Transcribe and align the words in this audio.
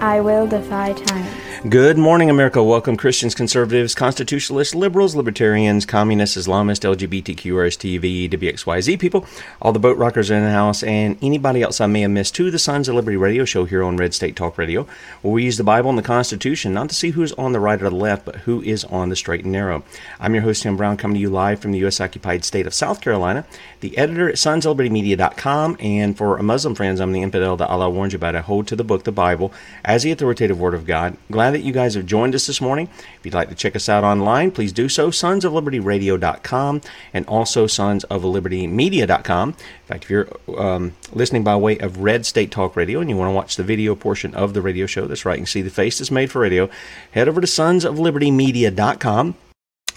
I 0.00 0.20
will 0.20 0.46
defy 0.46 0.92
time. 0.92 1.46
Good 1.70 1.98
morning, 1.98 2.30
America. 2.30 2.62
Welcome, 2.62 2.96
Christians, 2.96 3.34
conservatives, 3.34 3.94
constitutionalists, 3.94 4.74
liberals, 4.74 5.16
libertarians, 5.16 5.84
communists, 5.84 6.36
Islamists, 6.36 6.84
LGBTQ, 6.84 7.34
RSTV, 7.34 8.30
WXYZ 8.30 9.00
people, 9.00 9.26
all 9.60 9.72
the 9.72 9.80
boat 9.80 9.96
rockers 9.96 10.30
in 10.30 10.44
the 10.44 10.50
house, 10.50 10.84
and 10.84 11.16
anybody 11.22 11.62
else 11.62 11.80
I 11.80 11.86
may 11.86 12.02
have 12.02 12.10
missed 12.12 12.36
to 12.36 12.50
the 12.52 12.58
Sons 12.58 12.88
of 12.88 12.94
Liberty 12.94 13.16
radio 13.16 13.44
show 13.44 13.64
here 13.64 13.82
on 13.82 13.96
Red 13.96 14.14
State 14.14 14.36
Talk 14.36 14.58
Radio, 14.58 14.86
where 15.22 15.32
we 15.32 15.44
use 15.44 15.56
the 15.56 15.64
Bible 15.64 15.88
and 15.88 15.98
the 15.98 16.02
Constitution 16.02 16.72
not 16.72 16.90
to 16.90 16.94
see 16.94 17.10
who's 17.10 17.32
on 17.32 17.52
the 17.52 17.58
right 17.58 17.80
or 17.80 17.90
the 17.90 17.96
left, 17.96 18.26
but 18.26 18.36
who 18.36 18.62
is 18.62 18.84
on 18.84 19.08
the 19.08 19.16
straight 19.16 19.42
and 19.42 19.52
narrow. 19.52 19.82
I'm 20.20 20.34
your 20.34 20.44
host, 20.44 20.62
Tim 20.62 20.76
Brown, 20.76 20.98
coming 20.98 21.16
to 21.16 21.20
you 21.20 21.30
live 21.30 21.58
from 21.58 21.72
the 21.72 21.78
U.S. 21.78 22.00
occupied 22.00 22.44
state 22.44 22.66
of 22.66 22.74
South 22.74 23.00
Carolina, 23.00 23.44
the 23.80 23.96
editor 23.98 24.28
at 24.28 24.36
sonsoflibertymedia.com, 24.36 25.78
and 25.80 26.16
for 26.16 26.40
Muslim 26.42 26.76
friends, 26.76 27.00
I'm 27.00 27.12
the 27.12 27.22
infidel 27.22 27.56
that 27.56 27.70
Allah 27.70 27.90
warns 27.90 28.12
you 28.12 28.18
about. 28.18 28.36
I 28.36 28.40
hold 28.40 28.68
to 28.68 28.76
the 28.76 28.84
book, 28.84 29.02
the 29.02 29.10
Bible, 29.10 29.52
as 29.86 30.02
the 30.02 30.10
authoritative 30.10 30.60
Word 30.60 30.74
of 30.74 30.84
God. 30.84 31.16
Glad 31.30 31.52
that 31.52 31.62
you 31.62 31.72
guys 31.72 31.94
have 31.94 32.04
joined 32.04 32.34
us 32.34 32.46
this 32.46 32.60
morning. 32.60 32.90
If 33.18 33.24
you'd 33.24 33.34
like 33.34 33.48
to 33.48 33.54
check 33.54 33.76
us 33.76 33.88
out 33.88 34.04
online, 34.04 34.50
please 34.50 34.72
do 34.72 34.88
so. 34.88 35.10
Sons 35.10 35.44
of 35.44 35.52
Liberty 35.52 35.78
Sonsoflibertyradio.com 35.78 36.80
and 37.14 37.26
also 37.26 37.66
Sons 37.66 38.04
of 38.04 38.24
Liberty 38.24 38.66
sonsoflibertymedia.com. 38.66 39.48
In 39.50 39.54
fact, 39.86 40.04
if 40.04 40.10
you're 40.10 40.28
um, 40.58 40.94
listening 41.12 41.44
by 41.44 41.56
way 41.56 41.78
of 41.78 41.98
Red 41.98 42.26
State 42.26 42.50
Talk 42.50 42.76
Radio 42.76 43.00
and 43.00 43.08
you 43.08 43.16
want 43.16 43.30
to 43.30 43.34
watch 43.34 43.56
the 43.56 43.62
video 43.62 43.94
portion 43.94 44.34
of 44.34 44.52
the 44.52 44.60
radio 44.60 44.86
show, 44.86 45.06
that's 45.06 45.24
right, 45.24 45.36
you 45.36 45.42
can 45.42 45.46
see 45.46 45.62
the 45.62 45.70
face 45.70 45.98
that's 45.98 46.10
made 46.10 46.30
for 46.30 46.40
radio, 46.40 46.68
head 47.12 47.28
over 47.28 47.40
to 47.40 47.46
Sons 47.46 47.84
of 47.84 47.98
Liberty 47.98 48.26
sonsoflibertymedia.com. 48.30 49.45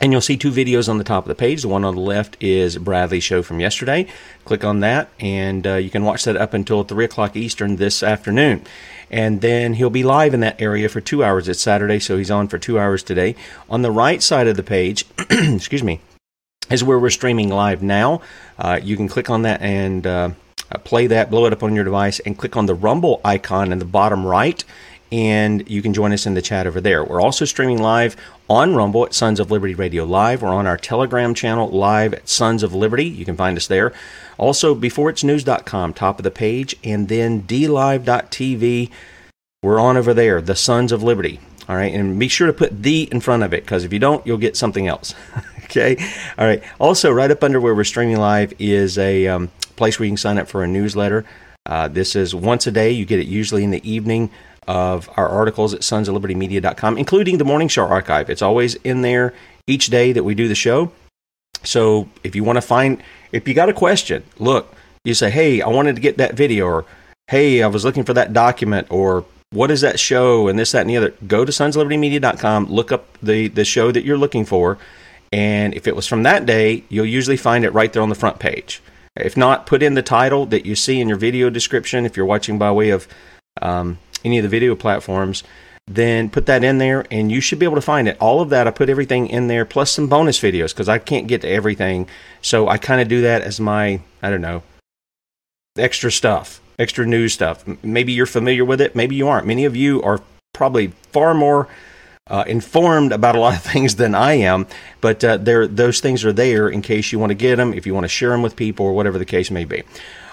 And 0.02 0.14
you'll 0.14 0.22
see 0.22 0.38
two 0.38 0.52
videos 0.52 0.88
on 0.88 0.98
the 0.98 1.04
top 1.04 1.26
of 1.26 1.28
the 1.28 1.36
page. 1.36 1.62
The 1.62 1.68
one 1.68 1.84
on 1.84 1.96
the 1.96 2.02
left 2.02 2.42
is 2.42 2.78
Bradley's 2.78 3.24
show 3.24 3.44
from 3.44 3.60
yesterday. 3.60 4.08
Click 4.46 4.64
on 4.64 4.80
that, 4.80 5.10
and 5.20 5.68
uh, 5.68 5.76
you 5.76 5.90
can 5.90 6.06
watch 6.06 6.24
that 6.24 6.38
up 6.38 6.54
until 6.54 6.86
3 6.86 7.04
o'clock 7.04 7.36
Eastern 7.36 7.76
this 7.76 8.02
afternoon. 8.02 8.64
And 9.12 9.42
then 9.42 9.74
he'll 9.74 9.90
be 9.90 10.04
live 10.04 10.34
in 10.34 10.40
that 10.40 10.62
area 10.62 10.88
for 10.88 11.02
two 11.02 11.22
hours. 11.22 11.50
It's 11.50 11.60
Saturday, 11.60 12.00
so 12.00 12.18
he's 12.18 12.32
on 12.32 12.48
for 12.48 12.58
two 12.58 12.80
hours 12.80 13.04
today. 13.04 13.36
On 13.70 13.82
the 13.82 13.92
right 13.92 14.24
side 14.24 14.48
of 14.48 14.56
the 14.56 14.64
page, 14.64 15.06
excuse 15.30 15.84
me, 15.84 16.00
is 16.72 16.84
where 16.84 17.00
we're 17.00 17.10
streaming 17.10 17.50
live 17.50 17.84
now. 17.84 18.22
Uh, 18.58 18.80
you 18.82 18.96
can 18.96 19.10
click 19.10 19.30
on 19.30 19.42
that 19.42 19.62
and 19.62 20.08
uh, 20.08 20.30
play 20.86 21.08
that, 21.08 21.30
blow 21.30 21.46
it 21.46 21.52
up 21.52 21.64
on 21.64 21.76
your 21.76 21.84
device, 21.84 22.20
and 22.22 22.38
click 22.38 22.56
on 22.56 22.68
the 22.68 22.76
Rumble 22.76 23.20
icon 23.26 23.74
in 23.74 23.80
the 23.80 23.86
bottom 23.86 24.26
right 24.26 24.64
and 25.12 25.68
you 25.70 25.82
can 25.82 25.94
join 25.94 26.12
us 26.14 26.26
in 26.26 26.34
the 26.34 26.42
chat 26.42 26.68
over 26.68 26.80
there. 26.80 27.04
We're 27.04 27.22
also 27.22 27.46
streaming 27.46 27.82
live 27.82 28.16
on 28.50 28.76
Rumble 28.76 29.06
at 29.06 29.14
Sons 29.14 29.40
of 29.40 29.52
Liberty 29.52 29.74
Radio 29.74 30.04
Live. 30.04 30.42
We're 30.42 30.50
on 30.50 30.68
our 30.68 30.78
Telegram 30.78 31.34
channel 31.34 31.70
live 31.70 32.14
at 32.14 32.30
Sons 32.30 32.64
of 32.64 32.74
Liberty. 32.74 33.06
You 33.06 33.26
can 33.26 33.36
find 33.36 33.58
us 33.58 33.68
there. 33.68 33.94
Also, 34.38 34.76
beforeitsnews.com, 34.76 35.94
top 35.94 36.20
of 36.20 36.24
the 36.24 36.32
page, 36.32 36.76
and 36.84 37.08
then 37.08 37.44
dlive.tv. 37.44 38.92
We're 39.64 39.80
on 39.80 39.98
over 39.98 40.14
there, 40.14 40.42
the 40.42 40.56
Sons 40.56 40.92
of 40.92 41.04
Liberty. 41.04 41.40
All 41.68 41.76
right, 41.76 41.94
and 41.94 42.18
be 42.18 42.28
sure 42.28 42.48
to 42.48 42.54
put 42.54 42.82
the 42.82 43.08
in 43.12 43.20
front 43.20 43.44
of 43.44 43.54
it 43.54 43.64
because 43.64 43.84
if 43.84 43.94
you 43.94 44.00
don't, 44.00 44.26
you'll 44.26 44.38
get 44.38 44.58
something 44.58 44.88
else. 44.88 45.14
okay, 45.66 45.98
all 46.38 46.48
right. 46.48 46.64
Also, 46.80 47.12
right 47.12 47.30
up 47.30 47.44
under 47.44 47.60
where 47.60 47.76
we're 47.76 47.84
streaming 47.84 48.18
live 48.18 48.54
is 48.58 48.98
a 48.98 49.28
um, 49.28 49.52
place 49.76 50.00
where 50.00 50.06
you 50.06 50.12
can 50.12 50.18
sign 50.18 50.40
up 50.40 50.48
for 50.48 50.64
a 50.64 50.68
newsletter. 50.68 51.26
Uh, 51.68 51.88
this 51.88 52.16
is 52.16 52.34
once 52.34 52.66
a 52.66 52.72
day. 52.72 52.90
You 52.90 53.06
get 53.06 53.20
it 53.20 53.28
usually 53.28 53.64
in 53.64 53.70
the 53.70 53.88
evening 53.88 54.32
of 54.68 55.10
our 55.18 55.28
articles 55.28 55.74
at 55.74 55.82
sonsoflibertymedia.com, 55.82 56.98
including 56.98 57.38
the 57.38 57.46
morning 57.46 57.68
show 57.68 57.86
archive. 57.86 58.30
It's 58.30 58.42
always 58.42 58.76
in 58.76 59.02
there 59.02 59.34
each 59.68 59.88
day 59.88 60.12
that 60.12 60.24
we 60.24 60.36
do 60.36 60.48
the 60.48 60.56
show. 60.56 60.92
So 61.64 62.10
if 62.24 62.36
you 62.36 62.44
want 62.44 62.58
to 62.58 62.62
find, 62.62 63.02
if 63.32 63.48
you 63.48 63.54
got 63.54 63.70
a 63.70 63.74
question, 63.74 64.24
look, 64.38 64.74
you 65.04 65.14
say, 65.14 65.30
hey, 65.30 65.62
I 65.62 65.68
wanted 65.68 65.96
to 65.96 66.02
get 66.02 66.18
that 66.18 66.36
video, 66.36 66.66
or 66.66 66.86
hey, 67.28 67.64
I 67.64 67.68
was 67.68 67.86
looking 67.86 68.04
for 68.04 68.14
that 68.14 68.34
document, 68.34 68.88
or 68.90 69.26
what 69.52 69.72
is 69.72 69.82
that 69.82 70.00
show, 70.00 70.48
and 70.48 70.58
this, 70.58 70.72
that, 70.72 70.82
and 70.82 70.90
the 70.90 70.98
other. 70.98 71.14
Go 71.28 71.46
to 71.46 71.52
sonsoflibertymedia.com, 71.52 72.66
look 72.68 72.92
up 72.92 73.18
the, 73.22 73.48
the 73.48 73.66
show 73.66 73.92
that 73.92 74.04
you're 74.06 74.18
looking 74.18 74.46
for, 74.46 74.78
and 75.32 75.74
if 75.74 75.88
it 75.88 75.96
was 75.96 76.08
from 76.08 76.24
that 76.24 76.46
day, 76.46 76.84
you'll 76.90 77.06
usually 77.06 77.38
find 77.38 77.64
it 77.64 77.74
right 77.74 77.92
there 77.92 78.02
on 78.02 78.10
the 78.10 78.16
front 78.16 78.40
page. 78.40 78.82
If 79.16 79.36
not, 79.36 79.66
put 79.66 79.84
in 79.84 79.96
the 79.96 80.02
title 80.02 80.46
that 80.48 80.66
you 80.66 80.76
see 80.76 81.02
in 81.02 81.08
your 81.08 81.18
video 81.18 81.50
description 81.50 82.06
if 82.06 82.16
you're 82.16 82.26
watching 82.26 82.58
by 82.58 82.72
way 82.72 82.90
of 82.90 83.08
um, 83.62 84.00
any 84.24 84.38
of 84.38 84.44
the 84.44 84.50
video 84.50 84.76
platforms, 84.76 85.44
then 85.88 86.30
put 86.30 86.46
that 86.46 86.64
in 86.64 86.78
there 86.78 87.06
and 87.10 87.32
you 87.32 87.42
should 87.42 87.60
be 87.60 87.66
able 87.66 87.76
to 87.76 87.82
find 87.82 88.08
it. 88.08 88.18
All 88.20 88.42
of 88.42 88.50
that, 88.50 88.68
I 88.68 88.72
put 88.72 88.90
everything 88.90 89.28
in 89.28 89.48
there 89.48 89.66
plus 89.66 89.92
some 89.92 90.08
bonus 90.08 90.40
videos 90.40 90.70
because 90.70 90.88
I 90.88 91.00
can't 91.00 91.28
get 91.28 91.42
to 91.42 91.50
everything. 91.50 92.08
So 92.42 92.68
I 92.68 92.78
kind 92.78 93.02
of 93.02 93.08
do 93.08 93.22
that 93.22 93.42
as 93.42 93.60
my, 93.60 94.02
I 94.22 94.30
don't 94.30 94.42
know, 94.42 94.62
extra 95.78 96.12
stuff, 96.12 96.62
extra 96.78 97.06
news 97.06 97.34
stuff. 97.34 97.66
Maybe 97.84 98.14
you're 98.14 98.28
familiar 98.28 98.64
with 98.64 98.82
it, 98.82 98.96
maybe 98.96 99.16
you 99.16 99.28
aren't. 99.28 99.48
Many 99.48 99.66
of 99.66 99.76
you 99.76 100.02
are 100.04 100.22
probably 100.54 100.88
far 101.12 101.34
more 101.34 101.68
uh, 102.28 102.44
informed 102.48 103.12
about 103.12 103.36
a 103.36 103.40
lot 103.40 103.56
of 103.56 103.64
things 103.72 103.96
than 103.96 104.14
I 104.14 104.34
am, 104.34 104.68
but 105.02 105.24
uh, 105.24 105.38
there 105.38 105.68
those 105.68 106.00
things 106.00 106.24
are 106.24 106.34
there 106.34 106.70
in 106.70 106.82
case 106.82 107.12
you 107.12 107.20
want 107.20 107.32
to 107.32 107.36
get 107.36 107.56
them, 107.56 107.74
if 107.74 107.86
you 107.86 107.94
want 107.94 108.04
to 108.04 108.10
share 108.10 108.30
them 108.30 108.42
with 108.42 108.56
people, 108.56 108.86
or 108.86 108.94
whatever 108.94 109.18
the 109.18 109.26
case 109.26 109.50
may 109.50 109.66
be. 109.66 109.84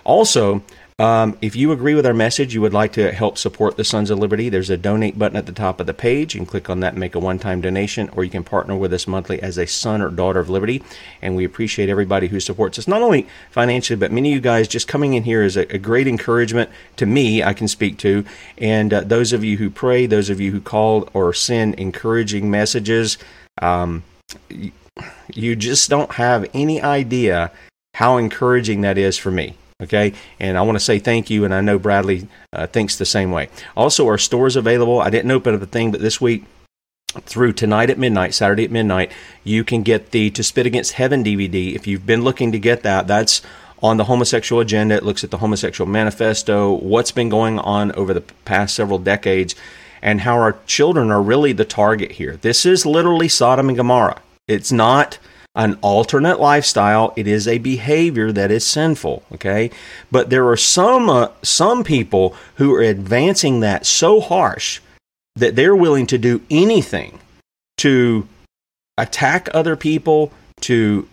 Also, 0.05 0.63
um, 0.99 1.37
if 1.43 1.55
you 1.55 1.73
agree 1.73 1.95
with 1.95 2.07
our 2.07 2.15
message, 2.15 2.55
you 2.55 2.63
would 2.63 2.73
like 2.73 2.95
to 2.95 3.13
help 3.13 3.37
support 3.37 3.77
the 3.77 3.85
Sons 3.85 4.09
of 4.09 4.19
Liberty, 4.19 4.49
there's 4.49 4.71
a 4.71 4.79
donate 4.79 5.19
button 5.19 5.37
at 5.37 5.45
the 5.45 5.53
top 5.53 5.79
of 5.79 5.87
the 5.87 5.93
page. 5.93 6.35
You 6.35 6.41
can 6.41 6.47
click 6.47 6.71
on 6.71 6.81
that 6.81 6.95
and 6.95 7.01
make 7.01 7.15
a 7.15 7.19
one 7.19 7.39
time 7.39 7.61
donation, 7.61 8.09
or 8.17 8.25
you 8.25 8.31
can 8.31 8.43
partner 8.43 8.75
with 8.75 8.95
us 8.95 9.07
monthly 9.07 9.43
as 9.43 9.59
a 9.59 9.67
son 9.67 10.01
or 10.01 10.09
daughter 10.09 10.41
of 10.41 10.49
Liberty. 10.49 10.83
And 11.21 11.37
we 11.37 11.45
appreciate 11.45 11.91
everybody 11.91 12.29
who 12.29 12.41
supports 12.41 12.79
us, 12.79 12.89
not 12.89 13.03
only 13.03 13.29
financially, 13.51 13.99
but 13.99 14.11
many 14.11 14.31
of 14.31 14.37
you 14.37 14.41
guys 14.41 14.69
just 14.69 14.89
coming 14.89 15.13
in 15.13 15.25
here 15.25 15.43
is 15.43 15.59
a, 15.59 15.71
a 15.75 15.77
great 15.77 16.09
encouragement 16.09 16.71
to 16.97 17.05
me, 17.05 17.43
I 17.43 17.53
can 17.53 17.69
speak 17.69 17.99
to. 17.99 18.25
And 18.57 18.95
uh, 18.95 19.03
those 19.03 19.35
of 19.35 19.45
you 19.45 19.59
who 19.59 19.69
pray, 19.69 20.07
those 20.07 20.31
of 20.31 20.41
you 20.41 20.51
who 20.51 20.63
call 20.63 21.11
or 21.13 21.35
send 21.35 21.75
encouraging 21.75 22.51
messages, 22.51 23.19
um, 23.61 24.03
you 25.35 25.57
just 25.57 25.91
don't 25.91 26.13
have 26.13 26.49
any 26.55 26.81
idea 26.81 27.53
how 27.97 28.17
encouraging 28.17 28.81
that 28.81 28.97
is 28.97 29.19
for 29.19 29.31
me. 29.31 29.57
Okay, 29.83 30.15
and 30.41 30.57
I 30.57 30.63
want 30.63 30.77
to 30.77 30.85
say 30.85 30.99
thank 30.99 31.29
you, 31.29 31.45
and 31.45 31.53
I 31.53 31.61
know 31.61 31.79
Bradley 31.79 32.29
uh, 32.51 32.67
thinks 32.67 32.97
the 32.97 33.05
same 33.05 33.31
way. 33.31 33.51
Also, 33.77 34.07
our 34.07 34.17
store's 34.17 34.57
available. 34.57 35.01
I 35.01 35.11
didn't 35.11 35.31
open 35.31 35.55
up 35.55 35.61
a 35.61 35.67
thing, 35.67 35.91
but 35.91 36.01
this 36.01 36.19
week 36.19 36.45
through 37.21 37.53
tonight 37.53 37.91
at 37.91 37.99
midnight, 37.99 38.33
Saturday 38.33 38.65
at 38.65 38.71
midnight, 38.71 39.13
you 39.45 39.65
can 39.65 39.83
get 39.83 40.13
the 40.13 40.31
To 40.31 40.43
Spit 40.43 40.65
Against 40.65 40.93
Heaven 40.93 41.23
DVD. 41.23 41.75
If 41.75 41.87
you've 41.87 42.07
been 42.07 42.23
looking 42.23 42.53
to 42.53 42.59
get 42.59 42.83
that, 42.85 43.07
that's 43.07 43.43
on 43.83 43.99
the 43.99 44.05
homosexual 44.05 44.61
agenda. 44.61 44.95
It 44.95 45.05
looks 45.05 45.25
at 45.25 45.31
the 45.31 45.39
homosexual 45.39 45.89
manifesto, 45.89 46.73
what's 46.73 47.13
been 47.13 47.29
going 47.29 47.59
on 47.59 47.93
over 47.93 48.15
the 48.15 48.23
past 48.23 48.75
several 48.75 48.99
decades, 48.99 49.55
and 50.01 50.23
how 50.23 50.37
our 50.37 50.57
children 50.67 51.11
are 51.11 51.21
really 51.21 51.53
the 51.53 51.67
target 51.67 52.13
here. 52.13 52.39
This 52.39 52.65
is 52.65 52.87
literally 52.87 53.29
Sodom 53.29 53.69
and 53.69 53.77
Gomorrah. 53.77 54.23
It's 54.49 54.73
not 54.73 55.19
an 55.57 55.79
alternate 55.81 56.39
lifestyle. 56.39 57.13
It 57.17 57.27
is 57.27 57.49
a 57.49 57.59
behavior 57.59 58.31
that 58.31 58.51
is 58.51 58.65
sinful. 58.65 59.25
Okay, 59.33 59.71
but 60.13 60.31
there 60.31 60.49
are 60.49 60.57
some 60.57 61.11
uh, 61.11 61.29
some 61.43 61.83
people 61.83 62.37
who 62.57 62.73
are 62.75 62.83
advancing 62.83 63.61
that 63.61 63.87
so 63.87 64.21
harsh 64.21 64.81
that 65.35 65.57
they're 65.57 65.77
willing 65.77 66.07
to 66.07 66.19
do 66.19 66.43
anything 66.51 67.19
to 67.79 68.27
attack 68.97 69.49
other 69.53 69.77
people, 69.77 70.33
to 70.61 71.09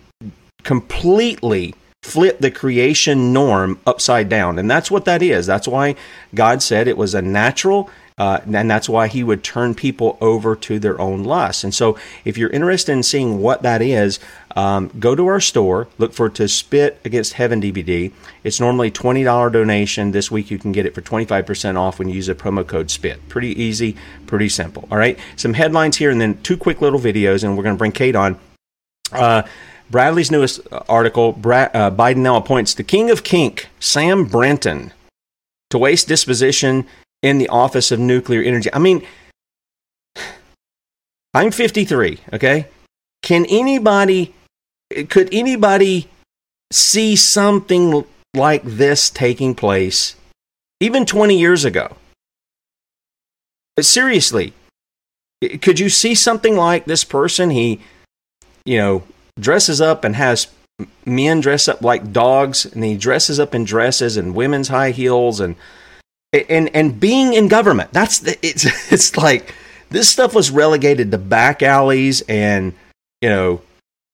completely 0.64 1.76
flip 2.02 2.40
the 2.40 2.52
creation 2.52 3.34
norm 3.34 3.80
upside 3.88 4.30
down. 4.30 4.60
And 4.60 4.70
that's 4.70 4.92
what 4.92 5.06
that 5.06 5.22
is. 5.22 5.46
That's 5.46 5.68
why 5.68 5.96
God 6.36 6.62
said 6.62 6.88
it 6.88 6.98
was 6.98 7.14
a 7.14 7.22
natural 7.22 7.90
uh, 8.18 8.40
and 8.46 8.70
that's 8.70 8.88
why 8.88 9.08
he 9.08 9.24
would 9.24 9.44
turn 9.44 9.74
people 9.74 10.18
over 10.22 10.56
to 10.56 10.80
their 10.80 11.00
own 11.00 11.24
lusts. 11.24 11.64
And 11.64 11.74
so, 11.74 11.98
if 12.26 12.38
you're 12.38 12.50
interested 12.50 12.92
in 12.92 13.04
seeing 13.04 13.40
what 13.40 13.62
that 13.64 13.82
is, 13.82 14.20
um, 14.56 14.92
go 15.00 15.16
to 15.16 15.26
our 15.28 15.40
store, 15.40 15.88
look 15.98 16.14
for 16.14 16.30
To 16.30 16.48
Spit 16.48 17.00
Against 17.04 17.34
Heaven 17.34 17.62
DVD. 17.62 18.12
It's 18.44 18.60
normally 18.60 18.92
$20 18.92 19.52
donation. 19.52 20.12
This 20.12 20.30
week 20.30 20.52
you 20.52 20.60
can 20.60 20.72
get 20.72 20.86
it 20.86 20.94
for 20.94 21.02
25% 21.02 21.78
off 21.78 21.98
when 21.98 22.08
you 22.08 22.16
use 22.16 22.30
a 22.30 22.36
promo 22.36 22.66
code 22.66 22.92
SPIT. 22.92 23.28
Pretty 23.30 23.60
easy, 23.62 23.96
pretty 24.28 24.50
simple. 24.50 24.88
All 24.92 24.98
right, 24.98 25.18
some 25.36 25.56
headlines 25.56 25.98
here 25.98 26.12
and 26.12 26.22
then 26.22 26.42
two 26.44 26.58
quick 26.58 26.82
little 26.82 27.00
videos, 27.00 27.44
and 27.44 27.58
we're 27.58 27.64
going 27.64 27.76
to 27.76 27.80
bring 27.80 27.92
Kate 27.92 28.16
on. 28.16 28.40
Uh, 29.12 29.44
Bradley's 29.90 30.32
newest 30.32 30.62
article 30.90 31.34
Brad, 31.34 31.76
uh, 31.76 31.92
Biden 31.92 32.18
now 32.18 32.36
appoints 32.36 32.74
the 32.74 32.84
king 32.84 33.12
of 33.12 33.24
kink, 33.24 33.70
Sam 33.80 34.26
Brinton, 34.26 34.92
to 35.70 35.78
waste 35.78 36.08
disposition 36.08 36.88
in 37.24 37.40
the 37.40 37.50
Office 37.50 37.92
of 37.92 38.00
Nuclear 38.00 38.44
Energy. 38.44 38.70
I 38.72 38.78
mean, 38.78 39.04
I'm 41.34 41.50
53, 41.50 42.20
okay? 42.34 42.68
Can 43.24 43.46
anybody, 43.50 44.36
could 45.10 45.34
anybody 45.34 46.10
see 46.72 47.16
something 47.16 48.06
like 48.36 48.64
this 48.64 49.10
taking 49.10 49.56
place 49.56 50.16
even 50.80 51.06
20 51.06 51.40
years 51.40 51.66
ago? 51.66 51.96
Seriously, 53.80 54.54
could 55.62 55.80
you 55.80 55.90
see 55.90 56.14
something 56.14 56.56
like 56.56 56.86
this 56.86 57.04
person? 57.04 57.50
He, 57.50 57.80
you 58.66 58.78
know, 58.78 59.04
dresses 59.40 59.82
up 59.82 60.04
and 60.04 60.16
has 60.16 60.48
men 61.06 61.40
dress 61.40 61.68
up 61.68 61.82
like 61.82 62.12
dogs, 62.12 62.66
and 62.66 62.84
he 62.84 62.96
dresses 62.98 63.40
up 63.40 63.56
in 63.56 63.64
dresses 63.64 64.18
and 64.18 64.36
women's 64.36 64.68
high 64.68 64.92
heels 64.92 65.40
and 65.40 65.56
and 66.34 66.70
and 66.76 67.00
being 67.00 67.34
in 67.34 67.48
government 67.48 67.92
that's 67.92 68.20
the, 68.20 68.38
it's 68.46 68.66
it's 68.92 69.16
like 69.18 69.54
this 69.90 70.10
stuff 70.10 70.34
was 70.34 70.50
relegated 70.52 71.12
to 71.12 71.18
back 71.18 71.62
alleys 71.62 72.22
and 72.28 72.74
you 73.22 73.30
know 73.30 73.62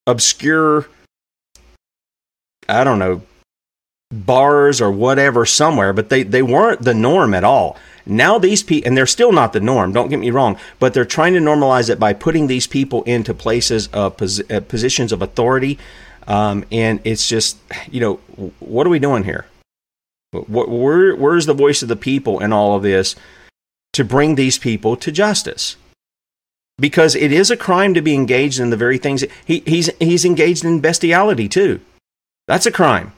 obscure 0.06 0.88
i 2.68 2.84
don't 2.84 3.00
know 3.00 3.22
bars 4.12 4.82
or 4.82 4.92
whatever 4.92 5.46
somewhere 5.46 5.94
but 5.94 6.10
they 6.10 6.24
they 6.24 6.42
weren't 6.42 6.82
the 6.82 6.94
norm 6.94 7.34
at 7.34 7.44
all. 7.44 7.78
Now 8.06 8.40
these 8.40 8.64
people 8.64 8.88
and 8.88 8.98
they're 8.98 9.06
still 9.06 9.32
not 9.32 9.54
the 9.54 9.60
norm 9.60 9.92
don't 9.92 10.10
get 10.10 10.18
me 10.18 10.32
wrong 10.32 10.58
but 10.80 10.96
they're 10.96 11.06
trying 11.06 11.34
to 11.36 11.40
normalize 11.40 11.92
it 11.92 12.00
by 12.00 12.14
putting 12.14 12.48
these 12.48 12.66
people 12.66 13.04
into 13.04 13.36
places 13.36 13.88
of 13.94 14.18
pos- 14.18 14.42
uh, 14.50 14.62
positions 14.62 15.12
of 15.12 15.22
authority 15.22 15.78
um, 16.28 16.66
and 16.72 17.02
it's 17.04 17.30
just 17.30 17.58
you 17.92 18.00
know 18.00 18.16
what 18.60 18.88
are 18.88 18.90
we 18.90 18.98
doing 18.98 19.24
here 19.24 19.46
where, 20.32 21.16
where's 21.16 21.46
the 21.46 21.54
voice 21.54 21.82
of 21.82 21.88
the 21.88 21.96
people 21.96 22.40
in 22.40 22.54
all 22.54 22.76
of 22.76 22.84
this 22.84 23.16
to 23.94 24.04
bring 24.04 24.36
these 24.36 24.58
people 24.58 24.96
to 24.98 25.12
justice? 25.12 25.76
Because 26.80 27.16
it 27.16 27.32
is 27.32 27.52
a 27.52 27.58
crime 27.58 27.94
to 27.94 28.02
be 28.02 28.14
engaged 28.14 28.60
in 28.60 28.70
the 28.70 28.78
very 28.78 28.98
things 28.98 29.26
he, 29.46 29.64
he's, 29.66 29.90
he's 30.00 30.26
engaged 30.26 30.64
in 30.64 30.80
bestiality 30.80 31.50
too. 31.50 31.82
That's 32.48 32.66
a 32.66 32.72
crime. 32.72 33.12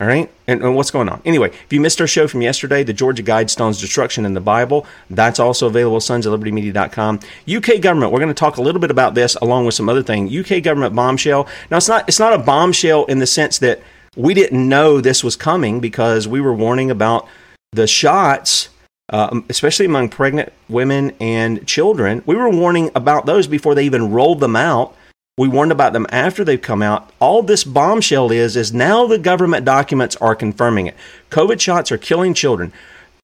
All 0.00 0.08
right? 0.08 0.28
And, 0.48 0.62
and, 0.62 0.74
what's 0.74 0.90
going 0.90 1.08
on? 1.08 1.22
Anyway, 1.24 1.50
if 1.50 1.72
you 1.72 1.80
missed 1.80 2.00
our 2.00 2.08
show 2.08 2.26
from 2.26 2.42
yesterday, 2.42 2.82
the 2.82 2.92
Georgia 2.92 3.22
Guidestones 3.22 3.80
Destruction 3.80 4.24
in 4.24 4.34
the 4.34 4.40
Bible, 4.40 4.84
that's 5.08 5.38
also 5.38 5.68
available 5.68 5.96
at 5.96 6.02
sonsoflibertymedia.com. 6.02 7.20
UK 7.48 7.80
government, 7.80 8.10
we're 8.10 8.18
going 8.18 8.28
to 8.28 8.34
talk 8.34 8.56
a 8.56 8.62
little 8.62 8.80
bit 8.80 8.90
about 8.90 9.14
this 9.14 9.36
along 9.36 9.64
with 9.64 9.74
some 9.74 9.88
other 9.88 10.02
things. 10.02 10.34
UK 10.34 10.60
government 10.62 10.96
bombshell. 10.96 11.46
Now, 11.70 11.76
it's 11.76 11.86
not, 11.86 12.08
it's 12.08 12.18
not 12.18 12.32
a 12.32 12.38
bombshell 12.38 13.04
in 13.04 13.20
the 13.20 13.28
sense 13.28 13.58
that 13.60 13.80
we 14.16 14.34
didn't 14.34 14.68
know 14.68 15.00
this 15.00 15.24
was 15.24 15.36
coming 15.36 15.80
because 15.80 16.28
we 16.28 16.38
were 16.40 16.52
warning 16.52 16.90
about 16.90 17.26
the 17.72 17.86
shots, 17.86 18.68
uh, 19.08 19.40
especially 19.48 19.86
among 19.86 20.10
pregnant 20.10 20.52
women 20.68 21.14
and 21.20 21.66
children. 21.66 22.22
We 22.26 22.36
were 22.36 22.50
warning 22.50 22.90
about 22.94 23.24
those 23.26 23.46
before 23.46 23.74
they 23.74 23.86
even 23.86 24.12
rolled 24.12 24.40
them 24.40 24.56
out. 24.56 24.94
We 25.38 25.48
warned 25.48 25.72
about 25.72 25.94
them 25.94 26.06
after 26.10 26.44
they've 26.44 26.60
come 26.60 26.82
out. 26.82 27.10
All 27.18 27.42
this 27.42 27.64
bombshell 27.64 28.30
is 28.30 28.54
is 28.54 28.74
now 28.74 29.06
the 29.06 29.18
government 29.18 29.64
documents 29.64 30.14
are 30.16 30.34
confirming 30.34 30.88
it. 30.88 30.96
COVID 31.30 31.58
shots 31.58 31.90
are 31.90 31.96
killing 31.96 32.34
children. 32.34 32.70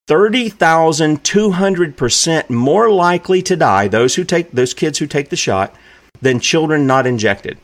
30,200% 0.09 2.49
more 2.49 2.90
likely 2.90 3.42
to 3.42 3.57
die 3.57 3.88
those 3.88 4.14
who 4.14 4.25
take 4.25 4.50
those 4.52 4.73
kids 4.73 4.99
who 4.99 5.07
take 5.07 5.28
the 5.28 5.37
shot 5.37 5.75
than 6.23 6.40
children 6.40 6.87
not 6.87 7.07
injected 7.07 7.59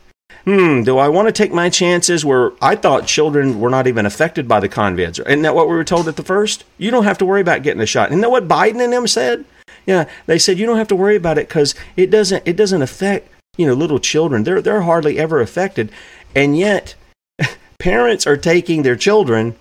hmm, 0.45 0.83
do 0.83 0.99
I 0.99 1.09
want 1.09 1.29
to 1.29 1.33
take 1.33 1.53
my 1.53 1.71
chances 1.71 2.25
where 2.25 2.53
I 2.61 2.77
thought 2.77 3.07
children 3.07 3.61
were 3.61 3.71
not 3.71 3.87
even 3.87 4.07
affected 4.07 4.47
by 4.47 4.61
the 4.61 4.69
convids? 4.69 5.19
Isn't 5.19 5.43
that 5.43 5.55
what 5.55 5.69
we 5.69 5.75
were 5.75 5.85
told 5.85 6.09
at 6.09 6.17
the 6.17 6.23
first? 6.23 6.65
You 6.79 6.91
don't 6.91 7.05
have 7.05 7.19
to 7.19 7.27
worry 7.27 7.41
about 7.41 7.63
getting 7.63 7.81
a 7.81 7.87
shot. 7.87 8.11
Isn't 8.11 8.21
that 8.21 8.31
what 8.31 8.49
Biden 8.49 8.83
and 8.83 8.93
them 8.93 9.07
said? 9.07 9.45
Yeah, 9.87 10.09
they 10.27 10.39
said 10.39 10.59
you 10.59 10.67
don't 10.67 10.79
have 10.79 10.89
to 10.89 10.97
worry 10.97 11.17
about 11.17 11.39
it 11.39 11.49
because 11.49 11.75
it 11.97 12.11
doesn't 12.11 12.47
it 12.47 12.57
doesn't 12.57 12.83
affect 12.83 13.29
you 13.57 13.67
know 13.67 13.75
little 13.75 13.99
children. 13.99 14.45
They're 14.45 14.63
they're 14.63 14.83
hardly 14.83 15.19
ever 15.19 15.41
affected, 15.41 15.91
and 16.35 16.57
yet 16.57 16.95
parents 17.79 18.27
are 18.27 18.37
taking 18.37 18.83
their 18.83 18.97
children 18.97 19.57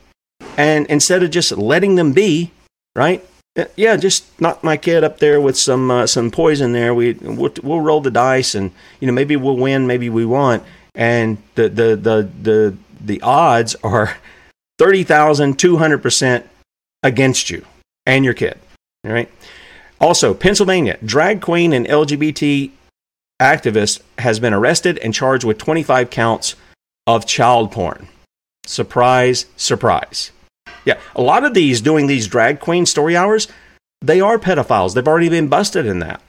and 0.58 0.86
instead 0.88 1.24
of 1.24 1.32
just 1.32 1.52
letting 1.52 1.96
them 1.96 2.14
be, 2.14 2.52
right? 2.96 3.26
Yeah, 3.76 3.96
just 3.98 4.40
knock 4.42 4.64
my 4.64 4.78
kid 4.78 5.04
up 5.04 5.20
there 5.20 5.40
with 5.40 5.58
some 5.58 5.92
uh, 5.92 6.08
some 6.08 6.32
poison 6.32 6.74
there. 6.74 6.94
We 6.94 7.14
we'll, 7.14 7.54
we'll, 7.62 7.82
roll 7.82 8.02
the 8.02 8.12
dice, 8.12 8.56
and 8.56 8.72
you 9.00 9.08
know 9.08 9.14
maybe 9.14 9.36
we'll 9.36 9.58
win, 9.58 9.86
maybe 9.86 10.10
we 10.10 10.26
won't. 10.26 10.64
And 10.96 11.38
the 11.56 11.70
the 11.70 11.96
the 11.96 12.30
the 12.42 12.78
the 13.00 13.22
odds 13.22 13.76
are 13.84 14.18
thirty 14.80 15.04
thousand 15.04 15.60
two 15.60 15.78
hundred 15.78 16.02
percent 16.02 16.48
against 17.04 17.50
you 17.50 17.66
and 18.06 18.26
your 18.26 18.34
kid. 18.34 18.58
All 19.06 19.12
right. 19.12 19.30
Also, 20.00 20.34
Pennsylvania 20.34 20.98
drag 21.06 21.42
queen 21.42 21.74
and 21.74 21.88
LGBT 21.88 22.72
activist 23.42 24.02
has 24.18 24.40
been 24.40 24.54
arrested 24.54 24.98
and 25.00 25.14
charged 25.14 25.44
with 25.44 25.58
25 25.58 26.10
counts 26.10 26.56
of 27.06 27.26
child 27.26 27.72
porn. 27.72 28.08
Surprise, 28.66 29.46
surprise. 29.58 30.32
Yeah, 30.86 31.00
a 31.16 31.22
lot 31.22 31.44
of 31.44 31.54
these 31.54 31.82
doing 31.82 32.08
these 32.08 32.28
drag 32.28 32.60
queen 32.60 32.86
story 32.86 33.16
hours, 33.16 33.48
they 34.02 34.20
are 34.20 34.38
pedophiles. 34.38 34.94
They've 34.94 35.08
already 35.08 35.30
been 35.30 35.48
busted 35.48 35.86
in 35.86 36.00
that. 36.00 36.22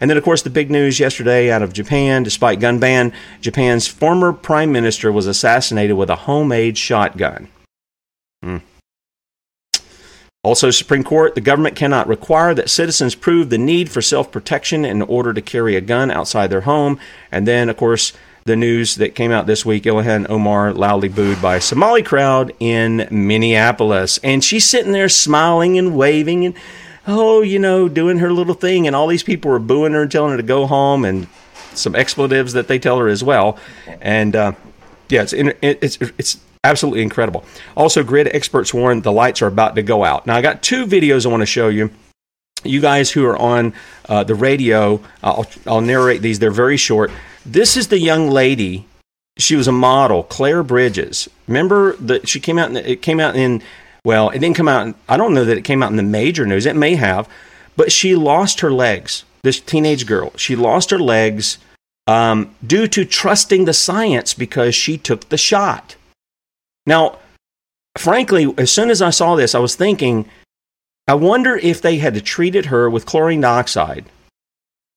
And 0.00 0.10
then, 0.10 0.18
of 0.18 0.24
course, 0.24 0.42
the 0.42 0.50
big 0.50 0.70
news 0.70 0.98
yesterday 0.98 1.50
out 1.50 1.62
of 1.62 1.72
Japan, 1.72 2.22
despite 2.22 2.60
gun 2.60 2.78
ban, 2.78 3.12
Japan's 3.40 3.86
former 3.86 4.32
prime 4.32 4.72
minister 4.72 5.12
was 5.12 5.26
assassinated 5.26 5.96
with 5.96 6.10
a 6.10 6.16
homemade 6.16 6.76
shotgun. 6.76 7.48
Mm. 8.44 8.62
Also, 10.42 10.70
Supreme 10.70 11.04
Court, 11.04 11.34
the 11.34 11.40
government 11.40 11.74
cannot 11.76 12.06
require 12.06 12.52
that 12.54 12.68
citizens 12.68 13.14
prove 13.14 13.48
the 13.48 13.56
need 13.56 13.88
for 13.88 14.02
self 14.02 14.30
protection 14.30 14.84
in 14.84 15.00
order 15.00 15.32
to 15.32 15.40
carry 15.40 15.76
a 15.76 15.80
gun 15.80 16.10
outside 16.10 16.48
their 16.48 16.62
home. 16.62 16.98
And 17.32 17.48
then, 17.48 17.70
of 17.70 17.76
course, 17.78 18.12
the 18.44 18.56
news 18.56 18.96
that 18.96 19.14
came 19.14 19.30
out 19.30 19.46
this 19.46 19.64
week 19.64 19.84
Ilhan 19.84 20.28
Omar 20.28 20.72
loudly 20.74 21.08
booed 21.08 21.40
by 21.40 21.56
a 21.56 21.60
Somali 21.60 22.02
crowd 22.02 22.52
in 22.60 23.08
Minneapolis. 23.10 24.18
And 24.18 24.44
she's 24.44 24.68
sitting 24.68 24.92
there 24.92 25.08
smiling 25.08 25.78
and 25.78 25.96
waving 25.96 26.44
and, 26.44 26.54
oh, 27.06 27.40
you 27.40 27.58
know, 27.58 27.88
doing 27.88 28.18
her 28.18 28.32
little 28.32 28.54
thing. 28.54 28.86
And 28.86 28.94
all 28.94 29.06
these 29.06 29.22
people 29.22 29.50
were 29.50 29.58
booing 29.58 29.92
her 29.92 30.02
and 30.02 30.12
telling 30.12 30.32
her 30.32 30.36
to 30.36 30.42
go 30.42 30.66
home 30.66 31.04
and 31.04 31.26
some 31.72 31.94
expletives 31.94 32.52
that 32.52 32.68
they 32.68 32.78
tell 32.78 32.98
her 32.98 33.08
as 33.08 33.24
well. 33.24 33.58
And, 34.00 34.36
uh, 34.36 34.52
yeah, 35.08 35.22
it's, 35.22 35.32
it's, 35.32 35.98
it's 36.18 36.38
absolutely 36.62 37.02
incredible. 37.02 37.44
Also, 37.76 38.02
grid 38.02 38.28
experts 38.28 38.74
warn 38.74 39.00
the 39.00 39.12
lights 39.12 39.40
are 39.40 39.46
about 39.46 39.74
to 39.76 39.82
go 39.82 40.04
out. 40.04 40.26
Now, 40.26 40.36
I 40.36 40.42
got 40.42 40.62
two 40.62 40.86
videos 40.86 41.24
I 41.24 41.30
want 41.30 41.40
to 41.40 41.46
show 41.46 41.68
you. 41.68 41.90
You 42.62 42.80
guys 42.80 43.10
who 43.10 43.24
are 43.26 43.36
on 43.36 43.74
uh, 44.08 44.24
the 44.24 44.34
radio, 44.34 45.00
I'll, 45.22 45.46
I'll 45.66 45.82
narrate 45.82 46.22
these. 46.22 46.38
They're 46.38 46.50
very 46.50 46.76
short. 46.78 47.10
This 47.46 47.76
is 47.76 47.88
the 47.88 47.98
young 47.98 48.30
lady. 48.30 48.86
She 49.38 49.56
was 49.56 49.68
a 49.68 49.72
model, 49.72 50.22
Claire 50.22 50.62
Bridges. 50.62 51.28
Remember 51.46 51.94
that 51.96 52.28
she 52.28 52.40
came 52.40 52.58
out. 52.58 52.70
In, 52.70 52.76
it 52.76 53.02
came 53.02 53.20
out 53.20 53.36
in. 53.36 53.62
Well, 54.04 54.30
it 54.30 54.38
didn't 54.38 54.56
come 54.56 54.68
out. 54.68 54.94
I 55.08 55.16
don't 55.16 55.34
know 55.34 55.44
that 55.44 55.58
it 55.58 55.64
came 55.64 55.82
out 55.82 55.90
in 55.90 55.96
the 55.96 56.02
major 56.02 56.46
news. 56.46 56.66
It 56.66 56.76
may 56.76 56.94
have, 56.94 57.28
but 57.76 57.90
she 57.90 58.14
lost 58.14 58.60
her 58.60 58.72
legs. 58.72 59.24
This 59.42 59.60
teenage 59.60 60.06
girl. 60.06 60.32
She 60.36 60.56
lost 60.56 60.90
her 60.90 60.98
legs 60.98 61.58
um, 62.06 62.54
due 62.66 62.86
to 62.88 63.04
trusting 63.04 63.64
the 63.64 63.72
science 63.72 64.34
because 64.34 64.74
she 64.74 64.96
took 64.96 65.28
the 65.28 65.36
shot. 65.36 65.96
Now, 66.86 67.18
frankly, 67.96 68.52
as 68.58 68.70
soon 68.70 68.90
as 68.90 69.02
I 69.02 69.10
saw 69.10 69.36
this, 69.36 69.54
I 69.54 69.58
was 69.58 69.74
thinking, 69.74 70.28
I 71.08 71.14
wonder 71.14 71.56
if 71.56 71.82
they 71.82 71.98
had 71.98 72.24
treated 72.24 72.66
her 72.66 72.88
with 72.88 73.06
chlorine 73.06 73.40
dioxide, 73.40 74.06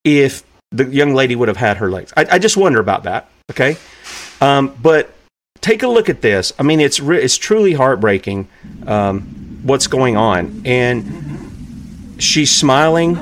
if 0.04 0.44
the 0.72 0.86
young 0.86 1.14
lady 1.14 1.36
would 1.36 1.48
have 1.48 1.58
had 1.58 1.78
her 1.78 1.90
legs. 1.90 2.14
I, 2.16 2.26
I 2.32 2.40
just 2.40 2.58
wonder 2.58 2.80
about 2.80 3.04
that. 3.04 3.30
Okay, 3.52 3.78
um, 4.42 4.76
but 4.82 5.14
take 5.62 5.84
a 5.84 5.88
look 5.88 6.10
at 6.10 6.22
this. 6.22 6.54
I 6.60 6.64
mean, 6.64 6.80
it's 6.80 7.00
re- 7.00 7.22
it's 7.22 7.38
truly 7.38 7.74
heartbreaking 7.74 8.48
um, 8.86 9.22
what's 9.64 9.88
going 9.88 10.18
on, 10.18 10.62
and 10.66 12.16
she's 12.20 12.52
smiling, 12.52 13.18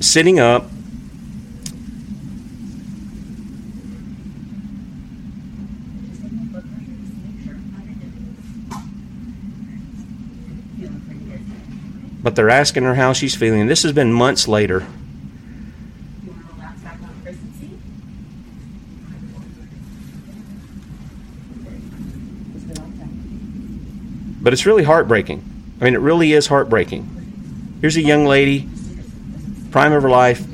sitting 0.00 0.40
up 0.40 0.70
but 12.28 12.36
they're 12.36 12.50
asking 12.50 12.82
her 12.82 12.94
how 12.94 13.14
she's 13.14 13.34
feeling. 13.34 13.68
This 13.68 13.82
has 13.84 13.92
been 13.92 14.12
months 14.12 14.46
later. 14.46 14.86
But 24.40 24.52
it's 24.52 24.66
really 24.66 24.84
heartbreaking. 24.84 25.42
I 25.80 25.84
mean, 25.84 25.94
it 25.94 26.00
really 26.00 26.32
is 26.32 26.46
heartbreaking. 26.46 27.78
Here's 27.80 27.96
a 27.96 28.02
young 28.02 28.24
lady, 28.24 28.68
prime 29.70 29.92
of 29.92 30.02
her 30.02 30.10
life, 30.10 30.44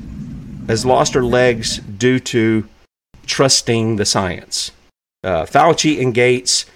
has 0.66 0.84
lost 0.84 1.14
her 1.14 1.24
legs 1.24 1.78
due 1.78 2.18
to 2.20 2.68
trusting 3.26 3.96
the 3.96 4.04
science. 4.04 4.72
Uh, 5.22 5.44
Fauci 5.44 6.00
and 6.02 6.12
Gates, 6.12 6.66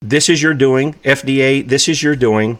this 0.00 0.28
is 0.28 0.42
your 0.42 0.54
doing. 0.54 0.94
FDA, 1.04 1.66
this 1.66 1.88
is 1.88 2.02
your 2.02 2.14
doing. 2.14 2.58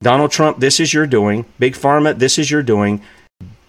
Donald 0.00 0.32
Trump, 0.32 0.58
this 0.58 0.80
is 0.80 0.92
your 0.92 1.06
doing. 1.06 1.44
Big 1.58 1.74
Pharma, 1.74 2.18
this 2.18 2.38
is 2.38 2.50
your 2.50 2.62
doing. 2.62 3.00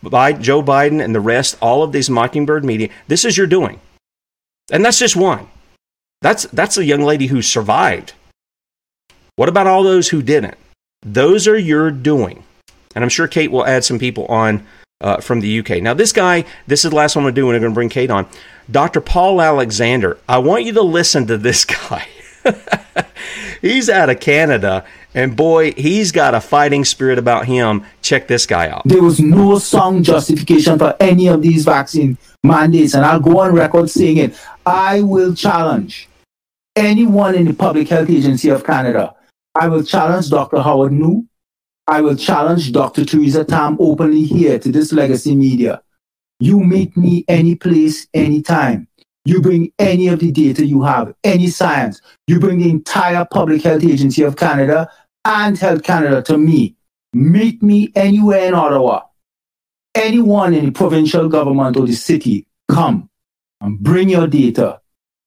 Biden, 0.03 0.41
Joe 0.41 0.63
Biden 0.63 1.03
and 1.03 1.13
the 1.13 1.21
rest, 1.21 1.55
all 1.61 1.83
of 1.83 1.91
these 1.91 2.09
mockingbird 2.09 2.65
media, 2.65 2.89
this 3.07 3.23
is 3.23 3.37
your 3.37 3.47
doing. 3.47 3.79
And 4.71 4.83
that's 4.83 4.99
just 4.99 5.15
one. 5.15 5.47
That's, 6.21 6.43
that's 6.47 6.77
a 6.77 6.85
young 6.85 7.01
lady 7.01 7.27
who 7.27 7.41
survived. 7.41 8.13
What 9.35 9.49
about 9.49 9.67
all 9.67 9.83
those 9.83 10.09
who 10.09 10.21
didn't? 10.21 10.55
Those 11.01 11.47
are 11.47 11.57
your 11.57 11.89
doing. 11.89 12.43
And 12.95 13.03
I'm 13.03 13.09
sure 13.09 13.27
Kate 13.27 13.51
will 13.51 13.65
add 13.65 13.83
some 13.83 13.97
people 13.97 14.25
on 14.27 14.65
uh, 15.01 15.17
from 15.17 15.41
the 15.41 15.59
UK. 15.59 15.81
Now, 15.81 15.93
this 15.93 16.13
guy, 16.13 16.45
this 16.67 16.85
is 16.85 16.91
the 16.91 16.95
last 16.95 17.15
one 17.15 17.23
I'm 17.23 17.25
going 17.25 17.35
to 17.35 17.41
do, 17.41 17.49
and 17.49 17.55
I'm 17.55 17.61
going 17.61 17.71
to 17.71 17.75
bring 17.75 17.89
Kate 17.89 18.11
on. 18.11 18.27
Dr. 18.69 19.01
Paul 19.01 19.41
Alexander. 19.41 20.17
I 20.29 20.37
want 20.37 20.65
you 20.65 20.73
to 20.73 20.81
listen 20.81 21.27
to 21.27 21.37
this 21.37 21.65
guy. 21.89 22.07
he's 23.61 23.89
out 23.89 24.09
of 24.09 24.19
Canada, 24.19 24.85
and 25.15 25.35
boy, 25.35 25.71
he's 25.73 26.11
got 26.11 26.35
a 26.35 26.41
fighting 26.41 26.85
spirit 26.85 27.17
about 27.17 27.45
him. 27.45 27.85
Check 28.01 28.27
this 28.27 28.45
guy 28.45 28.69
out. 28.69 28.83
There 28.85 29.01
was 29.01 29.19
no 29.19 29.57
song 29.57 30.03
justification 30.03 30.77
for 30.77 30.95
any 30.99 31.27
of 31.27 31.41
these 31.41 31.65
vaccine 31.65 32.17
mandates, 32.43 32.93
and 32.93 33.03
I'll 33.03 33.19
go 33.19 33.39
on 33.39 33.53
record 33.53 33.89
saying 33.89 34.17
it. 34.17 34.39
I 34.65 35.01
will 35.01 35.33
challenge 35.33 36.07
anyone 36.75 37.35
in 37.35 37.45
the 37.45 37.53
Public 37.53 37.87
Health 37.89 38.09
Agency 38.09 38.49
of 38.49 38.63
Canada. 38.63 39.15
I 39.55 39.67
will 39.67 39.83
challenge 39.83 40.29
Dr. 40.29 40.61
Howard 40.61 40.91
Njoo. 40.91 41.27
I 41.87 42.01
will 42.01 42.15
challenge 42.15 42.71
Dr. 42.71 43.05
Theresa 43.05 43.43
Tam 43.43 43.77
openly 43.79 44.23
here 44.23 44.57
to 44.57 44.71
this 44.71 44.91
legacy 44.93 45.35
media. 45.35 45.81
You 46.39 46.59
meet 46.59 46.95
me 46.97 47.25
any 47.27 47.55
place, 47.55 48.07
anytime. 48.13 48.87
You 49.25 49.41
bring 49.41 49.71
any 49.79 50.07
of 50.07 50.19
the 50.19 50.31
data 50.31 50.65
you 50.65 50.81
have, 50.83 51.13
any 51.23 51.47
science. 51.47 52.01
You 52.27 52.39
bring 52.39 52.59
the 52.59 52.69
entire 52.69 53.25
Public 53.31 53.61
Health 53.61 53.83
Agency 53.83 54.23
of 54.23 54.35
Canada 54.35 54.89
and 55.23 55.57
Health 55.57 55.83
Canada 55.83 56.21
to 56.23 56.37
me. 56.37 56.75
Meet 57.13 57.61
me 57.61 57.91
anywhere 57.95 58.47
in 58.47 58.53
Ottawa. 58.53 59.03
Anyone 59.95 60.53
in 60.53 60.65
the 60.65 60.71
provincial 60.71 61.29
government 61.29 61.77
or 61.77 61.85
the 61.85 61.93
city, 61.93 62.47
come 62.67 63.09
and 63.61 63.79
bring 63.79 64.09
your 64.09 64.27
data. 64.27 64.81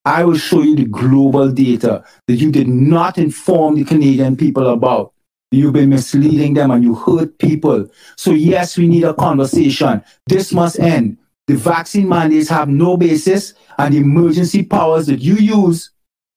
I 0.06 0.22
will 0.22 0.38
show 0.38 0.62
you 0.62 0.76
the 0.76 0.84
global 0.84 1.50
data 1.50 2.04
that 2.28 2.36
you 2.36 2.52
did 2.52 2.68
not 2.68 3.18
inform 3.18 3.74
the 3.74 3.84
Canadian 3.84 4.36
people 4.36 4.68
about. 4.68 5.12
You've 5.50 5.72
been 5.72 5.88
misleading 5.88 6.54
them 6.54 6.70
and 6.70 6.84
you 6.84 6.94
hurt 6.94 7.36
people. 7.38 7.90
So, 8.16 8.30
yes, 8.30 8.78
we 8.78 8.86
need 8.86 9.02
a 9.02 9.14
conversation. 9.14 10.04
This 10.28 10.52
must 10.52 10.78
end. 10.78 11.18
The 11.48 11.56
vaccine 11.56 12.08
mandates 12.08 12.48
have 12.50 12.68
no 12.68 12.96
basis, 12.96 13.54
and 13.78 13.94
the 13.94 13.98
emergency 13.98 14.62
powers 14.62 15.06
that 15.06 15.20
you 15.20 15.34
use 15.34 15.90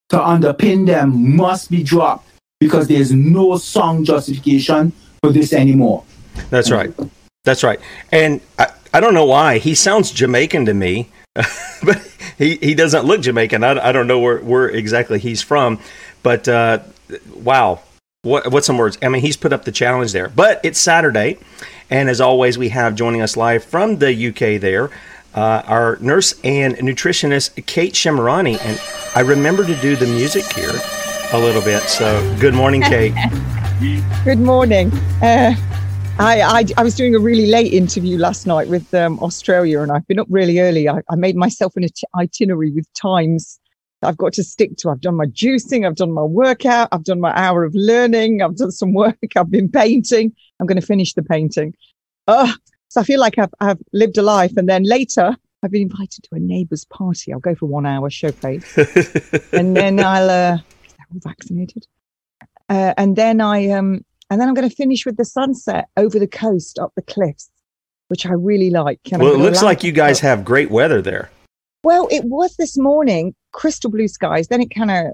to 0.09 0.17
underpin 0.17 0.88
them 0.88 1.35
must 1.35 1.69
be 1.69 1.83
dropped 1.83 2.27
because 2.59 2.88
there's 2.88 3.11
no 3.11 3.57
song 3.57 4.03
justification 4.03 4.91
for 5.21 5.31
this 5.31 5.53
anymore. 5.53 6.03
That's 6.49 6.71
right. 6.71 6.91
That's 7.43 7.63
right. 7.63 7.79
And 8.11 8.41
I, 8.57 8.67
I 8.93 8.99
don't 8.99 9.13
know 9.13 9.25
why. 9.25 9.59
He 9.59 9.75
sounds 9.75 10.11
Jamaican 10.11 10.65
to 10.65 10.73
me, 10.73 11.09
but 11.35 12.09
he, 12.39 12.55
he 12.55 12.74
doesn't 12.74 13.05
look 13.05 13.22
Jamaican. 13.22 13.63
I, 13.63 13.89
I 13.89 13.91
don't 13.91 14.08
know 14.08 14.19
where, 14.19 14.39
where 14.39 14.67
exactly 14.67 15.19
he's 15.19 15.43
from. 15.43 15.79
But 16.24 16.48
uh, 16.48 16.79
wow. 17.36 17.81
What, 18.24 18.51
what's 18.51 18.65
some 18.65 18.77
words? 18.77 18.98
I 19.03 19.10
mean, 19.10 19.22
he's 19.22 19.38
put 19.38 19.53
up 19.53 19.65
the 19.65 19.72
challenge 19.72 20.12
there. 20.12 20.27
But 20.27 20.60
it's 20.63 20.79
Saturday. 20.79 21.38
And 21.91 22.10
as 22.10 22.19
always, 22.19 22.58
we 22.58 22.69
have 22.69 22.96
joining 22.96 23.22
us 23.22 23.38
live 23.38 23.63
from 23.63 23.98
the 24.00 24.27
UK 24.29 24.60
there 24.60 24.89
uh, 25.34 25.62
our 25.65 25.98
nurse 26.01 26.39
and 26.43 26.75
nutritionist, 26.77 27.65
Kate 27.65 27.93
Shemirani. 27.93 28.60
And 28.62 28.81
I 29.15 29.22
remember 29.22 29.65
to 29.65 29.75
do 29.75 29.96
the 29.96 30.08
music 30.08 30.51
here 30.53 30.72
a 31.34 31.39
little 31.39 31.62
bit. 31.62 31.84
So 31.84 32.36
good 32.39 32.53
morning, 32.53 32.81
Kate. 32.81 33.13
good 34.24 34.39
morning. 34.39 34.91
Uh, 35.22 35.55
I, 36.19 36.41
I, 36.41 36.65
I, 36.75 36.83
was 36.83 36.95
doing 36.95 37.15
a 37.15 37.19
really 37.19 37.45
late 37.45 37.71
interview 37.71 38.17
last 38.17 38.45
night 38.45 38.67
with 38.67 38.93
um, 38.93 39.17
Australia, 39.19 39.81
and 39.81 39.89
I've 39.89 40.05
been 40.05 40.19
up 40.19 40.27
really 40.29 40.59
early. 40.59 40.89
I, 40.89 40.99
I 41.09 41.15
made 41.15 41.38
myself 41.38 41.77
an 41.77 41.88
itinerary 42.13 42.71
with 42.71 42.91
times 42.93 43.57
I've 44.01 44.17
got 44.17 44.33
to 44.33 44.43
stick 44.43 44.75
to. 44.79 44.89
I've 44.89 44.99
done 44.99 45.15
my 45.15 45.27
juicing, 45.27 45.88
I've 45.88 45.95
done 45.95 46.11
my 46.11 46.23
workout, 46.23 46.89
I've 46.91 47.05
done 47.05 47.21
my 47.21 47.31
hour 47.38 47.63
of 47.63 47.73
learning, 47.73 48.41
I've 48.41 48.57
done 48.57 48.71
some 48.71 48.93
work, 49.03 49.17
I've 49.38 49.49
been 49.49 49.69
painting. 49.69 50.35
I'm 50.59 50.67
going 50.67 50.79
to 50.79 50.85
finish 50.85 51.13
the 51.13 51.23
painting. 51.23 51.73
Oh, 52.27 52.53
so 52.89 52.99
I 52.99 53.05
feel 53.05 53.21
like 53.21 53.38
I've, 53.38 53.53
I've 53.61 53.79
lived 53.93 54.17
a 54.17 54.21
life. 54.21 54.57
And 54.57 54.67
then 54.67 54.83
later, 54.83 55.38
I've 55.63 55.71
been 55.71 55.83
invited 55.83 56.23
to 56.25 56.35
a 56.35 56.39
neighbour's 56.39 56.83
party. 56.83 57.31
I'll 57.31 57.39
go 57.39 57.55
for 57.55 57.67
one 57.67 57.85
hour 57.85 58.09
showcase. 58.09 58.77
and 59.53 59.73
then 59.73 60.03
I'll, 60.03 60.29
uh, 60.29 60.57
they're 60.57 61.07
all 61.13 61.21
vaccinated. 61.21 61.88
Uh, 62.67 62.93
and 62.97 63.15
then 63.15 63.39
I, 63.39 63.69
um, 63.69 64.03
and 64.29 64.39
then 64.39 64.48
I'm 64.48 64.53
going 64.53 64.69
to 64.69 64.75
finish 64.75 65.05
with 65.05 65.17
the 65.17 65.25
sunset 65.25 65.88
over 65.98 66.19
the 66.19 66.27
coast, 66.27 66.77
up 66.79 66.93
the 66.95 67.01
cliffs, 67.01 67.50
which 68.09 68.25
I 68.25 68.33
really 68.33 68.69
like. 68.69 69.00
And 69.12 69.21
well, 69.21 69.33
it 69.33 69.39
looks 69.39 69.63
like 69.63 69.83
you 69.83 69.91
guys 69.91 70.19
have 70.19 70.45
great 70.45 70.69
weather 70.69 71.01
there. 71.01 71.29
Well, 71.83 72.07
it 72.12 72.25
was 72.25 72.55
this 72.57 72.77
morning, 72.77 73.33
crystal 73.53 73.89
blue 73.89 74.07
skies. 74.07 74.50
Then 74.50 74.62
it 74.62 74.74
kind 74.74 74.91
of 74.91 75.13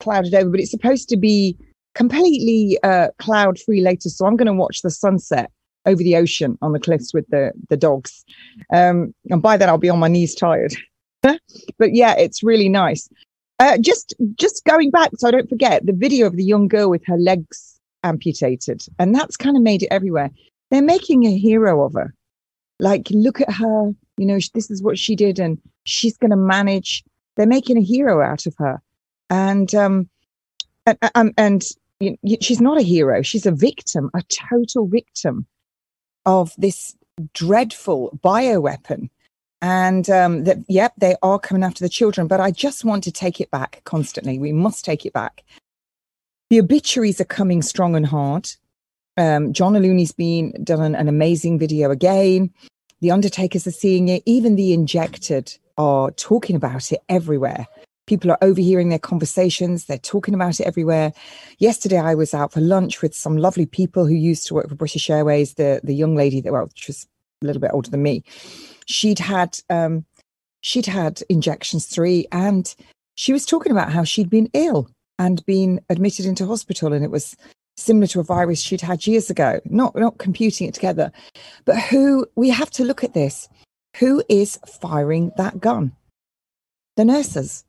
clouded 0.00 0.34
over, 0.34 0.50
but 0.50 0.60
it's 0.60 0.70
supposed 0.70 1.08
to 1.08 1.16
be 1.16 1.56
completely 1.94 2.78
uh, 2.82 3.08
cloud 3.18 3.58
free 3.58 3.80
later. 3.80 4.10
So 4.10 4.26
I'm 4.26 4.36
going 4.36 4.46
to 4.46 4.52
watch 4.52 4.82
the 4.82 4.90
sunset 4.90 5.50
over 5.86 6.02
the 6.02 6.16
ocean 6.16 6.58
on 6.62 6.72
the 6.72 6.80
cliffs 6.80 7.14
with 7.14 7.26
the 7.28 7.52
the 7.68 7.76
dogs. 7.76 8.24
Um, 8.72 9.14
and 9.30 9.40
by 9.40 9.56
then 9.56 9.68
I'll 9.68 9.78
be 9.78 9.88
on 9.88 9.98
my 9.98 10.08
knees 10.08 10.34
tired. 10.34 10.74
but 11.22 11.38
yeah, 11.94 12.14
it's 12.16 12.42
really 12.42 12.68
nice. 12.68 13.08
Uh, 13.58 13.78
just 13.78 14.14
just 14.34 14.64
going 14.64 14.90
back, 14.90 15.10
so 15.16 15.28
I 15.28 15.30
don't 15.30 15.48
forget 15.48 15.86
the 15.86 15.94
video 15.94 16.26
of 16.26 16.36
the 16.36 16.44
young 16.44 16.68
girl 16.68 16.90
with 16.90 17.06
her 17.06 17.16
legs 17.16 17.75
amputated, 18.06 18.86
and 18.98 19.14
that's 19.14 19.36
kind 19.36 19.56
of 19.56 19.62
made 19.62 19.82
it 19.82 19.88
everywhere. 19.90 20.30
They're 20.70 20.82
making 20.82 21.24
a 21.24 21.36
hero 21.36 21.84
of 21.84 21.94
her. 21.94 22.14
Like, 22.78 23.08
look 23.10 23.40
at 23.40 23.52
her. 23.52 23.92
You 24.16 24.26
know, 24.26 24.38
this 24.54 24.70
is 24.70 24.82
what 24.82 24.98
she 24.98 25.14
did, 25.16 25.38
and 25.38 25.58
she's 25.84 26.16
going 26.16 26.30
to 26.30 26.36
manage. 26.36 27.04
They're 27.36 27.46
making 27.46 27.76
a 27.76 27.82
hero 27.82 28.22
out 28.22 28.46
of 28.46 28.54
her, 28.58 28.80
and 29.30 29.74
um, 29.74 30.08
and, 30.86 30.98
and, 31.14 31.34
and 31.36 31.64
you, 32.00 32.16
you, 32.22 32.36
she's 32.40 32.60
not 32.60 32.78
a 32.78 32.82
hero. 32.82 33.22
She's 33.22 33.46
a 33.46 33.52
victim, 33.52 34.10
a 34.14 34.22
total 34.50 34.86
victim 34.86 35.46
of 36.24 36.52
this 36.58 36.94
dreadful 37.32 38.18
bioweapon 38.22 39.08
and 39.62 40.10
um, 40.10 40.44
that 40.44 40.58
yep 40.68 40.92
they 40.98 41.16
are 41.22 41.38
coming 41.38 41.62
after 41.62 41.82
the 41.82 41.88
children 41.88 42.26
but 42.26 42.40
i 42.40 42.50
just 42.50 42.84
want 42.84 43.02
to 43.02 43.10
take 43.10 43.40
it 43.40 43.50
back 43.50 43.80
constantly 43.84 44.38
we 44.38 44.52
must 44.52 44.84
take 44.84 45.06
it 45.06 45.12
back 45.12 45.42
the 46.50 46.60
obituaries 46.60 47.20
are 47.20 47.24
coming 47.24 47.62
strong 47.62 47.96
and 47.96 48.06
hard. 48.06 48.48
Um, 49.18 49.52
john 49.52 49.74
O'Looney's 49.74 50.12
been 50.12 50.52
done 50.62 50.94
an, 50.94 51.08
amazing 51.08 51.58
video 51.58 51.90
again. 51.90 52.50
The 53.00 53.10
undertakers 53.10 53.66
are 53.66 53.72
seeing 53.72 54.08
it. 54.08 54.22
Even 54.26 54.56
the 54.56 54.72
injected 54.72 55.56
are 55.78 56.10
talking 56.12 56.56
about 56.56 56.92
it 56.92 57.00
everywhere. 57.08 57.66
People 58.06 58.30
are 58.30 58.38
overhearing 58.40 58.88
their 58.88 58.98
conversations. 58.98 59.86
They're 59.86 59.98
talking 59.98 60.34
about 60.34 60.60
it 60.60 60.66
everywhere. 60.66 61.12
Yesterday 61.58 61.98
i 61.98 62.14
was 62.14 62.34
out 62.34 62.52
for 62.52 62.60
lunch 62.60 63.02
with 63.02 63.14
some 63.14 63.36
lovely 63.36 63.66
people 63.66 64.06
who 64.06 64.14
used 64.14 64.46
to 64.46 64.54
work 64.54 64.68
for 64.68 64.74
british 64.74 65.10
airways 65.10 65.54
the 65.54 65.80
the 65.82 65.94
young 65.94 66.14
lady 66.14 66.40
that 66.40 66.52
well 66.52 66.70
she 66.74 66.90
was 66.90 67.06
a 67.42 67.46
little 67.46 67.60
bit 67.60 67.70
older 67.72 67.90
than 67.90 68.02
me. 68.02 68.24
She'd 68.86 69.18
had 69.18 69.58
um, 69.70 70.04
she'd 70.60 70.86
had 70.86 71.22
injections 71.28 71.86
three, 71.86 72.26
and 72.32 72.74
she 73.14 73.32
was 73.32 73.46
talking 73.46 73.72
about 73.72 73.92
how 73.92 74.04
she'd 74.04 74.30
been 74.30 74.50
ill 74.52 74.88
and 75.18 75.44
been 75.46 75.80
admitted 75.88 76.26
into 76.26 76.46
hospital, 76.46 76.92
and 76.92 77.04
it 77.04 77.10
was 77.10 77.36
similar 77.76 78.06
to 78.08 78.20
a 78.20 78.24
virus 78.24 78.60
she'd 78.60 78.80
had 78.80 79.06
years 79.06 79.30
ago. 79.30 79.60
Not 79.64 79.94
not 79.96 80.18
computing 80.18 80.66
it 80.66 80.74
together, 80.74 81.12
but 81.64 81.78
who 81.78 82.26
we 82.36 82.48
have 82.50 82.70
to 82.72 82.84
look 82.84 83.04
at 83.04 83.14
this. 83.14 83.48
Who 83.98 84.22
is 84.28 84.58
firing 84.80 85.32
that 85.36 85.60
gun? 85.60 85.92
The 86.96 87.04
nurses. 87.04 87.64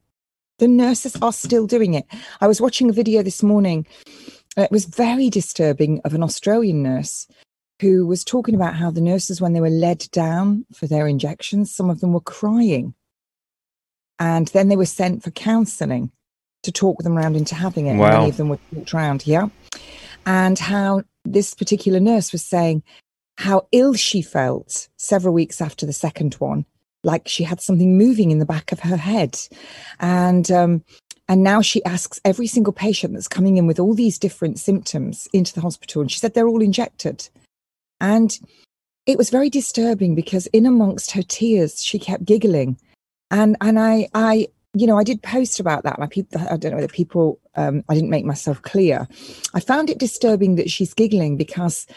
The 0.60 0.68
nurses 0.68 1.16
are 1.22 1.34
still 1.34 1.68
doing 1.68 1.94
it. 1.94 2.06
I 2.42 2.48
was 2.48 2.60
watching 2.60 2.90
a 2.90 2.94
video 2.94 3.22
this 3.22 3.44
morning. 3.44 3.86
It 4.58 4.72
was 4.72 4.86
very 4.86 5.30
disturbing 5.30 6.02
of 6.04 6.14
an 6.14 6.24
Australian 6.24 6.82
nurse 6.82 7.28
who 7.80 8.08
was 8.08 8.24
talking 8.24 8.56
about 8.56 8.76
how 8.76 8.90
the 8.90 9.02
nurses, 9.02 9.40
when 9.40 9.54
they 9.54 9.62
were 9.62 9.70
led 9.70 10.08
down 10.12 10.66
for 10.74 10.88
their 10.88 11.08
injections, 11.08 11.72
some 11.72 11.90
of 11.92 12.00
them 12.00 12.12
were 12.12 12.22
crying. 12.22 12.96
And 14.18 14.48
then 14.48 14.68
they 14.68 14.76
were 14.76 14.86
sent 14.86 15.24
for 15.24 15.30
counseling 15.30 16.12
to 16.68 16.72
talk 16.74 17.02
them 17.02 17.18
around 17.18 17.38
into 17.38 17.56
having 17.56 17.88
it. 17.88 17.96
Wow. 17.96 18.20
Many 18.20 18.30
of 18.30 18.38
them 18.38 18.50
were 18.50 18.60
talked 18.74 18.94
around, 18.94 19.26
yeah. 19.26 19.48
And 20.26 20.60
how 20.60 21.04
this 21.24 21.54
particular 21.54 22.02
nurse 22.02 22.34
was 22.34 22.44
saying 22.44 22.84
how 23.38 23.68
ill 23.72 23.94
she 23.94 24.22
felt 24.22 24.90
several 24.98 25.34
weeks 25.34 25.62
after 25.62 25.86
the 25.86 25.94
second 25.94 26.34
one, 26.36 26.66
like 27.06 27.26
she 27.28 27.46
had 27.46 27.62
something 27.62 27.98
moving 27.98 28.32
in 28.32 28.40
the 28.40 28.46
back 28.46 28.74
of 28.74 28.82
her 28.82 28.98
head. 28.98 29.40
And 30.02 30.52
um, 30.52 30.84
and 31.30 31.42
now 31.42 31.62
she 31.62 31.84
asks 31.86 32.20
every 32.26 32.48
single 32.48 32.74
patient 32.74 33.14
that's 33.14 33.30
coming 33.30 33.56
in 33.56 33.66
with 33.66 33.80
all 33.80 33.94
these 33.94 34.20
different 34.20 34.60
symptoms 34.60 35.28
into 35.32 35.54
the 35.54 35.62
hospital. 35.62 36.02
And 36.02 36.12
she 36.12 36.20
said 36.20 36.34
they're 36.34 36.50
all 36.50 36.62
injected. 36.62 37.30
And 38.02 38.38
it 39.06 39.18
was 39.18 39.30
very 39.30 39.50
disturbing 39.50 40.16
because 40.16 40.48
in 40.48 40.66
amongst 40.66 41.12
her 41.12 41.24
tears, 41.24 41.82
she 41.82 41.98
kept 41.98 42.26
giggling. 42.26 42.78
And 43.32 43.56
and 43.62 43.80
I 43.80 44.10
I 44.14 44.48
you 44.80 44.88
know 44.88 44.98
I 44.98 45.04
did 45.04 45.22
post 45.22 45.60
about 45.60 45.84
that. 45.84 46.00
My 46.00 46.08
people 46.08 46.42
I 46.42 46.58
don't 46.58 46.72
know 46.72 46.78
whether 46.78 46.88
people 46.88 47.40
um, 47.56 47.84
I 47.90 47.94
didn't 47.94 48.10
make 48.10 48.26
myself 48.26 48.62
clear. 48.62 49.08
I 49.54 49.60
found 49.60 49.90
it 49.90 50.00
disturbing 50.00 50.56
that 50.56 50.70
she's 50.70 50.94
giggling 50.94 51.38
because 51.38 51.88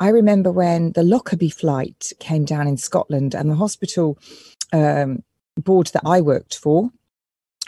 I 0.00 0.08
remember 0.08 0.50
when 0.50 0.92
the 0.92 1.02
Lockerbie 1.02 1.50
flight 1.50 2.12
came 2.20 2.44
down 2.44 2.66
in 2.66 2.76
Scotland 2.76 3.34
and 3.34 3.50
the 3.50 3.54
hospital 3.54 4.18
um, 4.72 5.22
board 5.56 5.88
that 5.88 6.02
I 6.06 6.20
worked 6.20 6.56
for 6.56 6.90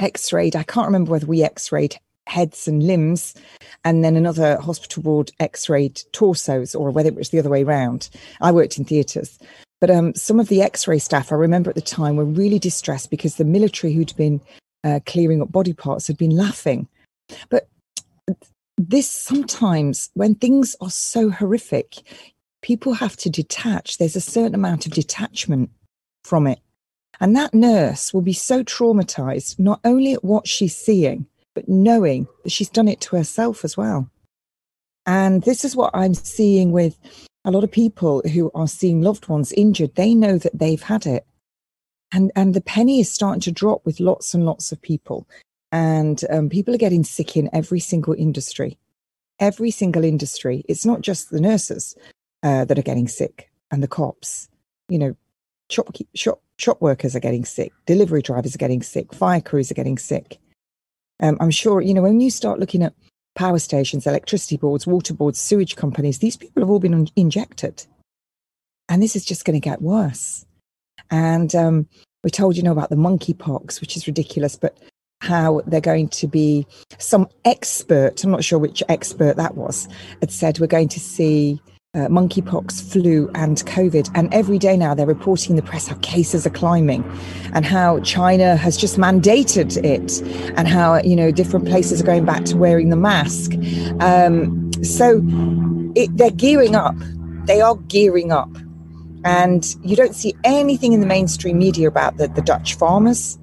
x-rayed. 0.01 0.57
I 0.57 0.63
can't 0.63 0.87
remember 0.87 1.13
whether 1.13 1.27
we 1.27 1.43
x-rayed 1.43 1.97
heads 2.27 2.69
and 2.69 2.83
limbs, 2.83 3.35
and 3.85 4.05
then 4.05 4.17
another 4.17 4.59
hospital 4.61 5.03
board 5.03 5.33
x-rayed 5.41 6.03
torsos, 6.13 6.75
or 6.75 6.91
whether 6.91 7.09
it 7.09 7.15
was 7.15 7.31
the 7.31 7.39
other 7.39 7.51
way 7.51 7.63
around. 7.63 8.09
I 8.41 8.53
worked 8.53 8.79
in 8.79 8.85
theatres. 8.85 9.39
But 9.83 9.91
um, 9.91 10.15
some 10.15 10.39
of 10.39 10.47
the 10.47 10.63
x 10.63 10.87
ray 10.87 11.01
staff, 11.01 11.33
I 11.33 11.35
remember 11.35 11.69
at 11.69 11.75
the 11.75 11.83
time, 11.83 12.15
were 12.15 12.25
really 12.25 12.61
distressed 12.61 13.11
because 13.11 13.35
the 13.35 13.45
military 13.45 13.93
who'd 13.93 14.15
been 14.17 14.41
uh, 14.85 15.01
clearing 15.07 15.43
up 15.43 15.51
body 15.51 15.73
parts 15.73 16.07
had 16.07 16.17
been 16.17 16.37
laughing. 16.37 16.87
But 17.51 17.69
this 18.79 19.11
sometimes, 19.11 20.09
when 20.15 20.37
things 20.37 20.77
are 20.81 20.89
so 20.89 21.31
horrific, 21.31 21.97
people 22.63 22.95
have 22.95 23.17
to 23.17 23.29
detach. 23.29 23.99
There's 23.99 24.15
a 24.15 24.21
certain 24.21 24.55
amount 24.55 24.87
of 24.87 24.93
detachment 24.93 25.69
from 26.23 26.47
it. 26.47 26.61
And 27.19 27.35
that 27.35 27.53
nurse 27.53 28.15
will 28.15 28.23
be 28.23 28.33
so 28.33 28.63
traumatized, 28.63 29.59
not 29.59 29.81
only 29.83 30.13
at 30.13 30.23
what 30.23 30.47
she's 30.47 30.77
seeing, 30.77 31.27
but 31.57 31.69
knowing 31.69 32.29
that 32.45 32.51
she's 32.51 32.71
done 32.71 32.87
it 32.87 33.01
to 33.01 33.17
herself 33.17 33.65
as 33.65 33.77
well. 33.77 34.09
And 35.07 35.43
this 35.43 35.65
is 35.65 35.75
what 35.75 35.91
I'm 35.93 36.15
seeing 36.15 36.71
with 36.71 36.97
a 37.45 37.51
lot 37.51 37.65
of 37.65 37.71
people 37.71 38.23
who 38.33 38.51
are 38.55 38.69
seeing 38.69 39.03
loved 39.03 39.29
ones 39.29 39.53
injured. 39.53 39.95
They 39.95 40.15
know 40.15 40.39
that 40.39 40.59
they've 40.59 40.83
had 40.83 41.07
it. 41.07 41.27
And, 42.13 42.31
and 42.37 42.55
the 42.55 42.61
penny 42.61 43.01
is 43.01 43.11
starting 43.11 43.41
to 43.43 43.53
drop 43.53 43.85
with 43.85 44.01
lots 44.01 44.35
and 44.35 44.45
lots 44.45 44.71
of 44.71 44.83
people. 44.83 45.27
And 45.73 46.23
um, 46.31 46.51
people 46.51 46.75
are 46.75 46.79
getting 46.79 47.05
sick 47.05 47.37
in 47.37 47.49
every 47.53 47.81
single 47.81 48.15
industry. 48.15 48.79
Every 49.41 49.71
single 49.71 50.05
industry. 50.05 50.65
It's 50.69 50.85
not 50.85 51.01
just 51.01 51.31
the 51.31 51.41
nurses 51.41 51.97
uh, 52.43 52.65
that 52.67 52.79
are 52.79 52.83
getting 52.83 53.09
sick 53.09 53.51
and 53.71 53.83
the 53.83 53.89
cops. 53.89 54.49
You 54.89 54.99
know, 54.99 55.17
shop, 55.71 55.97
shop, 56.15 56.43
shop 56.59 56.81
workers 56.81 57.17
are 57.17 57.21
getting 57.21 57.45
sick, 57.45 57.73
delivery 57.87 58.23
drivers 58.23 58.55
are 58.55 58.59
getting 58.59 58.83
sick, 58.83 59.13
fire 59.15 59.41
crews 59.41 59.71
are 59.71 59.75
getting 59.75 59.99
sick. 59.99 60.39
Um, 61.21 61.37
I'm 61.41 61.51
sure, 61.51 61.81
you 61.81 61.95
know, 61.95 62.03
when 62.03 62.21
you 62.21 62.31
start 62.31 62.59
looking 62.59 62.83
at 62.83 62.95
power 63.35 63.59
stations, 63.59 64.07
electricity 64.07 64.57
boards, 64.57 64.87
water 64.87 65.15
boards, 65.15 65.39
sewage 65.39 65.77
companies, 65.77 66.19
these 66.19 66.37
people 66.37 66.63
have 66.63 66.71
all 66.71 66.79
been 66.79 67.09
injected. 67.17 67.87
And 68.89 69.03
this 69.03 69.17
is 69.17 69.25
just 69.25 69.45
going 69.45 69.55
to 69.55 69.61
get 69.61 69.81
worse. 69.81 70.45
And 71.11 71.55
um, 71.55 71.89
we 72.25 72.31
told 72.31 72.57
you 72.57 72.63
know 72.63 72.73
about 72.73 72.91
the 72.91 72.97
monkeypox, 72.97 73.81
which 73.81 73.97
is 73.97 74.07
ridiculous, 74.07 74.57
but 74.57 74.79
how 75.21 75.63
they're 75.67 75.81
going 75.81 76.09
to 76.09 76.27
be 76.27 76.67
some 76.99 77.29
expert, 77.45 78.23
I'm 78.25 78.33
not 78.33 78.45
sure 78.45 78.59
which 78.59 78.83
expert 78.89 79.37
that 79.37 79.57
was, 79.57 79.89
had 80.21 80.33
said 80.33 80.59
we're 80.59 80.67
going 80.67 80.89
to 80.89 81.01
see 81.01 81.61
uh, 81.95 82.09
monkeypox, 82.09 82.91
flu, 82.91 83.31
and 83.35 83.59
COVID. 83.67 84.11
And 84.15 84.33
every 84.33 84.59
day 84.59 84.79
now 84.79 84.95
they're 84.95 85.05
reporting 85.05 85.51
in 85.51 85.57
the 85.57 85.63
press 85.63 85.89
how 85.89 85.97
cases 85.97 86.47
are 86.47 86.51
climbing 86.51 87.05
and 87.53 87.67
how 87.67 88.01
China 88.01 88.57
has 88.57 88.79
just 88.79 88.97
mandated 88.97 89.77
it 89.85 90.23
and 90.57 90.67
how, 90.67 91.03
you 91.03 91.15
know, 91.15 91.31
different 91.31 91.67
places 91.67 92.01
are 92.01 92.05
going 92.05 92.25
back 92.25 92.47
to 92.47 92.57
wearing 92.57 92.89
the 92.89 92.97
mask. 92.97 93.53
Um, 94.01 94.73
so 94.83 95.21
it, 95.95 96.17
they're 96.17 96.31
gearing 96.31 96.75
up. 96.75 96.97
They 97.45 97.61
are 97.61 97.77
gearing 97.77 98.33
up. 98.33 98.49
And 99.25 99.77
you 99.85 99.95
don't 99.95 100.15
see 100.15 100.35
anything 100.45 100.95
in 100.95 101.01
the 101.01 101.07
mainstream 101.07 101.59
media 101.59 101.89
about 101.89 102.17
the, 102.17 102.27
the 102.27 102.41
Dutch 102.41 102.75
farmers 102.75 103.39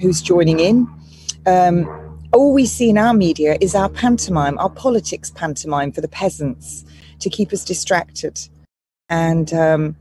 who's 0.00 0.22
joining 0.22 0.58
in. 0.58 0.88
Um, 1.44 1.86
all 2.32 2.54
we 2.54 2.64
see 2.64 2.88
in 2.88 2.96
our 2.96 3.12
media 3.12 3.58
is 3.60 3.74
our 3.74 3.90
pantomime, 3.90 4.58
our 4.58 4.70
politics 4.70 5.30
pantomime 5.30 5.92
for 5.92 6.00
the 6.00 6.08
peasants 6.08 6.86
to 7.20 7.30
keep 7.30 7.52
us 7.52 7.64
distracted. 7.64 8.40
And, 9.08 9.52
um, 9.52 9.96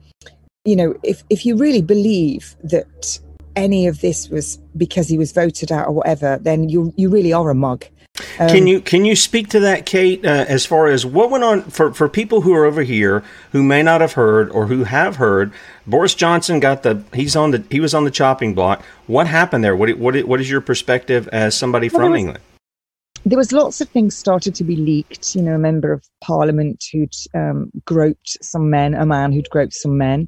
you 0.66 0.76
know, 0.76 0.96
if, 1.04 1.24
if 1.30 1.46
you 1.46 1.56
really 1.56 1.82
believe 1.82 2.56
that 2.64 3.20
any 3.56 3.88
of 3.88 4.02
this 4.02 4.30
was 4.30 4.58
because 4.78 5.08
he 5.08 5.18
was 5.18 5.32
voted 5.32 5.72
out 5.72 5.88
or 5.88 5.92
whatever, 5.92 6.38
then 6.42 6.70
you, 6.70 6.94
you 6.96 7.10
really 7.10 7.34
are 7.34 7.50
a 7.50 7.56
mug. 7.56 7.86
Um, 8.40 8.50
can 8.50 8.68
you 8.68 8.82
can 8.82 9.06
you 9.06 9.16
speak 9.16 9.50
to 9.50 9.60
that, 9.62 9.86
Kate? 9.86 10.26
Uh, 10.26 10.46
as 10.48 10.66
far 10.66 10.88
as 10.88 11.06
what 11.06 11.30
went 11.30 11.44
on 11.44 11.62
for 11.64 11.94
for 11.94 12.10
people 12.10 12.42
who 12.42 12.54
are 12.54 12.66
over 12.66 12.84
here 12.84 13.24
who 13.52 13.64
may 13.64 13.82
not 13.84 14.02
have 14.02 14.14
heard 14.14 14.50
or 14.50 14.68
who 14.68 14.84
have 14.84 15.18
heard, 15.18 15.54
Boris 15.88 16.16
Johnson 16.16 16.60
got 16.60 16.84
the 16.84 17.04
he's 17.14 17.36
on 17.36 17.52
the 17.52 17.64
he 17.70 17.80
was 17.80 17.94
on 17.94 18.04
the 18.04 18.12
chopping 18.12 18.54
block. 18.54 18.84
What 19.08 19.28
happened 19.28 19.64
there? 19.64 19.76
What 19.76 19.98
what 19.98 20.22
what 20.26 20.42
is 20.42 20.50
your 20.50 20.62
perspective 20.62 21.28
as 21.30 21.56
somebody 21.56 21.88
well, 21.90 22.02
from 22.02 22.16
England? 22.16 22.40
There 23.30 23.38
was 23.38 23.52
lots 23.52 23.80
of 23.80 23.90
things 23.90 24.18
started 24.18 24.56
to 24.56 24.64
be 24.64 24.76
leaked. 24.76 25.36
You 25.36 25.42
know, 25.42 25.56
a 25.56 25.60
member 25.60 25.92
of 25.92 26.04
parliament 26.22 26.84
who'd 26.92 27.14
um, 27.36 27.72
groped 27.86 28.38
some 28.42 28.70
men, 28.70 28.94
a 28.96 29.06
man 29.06 29.32
who'd 29.32 29.50
groped 29.50 29.74
some 29.74 29.98
men. 29.98 30.28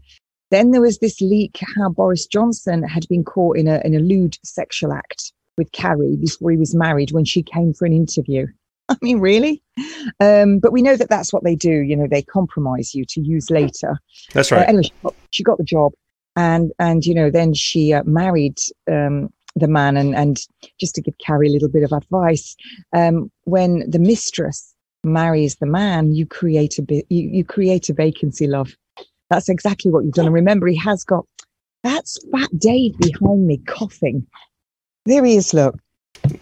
Then 0.51 0.71
there 0.71 0.81
was 0.81 0.99
this 0.99 1.19
leak 1.21 1.59
how 1.77 1.89
Boris 1.89 2.27
Johnson 2.27 2.83
had 2.83 3.07
been 3.07 3.23
caught 3.23 3.57
in 3.57 3.67
a 3.67 3.81
in 3.83 3.95
a 3.95 3.99
lewd 3.99 4.37
sexual 4.43 4.93
act 4.93 5.33
with 5.57 5.71
Carrie 5.71 6.15
before 6.15 6.51
he 6.51 6.57
was 6.57 6.75
married 6.75 7.11
when 7.11 7.25
she 7.25 7.41
came 7.41 7.73
for 7.73 7.85
an 7.85 7.93
interview. 7.93 8.47
I 8.89 8.97
mean, 9.01 9.19
really? 9.19 9.63
Um, 10.19 10.59
but 10.59 10.71
we 10.71 10.81
know 10.81 10.97
that 10.97 11.09
that's 11.09 11.31
what 11.31 11.43
they 11.43 11.55
do. 11.55 11.71
You 11.71 11.95
know, 11.95 12.07
they 12.07 12.21
compromise 12.21 12.93
you 12.93 13.05
to 13.05 13.21
use 13.21 13.49
later. 13.49 13.99
That's 14.33 14.51
right. 14.51 14.63
Uh, 14.63 14.69
anyway, 14.69 14.83
she 14.83 14.93
got, 15.03 15.15
she 15.31 15.43
got, 15.43 15.57
the 15.57 15.63
job, 15.63 15.93
and 16.35 16.71
and 16.77 17.05
you 17.05 17.15
know, 17.15 17.31
then 17.31 17.53
she 17.53 17.93
uh, 17.93 18.03
married 18.03 18.57
um, 18.89 19.31
the 19.55 19.67
man 19.67 19.97
and 19.97 20.15
and 20.15 20.39
just 20.79 20.95
to 20.95 21.01
give 21.01 21.17
Carrie 21.17 21.47
a 21.47 21.51
little 21.51 21.69
bit 21.69 21.83
of 21.83 21.91
advice, 21.91 22.55
um, 22.93 23.31
when 23.43 23.89
the 23.89 23.99
mistress 23.99 24.73
marries 25.03 25.55
the 25.55 25.65
man, 25.65 26.13
you 26.13 26.25
create 26.25 26.77
a 26.77 26.81
bit 26.81 27.05
you, 27.09 27.29
you 27.29 27.43
create 27.43 27.89
a 27.89 27.93
vacancy, 27.93 28.47
love. 28.47 28.75
That's 29.29 29.49
exactly 29.49 29.91
what 29.91 30.03
you've 30.03 30.13
done. 30.13 30.25
And 30.25 30.35
remember, 30.35 30.67
he 30.67 30.75
has 30.77 31.03
got 31.03 31.25
that's 31.83 32.17
Fat 32.31 32.49
Dave 32.57 32.97
behind 32.99 33.47
me 33.47 33.57
coughing. 33.65 34.27
There 35.05 35.25
he 35.25 35.35
is, 35.35 35.53
look. 35.53 35.75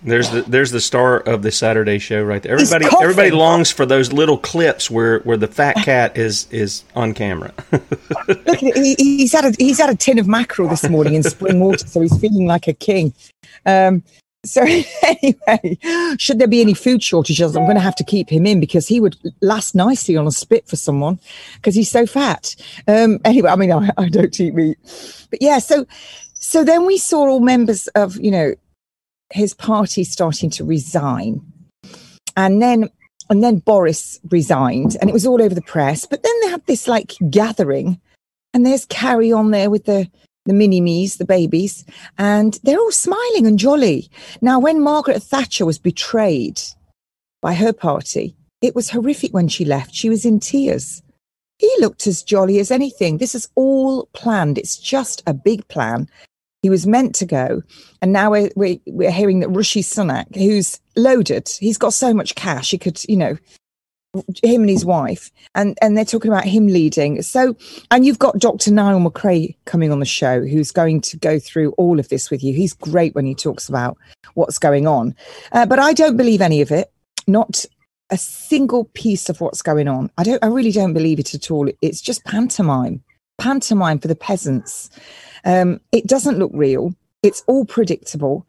There's 0.03 0.29
the 0.29 0.41
there's 0.43 0.71
the 0.71 0.81
star 0.81 1.19
of 1.19 1.41
the 1.41 1.51
Saturday 1.51 1.99
show 1.99 2.21
right 2.23 2.41
there. 2.41 2.53
Everybody 2.53 2.85
everybody 3.01 3.31
longs 3.31 3.71
for 3.71 3.85
those 3.85 4.11
little 4.11 4.37
clips 4.37 4.89
where, 4.89 5.19
where 5.19 5.37
the 5.37 5.47
fat 5.47 5.75
cat 5.77 6.17
is 6.17 6.47
is 6.51 6.83
on 6.95 7.13
camera. 7.13 7.53
Look, 8.27 8.57
he, 8.57 8.95
he's 8.97 9.31
had 9.31 9.45
a 9.45 9.51
he's 9.57 9.79
had 9.79 9.89
a 9.89 9.95
tin 9.95 10.19
of 10.19 10.27
mackerel 10.27 10.67
this 10.69 10.87
morning 10.89 11.15
in 11.15 11.23
spring 11.23 11.59
water, 11.59 11.85
so 11.87 12.01
he's 12.01 12.17
feeling 12.19 12.45
like 12.45 12.67
a 12.67 12.73
king. 12.73 13.13
Um, 13.65 14.03
so 14.45 14.61
anyway, 15.03 15.77
should 16.17 16.39
there 16.39 16.47
be 16.47 16.61
any 16.61 16.73
food 16.73 17.03
shortages, 17.03 17.55
I'm 17.55 17.63
going 17.65 17.75
to 17.75 17.81
have 17.81 17.95
to 17.97 18.03
keep 18.03 18.29
him 18.29 18.45
in 18.45 18.59
because 18.59 18.87
he 18.87 18.99
would 18.99 19.17
last 19.41 19.75
nicely 19.75 20.15
on 20.15 20.27
a 20.27 20.31
spit 20.31 20.67
for 20.67 20.75
someone 20.75 21.19
because 21.55 21.75
he's 21.75 21.91
so 21.91 22.05
fat. 22.05 22.55
Um, 22.87 23.19
anyway, 23.25 23.49
I 23.49 23.55
mean, 23.55 23.71
I, 23.71 23.89
I 23.97 24.09
don't 24.09 24.39
eat 24.39 24.53
meat, 24.53 24.77
but 25.29 25.41
yeah. 25.41 25.59
So 25.59 25.85
so 26.33 26.63
then 26.63 26.85
we 26.85 26.97
saw 26.97 27.27
all 27.27 27.39
members 27.41 27.87
of 27.89 28.17
you 28.17 28.31
know 28.31 28.55
his 29.31 29.53
party 29.53 30.03
starting 30.03 30.49
to 30.51 30.65
resign. 30.65 31.41
And 32.35 32.61
then 32.61 32.89
and 33.29 33.43
then 33.43 33.59
Boris 33.59 34.19
resigned 34.31 34.97
and 34.99 35.09
it 35.09 35.13
was 35.13 35.25
all 35.25 35.41
over 35.41 35.53
the 35.53 35.61
press. 35.61 36.05
But 36.05 36.23
then 36.23 36.33
they 36.41 36.49
had 36.49 36.65
this 36.65 36.87
like 36.87 37.15
gathering 37.29 37.99
and 38.53 38.65
there's 38.65 38.85
Carrie 38.85 39.31
on 39.31 39.51
there 39.51 39.69
with 39.69 39.85
the 39.85 40.09
the 40.45 40.53
mini 40.53 40.81
me's, 40.81 41.17
the 41.17 41.25
babies, 41.25 41.85
and 42.17 42.59
they're 42.63 42.79
all 42.79 42.91
smiling 42.91 43.45
and 43.45 43.59
jolly. 43.59 44.09
Now, 44.41 44.59
when 44.59 44.81
Margaret 44.81 45.21
Thatcher 45.21 45.65
was 45.65 45.77
betrayed 45.77 46.59
by 47.41 47.53
her 47.53 47.71
party, 47.71 48.35
it 48.61 48.73
was 48.73 48.89
horrific 48.89 49.31
when 49.31 49.47
she 49.47 49.63
left. 49.63 49.93
She 49.93 50.09
was 50.09 50.25
in 50.25 50.39
tears. 50.39 51.03
He 51.59 51.71
looked 51.79 52.07
as 52.07 52.23
jolly 52.23 52.57
as 52.59 52.71
anything. 52.71 53.17
This 53.17 53.35
is 53.35 53.47
all 53.55 54.07
planned. 54.13 54.57
It's 54.57 54.77
just 54.77 55.21
a 55.27 55.33
big 55.33 55.67
plan. 55.67 56.09
He 56.61 56.69
was 56.69 56.85
meant 56.85 57.15
to 57.15 57.25
go. 57.25 57.63
And 58.01 58.11
now 58.11 58.31
we're, 58.31 58.49
we're, 58.55 58.77
we're 58.87 59.11
hearing 59.11 59.39
that 59.39 59.49
Rishi 59.49 59.81
Sunak, 59.81 60.35
who's 60.35 60.79
loaded, 60.95 61.49
he's 61.59 61.77
got 61.77 61.93
so 61.93 62.13
much 62.13 62.35
cash, 62.35 62.71
he 62.71 62.77
could, 62.77 63.01
you 63.07 63.17
know, 63.17 63.37
him 64.43 64.61
and 64.61 64.69
his 64.69 64.85
wife, 64.85 65.31
and, 65.53 65.77
and 65.81 65.95
they're 65.95 66.05
talking 66.05 66.31
about 66.31 66.45
him 66.45 66.67
leading. 66.67 67.21
So, 67.21 67.55
and 67.91 68.05
you've 68.05 68.19
got 68.19 68.39
Dr. 68.39 68.71
Niall 68.71 68.99
McCrae 68.99 69.55
coming 69.65 69.91
on 69.91 69.99
the 69.99 70.05
show, 70.05 70.41
who's 70.41 70.71
going 70.71 71.01
to 71.01 71.17
go 71.17 71.39
through 71.39 71.71
all 71.73 71.99
of 71.99 72.09
this 72.09 72.31
with 72.31 72.43
you. 72.43 72.53
He's 72.53 72.73
great 72.73 73.13
when 73.13 73.25
he 73.25 73.35
talks 73.35 73.69
about 73.69 73.97
what's 74.33 74.57
going 74.57 74.87
on. 74.87 75.15
Uh, 75.51 75.65
but 75.65 75.79
I 75.79 75.93
don't 75.93 76.17
believe 76.17 76.41
any 76.41 76.61
of 76.61 76.71
it, 76.71 76.91
not 77.27 77.65
a 78.09 78.17
single 78.17 78.85
piece 78.95 79.29
of 79.29 79.41
what's 79.41 79.61
going 79.61 79.87
on. 79.87 80.09
I 80.17 80.23
don't, 80.23 80.43
I 80.43 80.47
really 80.47 80.71
don't 80.71 80.93
believe 80.93 81.19
it 81.19 81.35
at 81.35 81.51
all. 81.51 81.69
It's 81.81 82.01
just 82.01 82.25
pantomime, 82.25 83.03
pantomime 83.37 83.99
for 83.99 84.07
the 84.07 84.15
peasants. 84.15 84.89
Um, 85.45 85.79
it 85.91 86.07
doesn't 86.07 86.39
look 86.39 86.51
real. 86.53 86.93
It's 87.23 87.43
all 87.47 87.65
predictable, 87.65 88.47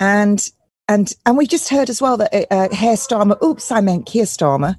and 0.00 0.48
and 0.88 1.12
and 1.26 1.36
we 1.36 1.46
just 1.46 1.68
heard 1.68 1.90
as 1.90 2.00
well 2.00 2.16
that 2.16 2.34
uh, 2.34 2.46
uh 2.50 2.74
Herr 2.74 2.96
Starmer. 2.96 3.42
Oops, 3.42 3.70
I 3.70 3.80
meant 3.80 4.06
Keir 4.06 4.24
Starmer. 4.24 4.76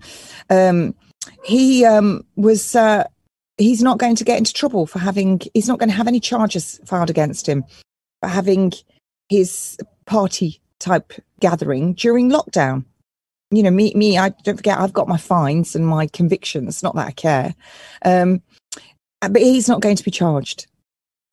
Um, 0.49 0.95
he 1.43 1.86
um, 1.86 2.26
was. 2.36 2.76
Uh, 2.76 3.06
he's 3.58 3.84
not 3.84 3.99
going 3.99 4.15
to 4.15 4.23
get 4.23 4.38
into 4.38 4.54
trouble 4.54 4.86
for 4.86 4.99
having. 4.99 5.41
He's 5.54 5.67
not 5.67 5.80
going 5.80 5.89
to 5.89 5.95
have 5.95 6.08
any 6.08 6.19
charges 6.19 6.80
filed 6.86 7.10
against 7.10 7.47
him 7.47 7.63
for 8.21 8.30
having 8.30 8.73
his 9.30 9.78
party 10.06 10.62
type 10.80 11.13
gathering 11.39 11.93
during 11.93 12.30
lockdown. 12.30 12.86
You 13.52 13.63
know, 13.63 13.71
me, 13.71 13.93
me. 13.95 14.17
I 14.17 14.30
don't 14.43 14.58
forget. 14.58 14.80
I've 14.80 14.93
got 14.93 15.08
my 15.08 15.17
fines 15.17 15.76
and 15.76 15.86
my 15.86 16.08
convictions. 16.08 16.82
Not 16.82 16.95
that 16.95 17.08
I 17.08 17.12
care, 17.12 17.56
um, 18.04 18.41
but 19.21 19.41
he's 19.41 19.67
not 19.67 19.82
going 19.82 19.95
to 19.95 20.04
be 20.04 20.12
charged. 20.12 20.67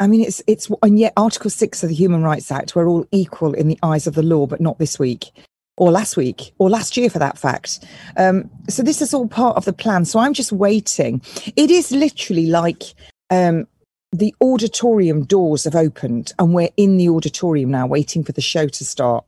I 0.00 0.06
mean, 0.06 0.22
it's 0.22 0.42
it's 0.46 0.70
and 0.82 0.98
yet 0.98 1.12
Article 1.16 1.50
Six 1.50 1.82
of 1.82 1.90
the 1.90 1.94
Human 1.94 2.22
Rights 2.22 2.50
Act, 2.50 2.74
we're 2.74 2.88
all 2.88 3.06
equal 3.12 3.52
in 3.52 3.68
the 3.68 3.78
eyes 3.82 4.06
of 4.06 4.14
the 4.14 4.22
law, 4.22 4.46
but 4.46 4.60
not 4.60 4.78
this 4.78 4.98
week, 4.98 5.30
or 5.76 5.90
last 5.90 6.16
week, 6.16 6.52
or 6.58 6.70
last 6.70 6.96
year, 6.96 7.10
for 7.10 7.18
that 7.18 7.36
fact. 7.38 7.84
Um, 8.16 8.50
so 8.68 8.82
this 8.82 9.02
is 9.02 9.12
all 9.12 9.28
part 9.28 9.58
of 9.58 9.66
the 9.66 9.74
plan. 9.74 10.06
So 10.06 10.18
I'm 10.18 10.32
just 10.32 10.52
waiting. 10.52 11.20
It 11.54 11.70
is 11.70 11.92
literally 11.92 12.46
like 12.46 12.94
um, 13.28 13.66
the 14.10 14.34
auditorium 14.40 15.24
doors 15.24 15.64
have 15.64 15.76
opened, 15.76 16.32
and 16.38 16.54
we're 16.54 16.70
in 16.78 16.96
the 16.96 17.10
auditorium 17.10 17.70
now, 17.70 17.86
waiting 17.86 18.24
for 18.24 18.32
the 18.32 18.40
show 18.40 18.68
to 18.68 18.84
start. 18.86 19.26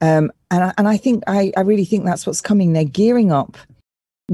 Um, 0.00 0.32
and 0.50 0.64
I, 0.64 0.74
and 0.78 0.88
I 0.88 0.96
think 0.96 1.22
I, 1.26 1.52
I 1.54 1.60
really 1.60 1.84
think 1.84 2.06
that's 2.06 2.26
what's 2.26 2.40
coming. 2.40 2.72
They're 2.72 2.84
gearing 2.84 3.30
up, 3.30 3.58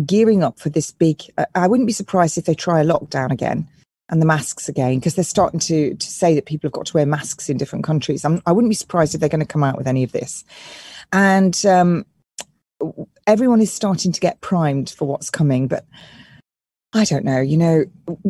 gearing 0.06 0.44
up 0.44 0.60
for 0.60 0.68
this 0.68 0.92
big. 0.92 1.22
Uh, 1.36 1.46
I 1.56 1.66
wouldn't 1.66 1.88
be 1.88 1.92
surprised 1.92 2.38
if 2.38 2.44
they 2.44 2.54
try 2.54 2.80
a 2.80 2.84
lockdown 2.84 3.32
again 3.32 3.66
and 4.10 4.20
the 4.20 4.26
masks 4.26 4.68
again 4.68 4.98
because 4.98 5.14
they're 5.14 5.24
starting 5.24 5.60
to 5.60 5.94
to 5.94 6.06
say 6.06 6.34
that 6.34 6.46
people 6.46 6.68
have 6.68 6.72
got 6.72 6.86
to 6.86 6.94
wear 6.94 7.06
masks 7.06 7.48
in 7.48 7.56
different 7.56 7.84
countries. 7.84 8.24
I'm, 8.24 8.42
I 8.46 8.52
would 8.52 8.64
not 8.64 8.68
be 8.68 8.74
surprised 8.74 9.14
if 9.14 9.20
they're 9.20 9.28
going 9.28 9.40
to 9.40 9.46
come 9.46 9.64
out 9.64 9.78
with 9.78 9.86
any 9.86 10.02
of 10.02 10.12
this, 10.12 10.44
and 11.12 11.64
um, 11.66 12.04
everyone 13.26 13.60
is 13.60 13.72
starting 13.72 14.12
to 14.12 14.20
get 14.20 14.40
primed 14.40 14.90
for 14.90 15.06
what's 15.06 15.30
coming. 15.30 15.68
But 15.68 15.86
I 16.92 17.04
don't 17.04 17.24
know, 17.24 17.40
you 17.40 17.56
know, 17.56 17.84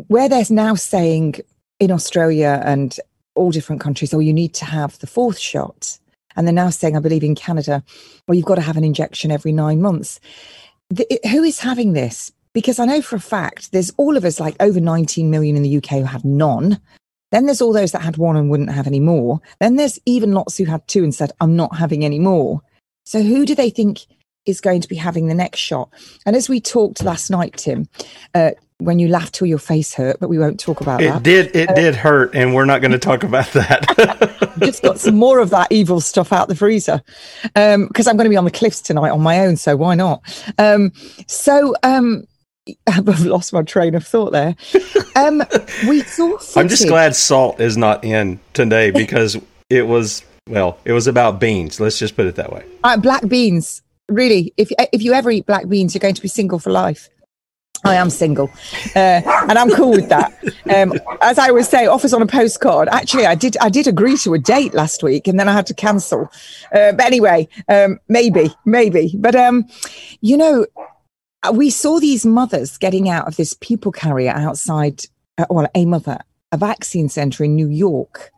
where 0.09 0.29
there's 0.29 0.51
now 0.51 0.75
saying 0.75 1.37
in 1.81 1.91
Australia 1.91 2.63
and 2.65 2.99
all 3.35 3.51
different 3.51 3.83
countries, 3.83 4.15
oh, 4.15 4.21
you 4.21 4.33
need 4.33 4.55
to 4.55 4.65
have 4.65 4.99
the 5.01 5.09
fourth 5.09 5.39
shot, 5.39 5.99
and 6.37 6.47
they're 6.47 6.55
now 6.55 6.71
saying, 6.71 6.97
I 6.97 7.01
believe 7.01 7.25
in 7.25 7.35
Canada, 7.35 7.83
well, 8.29 8.37
you've 8.37 8.47
got 8.47 8.57
to 8.57 8.61
have 8.61 8.77
an 8.77 8.85
injection 8.85 9.33
every 9.33 9.53
nine 9.53 9.83
months. 9.83 10.21
The, 10.91 11.13
it, 11.13 11.27
who 11.27 11.43
is 11.43 11.59
having 11.59 11.95
this? 11.95 12.31
Because 12.55 12.79
I 12.79 12.87
know 12.87 13.03
for 13.03 13.17
a 13.17 13.21
fact 13.21 13.73
there's 13.73 13.93
all 13.99 14.17
of 14.17 14.25
us 14.25 14.41
like 14.41 14.57
over 14.61 14.81
19 14.81 15.31
million 15.31 15.57
in 15.57 15.63
the 15.63 15.77
UK 15.77 15.91
who 15.91 16.05
have 16.05 16.25
none. 16.25 16.81
Then 17.33 17.47
there's 17.47 17.61
all 17.61 17.73
those 17.73 17.93
that 17.93 18.03
had 18.03 18.17
one 18.17 18.37
and 18.37 18.49
wouldn't 18.49 18.71
have 18.71 18.87
any 18.87 19.01
more. 19.01 19.41
Then 19.59 19.77
there's 19.77 19.99
even 20.07 20.33
lots 20.33 20.57
who 20.57 20.65
had 20.65 20.87
two 20.87 21.03
and 21.03 21.15
said, 21.15 21.33
I'm 21.41 21.57
not 21.57 21.77
having 21.77 22.05
any 22.05 22.21
more. 22.21 22.63
So 23.05 23.23
who 23.23 23.45
do 23.45 23.55
they 23.55 23.71
think 23.71 24.07
is 24.47 24.61
going 24.61 24.81
to 24.83 24.89
be 24.89 24.97
having 24.97 25.27
the 25.27 25.35
next 25.35 25.59
shot? 25.59 25.91
And 26.25 26.37
as 26.37 26.49
we 26.49 26.61
talked 26.61 27.03
last 27.03 27.31
night, 27.31 27.57
Tim, 27.57 27.89
uh, 28.35 28.53
when 28.79 28.99
you 28.99 29.09
laughed 29.09 29.35
till 29.35 29.47
your 29.47 29.59
face 29.59 29.95
hurt, 29.95 30.19
but 30.21 30.29
we 30.29 30.39
won't 30.39 30.61
talk 30.61 30.81
about 30.81 31.03
it 31.03 31.07
that. 31.07 31.23
Did 31.23 31.55
it 31.57 31.71
uh, 31.71 31.75
did 31.75 31.95
hurt, 31.95 32.35
and 32.35 32.55
we're 32.55 32.65
not 32.65 32.81
going 32.81 32.93
to 32.93 32.99
talk 32.99 33.23
about 33.23 33.51
that. 33.53 34.55
just 34.59 34.83
got 34.83 34.99
some 34.99 35.17
more 35.17 35.39
of 35.39 35.51
that 35.51 35.71
evil 35.71 36.01
stuff 36.01 36.33
out 36.33 36.49
the 36.49 36.55
freezer 36.55 37.03
because 37.43 37.75
um, 37.75 37.91
I'm 37.97 38.17
going 38.17 38.25
to 38.25 38.31
be 38.31 38.37
on 38.37 38.45
the 38.45 38.51
cliffs 38.51 38.81
tonight 38.81 39.11
on 39.11 39.21
my 39.21 39.41
own, 39.41 39.57
so 39.57 39.77
why 39.77 39.95
not? 39.95 40.23
Um, 40.59 40.93
so 41.27 41.75
um, 41.83 42.25
I've 42.87 43.25
lost 43.25 43.53
my 43.53 43.63
train 43.63 43.95
of 43.95 44.07
thought 44.07 44.33
there. 44.33 44.57
Um, 45.17 45.45
we 45.87 46.03
saw. 46.03 46.39
Footage. 46.39 46.57
I'm 46.57 46.69
just 46.69 46.89
glad 46.89 47.15
Salt 47.15 47.61
is 47.61 47.77
not 47.77 48.03
in 48.03 48.41
today 48.53 48.91
because 48.91 49.39
it 49.71 49.87
was 49.87 50.25
well, 50.51 50.77
it 50.85 50.93
was 50.93 51.07
about 51.07 51.39
beans. 51.39 51.79
Let's 51.79 52.01
just 52.01 52.17
put 52.17 52.27
it 52.27 52.35
that 52.35 52.53
way. 52.53 52.65
Uh, 52.83 52.97
black 52.97 53.29
beans, 53.29 53.81
really. 54.09 54.53
If 54.57 54.73
if 54.93 55.03
you 55.03 55.13
ever 55.13 55.31
eat 55.31 55.47
black 55.47 55.69
beans, 55.69 55.95
you're 55.95 56.01
going 56.01 56.17
to 56.17 56.21
be 56.21 56.27
single 56.27 56.59
for 56.59 56.71
life. 56.71 57.09
I 57.85 57.95
am 57.95 58.11
single, 58.11 58.51
uh, 58.97 59.23
and 59.49 59.57
I'm 59.57 59.71
cool 59.71 59.91
with 59.91 60.09
that. 60.09 60.33
Um, 60.75 60.95
as 61.21 61.39
I 61.39 61.51
always 61.51 61.69
say, 61.69 61.87
offers 61.87 62.13
on 62.13 62.23
a 62.23 62.27
postcard. 62.27 62.89
Actually, 62.89 63.27
I 63.27 63.37
did 63.37 63.57
I 63.61 63.69
did 63.69 63.87
agree 63.87 64.17
to 64.19 64.35
a 64.35 64.39
date 64.39 64.75
last 64.75 65.05
week, 65.05 65.29
and 65.29 65.39
then 65.39 65.49
I 65.49 65.53
had 65.53 65.67
to 65.67 65.75
cancel. 65.75 66.29
Uh, 66.75 66.91
but 66.93 67.03
anyway, 67.03 67.47
um, 67.69 68.01
maybe, 68.09 68.53
maybe. 68.65 69.15
But 69.17 69.37
um, 69.37 69.69
you 70.23 70.37
know, 70.37 70.67
we 71.53 71.71
saw 71.71 71.99
these 71.99 72.25
mothers 72.25 72.79
getting 72.79 73.09
out 73.09 73.27
of 73.27 73.37
this 73.37 73.55
people 73.55 73.93
carrier 73.93 74.31
outside, 74.31 75.05
uh, 75.39 75.47
well, 75.51 75.69
a 75.75 75.85
mother, 75.85 76.19
a 76.53 76.57
vaccine 76.57 77.09
center 77.09 77.45
in 77.45 77.55
New 77.55 77.69
York. 77.69 78.31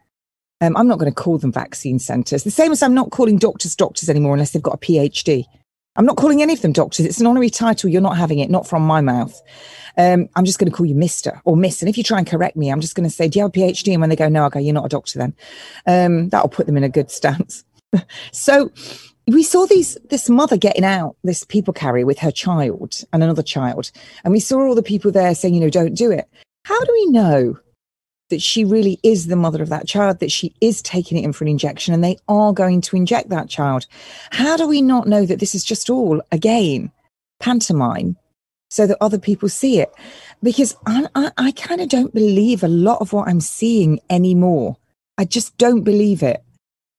Um, 0.61 0.77
I'm 0.77 0.89
not 0.89 0.99
going 0.99 1.13
to 1.13 1.15
call 1.15 1.39
them 1.39 1.53
vaccine 1.53 1.99
centers. 1.99 2.45
The 2.45 2.51
same 2.51 2.73
as 2.73 2.83
I'm 2.83 2.95
not 2.95 3.11
calling 3.11 3.39
doctors 3.39 3.77
doctors 3.77 4.09
anymore 4.09 4.33
unless 4.33 4.53
they've 4.53 4.63
got 4.63 4.75
a 4.75 4.79
PhD. 4.79 5.45
I'm 5.97 6.07
not 6.07 6.17
calling 6.17 6.43
any 6.43 6.53
of 6.53 6.63
them 6.63 6.73
doctors. 6.73 7.07
It's 7.07 7.21
an 7.21 7.27
honorary 7.27 7.51
title. 7.51 7.91
You're 7.91 8.03
not 8.03 8.17
having 8.17 8.39
it, 8.39 8.51
not 8.51 8.67
from 8.67 8.83
my 8.83 9.01
mouth. 9.01 9.41
Um, 9.99 10.29
I'm 10.37 10.45
just 10.45 10.59
going 10.59 10.71
to 10.71 10.77
call 10.77 10.87
you 10.87 10.95
Mister 10.95 11.41
or 11.45 11.57
Miss. 11.57 11.81
And 11.81 11.89
if 11.89 11.97
you 11.97 12.05
try 12.05 12.19
and 12.19 12.27
correct 12.27 12.57
me, 12.57 12.71
I'm 12.71 12.81
just 12.81 12.95
going 12.95 13.09
to 13.09 13.15
say, 13.15 13.29
Do 13.29 13.39
you 13.39 13.45
have 13.45 13.51
a 13.51 13.59
PhD? 13.59 13.93
And 13.93 14.01
when 14.01 14.11
they 14.11 14.17
go, 14.17 14.29
No, 14.29 14.45
I 14.45 14.49
go, 14.51 14.59
You're 14.59 14.75
not 14.75 14.85
a 14.85 14.91
doctor 14.91 15.19
then. 15.19 15.35
Um, 15.87 16.29
that'll 16.29 16.51
put 16.51 16.67
them 16.67 16.77
in 16.77 16.85
a 16.85 16.89
good 16.89 17.11
stance. 17.11 17.65
So 18.33 18.71
we 19.29 19.43
saw 19.43 19.67
these 19.67 19.97
this 20.09 20.31
mother 20.31 20.57
getting 20.57 20.85
out 20.85 21.17
this 21.25 21.45
people 21.45 21.75
carrier 21.75 22.07
with 22.07 22.19
her 22.19 22.31
child 22.31 23.03
and 23.13 23.23
another 23.23 23.43
child. 23.43 23.91
And 24.25 24.33
we 24.33 24.41
saw 24.41 24.61
all 24.61 24.75
the 24.75 24.83
people 24.83 25.11
there 25.11 25.35
saying 25.35 25.55
you 25.55 25.61
know 25.61 25.71
don't 25.71 25.95
do 25.95 26.11
it. 26.11 26.29
How 26.65 26.79
do 26.85 26.93
we 26.93 27.07
know 27.07 27.59
that 28.31 28.43
she 28.43 28.65
really 28.65 28.99
is 29.03 29.27
the 29.27 29.37
mother 29.37 29.63
of 29.63 29.69
that 29.69 29.87
child 29.87 30.19
that 30.19 30.33
she 30.33 30.53
is 30.61 30.83
taking 30.83 31.17
it 31.19 31.25
in 31.25 31.33
for 31.33 31.45
an 31.45 31.49
injection 31.49 31.95
and 31.95 32.03
they 32.03 32.19
are 32.29 32.53
going 32.53 32.81
to 32.83 32.97
inject 32.97 33.29
that 33.31 33.49
child? 33.49 33.87
How 34.31 34.57
do 34.57 34.67
we 34.67 34.83
not 34.83 35.09
know 35.09 35.27
that 35.27 35.41
this 35.41 35.55
is 35.55 35.65
just 35.65 35.91
all 35.91 36.23
again 36.33 36.93
pantomime 37.41 38.17
so 38.71 38.87
that 38.87 38.99
other 39.01 39.19
people 39.19 39.49
see 39.49 39.81
it? 39.81 39.93
Because 40.43 40.77
i, 40.87 41.07
I, 41.15 41.31
I 41.37 41.53
kind 41.53 41.81
of 41.81 41.89
don't 41.89 42.15
believe 42.15 42.63
a 42.63 42.69
lot 42.69 43.01
of 43.01 43.13
what 43.13 43.29
i'm 43.29 43.41
seeing 43.41 43.99
anymore. 44.11 44.77
I 45.19 45.25
just 45.25 45.57
don't 45.57 45.83
believe 45.83 46.23
it. 46.23 46.43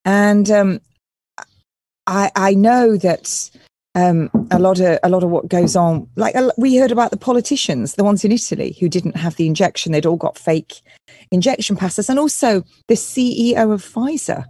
And 0.06 0.50
um, 0.50 0.80
I, 2.08 2.32
I 2.36 2.54
know 2.54 2.98
that 2.98 3.52
um, 3.93 4.30
a 4.52 4.60
lot 4.60 4.80
of 4.80 5.00
a 5.04 5.10
lot 5.10 5.24
of 5.24 5.30
what 5.30 5.50
goes 5.50 5.76
on, 5.76 6.08
like 6.15 6.36
we 6.58 6.78
heard 6.78 6.91
about 6.91 7.12
the 7.12 7.17
politicians, 7.17 7.96
the 7.96 8.04
ones 8.04 8.24
in 8.24 8.32
Italy 8.32 8.78
who 8.80 8.88
didn't 8.88 9.17
have 9.17 9.36
the 9.36 9.48
injection, 9.48 9.91
they'd 9.91 10.06
all 10.06 10.17
got 10.17 10.38
fake 10.38 10.82
injection 11.32 11.76
passes, 11.76 12.10
and 12.10 12.17
also 12.17 12.63
the 12.88 12.96
CEO 12.96 13.74
of 13.74 13.84
Pfizer 13.84 14.46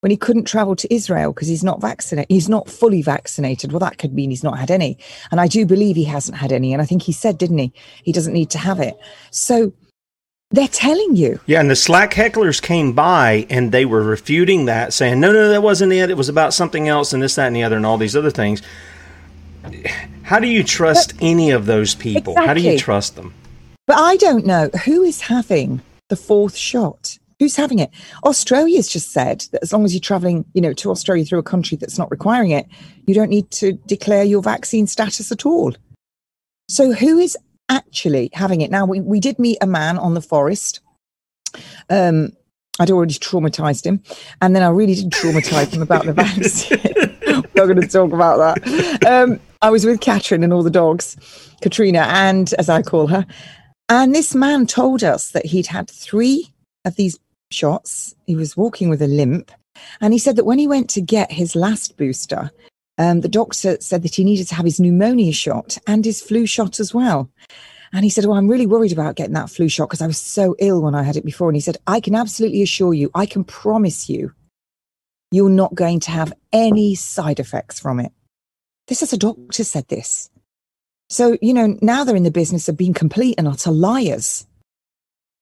when 0.00 0.10
he 0.10 0.16
couldn't 0.16 0.44
travel 0.44 0.76
to 0.76 0.94
Israel 0.94 1.32
because 1.32 1.48
he's 1.48 1.64
not 1.64 1.80
vaccinated, 1.80 2.30
he's 2.30 2.48
not 2.48 2.70
fully 2.70 3.02
vaccinated. 3.02 3.72
Well, 3.72 3.80
that 3.80 3.98
could 3.98 4.14
mean 4.14 4.30
he's 4.30 4.44
not 4.44 4.58
had 4.58 4.70
any, 4.70 4.96
and 5.30 5.40
I 5.40 5.48
do 5.48 5.66
believe 5.66 5.96
he 5.96 6.04
hasn't 6.04 6.38
had 6.38 6.52
any, 6.52 6.72
and 6.72 6.80
I 6.80 6.86
think 6.86 7.02
he 7.02 7.12
said, 7.12 7.38
didn't 7.38 7.58
he, 7.58 7.72
he 8.04 8.12
doesn't 8.12 8.32
need 8.32 8.50
to 8.50 8.58
have 8.58 8.80
it. 8.80 8.96
So 9.30 9.72
they're 10.50 10.68
telling 10.68 11.14
you. 11.16 11.40
Yeah, 11.46 11.60
and 11.60 11.70
the 11.70 11.76
slack 11.76 12.14
hecklers 12.14 12.60
came 12.60 12.92
by 12.92 13.46
and 13.50 13.70
they 13.70 13.84
were 13.84 14.02
refuting 14.02 14.64
that, 14.66 14.92
saying, 14.92 15.20
no, 15.20 15.32
no, 15.32 15.48
that 15.50 15.62
wasn't 15.62 15.92
it. 15.92 16.10
It 16.10 16.16
was 16.16 16.28
about 16.28 16.54
something 16.54 16.88
else 16.88 17.12
and 17.12 17.22
this, 17.22 17.34
that, 17.34 17.48
and 17.48 17.56
the 17.56 17.62
other, 17.62 17.76
and 17.76 17.84
all 17.84 17.98
these 17.98 18.16
other 18.16 18.30
things. 18.30 18.62
How 20.22 20.38
do 20.38 20.46
you 20.46 20.64
trust 20.64 21.14
but, 21.14 21.24
any 21.24 21.50
of 21.50 21.66
those 21.66 21.94
people? 21.94 22.32
Exactly. 22.32 22.46
How 22.46 22.54
do 22.54 22.60
you 22.60 22.78
trust 22.78 23.16
them? 23.16 23.34
But 23.86 23.98
I 23.98 24.16
don't 24.16 24.46
know 24.46 24.70
who 24.84 25.02
is 25.02 25.22
having 25.22 25.80
the 26.08 26.16
fourth 26.16 26.56
shot. 26.56 27.18
Who's 27.38 27.56
having 27.56 27.78
it? 27.78 27.90
Australia's 28.24 28.88
just 28.88 29.12
said 29.12 29.44
that 29.52 29.62
as 29.62 29.72
long 29.72 29.84
as 29.84 29.94
you're 29.94 30.00
traveling, 30.00 30.44
you 30.54 30.60
know, 30.60 30.72
to 30.74 30.90
Australia 30.90 31.24
through 31.24 31.38
a 31.38 31.44
country 31.44 31.76
that's 31.76 31.98
not 31.98 32.10
requiring 32.10 32.50
it, 32.50 32.66
you 33.06 33.14
don't 33.14 33.30
need 33.30 33.50
to 33.52 33.72
declare 33.86 34.24
your 34.24 34.42
vaccine 34.42 34.86
status 34.86 35.30
at 35.30 35.46
all. 35.46 35.74
So 36.68 36.92
who 36.92 37.18
is 37.18 37.38
actually 37.68 38.30
having 38.32 38.60
it. 38.60 38.70
Now, 38.70 38.86
we, 38.86 39.00
we 39.00 39.20
did 39.20 39.38
meet 39.38 39.58
a 39.60 39.66
man 39.66 39.98
on 39.98 40.14
the 40.14 40.20
forest. 40.20 40.80
Um, 41.90 42.32
I'd 42.80 42.90
already 42.90 43.14
traumatized 43.14 43.84
him. 43.84 44.02
And 44.40 44.54
then 44.54 44.62
I 44.62 44.68
really 44.68 44.94
did 44.94 45.10
traumatize 45.10 45.72
him 45.72 45.82
about 45.82 46.06
the 46.06 46.12
vaccine. 46.12 46.80
We're 47.26 47.34
not 47.54 47.74
going 47.74 47.80
to 47.80 47.88
talk 47.88 48.12
about 48.12 48.38
that. 48.38 49.04
Um, 49.04 49.40
I 49.62 49.70
was 49.70 49.84
with 49.84 50.00
Catherine 50.00 50.44
and 50.44 50.52
all 50.52 50.62
the 50.62 50.70
dogs, 50.70 51.16
Katrina, 51.60 52.06
and 52.08 52.54
as 52.58 52.68
I 52.68 52.82
call 52.82 53.08
her. 53.08 53.26
And 53.88 54.14
this 54.14 54.34
man 54.34 54.66
told 54.66 55.02
us 55.02 55.30
that 55.32 55.46
he'd 55.46 55.66
had 55.66 55.90
three 55.90 56.52
of 56.84 56.96
these 56.96 57.18
shots. 57.50 58.14
He 58.26 58.36
was 58.36 58.56
walking 58.56 58.88
with 58.88 59.02
a 59.02 59.06
limp. 59.06 59.50
And 60.00 60.12
he 60.12 60.18
said 60.18 60.36
that 60.36 60.44
when 60.44 60.58
he 60.58 60.66
went 60.66 60.90
to 60.90 61.00
get 61.00 61.32
his 61.32 61.56
last 61.56 61.96
booster, 61.96 62.50
um, 62.98 63.20
the 63.20 63.28
doctor 63.28 63.78
said 63.80 64.02
that 64.02 64.14
he 64.16 64.24
needed 64.24 64.48
to 64.48 64.54
have 64.56 64.64
his 64.64 64.80
pneumonia 64.80 65.32
shot 65.32 65.78
and 65.86 66.04
his 66.04 66.20
flu 66.20 66.46
shot 66.46 66.80
as 66.80 66.92
well. 66.92 67.30
And 67.92 68.04
he 68.04 68.10
said, 68.10 68.24
Well, 68.24 68.36
I'm 68.36 68.48
really 68.48 68.66
worried 68.66 68.92
about 68.92 69.16
getting 69.16 69.34
that 69.34 69.50
flu 69.50 69.68
shot 69.68 69.88
because 69.88 70.02
I 70.02 70.06
was 70.06 70.18
so 70.18 70.56
ill 70.58 70.82
when 70.82 70.94
I 70.94 71.04
had 71.04 71.16
it 71.16 71.24
before. 71.24 71.48
And 71.48 71.56
he 71.56 71.60
said, 71.60 71.78
I 71.86 72.00
can 72.00 72.14
absolutely 72.14 72.62
assure 72.62 72.92
you, 72.92 73.10
I 73.14 73.24
can 73.24 73.44
promise 73.44 74.10
you, 74.10 74.32
you're 75.30 75.48
not 75.48 75.74
going 75.74 76.00
to 76.00 76.10
have 76.10 76.32
any 76.52 76.94
side 76.94 77.40
effects 77.40 77.80
from 77.80 78.00
it. 78.00 78.12
This 78.88 79.02
is 79.02 79.12
a 79.12 79.18
doctor 79.18 79.64
said 79.64 79.86
this. 79.88 80.30
So, 81.10 81.38
you 81.40 81.54
know, 81.54 81.78
now 81.80 82.04
they're 82.04 82.16
in 82.16 82.22
the 82.22 82.30
business 82.30 82.68
of 82.68 82.76
being 82.76 82.94
complete 82.94 83.36
and 83.38 83.48
utter 83.48 83.70
liars. 83.70 84.46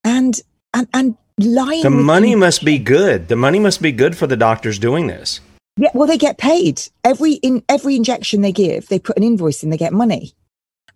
And 0.04 0.40
and 0.72 0.88
and 0.92 1.16
lying. 1.38 1.82
The 1.82 1.90
money 1.90 2.34
must 2.34 2.64
be 2.64 2.78
good. 2.78 3.28
The 3.28 3.36
money 3.36 3.58
must 3.58 3.82
be 3.82 3.92
good 3.92 4.16
for 4.16 4.26
the 4.26 4.36
doctors 4.36 4.78
doing 4.78 5.06
this. 5.06 5.40
Yeah, 5.78 5.90
well, 5.92 6.08
they 6.08 6.16
get 6.16 6.38
paid 6.38 6.82
every 7.04 7.34
in 7.34 7.62
every 7.68 7.96
injection 7.96 8.40
they 8.40 8.52
give. 8.52 8.88
They 8.88 8.98
put 8.98 9.16
an 9.16 9.22
invoice 9.22 9.62
in. 9.62 9.70
They 9.70 9.76
get 9.76 9.92
money, 9.92 10.34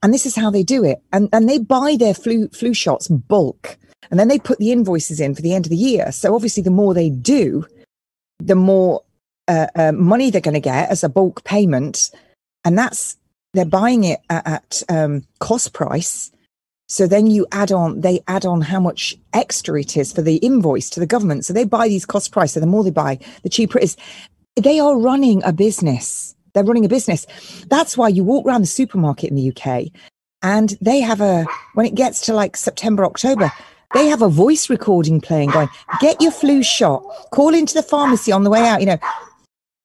and 0.02 0.12
this 0.12 0.24
is 0.24 0.36
how 0.36 0.50
they 0.50 0.62
do 0.62 0.84
it. 0.84 1.02
And 1.12 1.28
and 1.32 1.48
they 1.48 1.58
buy 1.58 1.96
their 1.98 2.14
flu 2.14 2.48
flu 2.48 2.72
shots 2.72 3.08
bulk, 3.08 3.76
and 4.10 4.18
then 4.18 4.28
they 4.28 4.38
put 4.38 4.58
the 4.58 4.72
invoices 4.72 5.20
in 5.20 5.34
for 5.34 5.42
the 5.42 5.54
end 5.54 5.66
of 5.66 5.70
the 5.70 5.76
year. 5.76 6.12
So 6.12 6.34
obviously, 6.34 6.62
the 6.62 6.70
more 6.70 6.94
they 6.94 7.10
do, 7.10 7.66
the 8.38 8.54
more 8.54 9.02
uh, 9.48 9.66
uh, 9.74 9.92
money 9.92 10.30
they're 10.30 10.40
going 10.40 10.54
to 10.54 10.60
get 10.60 10.88
as 10.88 11.04
a 11.04 11.10
bulk 11.10 11.44
payment, 11.44 12.10
and 12.64 12.78
that's 12.78 13.18
they're 13.52 13.66
buying 13.66 14.04
it 14.04 14.20
at, 14.30 14.46
at 14.46 14.82
um, 14.88 15.24
cost 15.40 15.74
price. 15.74 16.30
So 16.88 17.06
then 17.06 17.28
you 17.28 17.46
add 17.52 17.70
on, 17.70 18.00
they 18.00 18.20
add 18.26 18.44
on 18.44 18.62
how 18.62 18.80
much 18.80 19.16
extra 19.32 19.78
it 19.78 19.96
is 19.96 20.12
for 20.12 20.22
the 20.22 20.36
invoice 20.38 20.90
to 20.90 20.98
the 20.98 21.06
government. 21.06 21.44
So 21.44 21.52
they 21.52 21.64
buy 21.64 21.86
these 21.86 22.04
cost 22.04 22.32
price. 22.32 22.54
So 22.54 22.58
the 22.58 22.66
more 22.66 22.82
they 22.82 22.90
buy, 22.90 23.20
the 23.44 23.48
cheaper 23.48 23.78
it 23.78 23.84
is 23.84 23.96
they 24.60 24.80
are 24.80 24.98
running 24.98 25.42
a 25.44 25.52
business. 25.52 26.34
They're 26.52 26.64
running 26.64 26.84
a 26.84 26.88
business. 26.88 27.26
That's 27.68 27.96
why 27.96 28.08
you 28.08 28.24
walk 28.24 28.46
around 28.46 28.62
the 28.62 28.66
supermarket 28.66 29.30
in 29.30 29.36
the 29.36 29.52
UK 29.54 29.92
and 30.42 30.76
they 30.80 31.00
have 31.00 31.20
a, 31.20 31.46
when 31.74 31.86
it 31.86 31.94
gets 31.94 32.22
to 32.22 32.34
like 32.34 32.56
September, 32.56 33.04
October, 33.04 33.52
they 33.92 34.06
have 34.06 34.22
a 34.22 34.28
voice 34.28 34.70
recording 34.70 35.20
playing 35.20 35.50
going, 35.50 35.68
get 36.00 36.20
your 36.20 36.30
flu 36.30 36.62
shot, 36.62 37.02
call 37.30 37.54
into 37.54 37.74
the 37.74 37.82
pharmacy 37.82 38.32
on 38.32 38.44
the 38.44 38.50
way 38.50 38.66
out, 38.66 38.80
you 38.80 38.86
know, 38.86 38.98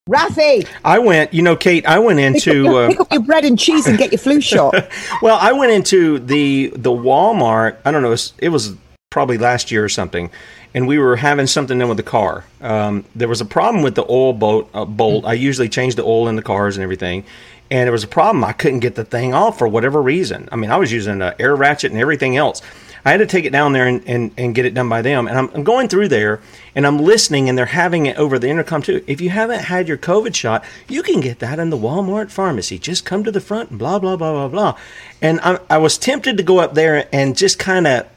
Rafi. 0.07 0.67
I 0.83 0.99
went, 0.99 1.33
you 1.33 1.41
know, 1.41 1.55
Kate, 1.55 1.85
I 1.87 1.97
went 1.97 2.19
into 2.19 2.37
pick 2.37 2.49
up, 2.49 2.65
your, 2.65 2.83
uh, 2.83 2.87
pick 2.89 2.99
up 2.99 3.11
your 3.11 3.21
bread 3.23 3.43
and 3.43 3.57
cheese 3.57 3.87
and 3.87 3.97
get 3.97 4.11
your 4.11 4.19
flu 4.19 4.39
shot. 4.39 4.75
well, 5.23 5.39
I 5.41 5.51
went 5.51 5.71
into 5.71 6.19
the 6.19 6.71
the 6.75 6.91
Walmart. 6.91 7.77
I 7.83 7.91
don't 7.91 8.03
know. 8.03 8.09
It 8.09 8.11
was, 8.11 8.33
it 8.37 8.49
was 8.49 8.73
probably 9.09 9.39
last 9.39 9.71
year 9.71 9.83
or 9.83 9.89
something, 9.89 10.29
and 10.75 10.89
we 10.89 10.99
were 10.99 11.15
having 11.15 11.47
something 11.47 11.79
done 11.79 11.87
with 11.87 11.97
the 11.97 12.03
car. 12.03 12.43
Um, 12.59 13.05
there 13.15 13.29
was 13.29 13.39
a 13.39 13.45
problem 13.45 13.81
with 13.81 13.95
the 13.95 14.05
oil 14.07 14.33
bolt. 14.33 14.69
Uh, 14.73 14.83
bolt. 14.83 15.23
I 15.25 15.33
usually 15.33 15.69
change 15.69 15.95
the 15.95 16.03
oil 16.03 16.27
in 16.27 16.35
the 16.35 16.43
cars 16.43 16.75
and 16.75 16.83
everything, 16.83 17.23
and 17.71 17.87
there 17.87 17.93
was 17.93 18.03
a 18.03 18.09
problem. 18.09 18.43
I 18.43 18.51
couldn't 18.51 18.81
get 18.81 18.95
the 18.95 19.05
thing 19.05 19.33
off 19.33 19.57
for 19.57 19.69
whatever 19.69 20.01
reason. 20.01 20.49
I 20.51 20.57
mean, 20.57 20.69
I 20.69 20.75
was 20.75 20.91
using 20.91 21.21
an 21.21 21.33
air 21.39 21.55
ratchet 21.55 21.91
and 21.91 22.01
everything 22.01 22.35
else. 22.35 22.61
I 23.05 23.11
had 23.11 23.17
to 23.17 23.27
take 23.27 23.45
it 23.45 23.51
down 23.51 23.71
there 23.71 23.87
and, 23.87 24.03
and, 24.07 24.31
and 24.35 24.55
get 24.55 24.65
it 24.65 24.73
done 24.73 24.89
by 24.89 25.03
them. 25.03 25.27
And 25.27 25.37
I'm, 25.37 25.49
I'm, 25.53 25.63
going 25.63 25.87
through 25.87 26.07
there 26.07 26.41
and 26.73 26.87
I'm 26.87 26.97
listening, 26.97 27.47
and 27.47 27.57
they're 27.57 27.67
having 27.67 28.07
it 28.07 28.17
over 28.17 28.39
the 28.39 28.49
intercom 28.49 28.81
too. 28.81 29.03
If 29.05 29.21
you 29.21 29.29
haven't 29.29 29.61
had 29.61 29.87
your 29.87 29.97
COVID 29.97 30.33
shot, 30.33 30.65
you 30.89 31.03
can 31.03 31.21
get 31.21 31.37
that 31.39 31.59
in 31.59 31.69
the 31.69 31.77
Walmart 31.77 32.31
pharmacy. 32.31 32.79
Just 32.79 33.05
come 33.05 33.23
to 33.23 33.31
the 33.31 33.39
front 33.39 33.69
and 33.69 33.79
blah, 33.79 33.99
blah, 33.99 34.17
blah, 34.17 34.33
blah, 34.33 34.47
blah. 34.47 34.77
And 35.21 35.39
I, 35.41 35.59
I 35.69 35.77
was 35.77 35.99
tempted 35.99 36.35
to 36.37 36.43
go 36.43 36.59
up 36.59 36.73
there 36.73 37.07
and 37.13 37.37
just 37.37 37.59
kind 37.59 37.85
of 37.85 38.07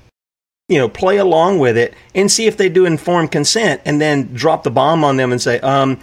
you 0.69 0.77
know, 0.77 0.89
play 0.89 1.17
along 1.17 1.59
with 1.59 1.79
it 1.79 1.95
and 2.15 2.31
see 2.31 2.47
if 2.47 2.59
they 2.59 2.69
do 2.69 2.85
informed 2.85 3.33
consent 3.33 3.81
and 3.87 4.01
then 4.01 4.35
drop 4.35 4.65
the 4.65 4.71
bomb 4.71 5.03
on 5.03 5.17
them 5.17 5.33
and 5.33 5.41
say, 5.41 5.59
um, 5.61 5.99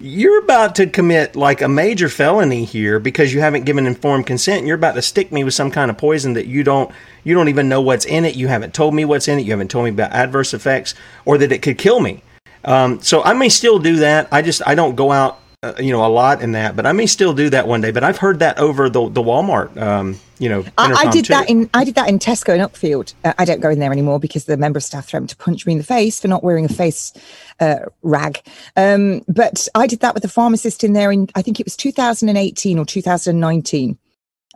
you're 0.00 0.42
about 0.42 0.74
to 0.76 0.86
commit 0.86 1.36
like 1.36 1.60
a 1.60 1.68
major 1.68 2.08
felony 2.08 2.64
here 2.64 2.98
because 2.98 3.32
you 3.32 3.40
haven't 3.40 3.66
given 3.66 3.86
informed 3.86 4.26
consent. 4.26 4.66
You're 4.66 4.76
about 4.76 4.94
to 4.94 5.02
stick 5.02 5.30
me 5.30 5.44
with 5.44 5.54
some 5.54 5.70
kind 5.70 5.90
of 5.90 5.98
poison 5.98 6.32
that 6.32 6.46
you 6.46 6.64
don't 6.64 6.90
you 7.22 7.34
don't 7.34 7.48
even 7.48 7.68
know 7.68 7.82
what's 7.82 8.06
in 8.06 8.24
it. 8.24 8.34
You 8.34 8.48
haven't 8.48 8.74
told 8.74 8.94
me 8.94 9.04
what's 9.04 9.28
in 9.28 9.38
it. 9.38 9.42
You 9.42 9.52
haven't 9.52 9.70
told 9.70 9.84
me 9.84 9.90
about 9.90 10.10
adverse 10.12 10.54
effects 10.54 10.94
or 11.24 11.36
that 11.38 11.52
it 11.52 11.60
could 11.60 11.78
kill 11.78 12.00
me. 12.00 12.22
Um, 12.64 13.00
so 13.02 13.22
I 13.22 13.34
may 13.34 13.50
still 13.50 13.78
do 13.78 13.96
that. 13.96 14.28
I 14.32 14.42
just 14.42 14.66
I 14.66 14.74
don't 14.74 14.96
go 14.96 15.12
out 15.12 15.38
uh, 15.62 15.74
you 15.78 15.92
know 15.92 16.04
a 16.04 16.08
lot 16.08 16.40
in 16.40 16.52
that, 16.52 16.74
but 16.74 16.86
I 16.86 16.92
may 16.92 17.06
still 17.06 17.34
do 17.34 17.50
that 17.50 17.68
one 17.68 17.82
day. 17.82 17.90
But 17.90 18.02
I've 18.02 18.16
heard 18.16 18.38
that 18.38 18.58
over 18.58 18.88
the 18.88 19.10
the 19.10 19.22
Walmart, 19.22 19.76
um, 19.76 20.18
you 20.38 20.48
know. 20.48 20.64
I, 20.78 20.92
I, 20.92 21.10
did 21.10 21.26
too. 21.26 21.34
that 21.34 21.50
in 21.50 21.68
I 21.74 21.84
did 21.84 21.96
that 21.96 22.08
in 22.08 22.18
Tesco 22.18 22.54
in 22.54 22.60
Upfield. 22.62 23.12
Uh, 23.24 23.34
I 23.38 23.44
don't 23.44 23.60
go 23.60 23.68
in 23.68 23.78
there 23.78 23.92
anymore 23.92 24.18
because 24.18 24.46
the 24.46 24.56
member 24.56 24.78
of 24.78 24.84
staff 24.84 25.06
threatened 25.06 25.28
to 25.30 25.36
punch 25.36 25.66
me 25.66 25.72
in 25.72 25.78
the 25.78 25.84
face 25.84 26.18
for 26.18 26.28
not 26.28 26.42
wearing 26.42 26.64
a 26.64 26.68
face 26.68 27.12
uh, 27.60 27.80
rag. 28.00 28.40
Um, 28.74 29.22
but 29.28 29.68
I 29.74 29.86
did 29.86 30.00
that 30.00 30.14
with 30.14 30.22
the 30.22 30.30
pharmacist 30.30 30.82
in 30.82 30.94
there 30.94 31.12
in 31.12 31.28
I 31.34 31.42
think 31.42 31.60
it 31.60 31.66
was 31.66 31.76
2018 31.76 32.78
or 32.78 32.86
2019. 32.86 33.98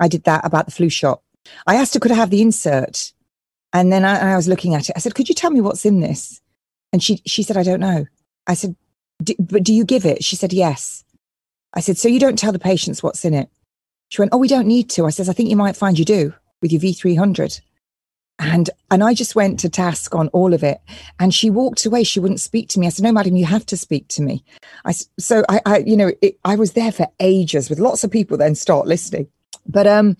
I 0.00 0.08
did 0.08 0.24
that 0.24 0.46
about 0.46 0.64
the 0.64 0.72
flu 0.72 0.88
shot. 0.88 1.20
I 1.66 1.76
asked 1.76 1.92
her 1.92 2.00
could 2.00 2.12
I 2.12 2.16
have 2.16 2.30
the 2.30 2.40
insert, 2.40 3.12
and 3.74 3.92
then 3.92 4.06
I, 4.06 4.32
I 4.32 4.36
was 4.36 4.48
looking 4.48 4.74
at 4.74 4.88
it. 4.88 4.94
I 4.96 5.00
said, 5.00 5.14
"Could 5.14 5.28
you 5.28 5.34
tell 5.34 5.50
me 5.50 5.60
what's 5.60 5.84
in 5.84 6.00
this?" 6.00 6.40
And 6.94 7.02
she 7.02 7.20
she 7.26 7.42
said, 7.42 7.58
"I 7.58 7.62
don't 7.62 7.80
know." 7.80 8.06
I 8.46 8.54
said, 8.54 8.76
but 9.18 9.62
do 9.62 9.72
you 9.72 9.84
give 9.84 10.04
it? 10.04 10.24
She 10.24 10.36
said, 10.36 10.52
yes. 10.52 11.04
I 11.74 11.80
said, 11.80 11.98
so 11.98 12.08
you 12.08 12.20
don't 12.20 12.38
tell 12.38 12.52
the 12.52 12.58
patients 12.58 13.02
what's 13.02 13.24
in 13.24 13.34
it? 13.34 13.48
She 14.08 14.20
went, 14.20 14.32
oh, 14.32 14.38
we 14.38 14.48
don't 14.48 14.66
need 14.66 14.90
to. 14.90 15.06
I 15.06 15.10
says, 15.10 15.28
I 15.28 15.32
think 15.32 15.50
you 15.50 15.56
might 15.56 15.76
find 15.76 15.98
you 15.98 16.04
do 16.04 16.34
with 16.62 16.72
your 16.72 16.80
V300. 16.80 17.60
And, 18.38 18.70
and 18.90 19.02
I 19.02 19.14
just 19.14 19.34
went 19.34 19.60
to 19.60 19.68
task 19.68 20.14
on 20.14 20.28
all 20.28 20.54
of 20.54 20.62
it. 20.62 20.80
And 21.20 21.32
she 21.32 21.50
walked 21.50 21.86
away. 21.86 22.04
She 22.04 22.20
wouldn't 22.20 22.40
speak 22.40 22.68
to 22.70 22.80
me. 22.80 22.86
I 22.86 22.90
said, 22.90 23.04
no, 23.04 23.12
madam, 23.12 23.36
you 23.36 23.44
have 23.44 23.66
to 23.66 23.76
speak 23.76 24.08
to 24.08 24.22
me. 24.22 24.44
I, 24.84 24.92
so 25.18 25.44
I, 25.48 25.60
I 25.66 25.78
you 25.78 25.96
know, 25.96 26.12
it, 26.20 26.38
I 26.44 26.56
was 26.56 26.72
there 26.72 26.92
for 26.92 27.06
ages 27.20 27.70
with 27.70 27.78
lots 27.78 28.04
of 28.04 28.10
people 28.10 28.36
then 28.36 28.54
start 28.54 28.86
listening. 28.86 29.28
But, 29.66 29.86
um, 29.86 30.16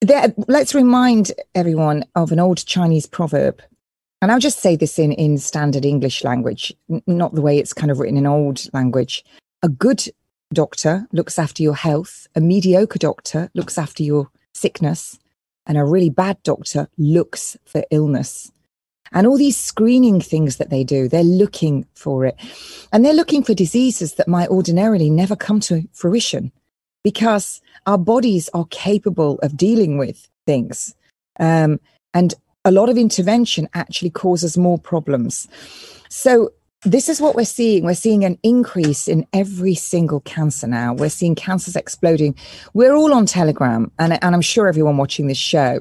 there, 0.00 0.34
let's 0.48 0.74
remind 0.74 1.32
everyone 1.54 2.04
of 2.14 2.30
an 2.30 2.40
old 2.40 2.64
Chinese 2.66 3.06
proverb 3.06 3.62
and 4.24 4.32
I'll 4.32 4.38
just 4.38 4.60
say 4.60 4.74
this 4.74 4.98
in, 4.98 5.12
in 5.12 5.36
standard 5.36 5.84
English 5.84 6.24
language, 6.24 6.72
not 7.06 7.34
the 7.34 7.42
way 7.42 7.58
it's 7.58 7.74
kind 7.74 7.90
of 7.90 7.98
written 7.98 8.16
in 8.16 8.26
old 8.26 8.72
language. 8.72 9.22
A 9.62 9.68
good 9.68 10.02
doctor 10.54 11.06
looks 11.12 11.38
after 11.38 11.62
your 11.62 11.74
health, 11.74 12.26
a 12.34 12.40
mediocre 12.40 12.98
doctor 12.98 13.50
looks 13.52 13.76
after 13.76 14.02
your 14.02 14.30
sickness, 14.54 15.18
and 15.66 15.76
a 15.76 15.84
really 15.84 16.08
bad 16.08 16.42
doctor 16.42 16.88
looks 16.96 17.58
for 17.66 17.84
illness. 17.90 18.50
And 19.12 19.26
all 19.26 19.36
these 19.36 19.58
screening 19.58 20.22
things 20.22 20.56
that 20.56 20.70
they 20.70 20.84
do, 20.84 21.06
they're 21.06 21.22
looking 21.22 21.86
for 21.92 22.24
it. 22.24 22.40
And 22.94 23.04
they're 23.04 23.12
looking 23.12 23.44
for 23.44 23.52
diseases 23.52 24.14
that 24.14 24.26
might 24.26 24.48
ordinarily 24.48 25.10
never 25.10 25.36
come 25.36 25.60
to 25.60 25.86
fruition 25.92 26.50
because 27.02 27.60
our 27.84 27.98
bodies 27.98 28.48
are 28.54 28.64
capable 28.70 29.38
of 29.42 29.58
dealing 29.58 29.98
with 29.98 30.30
things. 30.46 30.94
Um, 31.38 31.78
and 32.14 32.32
a 32.64 32.70
lot 32.70 32.88
of 32.88 32.96
intervention 32.96 33.68
actually 33.74 34.10
causes 34.10 34.56
more 34.56 34.78
problems. 34.78 35.46
So 36.08 36.52
this 36.84 37.08
is 37.08 37.20
what 37.20 37.34
we're 37.34 37.44
seeing. 37.44 37.84
We're 37.84 37.94
seeing 37.94 38.24
an 38.24 38.38
increase 38.42 39.08
in 39.08 39.26
every 39.32 39.74
single 39.74 40.20
cancer 40.20 40.66
now. 40.66 40.92
We're 40.94 41.08
seeing 41.08 41.34
cancers 41.34 41.76
exploding. 41.76 42.36
We're 42.74 42.94
all 42.94 43.14
on 43.14 43.26
Telegram, 43.26 43.90
and, 43.98 44.12
and 44.22 44.34
I'm 44.34 44.42
sure 44.42 44.68
everyone 44.68 44.96
watching 44.96 45.26
this 45.26 45.38
show, 45.38 45.80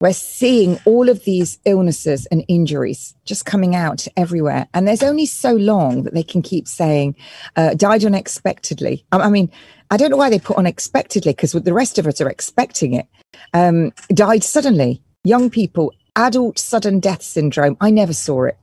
we're 0.00 0.12
seeing 0.12 0.78
all 0.84 1.08
of 1.08 1.24
these 1.24 1.58
illnesses 1.64 2.26
and 2.26 2.44
injuries 2.46 3.16
just 3.24 3.46
coming 3.46 3.74
out 3.74 4.06
everywhere. 4.16 4.68
And 4.72 4.86
there's 4.86 5.02
only 5.02 5.26
so 5.26 5.54
long 5.54 6.04
that 6.04 6.14
they 6.14 6.22
can 6.22 6.40
keep 6.40 6.68
saying, 6.68 7.16
uh, 7.56 7.74
died 7.74 8.04
unexpectedly. 8.04 9.04
I, 9.10 9.18
I, 9.18 9.30
mean, 9.30 9.50
I 9.90 9.96
don't 9.96 10.10
know 10.10 10.16
why 10.16 10.30
they 10.30 10.38
put 10.38 10.56
unexpectedly, 10.56 11.32
because 11.32 11.52
the 11.52 11.74
rest 11.74 11.98
of 11.98 12.06
us 12.06 12.20
are 12.20 12.30
expecting 12.30 12.94
it. 12.94 13.08
Um, 13.54 13.92
died 14.10 14.44
suddenly. 14.44 15.02
Young 15.24 15.50
people, 15.50 15.92
adult 16.18 16.58
sudden 16.58 17.00
death 17.00 17.22
syndrome. 17.22 17.76
I 17.80 17.90
never 17.90 18.12
saw 18.12 18.44
it. 18.44 18.58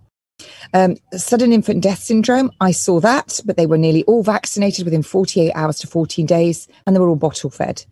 Um, 0.74 0.98
sudden 1.14 1.54
infant 1.54 1.82
death 1.82 2.00
syndrome, 2.00 2.52
I 2.60 2.72
saw 2.72 3.00
that, 3.00 3.40
but 3.46 3.56
they 3.56 3.66
were 3.66 3.78
nearly 3.78 4.04
all 4.04 4.22
vaccinated 4.22 4.84
within 4.86 5.02
48 5.02 5.54
hours 5.54 5.80
to 5.80 5.88
14 5.88 6.26
days, 6.26 6.68
and 6.86 6.96
they 6.96 7.00
were 7.00 7.08
all 7.08 7.16
bottle 7.16 7.50
fed. 7.50 7.86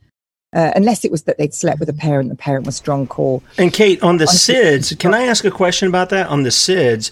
Uh, 0.53 0.71
unless 0.75 1.03
it 1.03 1.09
was 1.09 1.23
that 1.23 1.37
they'd 1.37 1.53
slept 1.53 1.79
with 1.79 1.89
a 1.89 1.93
parent, 1.93 2.29
the 2.29 2.35
parent 2.35 2.65
was 2.65 2.79
drunk 2.79 3.17
or. 3.17 3.41
And 3.57 3.73
Kate, 3.73 4.03
on 4.03 4.17
the 4.17 4.25
SIDS, 4.25 4.97
can 4.99 5.13
I 5.13 5.23
ask 5.23 5.45
a 5.45 5.51
question 5.51 5.87
about 5.87 6.09
that? 6.09 6.27
On 6.27 6.43
the 6.43 6.51
SIDS, 6.51 7.09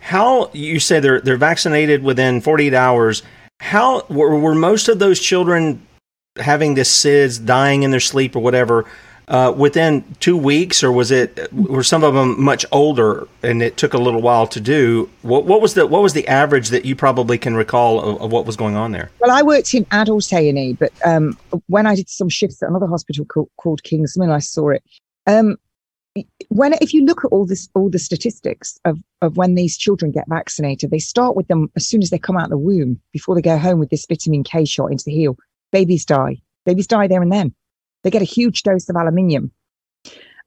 how 0.00 0.50
you 0.52 0.78
say 0.78 1.00
they're 1.00 1.20
they're 1.20 1.36
vaccinated 1.36 2.04
within 2.04 2.40
48 2.40 2.72
hours? 2.74 3.22
How 3.60 4.04
were, 4.08 4.38
were 4.38 4.54
most 4.54 4.88
of 4.88 4.98
those 5.00 5.18
children 5.18 5.84
having 6.36 6.74
this 6.74 6.94
SIDS, 6.94 7.44
dying 7.44 7.82
in 7.82 7.90
their 7.90 8.00
sleep 8.00 8.36
or 8.36 8.40
whatever? 8.40 8.84
Uh, 9.28 9.52
within 9.56 10.04
two 10.20 10.36
weeks, 10.36 10.82
or 10.82 10.92
was 10.92 11.10
it 11.10 11.52
were 11.52 11.82
some 11.82 12.04
of 12.04 12.14
them 12.14 12.42
much 12.42 12.66
older 12.72 13.26
and 13.42 13.62
it 13.62 13.76
took 13.76 13.94
a 13.94 13.98
little 13.98 14.20
while 14.20 14.46
to 14.46 14.60
do? 14.60 15.08
What, 15.22 15.44
what 15.44 15.60
was 15.60 15.74
the 15.74 15.86
what 15.86 16.02
was 16.02 16.12
the 16.12 16.26
average 16.28 16.68
that 16.68 16.84
you 16.84 16.94
probably 16.94 17.38
can 17.38 17.54
recall 17.54 18.00
of, 18.00 18.22
of 18.22 18.32
what 18.32 18.46
was 18.46 18.56
going 18.56 18.76
on 18.76 18.92
there? 18.92 19.10
Well, 19.20 19.30
I 19.30 19.42
worked 19.42 19.72
in 19.74 19.86
adult 19.90 20.32
A 20.32 20.48
and 20.48 20.58
E, 20.58 20.72
but 20.74 20.92
um, 21.04 21.38
when 21.68 21.86
I 21.86 21.94
did 21.94 22.08
some 22.08 22.28
shifts 22.28 22.62
at 22.62 22.68
another 22.68 22.86
hospital 22.86 23.24
called, 23.24 23.50
called 23.56 23.82
Kingsmill, 23.82 24.32
I 24.32 24.40
saw 24.40 24.70
it. 24.70 24.82
Um, 25.26 25.56
when 26.48 26.74
if 26.74 26.94
you 26.94 27.04
look 27.04 27.24
at 27.24 27.28
all 27.28 27.44
this 27.46 27.68
all 27.74 27.90
the 27.90 27.98
statistics 27.98 28.78
of 28.84 28.98
of 29.20 29.36
when 29.36 29.54
these 29.54 29.76
children 29.76 30.12
get 30.12 30.28
vaccinated, 30.28 30.90
they 30.90 30.98
start 30.98 31.34
with 31.34 31.48
them 31.48 31.70
as 31.76 31.86
soon 31.86 32.02
as 32.02 32.10
they 32.10 32.18
come 32.18 32.36
out 32.36 32.44
of 32.44 32.50
the 32.50 32.58
womb 32.58 33.00
before 33.12 33.34
they 33.34 33.42
go 33.42 33.58
home 33.58 33.78
with 33.78 33.90
this 33.90 34.06
vitamin 34.06 34.44
K 34.44 34.64
shot 34.64 34.92
into 34.92 35.04
the 35.04 35.12
heel. 35.12 35.36
Babies 35.72 36.04
die. 36.04 36.36
Babies 36.66 36.86
die 36.86 37.06
there 37.08 37.22
and 37.22 37.32
then. 37.32 37.54
They 38.04 38.10
get 38.10 38.22
a 38.22 38.26
huge 38.26 38.62
dose 38.62 38.88
of 38.88 38.96
aluminium. 38.96 39.50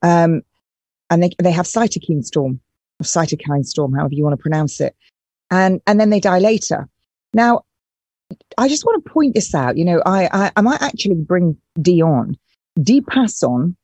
Um, 0.02 0.44
and 1.10 1.24
they, 1.24 1.32
they 1.42 1.52
have 1.52 1.66
cytokine 1.66 2.24
storm 2.24 2.62
or 3.02 3.04
cytokine 3.04 3.66
storm, 3.66 3.94
however 3.94 4.14
you 4.14 4.24
want 4.24 4.34
to 4.34 4.42
pronounce 4.42 4.80
it. 4.80 4.96
And, 5.52 5.82
and 5.88 6.00
then 6.00 6.10
they 6.10 6.20
die 6.20 6.40
later. 6.40 6.88
Now, 7.34 7.64
I 8.58 8.68
just 8.68 8.86
want 8.86 9.04
to 9.04 9.10
point 9.10 9.34
this 9.34 9.54
out. 9.56 9.78
You 9.78 9.86
know, 9.86 10.02
I, 10.06 10.30
I, 10.32 10.52
I 10.56 10.62
might 10.62 10.82
actually 10.82 11.16
bring 11.16 11.58
Dee 11.82 12.02
on. 12.02 12.38
Passon 13.10 13.76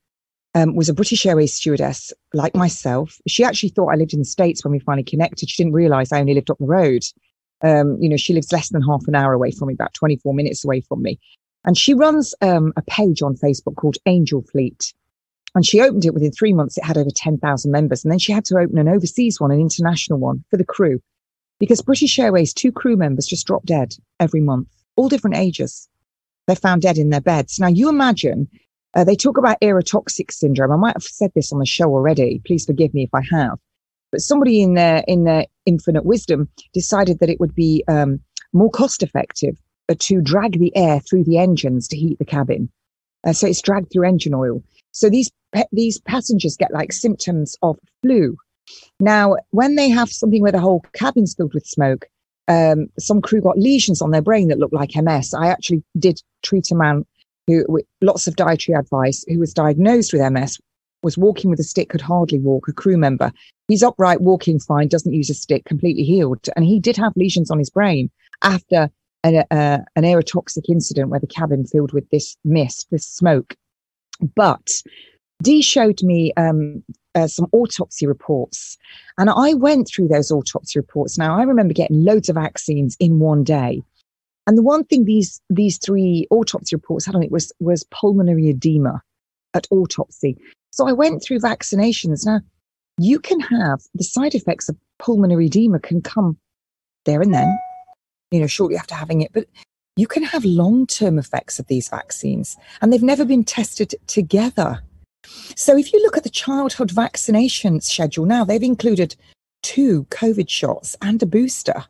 um, 0.56 0.76
was 0.76 0.90
a 0.90 0.94
British 0.94 1.26
Airways 1.26 1.54
stewardess 1.54 2.14
like 2.34 2.56
myself. 2.56 3.20
She 3.28 3.44
actually 3.44 3.70
thought 3.70 3.90
I 3.90 3.96
lived 3.96 4.14
in 4.14 4.20
the 4.20 4.26
States 4.26 4.64
when 4.64 4.72
we 4.72 4.80
finally 4.80 5.04
connected. 5.04 5.50
She 5.50 5.64
didn't 5.64 5.74
realize 5.74 6.12
I 6.12 6.20
only 6.20 6.34
lived 6.34 6.52
up 6.52 6.60
the 6.60 6.66
road. 6.66 7.04
Um, 7.64 7.98
you 8.00 8.10
know, 8.10 8.18
she 8.18 8.34
lives 8.34 8.52
less 8.52 8.70
than 8.70 8.82
half 8.82 9.04
an 9.08 9.16
hour 9.16 9.34
away 9.34 9.52
from 9.52 9.70
me, 9.70 9.74
about 9.74 9.94
24 9.94 10.34
minutes 10.34 10.66
away 10.66 10.82
from 10.82 11.02
me. 11.02 11.20
And 11.65 11.78
she 11.78 11.93
runs 11.93 12.36
um, 12.41 12.73
a 12.76 12.82
page 12.82 13.21
on 13.21 13.36
Facebook 13.36 13.76
called 13.76 13.97
Angel 14.06 14.41
Fleet. 14.41 14.93
And 15.56 15.65
she 15.65 15.82
opened 15.82 16.06
it 16.06 16.13
within 16.13 16.32
three 16.32 16.54
months. 16.54 16.78
It 16.78 16.84
had 16.84 16.97
over 16.97 17.10
10,000 17.15 17.71
members. 17.71 18.04
And 18.04 18.12
then 18.12 18.19
she 18.19 18.32
had 18.32 18.45
to 18.45 18.58
open 18.58 18.78
an 18.78 18.89
overseas 18.89 19.39
one, 19.39 19.52
an 19.52 19.60
international 19.60 20.19
one 20.19 20.43
for 20.49 20.58
the 20.58 20.65
crew. 20.65 20.99
Because 21.60 21.82
British 21.82 22.17
Airways, 22.17 22.54
two 22.54 22.71
crew 22.71 22.97
members 22.97 23.28
just 23.28 23.45
drop 23.45 23.63
dead 23.63 23.95
every 24.19 24.41
month, 24.41 24.67
all 24.95 25.10
different 25.10 25.38
ages. 25.38 25.88
They're 26.47 26.56
found 26.56 26.82
dead 26.82 26.97
in 26.97 27.10
their 27.10 27.21
beds. 27.21 27.60
Now, 27.60 27.67
you 27.67 27.88
imagine 27.88 28.49
uh, 28.95 29.04
they 29.04 29.15
talk 29.15 29.38
about 29.38 29.62
aerotoxic 29.62 30.32
syndrome. 30.32 30.71
I 30.71 30.76
might 30.76 30.95
have 30.95 31.04
said 31.04 31.32
this 31.36 31.54
on 31.54 31.60
the 31.60 31.65
show 31.65 31.86
already. 31.86 32.41
Please 32.45 32.65
forgive 32.65 32.93
me 32.93 33.04
if 33.04 33.13
I 33.13 33.21
have. 33.32 33.60
But 34.12 34.21
somebody 34.21 34.62
in 34.62 34.76
their 34.76 35.04
in 35.08 35.23
their 35.23 35.45
infinite 35.65 36.06
wisdom 36.06 36.49
decided 36.73 37.19
that 37.19 37.30
it 37.30 37.39
would 37.39 37.56
be 37.56 37.84
um, 37.88 38.19
more 38.52 38.69
cost 38.69 39.02
effective 39.02 39.58
to 39.98 40.22
drag 40.22 40.60
the 40.60 40.76
air 40.76 41.00
through 41.00 41.24
the 41.24 41.38
engines 41.38 41.88
to 41.89 41.98
heat 41.98 42.17
the 42.19 42.26
cabin. 42.26 42.69
Uh, 43.26 43.34
so 43.34 43.48
it's 43.48 43.62
dragged 43.62 43.91
through 43.91 44.08
engine 44.08 44.34
oil. 44.34 44.63
So 44.91 45.10
these 45.10 45.32
these 45.72 46.00
passengers 46.02 46.58
get 46.58 46.74
like 46.74 46.91
symptoms 46.91 47.56
of 47.62 47.78
flu. 48.02 48.36
Now, 49.00 49.36
when 49.52 49.76
they 49.76 49.89
have 49.89 50.10
something 50.10 50.41
where 50.41 50.52
the 50.52 50.60
whole 50.60 50.84
cabin's 50.93 51.36
filled 51.36 51.54
with 51.54 51.67
smoke, 51.67 52.06
um, 52.48 52.88
some 52.98 53.22
crew 53.22 53.41
got 53.41 53.60
lesions 53.60 54.02
on 54.02 54.12
their 54.12 54.22
brain 54.22 54.48
that 54.48 54.58
looked 54.58 54.74
like 54.74 54.96
MS. 54.96 55.34
I 55.34 55.48
actually 55.48 55.84
did 56.00 56.22
treat 56.41 56.72
a 56.72 56.76
man 56.76 57.06
who, 57.48 57.65
with 57.67 57.86
lots 58.02 58.28
of 58.28 58.36
dietary 58.36 58.78
advice, 58.78 59.24
who 59.28 59.39
was 59.39 59.54
diagnosed 59.54 60.13
with 60.13 60.32
MS, 60.32 60.60
was 61.04 61.17
walking 61.17 61.50
with 61.50 61.60
a 61.60 61.63
stick, 61.63 61.89
could 61.89 62.02
hardly 62.02 62.39
walk, 62.39 62.67
a 62.67 62.74
crew 62.74 62.98
member. 62.98 63.32
He's 63.67 63.84
upright, 63.84 64.22
walking 64.22 64.60
fine, 64.60 64.88
doesn't 64.88 65.13
use 65.13 65.30
a 65.30 65.34
stick, 65.34 65.65
completely 65.65 66.04
healed. 66.04 66.50
And 66.56 66.65
he 66.65 66.80
did 66.80 66.98
have 66.98 67.13
lesions 67.15 67.52
on 67.52 67.60
his 67.60 67.69
brain 67.69 68.10
after 68.41 68.89
an, 69.24 69.44
uh, 69.52 69.80
an 69.96 70.04
aerotoxic 70.04 70.70
incident 70.70 71.10
where 71.10 71.20
the 71.20 71.28
cabin 71.28 71.66
filled 71.66 71.94
with 71.94 72.10
this 72.10 72.36
mist, 72.44 72.88
this 72.92 73.08
smoke. 73.08 73.56
But 74.36 74.70
Dee 75.42 75.62
showed 75.62 76.02
me 76.04 76.34
um, 76.38 76.84
uh, 77.16 77.28
some 77.28 77.48
autopsy 77.52 78.08
reports, 78.08 78.78
and 79.18 79.30
I 79.30 79.54
went 79.54 79.88
through 79.88 80.08
those 80.08 80.32
autopsy 80.32 80.80
reports. 80.80 81.18
Now 81.18 81.38
I 81.38 81.44
remember 81.44 81.74
getting 81.74 82.04
loads 82.04 82.30
of 82.30 82.36
vaccines 82.36 82.96
in 83.00 83.20
one 83.20 83.44
day, 83.44 83.82
and 84.48 84.58
the 84.58 84.64
one 84.64 84.84
thing 84.84 85.06
these 85.06 85.42
these 85.50 85.78
three 85.78 86.28
autopsy 86.30 86.76
reports 86.76 87.06
had 87.06 87.16
on 87.16 87.24
it 87.24 87.32
was 87.32 87.52
was 87.60 87.86
pulmonary 87.92 88.50
edema 88.50 89.02
at 89.54 89.68
autopsy. 89.72 90.38
So 90.72 90.88
I 90.88 90.94
went 90.94 91.24
through 91.24 91.40
vaccinations. 91.40 92.26
Now 92.26 92.42
you 93.00 93.20
can 93.20 93.40
have 93.40 93.82
the 93.96 94.04
side 94.04 94.36
effects 94.36 94.70
of 94.70 94.78
pulmonary 95.00 95.48
edema 95.48 95.80
can 95.80 96.02
come 96.02 96.38
there 97.06 97.22
and 97.22 97.34
then 97.34 97.58
you 98.34 98.39
know, 98.39 98.48
shortly 98.48 98.78
after 98.78 98.96
having 98.96 99.22
it. 99.22 99.32
But 99.32 99.48
you 99.96 100.08
can 100.08 100.24
have 100.24 100.43
long 100.43 100.88
term 100.88 101.19
effects 101.19 101.60
of 101.60 101.67
these 101.67 101.88
vaccines, 101.88 102.58
and 102.82 102.91
they've 102.91 103.04
never 103.04 103.26
been 103.26 103.43
tested 103.43 103.93
together. 104.08 104.82
So 105.56 105.78
if 105.78 105.93
you 105.93 106.02
look 106.02 106.17
at 106.17 106.24
the 106.24 106.30
childhood 106.30 106.91
vaccination 106.91 107.80
schedule 107.80 108.26
now, 108.26 108.43
they've 108.43 108.62
included 108.62 109.15
two 109.62 110.06
COVID 110.10 110.50
shots 110.50 110.96
and 111.02 111.22
a 111.22 111.26
booster, 111.26 111.86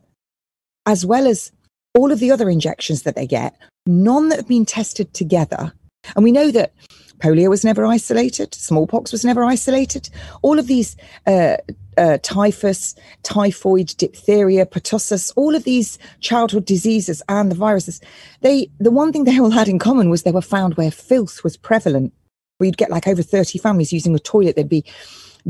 as 0.86 1.04
well 1.06 1.26
as 1.26 1.50
all 1.94 2.12
of 2.12 2.20
the 2.20 2.30
other 2.30 2.50
injections 2.50 3.02
that 3.02 3.16
they 3.16 3.26
get, 3.26 3.56
none 3.86 4.28
that 4.28 4.38
have 4.38 4.48
been 4.48 4.66
tested 4.66 5.12
together. 5.14 5.72
And 6.14 6.24
we 6.24 6.32
know 6.32 6.50
that 6.50 6.72
polio 7.18 7.48
was 7.48 7.64
never 7.64 7.86
isolated, 7.86 8.54
smallpox 8.54 9.12
was 9.12 9.24
never 9.24 9.44
isolated. 9.44 10.08
All 10.42 10.58
of 10.58 10.66
these 10.66 10.96
uh, 11.26 11.56
uh, 11.96 12.18
typhus, 12.22 12.94
typhoid, 13.22 13.94
diphtheria, 13.96 14.66
pertussis, 14.66 15.32
all 15.36 15.54
of 15.54 15.64
these 15.64 15.98
childhood 16.20 16.64
diseases 16.64 17.22
and 17.28 17.50
the 17.50 17.56
viruses, 17.56 18.00
they 18.40 18.70
the 18.78 18.90
one 18.90 19.12
thing 19.12 19.24
they 19.24 19.38
all 19.40 19.50
had 19.50 19.68
in 19.68 19.78
common 19.78 20.10
was 20.10 20.22
they 20.22 20.32
were 20.32 20.42
found 20.42 20.74
where 20.74 20.90
filth 20.90 21.44
was 21.44 21.56
prevalent. 21.56 22.12
Where 22.58 22.66
you'd 22.66 22.76
get 22.76 22.90
like 22.90 23.08
over 23.08 23.20
30 23.20 23.58
families 23.58 23.92
using 23.92 24.14
a 24.14 24.18
toilet, 24.20 24.54
there'd 24.54 24.68
be 24.68 24.84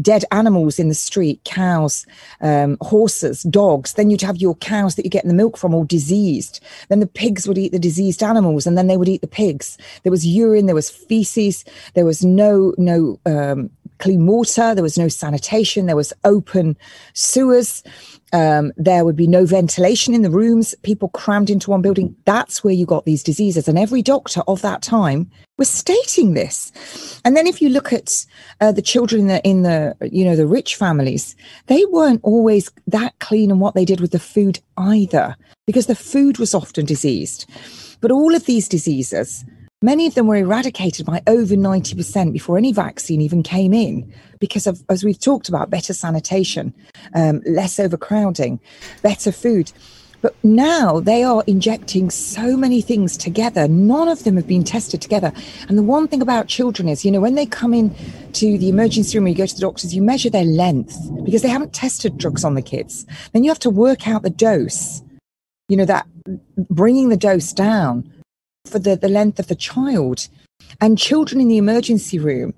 dead 0.01 0.25
animals 0.33 0.79
in 0.79 0.89
the 0.89 0.95
street, 0.95 1.41
cows, 1.45 2.07
um, 2.41 2.77
horses, 2.81 3.43
dogs. 3.45 3.95
Then 3.95 4.11
you'd 4.11 4.23
have 4.23 4.37
your 4.37 4.57
cows 4.57 4.95
that 4.95 5.05
you 5.05 5.11
get 5.11 5.25
the 5.25 5.35
milk 5.35 5.57
from 5.57 5.75
all 5.75 5.85
diseased. 5.85 6.61
Then 6.89 7.01
the 7.01 7.07
pigs 7.07 7.47
would 7.47 7.59
eat 7.59 7.73
the 7.73 7.79
diseased 7.79 8.23
animals 8.23 8.67
and 8.67 8.77
then 8.77 8.87
they 8.87 8.97
would 8.97 9.09
eat 9.09 9.21
the 9.21 9.27
pigs. 9.27 9.79
There 10.03 10.11
was 10.13 10.27
urine, 10.27 10.67
there 10.67 10.75
was 10.75 10.91
feces, 10.91 11.65
there 11.95 12.05
was 12.05 12.25
no, 12.25 12.75
no, 12.79 13.19
um, 13.27 13.71
clean 14.05 14.27
water, 14.27 14.75
there 14.75 14.83
was 14.83 14.99
no 14.99 15.09
sanitation, 15.09 15.87
there 15.87 15.97
was 15.97 16.13
open 16.25 16.77
sewers, 17.15 17.83
um, 18.35 18.71
there 18.77 19.03
would 19.03 19.17
be 19.17 19.27
no 19.27 19.47
ventilation 19.47 20.13
in 20.13 20.21
the 20.21 20.31
rooms, 20.31 20.75
people 20.83 21.09
crammed 21.09 21.49
into 21.49 21.71
one 21.71 21.81
building. 21.81 22.15
That's 22.27 22.63
where 22.63 22.75
you 22.75 22.85
got 22.85 23.07
these 23.07 23.23
diseases. 23.23 23.67
And 23.67 23.79
every 23.79 24.03
doctor 24.03 24.43
of 24.47 24.61
that 24.61 24.83
time 24.83 25.31
was 25.57 25.71
stating 25.71 26.35
this. 26.35 26.71
And 27.25 27.35
then 27.35 27.47
if 27.47 27.63
you 27.63 27.71
look 27.71 27.95
at 27.95 28.27
uh, 28.61 28.73
the 28.73 28.83
children 28.83 29.23
in 29.23 29.29
the, 29.29 29.41
in 29.43 29.63
the, 29.63 29.97
you 30.13 30.23
know, 30.23 30.37
the 30.37 30.47
rich 30.47 30.77
families, 30.77 31.35
they 31.69 31.83
weren't 31.87 32.21
always 32.23 32.71
that 32.87 33.19
clean 33.21 33.51
in 33.51 33.59
what 33.59 33.75
they 33.75 33.87
did 33.87 34.01
with 34.01 34.11
the 34.11 34.19
food 34.19 34.61
either, 34.77 35.35
because 35.67 35.87
the 35.87 35.95
food 35.95 36.37
was 36.37 36.55
often 36.55 36.85
diseased. 36.85 37.49
But 38.03 38.11
all 38.11 38.35
of 38.35 38.45
these 38.45 38.69
diseases, 38.69 39.47
Many 39.85 40.07
of 40.07 40.15
them 40.15 40.27
were 40.27 40.37
eradicated 40.37 41.05
by 41.05 41.21
over 41.27 41.55
90% 41.55 42.33
before 42.33 42.57
any 42.57 42.73
vaccine 42.73 43.21
even 43.21 43.43
came 43.43 43.75
in 43.75 44.11
because 44.39 44.67
of, 44.67 44.83
as 44.89 45.05
we've 45.05 45.21
talked 45.21 45.51
about, 45.51 45.69
better 45.69 45.93
sanitation, 45.93 46.73
um, 47.15 47.43
less 47.45 47.79
overcrowding, 47.79 48.61
better 49.03 49.31
food. 49.31 49.75
But 50.23 50.37
now 50.43 51.01
they 51.01 51.23
are 51.23 51.45
injecting 51.47 52.09
so 52.09 52.57
many 52.57 52.81
things 52.81 53.19
together. 53.19 53.69
None 53.69 54.09
of 54.09 54.25
them 54.25 54.37
have 54.37 54.47
been 54.47 54.65
tested 54.65 55.03
together. 55.03 55.35
And 55.69 55.77
the 55.77 55.83
one 55.83 56.09
thing 56.09 56.23
about 56.23 56.49
children 56.49 56.89
is, 56.89 57.05
you 57.05 57.11
know, 57.11 57.21
when 57.21 57.35
they 57.35 57.45
come 57.45 57.75
in 57.75 57.95
to 58.33 58.57
the 58.57 58.71
emergency 58.71 59.19
room 59.19 59.27
or 59.27 59.29
you 59.29 59.35
go 59.35 59.45
to 59.45 59.55
the 59.55 59.61
doctors, 59.61 59.95
you 59.95 60.01
measure 60.01 60.31
their 60.31 60.47
length 60.47 60.97
because 61.27 61.43
they 61.43 61.51
haven't 61.51 61.75
tested 61.75 62.17
drugs 62.17 62.43
on 62.43 62.55
the 62.55 62.63
kids. 62.63 63.05
Then 63.35 63.45
you 63.45 63.51
have 63.51 63.59
to 63.59 63.69
work 63.69 64.09
out 64.09 64.23
the 64.23 64.31
dose, 64.31 65.03
you 65.69 65.77
know, 65.77 65.85
that 65.85 66.07
bringing 66.71 67.11
the 67.11 67.19
dose 67.19 67.53
down 67.53 68.11
for 68.65 68.79
the, 68.79 68.97
the 68.97 69.09
length 69.09 69.39
of 69.39 69.49
the 69.49 69.55
child. 69.55 70.29
And 70.81 70.99
children 70.99 71.41
in 71.41 71.49
the 71.49 71.59
emergency 71.59 72.19
room, 72.19 72.55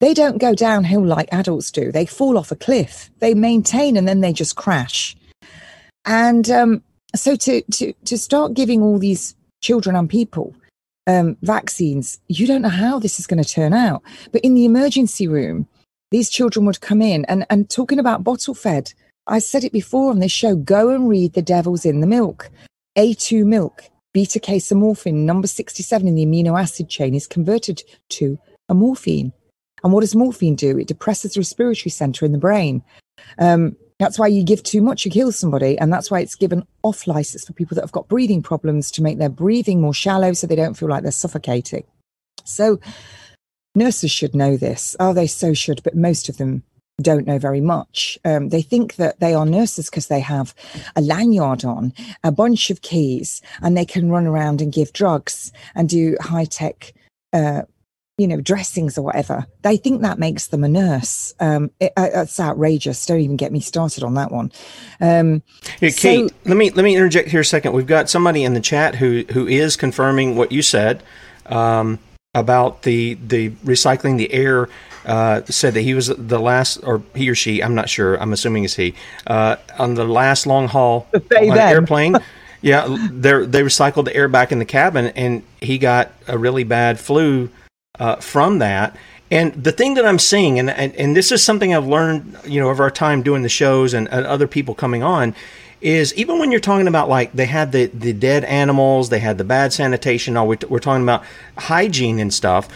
they 0.00 0.14
don't 0.14 0.38
go 0.38 0.54
downhill 0.54 1.04
like 1.04 1.28
adults 1.32 1.70
do. 1.70 1.90
They 1.90 2.06
fall 2.06 2.36
off 2.36 2.52
a 2.52 2.56
cliff. 2.56 3.10
They 3.20 3.34
maintain 3.34 3.96
and 3.96 4.06
then 4.06 4.20
they 4.20 4.32
just 4.32 4.56
crash. 4.56 5.16
And 6.04 6.50
um, 6.50 6.82
so 7.14 7.34
to, 7.36 7.62
to, 7.62 7.92
to 7.92 8.18
start 8.18 8.54
giving 8.54 8.82
all 8.82 8.98
these 8.98 9.34
children 9.62 9.96
and 9.96 10.08
people 10.08 10.54
um, 11.06 11.36
vaccines, 11.42 12.18
you 12.28 12.46
don't 12.46 12.62
know 12.62 12.68
how 12.68 12.98
this 12.98 13.18
is 13.18 13.26
going 13.26 13.42
to 13.42 13.48
turn 13.48 13.72
out. 13.72 14.02
But 14.32 14.42
in 14.42 14.54
the 14.54 14.64
emergency 14.64 15.26
room, 15.26 15.66
these 16.10 16.30
children 16.30 16.66
would 16.66 16.80
come 16.80 17.02
in 17.02 17.24
and, 17.24 17.46
and 17.50 17.68
talking 17.68 17.98
about 17.98 18.22
bottle 18.22 18.54
fed. 18.54 18.92
I 19.26 19.40
said 19.40 19.64
it 19.64 19.72
before 19.72 20.10
on 20.10 20.20
this 20.20 20.30
show 20.30 20.54
go 20.54 20.90
and 20.90 21.08
read 21.08 21.32
The 21.32 21.42
Devil's 21.42 21.84
in 21.84 22.00
the 22.00 22.06
Milk. 22.06 22.50
A2 22.96 23.44
milk, 23.44 23.84
beta 24.16 24.40
casomorphin, 24.40 25.12
number 25.26 25.46
67 25.46 26.08
in 26.08 26.14
the 26.14 26.24
amino 26.24 26.58
acid 26.58 26.88
chain, 26.88 27.14
is 27.14 27.26
converted 27.26 27.82
to 28.08 28.38
a 28.70 28.74
morphine. 28.74 29.30
And 29.84 29.92
what 29.92 30.00
does 30.00 30.14
morphine 30.14 30.54
do? 30.54 30.78
It 30.78 30.88
depresses 30.88 31.34
the 31.34 31.40
respiratory 31.40 31.90
center 31.90 32.24
in 32.24 32.32
the 32.32 32.38
brain. 32.38 32.82
Um, 33.38 33.76
that's 33.98 34.18
why 34.18 34.28
you 34.28 34.42
give 34.42 34.62
too 34.62 34.80
much, 34.80 35.04
you 35.04 35.10
kill 35.10 35.32
somebody. 35.32 35.76
And 35.78 35.92
that's 35.92 36.10
why 36.10 36.20
it's 36.20 36.34
given 36.34 36.66
off 36.82 37.06
license 37.06 37.44
for 37.44 37.52
people 37.52 37.74
that 37.74 37.82
have 37.82 37.92
got 37.92 38.08
breathing 38.08 38.42
problems 38.42 38.90
to 38.92 39.02
make 39.02 39.18
their 39.18 39.28
breathing 39.28 39.82
more 39.82 39.92
shallow 39.92 40.32
so 40.32 40.46
they 40.46 40.56
don't 40.56 40.78
feel 40.78 40.88
like 40.88 41.02
they're 41.02 41.12
suffocating. 41.12 41.84
So 42.44 42.80
nurses 43.74 44.10
should 44.10 44.34
know 44.34 44.56
this. 44.56 44.96
Oh, 44.98 45.12
they 45.12 45.26
so 45.26 45.52
should, 45.52 45.82
but 45.82 45.94
most 45.94 46.30
of 46.30 46.38
them 46.38 46.62
don't 47.02 47.26
know 47.26 47.38
very 47.38 47.60
much. 47.60 48.18
Um, 48.24 48.48
they 48.48 48.62
think 48.62 48.96
that 48.96 49.20
they 49.20 49.34
are 49.34 49.46
nurses 49.46 49.90
because 49.90 50.08
they 50.08 50.20
have 50.20 50.54
a 50.94 51.00
lanyard 51.00 51.64
on, 51.64 51.92
a 52.24 52.32
bunch 52.32 52.70
of 52.70 52.82
keys, 52.82 53.42
and 53.62 53.76
they 53.76 53.84
can 53.84 54.10
run 54.10 54.26
around 54.26 54.60
and 54.60 54.72
give 54.72 54.92
drugs 54.92 55.52
and 55.74 55.88
do 55.88 56.16
high 56.20 56.46
tech 56.46 56.94
uh, 57.32 57.62
you 58.18 58.26
know, 58.26 58.40
dressings 58.40 58.96
or 58.96 59.02
whatever. 59.02 59.46
They 59.60 59.76
think 59.76 60.00
that 60.00 60.18
makes 60.18 60.46
them 60.46 60.64
a 60.64 60.68
nurse. 60.68 61.34
Um, 61.38 61.70
it, 61.80 61.92
uh, 61.98 62.08
it's 62.14 62.40
outrageous. 62.40 63.04
Don't 63.04 63.20
even 63.20 63.36
get 63.36 63.52
me 63.52 63.60
started 63.60 64.02
on 64.02 64.14
that 64.14 64.32
one. 64.32 64.50
Um, 65.00 65.42
hey, 65.80 65.92
Kate, 65.92 66.30
so, 66.30 66.36
let 66.46 66.56
me 66.56 66.70
let 66.70 66.82
me 66.82 66.96
interject 66.96 67.28
here 67.28 67.40
a 67.40 67.44
second. 67.44 67.72
We've 67.72 67.86
got 67.86 68.08
somebody 68.08 68.42
in 68.42 68.54
the 68.54 68.60
chat 68.60 68.94
who 68.94 69.24
who 69.32 69.46
is 69.46 69.76
confirming 69.76 70.34
what 70.34 70.50
you 70.50 70.62
said 70.62 71.02
um, 71.46 71.98
about 72.36 72.82
the 72.82 73.14
the 73.14 73.50
recycling 73.64 74.18
the 74.18 74.32
air. 74.32 74.68
Uh, 75.04 75.44
said 75.44 75.74
that 75.74 75.82
he 75.82 75.94
was 75.94 76.08
the 76.08 76.40
last, 76.40 76.78
or 76.78 77.00
he 77.14 77.30
or 77.30 77.34
she, 77.36 77.62
I'm 77.62 77.76
not 77.76 77.88
sure. 77.88 78.20
I'm 78.20 78.32
assuming 78.32 78.64
it's 78.64 78.74
he 78.74 78.92
uh, 79.28 79.54
on 79.78 79.94
the 79.94 80.04
last 80.04 80.48
long 80.48 80.66
haul 80.66 81.06
on 81.14 81.22
an 81.30 81.56
airplane. 81.56 82.16
yeah, 82.60 82.88
they 83.12 83.46
they 83.46 83.60
recycled 83.62 84.06
the 84.06 84.16
air 84.16 84.26
back 84.26 84.50
in 84.50 84.58
the 84.58 84.64
cabin, 84.64 85.12
and 85.14 85.44
he 85.60 85.78
got 85.78 86.10
a 86.26 86.36
really 86.36 86.64
bad 86.64 86.98
flu 86.98 87.50
uh, 88.00 88.16
from 88.16 88.58
that. 88.58 88.96
And 89.30 89.52
the 89.54 89.72
thing 89.72 89.94
that 89.94 90.04
I'm 90.04 90.18
seeing, 90.18 90.58
and, 90.58 90.70
and, 90.70 90.94
and 90.94 91.16
this 91.16 91.32
is 91.32 91.42
something 91.42 91.74
I've 91.74 91.86
learned, 91.86 92.36
you 92.44 92.60
know, 92.60 92.70
over 92.70 92.84
our 92.84 92.90
time 92.90 93.22
doing 93.22 93.42
the 93.42 93.48
shows 93.48 93.92
and, 93.92 94.08
and 94.08 94.24
other 94.24 94.46
people 94.46 94.74
coming 94.74 95.02
on, 95.02 95.34
is 95.80 96.14
even 96.14 96.38
when 96.38 96.50
you're 96.50 96.60
talking 96.60 96.88
about 96.88 97.08
like 97.08 97.32
they 97.32 97.46
had 97.46 97.72
the, 97.72 97.86
the 97.86 98.12
dead 98.12 98.44
animals, 98.44 99.08
they 99.08 99.18
had 99.18 99.38
the 99.38 99.44
bad 99.44 99.72
sanitation, 99.72 100.36
all 100.36 100.48
we 100.48 100.56
we're 100.68 100.78
talking 100.78 101.02
about 101.02 101.24
hygiene 101.58 102.18
and 102.18 102.32
stuff. 102.32 102.68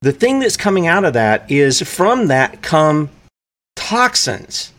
The 0.00 0.12
thing 0.12 0.40
that's 0.40 0.56
coming 0.56 0.86
out 0.86 1.04
of 1.04 1.14
that 1.14 1.50
is 1.50 1.80
from 1.82 2.26
that 2.28 2.62
come 2.62 3.10
toxins. 3.76 4.72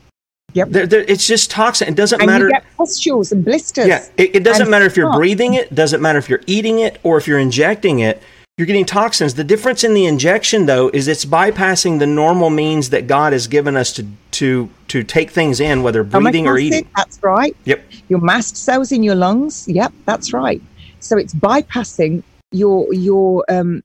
Yep. 0.54 0.70
They're, 0.70 0.88
they're, 0.88 1.02
it's 1.02 1.28
just 1.28 1.52
toxin. 1.52 1.90
It 1.90 1.96
doesn't 1.96 2.22
and 2.22 2.30
matter. 2.30 2.46
You 2.46 2.52
get 2.52 2.66
pustules 2.78 3.32
and 3.32 3.44
blisters. 3.44 3.88
Yeah. 3.88 4.06
It, 4.18 4.38
it 4.38 4.44
doesn't 4.44 4.70
matter 4.70 4.86
if 4.86 4.96
you're 4.96 5.12
breathing 5.12 5.56
it. 5.56 5.74
Doesn't 5.74 6.02
matter 6.02 6.18
if 6.20 6.30
you're 6.30 6.44
eating 6.48 6.80
it 6.80 7.00
or 7.04 7.18
if 7.18 7.28
you're 7.28 7.40
injecting 7.40 8.00
it 8.00 8.22
you're 8.58 8.66
getting 8.66 8.86
toxins. 8.86 9.34
The 9.34 9.44
difference 9.44 9.84
in 9.84 9.94
the 9.94 10.06
injection, 10.06 10.66
though, 10.66 10.90
is 10.94 11.10
it's 11.10 11.26
bypassing 11.26 12.00
the 12.00 12.08
normal 12.08 12.50
means 12.50 12.90
that 12.92 13.06
God 13.06 13.34
has 13.34 13.48
given 13.48 13.76
us 13.76 13.92
to 13.94 14.08
to 14.36 14.70
to 14.90 15.04
take 15.04 15.32
things 15.32 15.60
in, 15.60 15.82
whether 15.82 16.04
breathing 16.04 16.48
or 16.48 16.58
eating. 16.58 16.88
That's 16.96 17.22
right. 17.24 17.56
Yep. 17.66 17.84
Your 18.10 18.20
mast 18.20 18.58
cells 18.58 18.92
in 18.92 19.02
your 19.02 19.16
lungs. 19.16 19.68
Yep, 19.68 19.94
that's 20.06 20.34
right. 20.34 20.62
So 21.00 21.18
it's 21.18 21.34
bypassing 21.34 22.24
your 22.52 22.94
your 22.94 23.46
um, 23.50 23.84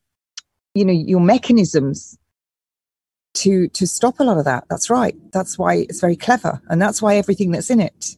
you 0.75 0.85
know 0.85 0.93
your 0.93 1.21
mechanisms 1.21 2.19
to 3.35 3.69
to 3.69 3.87
stop 3.87 4.19
a 4.19 4.25
lot 4.25 4.39
of 4.39 4.45
that. 4.45 4.65
That's 4.69 4.91
right. 4.91 5.15
That's 5.33 5.57
why 5.57 5.87
it's 5.89 6.01
very 6.01 6.17
clever, 6.17 6.61
and 6.69 6.83
that's 6.83 7.01
why 7.01 7.17
everything 7.17 7.53
that's 7.53 7.71
in 7.71 7.81
it 7.81 8.17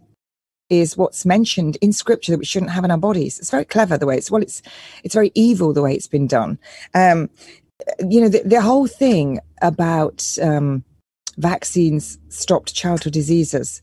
is 0.70 0.97
what's 0.97 1.26
mentioned 1.26 1.76
in 1.83 1.93
scripture 1.93 2.33
that 2.33 2.39
we 2.39 2.47
shouldn't 2.47 2.70
have 2.70 2.85
in 2.85 2.91
our 2.91 2.97
bodies. 2.97 3.39
It's 3.39 3.51
very 3.51 3.66
clever 3.66 3.99
the 3.99 4.07
way 4.07 4.16
it's 4.16 4.30
well, 4.30 4.43
it's 4.43 4.62
it's 5.05 5.14
very 5.14 5.33
evil 5.35 5.74
the 5.74 5.83
way 5.83 5.95
it's 5.95 6.09
been 6.09 6.26
done. 6.26 6.59
Um, 6.95 7.28
you 8.09 8.22
know, 8.22 8.28
the, 8.28 8.43
the 8.45 8.62
whole 8.62 8.87
thing 8.87 9.41
about 9.61 10.39
um, 10.41 10.85
vaccines 11.37 12.18
stopped 12.28 12.74
childhood 12.74 13.12
diseases. 13.12 13.83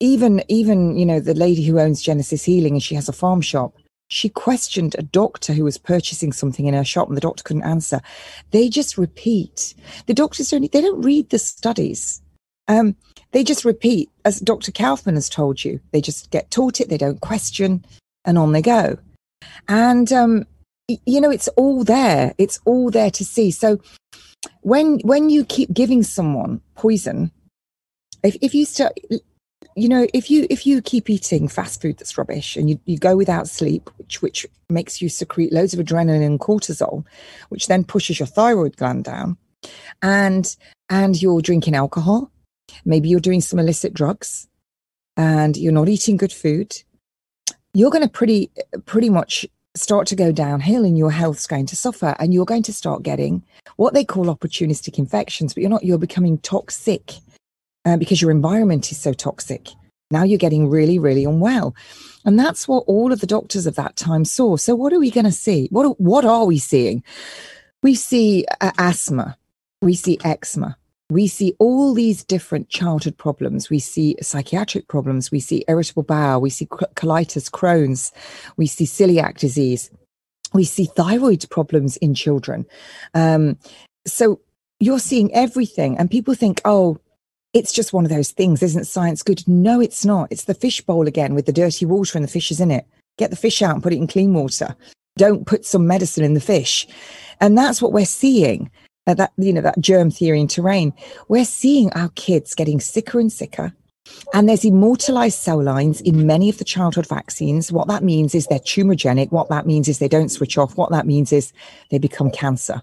Even 0.00 0.42
even 0.48 0.96
you 0.96 1.04
know 1.04 1.20
the 1.20 1.34
lady 1.34 1.64
who 1.64 1.80
owns 1.80 2.02
Genesis 2.02 2.44
Healing 2.44 2.74
and 2.74 2.82
she 2.82 2.94
has 2.94 3.08
a 3.08 3.12
farm 3.12 3.40
shop. 3.40 3.74
She 4.10 4.28
questioned 4.28 4.96
a 4.98 5.02
doctor 5.02 5.52
who 5.52 5.64
was 5.64 5.76
purchasing 5.76 6.32
something 6.32 6.66
in 6.66 6.74
her 6.74 6.84
shop, 6.84 7.08
and 7.08 7.16
the 7.16 7.20
doctor 7.20 7.42
couldn't 7.42 7.64
answer. 7.64 8.00
They 8.52 8.68
just 8.68 8.96
repeat. 8.96 9.74
The 10.06 10.14
doctors 10.14 10.50
don't. 10.50 10.70
They 10.70 10.80
don't 10.80 11.02
read 11.02 11.30
the 11.30 11.38
studies. 11.38 12.22
Um, 12.68 12.96
they 13.32 13.44
just 13.44 13.64
repeat, 13.64 14.10
as 14.24 14.40
Dr. 14.40 14.72
Kaufman 14.72 15.16
has 15.16 15.28
told 15.28 15.64
you. 15.64 15.80
They 15.92 16.00
just 16.00 16.30
get 16.30 16.50
taught 16.50 16.80
it, 16.80 16.88
they 16.88 16.96
don't 16.98 17.20
question, 17.20 17.84
and 18.24 18.38
on 18.38 18.52
they 18.52 18.62
go. 18.62 18.98
And 19.68 20.12
um, 20.12 20.46
you 21.04 21.20
know, 21.20 21.30
it's 21.30 21.48
all 21.48 21.84
there. 21.84 22.34
It's 22.38 22.60
all 22.64 22.90
there 22.90 23.10
to 23.10 23.24
see. 23.24 23.50
So 23.50 23.78
when 24.62 25.00
when 25.00 25.30
you 25.30 25.44
keep 25.44 25.72
giving 25.72 26.02
someone 26.02 26.60
poison, 26.74 27.30
if 28.22 28.36
if 28.40 28.54
you 28.54 28.64
start 28.64 28.92
you 29.76 29.88
know 29.88 30.06
if 30.14 30.30
you 30.30 30.46
if 30.50 30.66
you 30.66 30.82
keep 30.82 31.08
eating 31.10 31.48
fast 31.48 31.80
food 31.80 31.98
that's 31.98 32.18
rubbish 32.18 32.56
and 32.56 32.70
you, 32.70 32.80
you 32.84 32.98
go 32.98 33.16
without 33.16 33.48
sleep 33.48 33.90
which 33.96 34.22
which 34.22 34.46
makes 34.68 35.00
you 35.00 35.08
secrete 35.08 35.52
loads 35.52 35.74
of 35.74 35.80
adrenaline 35.80 36.24
and 36.24 36.40
cortisol 36.40 37.04
which 37.48 37.68
then 37.68 37.84
pushes 37.84 38.18
your 38.18 38.26
thyroid 38.26 38.76
gland 38.76 39.04
down 39.04 39.36
and 40.02 40.56
and 40.90 41.20
you're 41.22 41.40
drinking 41.40 41.74
alcohol 41.76 42.30
maybe 42.84 43.08
you're 43.08 43.20
doing 43.20 43.40
some 43.40 43.58
illicit 43.58 43.94
drugs 43.94 44.48
and 45.18 45.56
you're 45.56 45.72
not 45.72 45.88
eating 45.88 46.16
good 46.16 46.32
food, 46.32 46.80
you're 47.74 47.90
going 47.90 48.04
to 48.04 48.08
pretty 48.08 48.50
pretty 48.86 49.10
much 49.10 49.44
start 49.78 50.06
to 50.08 50.16
go 50.16 50.32
downhill 50.32 50.84
and 50.84 50.98
your 50.98 51.10
health's 51.10 51.46
going 51.46 51.66
to 51.66 51.76
suffer 51.76 52.16
and 52.18 52.34
you're 52.34 52.44
going 52.44 52.62
to 52.62 52.72
start 52.72 53.02
getting 53.02 53.42
what 53.76 53.94
they 53.94 54.04
call 54.04 54.26
opportunistic 54.26 54.98
infections 54.98 55.54
but 55.54 55.60
you're 55.60 55.70
not 55.70 55.84
you're 55.84 55.98
becoming 55.98 56.38
toxic 56.38 57.14
uh, 57.84 57.96
because 57.96 58.20
your 58.20 58.30
environment 58.30 58.90
is 58.90 58.98
so 58.98 59.12
toxic. 59.12 59.68
Now 60.10 60.22
you're 60.22 60.38
getting 60.38 60.68
really 60.68 60.98
really 60.98 61.24
unwell. 61.24 61.74
And 62.24 62.38
that's 62.38 62.66
what 62.66 62.84
all 62.86 63.12
of 63.12 63.20
the 63.20 63.26
doctors 63.26 63.66
of 63.66 63.76
that 63.76 63.96
time 63.96 64.24
saw. 64.24 64.56
So 64.56 64.74
what 64.74 64.92
are 64.92 64.98
we 64.98 65.10
going 65.10 65.24
to 65.24 65.32
see? 65.32 65.68
What 65.70 66.00
what 66.00 66.24
are 66.24 66.44
we 66.44 66.58
seeing? 66.58 67.02
We 67.82 67.94
see 67.94 68.46
uh, 68.60 68.72
asthma. 68.78 69.36
We 69.80 69.94
see 69.94 70.18
eczema 70.24 70.76
we 71.10 71.26
see 71.26 71.54
all 71.58 71.94
these 71.94 72.22
different 72.22 72.68
childhood 72.68 73.16
problems. 73.16 73.70
We 73.70 73.78
see 73.78 74.16
psychiatric 74.20 74.88
problems. 74.88 75.30
We 75.30 75.40
see 75.40 75.64
irritable 75.66 76.02
bowel. 76.02 76.40
We 76.40 76.50
see 76.50 76.66
colitis, 76.66 77.50
Crohn's. 77.50 78.12
We 78.56 78.66
see 78.66 78.84
celiac 78.84 79.38
disease. 79.38 79.90
We 80.52 80.64
see 80.64 80.86
thyroid 80.86 81.48
problems 81.50 81.96
in 81.98 82.14
children. 82.14 82.66
Um, 83.14 83.58
so 84.06 84.40
you're 84.80 84.98
seeing 84.98 85.34
everything, 85.34 85.98
and 85.98 86.10
people 86.10 86.34
think, 86.34 86.60
oh, 86.64 86.98
it's 87.54 87.72
just 87.72 87.92
one 87.92 88.04
of 88.04 88.10
those 88.10 88.30
things. 88.30 88.62
Isn't 88.62 88.84
science 88.84 89.22
good? 89.22 89.46
No, 89.48 89.80
it's 89.80 90.04
not. 90.04 90.30
It's 90.30 90.44
the 90.44 90.54
fishbowl 90.54 91.06
again 91.08 91.34
with 91.34 91.46
the 91.46 91.52
dirty 91.52 91.86
water 91.86 92.18
and 92.18 92.24
the 92.24 92.30
fish 92.30 92.50
is 92.50 92.60
in 92.60 92.70
it. 92.70 92.86
Get 93.16 93.30
the 93.30 93.36
fish 93.36 93.62
out 93.62 93.74
and 93.74 93.82
put 93.82 93.92
it 93.92 93.96
in 93.96 94.06
clean 94.06 94.34
water. 94.34 94.76
Don't 95.16 95.46
put 95.46 95.64
some 95.64 95.86
medicine 95.86 96.22
in 96.22 96.34
the 96.34 96.40
fish. 96.40 96.86
And 97.40 97.56
that's 97.56 97.80
what 97.80 97.92
we're 97.92 98.04
seeing 98.04 98.70
that 99.14 99.32
you 99.38 99.52
know 99.52 99.60
that 99.60 99.80
germ 99.80 100.10
theory 100.10 100.40
in 100.40 100.48
terrain 100.48 100.92
we're 101.28 101.44
seeing 101.44 101.92
our 101.92 102.10
kids 102.10 102.54
getting 102.54 102.80
sicker 102.80 103.18
and 103.18 103.32
sicker 103.32 103.72
And 104.34 104.48
there's 104.48 104.64
immortalized 104.64 105.38
cell 105.38 105.62
lines 105.62 106.00
in 106.00 106.26
many 106.26 106.48
of 106.48 106.58
the 106.58 106.64
childhood 106.64 107.06
vaccines. 107.06 107.72
What 107.72 107.88
that 107.88 108.02
means 108.02 108.34
is 108.34 108.46
they're 108.46 108.58
tumorigenic. 108.58 109.30
What 109.30 109.48
that 109.48 109.66
means 109.66 109.88
is 109.88 109.98
they 109.98 110.08
don't 110.08 110.28
switch 110.30 110.58
off. 110.58 110.76
What 110.76 110.90
that 110.90 111.06
means 111.06 111.32
is 111.32 111.52
they 111.90 111.98
become 111.98 112.30
cancer. 112.30 112.82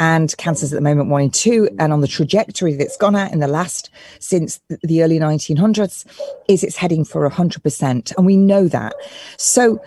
And 0.00 0.36
cancer's 0.38 0.72
at 0.72 0.76
the 0.76 0.82
moment 0.82 1.08
one 1.08 1.22
in 1.22 1.30
two. 1.30 1.68
And 1.78 1.92
on 1.92 2.00
the 2.00 2.08
trajectory 2.08 2.74
that 2.74 2.84
it's 2.84 2.96
gone 2.96 3.16
at 3.16 3.32
in 3.32 3.40
the 3.40 3.48
last, 3.48 3.90
since 4.18 4.60
the 4.82 5.02
early 5.02 5.18
1900s, 5.18 6.04
is 6.48 6.64
it's 6.64 6.76
heading 6.76 7.04
for 7.04 7.28
100%. 7.28 8.16
And 8.16 8.26
we 8.26 8.36
know 8.36 8.68
that. 8.68 8.94
So, 9.36 9.82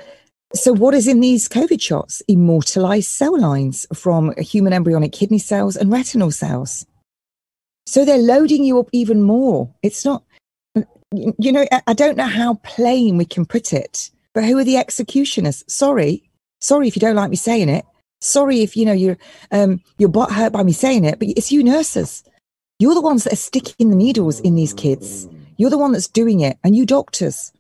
so 0.53 0.73
what 0.73 0.93
is 0.93 1.07
in 1.07 1.19
these 1.19 1.49
COVID 1.49 1.81
shots? 1.81 2.21
Immortalized 2.27 3.09
cell 3.09 3.39
lines 3.39 3.85
from 3.93 4.33
human 4.37 4.73
embryonic 4.73 5.11
kidney 5.11 5.39
cells 5.39 5.75
and 5.75 5.91
retinal 5.91 6.31
cells. 6.31 6.85
So 7.87 8.05
they're 8.05 8.17
loading 8.17 8.63
you 8.63 8.79
up 8.79 8.89
even 8.91 9.21
more. 9.21 9.73
It's 9.83 10.05
not, 10.05 10.23
you 11.13 11.51
know, 11.51 11.65
I 11.87 11.93
don't 11.93 12.17
know 12.17 12.25
how 12.25 12.55
plain 12.63 13.17
we 13.17 13.25
can 13.25 13.45
put 13.45 13.73
it, 13.73 14.09
but 14.33 14.43
who 14.43 14.57
are 14.57 14.63
the 14.63 14.77
executioners? 14.77 15.63
Sorry. 15.67 16.29
Sorry 16.61 16.87
if 16.87 16.95
you 16.95 16.99
don't 16.99 17.15
like 17.15 17.29
me 17.29 17.35
saying 17.35 17.69
it. 17.69 17.85
Sorry 18.21 18.61
if, 18.61 18.75
you 18.75 18.85
know, 18.85 18.93
you're, 18.93 19.17
um, 19.51 19.81
you're 19.97 20.09
butt 20.09 20.31
hurt 20.31 20.53
by 20.53 20.63
me 20.63 20.71
saying 20.71 21.05
it, 21.05 21.19
but 21.19 21.27
it's 21.29 21.51
you 21.51 21.63
nurses. 21.63 22.23
You're 22.79 22.95
the 22.95 23.01
ones 23.01 23.23
that 23.23 23.33
are 23.33 23.37
sticking 23.37 23.89
the 23.89 23.95
needles 23.95 24.39
in 24.39 24.55
these 24.55 24.73
kids. 24.73 25.27
You're 25.57 25.69
the 25.69 25.77
one 25.77 25.91
that's 25.91 26.07
doing 26.07 26.41
it. 26.41 26.57
And 26.63 26.75
you 26.75 26.85
doctors, 26.85 27.51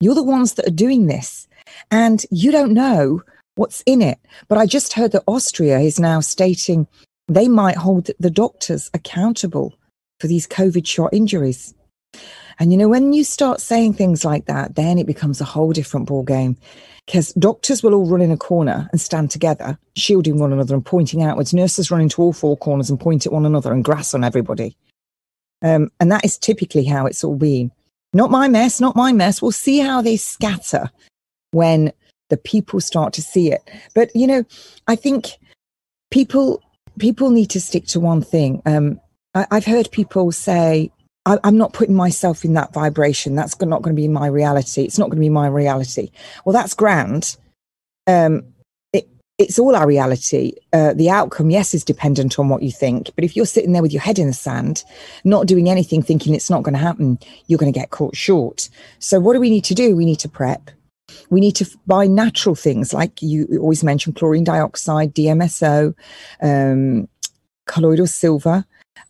you're 0.00 0.14
the 0.14 0.22
ones 0.22 0.54
that 0.54 0.66
are 0.66 0.70
doing 0.70 1.06
this. 1.06 1.46
And 1.90 2.24
you 2.30 2.50
don't 2.50 2.72
know 2.72 3.22
what's 3.56 3.82
in 3.86 4.00
it. 4.02 4.18
But 4.48 4.58
I 4.58 4.66
just 4.66 4.92
heard 4.92 5.12
that 5.12 5.24
Austria 5.26 5.78
is 5.80 5.98
now 6.00 6.20
stating 6.20 6.86
they 7.26 7.48
might 7.48 7.76
hold 7.76 8.10
the 8.18 8.30
doctors 8.30 8.90
accountable 8.94 9.74
for 10.20 10.26
these 10.26 10.46
COVID 10.46 10.86
shot 10.86 11.12
injuries. 11.12 11.74
And 12.58 12.72
you 12.72 12.78
know, 12.78 12.88
when 12.88 13.12
you 13.12 13.22
start 13.22 13.60
saying 13.60 13.94
things 13.94 14.24
like 14.24 14.46
that, 14.46 14.74
then 14.74 14.98
it 14.98 15.06
becomes 15.06 15.40
a 15.40 15.44
whole 15.44 15.72
different 15.72 16.08
ball 16.08 16.22
game. 16.22 16.56
Because 17.06 17.32
doctors 17.34 17.82
will 17.82 17.94
all 17.94 18.06
run 18.06 18.20
in 18.20 18.30
a 18.30 18.36
corner 18.36 18.88
and 18.92 19.00
stand 19.00 19.30
together, 19.30 19.78
shielding 19.96 20.38
one 20.38 20.52
another 20.52 20.74
and 20.74 20.84
pointing 20.84 21.22
outwards. 21.22 21.54
Nurses 21.54 21.90
run 21.90 22.02
into 22.02 22.20
all 22.20 22.34
four 22.34 22.56
corners 22.56 22.90
and 22.90 23.00
point 23.00 23.24
at 23.24 23.32
one 23.32 23.46
another 23.46 23.72
and 23.72 23.84
grass 23.84 24.12
on 24.12 24.24
everybody. 24.24 24.76
Um, 25.62 25.90
and 26.00 26.12
that 26.12 26.24
is 26.24 26.36
typically 26.36 26.84
how 26.84 27.06
it's 27.06 27.24
all 27.24 27.36
been. 27.36 27.72
Not 28.12 28.30
my 28.30 28.48
mess, 28.48 28.80
not 28.80 28.96
my 28.96 29.12
mess. 29.12 29.40
We'll 29.40 29.52
see 29.52 29.78
how 29.78 30.02
they 30.02 30.16
scatter 30.16 30.90
when 31.52 31.92
the 32.30 32.36
people 32.36 32.80
start 32.80 33.12
to 33.14 33.22
see 33.22 33.52
it. 33.52 33.68
But 33.94 34.14
you 34.14 34.26
know, 34.26 34.44
I 34.86 34.96
think 34.96 35.38
people 36.10 36.62
people 36.98 37.30
need 37.30 37.50
to 37.50 37.60
stick 37.60 37.86
to 37.86 38.00
one 38.00 38.22
thing. 38.22 38.62
Um, 38.66 39.00
I, 39.34 39.46
have 39.52 39.64
heard 39.64 39.90
people 39.92 40.32
say, 40.32 40.90
I, 41.26 41.38
am 41.44 41.56
not 41.56 41.72
putting 41.72 41.94
myself 41.94 42.44
in 42.44 42.54
that 42.54 42.72
vibration. 42.72 43.34
That's 43.34 43.60
not 43.60 43.82
going 43.82 43.94
to 43.94 44.00
be 44.00 44.08
my 44.08 44.26
reality. 44.26 44.82
It's 44.82 44.98
not 44.98 45.06
going 45.06 45.16
to 45.16 45.20
be 45.20 45.28
my 45.28 45.46
reality. 45.46 46.10
Well, 46.44 46.52
that's 46.52 46.74
grand. 46.74 47.36
Um, 48.06 48.42
it, 48.92 49.08
it's 49.38 49.58
all 49.58 49.76
our 49.76 49.86
reality. 49.86 50.54
Uh, 50.72 50.94
the 50.94 51.10
outcome, 51.10 51.50
yes, 51.50 51.74
is 51.74 51.84
dependent 51.84 52.38
on 52.38 52.48
what 52.48 52.62
you 52.62 52.72
think. 52.72 53.10
But 53.14 53.24
if 53.24 53.36
you're 53.36 53.46
sitting 53.46 53.72
there 53.72 53.82
with 53.82 53.92
your 53.92 54.02
head 54.02 54.18
in 54.18 54.26
the 54.26 54.32
sand, 54.32 54.84
not 55.24 55.46
doing 55.46 55.68
anything, 55.68 56.02
thinking 56.02 56.34
it's 56.34 56.50
not 56.50 56.62
going 56.62 56.74
to 56.74 56.80
happen, 56.80 57.18
you're 57.46 57.58
going 57.58 57.72
to 57.72 57.78
get 57.78 57.90
caught 57.90 58.16
short. 58.16 58.68
So, 58.98 59.20
what 59.20 59.34
do 59.34 59.40
we 59.40 59.50
need 59.50 59.64
to 59.64 59.74
do? 59.74 59.94
We 59.94 60.06
need 60.06 60.20
to 60.20 60.28
prep. 60.28 60.70
We 61.30 61.40
need 61.40 61.56
to 61.56 61.66
buy 61.86 62.06
natural 62.06 62.54
things 62.54 62.92
like 62.92 63.22
you 63.22 63.46
always 63.60 63.84
mention 63.84 64.12
chlorine 64.12 64.44
dioxide, 64.44 65.14
DMSO, 65.14 65.94
um, 66.42 67.08
colloidal 67.66 68.06
silver, 68.06 68.64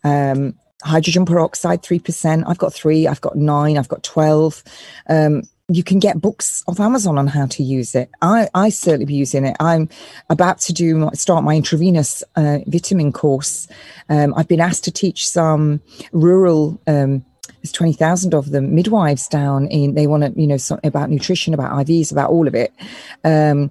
um, 0.05 0.55
hydrogen 0.83 1.27
peroxide, 1.27 1.83
3%. 1.83 2.45
I've 2.47 2.59
got 2.59 2.73
three, 2.73 3.07
I've 3.07 3.21
got 3.21 3.37
nine, 3.37 3.79
I've 3.79 3.89
got 3.89 4.03
12. 4.03 4.63
Um, 5.09 5.43
you 5.71 5.85
can 5.85 5.99
get 5.99 6.21
books 6.21 6.65
off 6.67 6.81
Amazon 6.81 7.19
on 7.19 7.27
how 7.27 7.47
to 7.47 7.63
use 7.63 7.95
it. 7.95 8.11
I, 8.23 8.49
I 8.55 8.71
certainly 8.71 9.05
be 9.05 9.15
using 9.15 9.45
it. 9.45 9.55
I'm 9.61 9.91
about 10.31 10.59
to 10.61 10.73
do 10.73 11.11
start 11.13 11.45
my 11.45 11.57
intravenous 11.57 12.25
uh, 12.37 12.59
vitamin 12.67 13.13
course. 13.13 13.69
Um, 14.09 14.33
I've 14.35 14.49
been 14.49 14.61
asked 14.61 14.85
to 14.85 14.91
teach 14.91 15.29
some 15.29 15.83
rural 16.13 16.81
um, 16.87 17.25
there's 17.63 17.73
20,000 17.73 18.35
of 18.35 18.51
them, 18.51 18.75
midwives 18.75 19.29
down 19.29 19.67
in, 19.69 19.95
they 19.95 20.07
want 20.07 20.23
to, 20.23 20.41
you 20.41 20.47
know, 20.47 20.57
something 20.57 20.89
about 20.89 21.11
nutrition, 21.11 21.55
about 21.55 21.73
IVs, 21.87 22.13
about 22.13 22.31
all 22.31 22.47
of 22.47 22.55
it. 22.55 22.73
Um, 23.25 23.71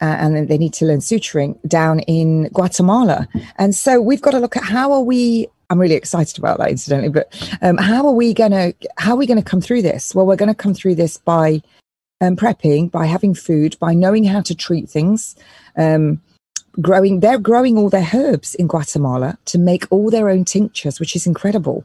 uh, 0.00 0.16
and 0.18 0.48
they 0.48 0.58
need 0.58 0.74
to 0.74 0.84
learn 0.84 0.98
suturing 0.98 1.56
down 1.68 2.00
in 2.00 2.48
Guatemala. 2.48 3.28
And 3.56 3.72
so 3.72 4.00
we've 4.00 4.20
got 4.20 4.32
to 4.32 4.40
look 4.40 4.56
at 4.56 4.64
how 4.64 4.92
are 4.92 5.02
we 5.02 5.48
I'm 5.70 5.80
really 5.80 5.94
excited 5.94 6.38
about 6.38 6.58
that, 6.58 6.68
incidentally. 6.68 7.08
But 7.08 7.56
um, 7.62 7.78
how 7.78 8.06
are 8.06 8.12
we 8.12 8.34
gonna 8.34 8.74
how 8.98 9.12
are 9.12 9.16
we 9.16 9.26
gonna 9.26 9.42
come 9.42 9.62
through 9.62 9.80
this? 9.80 10.14
Well, 10.14 10.26
we're 10.26 10.36
to 10.36 10.54
come 10.54 10.74
through 10.74 10.96
this 10.96 11.16
by 11.16 11.62
um, 12.20 12.36
prepping, 12.36 12.90
by 12.90 13.06
having 13.06 13.34
food, 13.34 13.78
by 13.80 13.94
knowing 13.94 14.24
how 14.24 14.42
to 14.42 14.54
treat 14.54 14.90
things. 14.90 15.34
Um, 15.76 16.20
growing 16.80 17.20
they're 17.20 17.38
growing 17.38 17.76
all 17.76 17.90
their 17.90 18.08
herbs 18.14 18.54
in 18.54 18.66
Guatemala 18.66 19.38
to 19.46 19.58
make 19.58 19.86
all 19.90 20.10
their 20.10 20.28
own 20.28 20.44
tinctures 20.44 20.98
which 20.98 21.14
is 21.14 21.26
incredible. 21.26 21.84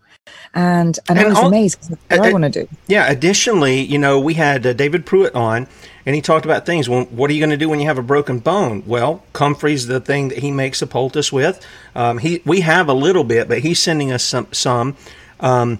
And 0.53 0.97
and, 1.09 1.17
and 1.17 1.19
I 1.19 1.29
was 1.29 1.37
all, 1.37 1.47
amazed 1.47 1.89
what 1.89 2.19
uh, 2.19 2.23
I 2.23 2.31
want 2.31 2.43
to 2.45 2.49
do. 2.49 2.67
yeah 2.87 3.09
additionally 3.09 3.81
you 3.81 3.97
know 3.97 4.19
we 4.19 4.35
had 4.35 4.65
uh, 4.65 4.73
David 4.73 5.05
Pruitt 5.05 5.35
on 5.35 5.67
and 6.05 6.15
he 6.15 6.21
talked 6.21 6.45
about 6.45 6.65
things. 6.65 6.87
Well 6.87 7.05
what 7.05 7.29
are 7.29 7.33
you 7.33 7.39
going 7.39 7.49
to 7.49 7.57
do 7.57 7.69
when 7.69 7.79
you 7.79 7.87
have 7.87 7.97
a 7.97 8.03
broken 8.03 8.39
bone? 8.39 8.83
Well 8.85 9.23
comfrey's 9.33 9.87
the 9.87 9.99
thing 9.99 10.29
that 10.29 10.39
he 10.39 10.51
makes 10.51 10.81
a 10.81 10.87
poultice 10.87 11.31
with. 11.31 11.65
Um, 11.95 12.19
he 12.19 12.41
we 12.45 12.61
have 12.61 12.87
a 12.87 12.93
little 12.93 13.23
bit 13.23 13.47
but 13.47 13.59
he's 13.59 13.79
sending 13.79 14.11
us 14.11 14.23
some 14.23 14.47
some. 14.51 14.95
Um, 15.39 15.79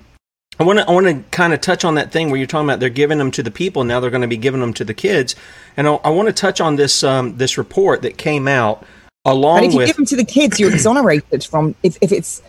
I 0.60 0.64
want 0.64 0.80
to 0.80 0.88
I 0.88 0.91
want 0.91 1.05
to 1.08 1.24
kind 1.30 1.53
of 1.53 1.62
touch 1.62 1.86
on 1.86 1.95
that 1.95 2.12
thing 2.12 2.30
where 2.30 2.38
you're 2.38 2.47
talking 2.47 2.68
about 2.68 2.80
they're 2.80 2.89
giving 2.89 3.20
them 3.20 3.32
to 3.32 3.43
the 3.43 3.51
people 3.51 3.84
now 3.84 3.99
they're 3.99 4.10
going 4.10 4.22
to 4.22 4.28
be 4.28 4.38
giving 4.38 4.62
them 4.62 4.74
to 4.74 4.84
the 4.84 4.93
kids, 4.93 5.36
and 5.76 5.88
I, 5.88 5.93
I 5.95 6.10
want 6.10 6.28
to 6.28 6.34
touch 6.34 6.60
on 6.60 6.78
this 6.78 7.03
um, 7.03 7.38
this 7.38 7.58
report 7.58 8.01
that 8.01 8.18
came 8.18 8.47
out 8.47 8.84
along 9.28 9.57
but 9.59 9.63
if 9.65 9.71
you 9.73 9.78
with, 9.78 9.88
give 9.88 9.95
them 9.97 10.05
to 10.05 10.15
the 10.15 10.25
kids, 10.25 10.59
you're 10.59 10.71
exonerated 10.73 11.43
from 11.43 11.75
if, 11.84 11.97
if 12.01 12.11
it's 12.11 12.41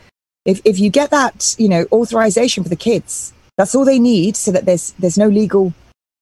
if 0.45 0.61
if 0.64 0.79
you 0.79 0.89
get 0.89 1.11
that 1.11 1.55
you 1.59 1.68
know 1.68 1.85
authorization 1.93 2.62
for 2.62 2.70
the 2.70 2.76
kids, 2.76 3.33
that's 3.57 3.74
all 3.74 3.85
they 3.85 3.99
need, 3.99 4.37
so 4.37 4.51
that 4.53 4.64
there's 4.64 4.93
there's 4.93 5.18
no 5.18 5.29
legal 5.29 5.74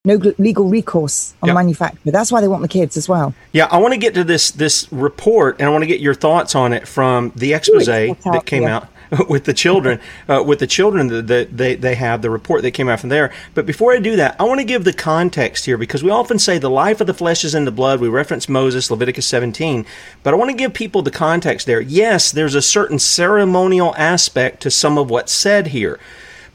no 0.04 0.14
legal 0.38 0.68
recourse 0.68 1.34
on 1.42 1.48
yep. 1.48 1.54
the 1.54 1.60
manufacturer. 1.60 2.12
That's 2.12 2.32
why 2.32 2.40
they 2.40 2.48
want 2.48 2.62
the 2.62 2.68
kids 2.68 2.96
as 2.96 3.08
well. 3.08 3.34
Yeah, 3.52 3.66
I 3.70 3.78
want 3.78 3.92
to 3.92 3.98
get 3.98 4.14
to 4.14 4.24
this 4.24 4.50
this 4.50 4.90
report, 4.92 5.58
and 5.58 5.68
I 5.68 5.70
want 5.70 5.82
to 5.82 5.86
get 5.86 6.00
your 6.00 6.14
thoughts 6.14 6.54
on 6.54 6.72
it 6.72 6.88
from 6.88 7.32
the 7.36 7.54
expose 7.54 7.86
that 7.86 8.42
came 8.46 8.62
yeah. 8.62 8.76
out. 8.76 8.88
with 9.28 9.44
the 9.44 9.54
children, 9.54 10.00
uh, 10.28 10.42
with 10.46 10.58
the 10.58 10.66
children 10.66 11.26
that 11.26 11.56
they, 11.56 11.74
they 11.74 11.94
have, 11.94 12.22
the 12.22 12.30
report 12.30 12.62
that 12.62 12.72
came 12.72 12.88
out 12.88 13.00
from 13.00 13.08
there. 13.10 13.32
But 13.54 13.66
before 13.66 13.92
I 13.92 13.98
do 13.98 14.16
that, 14.16 14.36
I 14.40 14.44
want 14.44 14.60
to 14.60 14.64
give 14.64 14.84
the 14.84 14.92
context 14.92 15.64
here 15.64 15.78
because 15.78 16.02
we 16.02 16.10
often 16.10 16.38
say 16.38 16.58
the 16.58 16.70
life 16.70 17.00
of 17.00 17.06
the 17.06 17.14
flesh 17.14 17.44
is 17.44 17.54
in 17.54 17.64
the 17.64 17.70
blood. 17.70 18.00
We 18.00 18.08
reference 18.08 18.48
Moses, 18.48 18.90
Leviticus 18.90 19.26
17. 19.26 19.86
But 20.22 20.34
I 20.34 20.36
want 20.36 20.50
to 20.50 20.56
give 20.56 20.74
people 20.74 21.02
the 21.02 21.10
context 21.10 21.66
there. 21.66 21.80
Yes, 21.80 22.30
there's 22.30 22.54
a 22.54 22.62
certain 22.62 22.98
ceremonial 22.98 23.94
aspect 23.96 24.62
to 24.62 24.70
some 24.70 24.98
of 24.98 25.10
what's 25.10 25.32
said 25.32 25.68
here. 25.68 25.98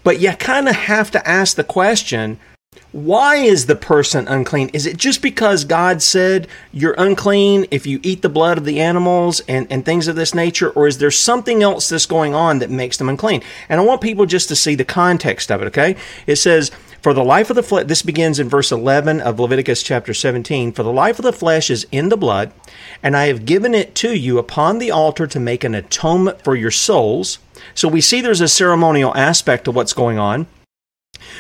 But 0.04 0.20
you 0.20 0.32
kind 0.34 0.68
of 0.68 0.76
have 0.76 1.12
to 1.12 1.28
ask 1.28 1.56
the 1.56 1.64
question 1.64 2.40
why 2.92 3.38
is 3.38 3.68
the 3.68 3.76
person 3.76 4.28
unclean? 4.28 4.70
Is 4.70 4.86
it 4.86 4.98
just 4.98 5.22
because 5.22 5.64
God 5.64 6.02
said 6.02 6.48
you're 6.74 6.96
unclean 6.98 7.66
if 7.72 7.86
you 7.86 8.02
eat 8.04 8.22
the 8.22 8.30
blood 8.30 8.58
of 8.58 8.66
the 8.66 8.82
animals 8.82 9.40
and, 9.48 9.66
and 9.72 9.86
things 9.86 10.08
of 10.08 10.18
this 10.18 10.36
nature? 10.36 10.72
Or 10.72 10.88
is 10.88 10.98
there 10.98 11.12
something 11.12 11.64
else 11.64 11.88
that's 11.88 12.06
going 12.06 12.34
on 12.34 12.60
that 12.60 12.70
makes 12.70 12.98
them 12.98 13.08
unclean? 13.08 13.44
And 13.70 13.80
I 13.80 13.84
want 13.84 14.02
people 14.02 14.26
just 14.26 14.50
to 14.50 14.56
see 14.58 14.76
the 14.76 14.84
context 14.84 15.52
of 15.52 15.62
it, 15.62 15.66
okay? 15.68 15.96
It 16.28 16.36
says, 16.36 16.70
For 17.02 17.14
the 17.14 17.24
life 17.24 17.50
of 17.50 17.56
the 17.56 17.64
flesh, 17.64 17.88
this 17.88 18.02
begins 18.02 18.40
in 18.40 18.50
verse 18.50 18.74
11 18.74 19.22
of 19.22 19.40
Leviticus 19.40 19.84
chapter 19.84 20.14
17. 20.14 20.74
For 20.74 20.84
the 20.84 20.92
life 20.92 21.18
of 21.18 21.24
the 21.24 21.34
flesh 21.34 21.70
is 21.70 21.88
in 21.92 22.10
the 22.10 22.18
blood, 22.18 22.52
and 23.02 23.16
I 23.16 23.28
have 23.28 23.46
given 23.46 23.74
it 23.74 23.96
to 23.96 24.14
you 24.18 24.38
upon 24.38 24.80
the 24.80 24.92
altar 24.92 25.28
to 25.28 25.40
make 25.40 25.64
an 25.64 25.76
atonement 25.76 26.44
for 26.44 26.58
your 26.58 26.72
souls. 26.72 27.40
So 27.74 27.88
we 27.88 28.02
see 28.02 28.20
there's 28.20 28.42
a 28.42 28.50
ceremonial 28.50 29.16
aspect 29.16 29.66
to 29.66 29.72
what's 29.72 29.94
going 29.94 30.20
on. 30.20 30.48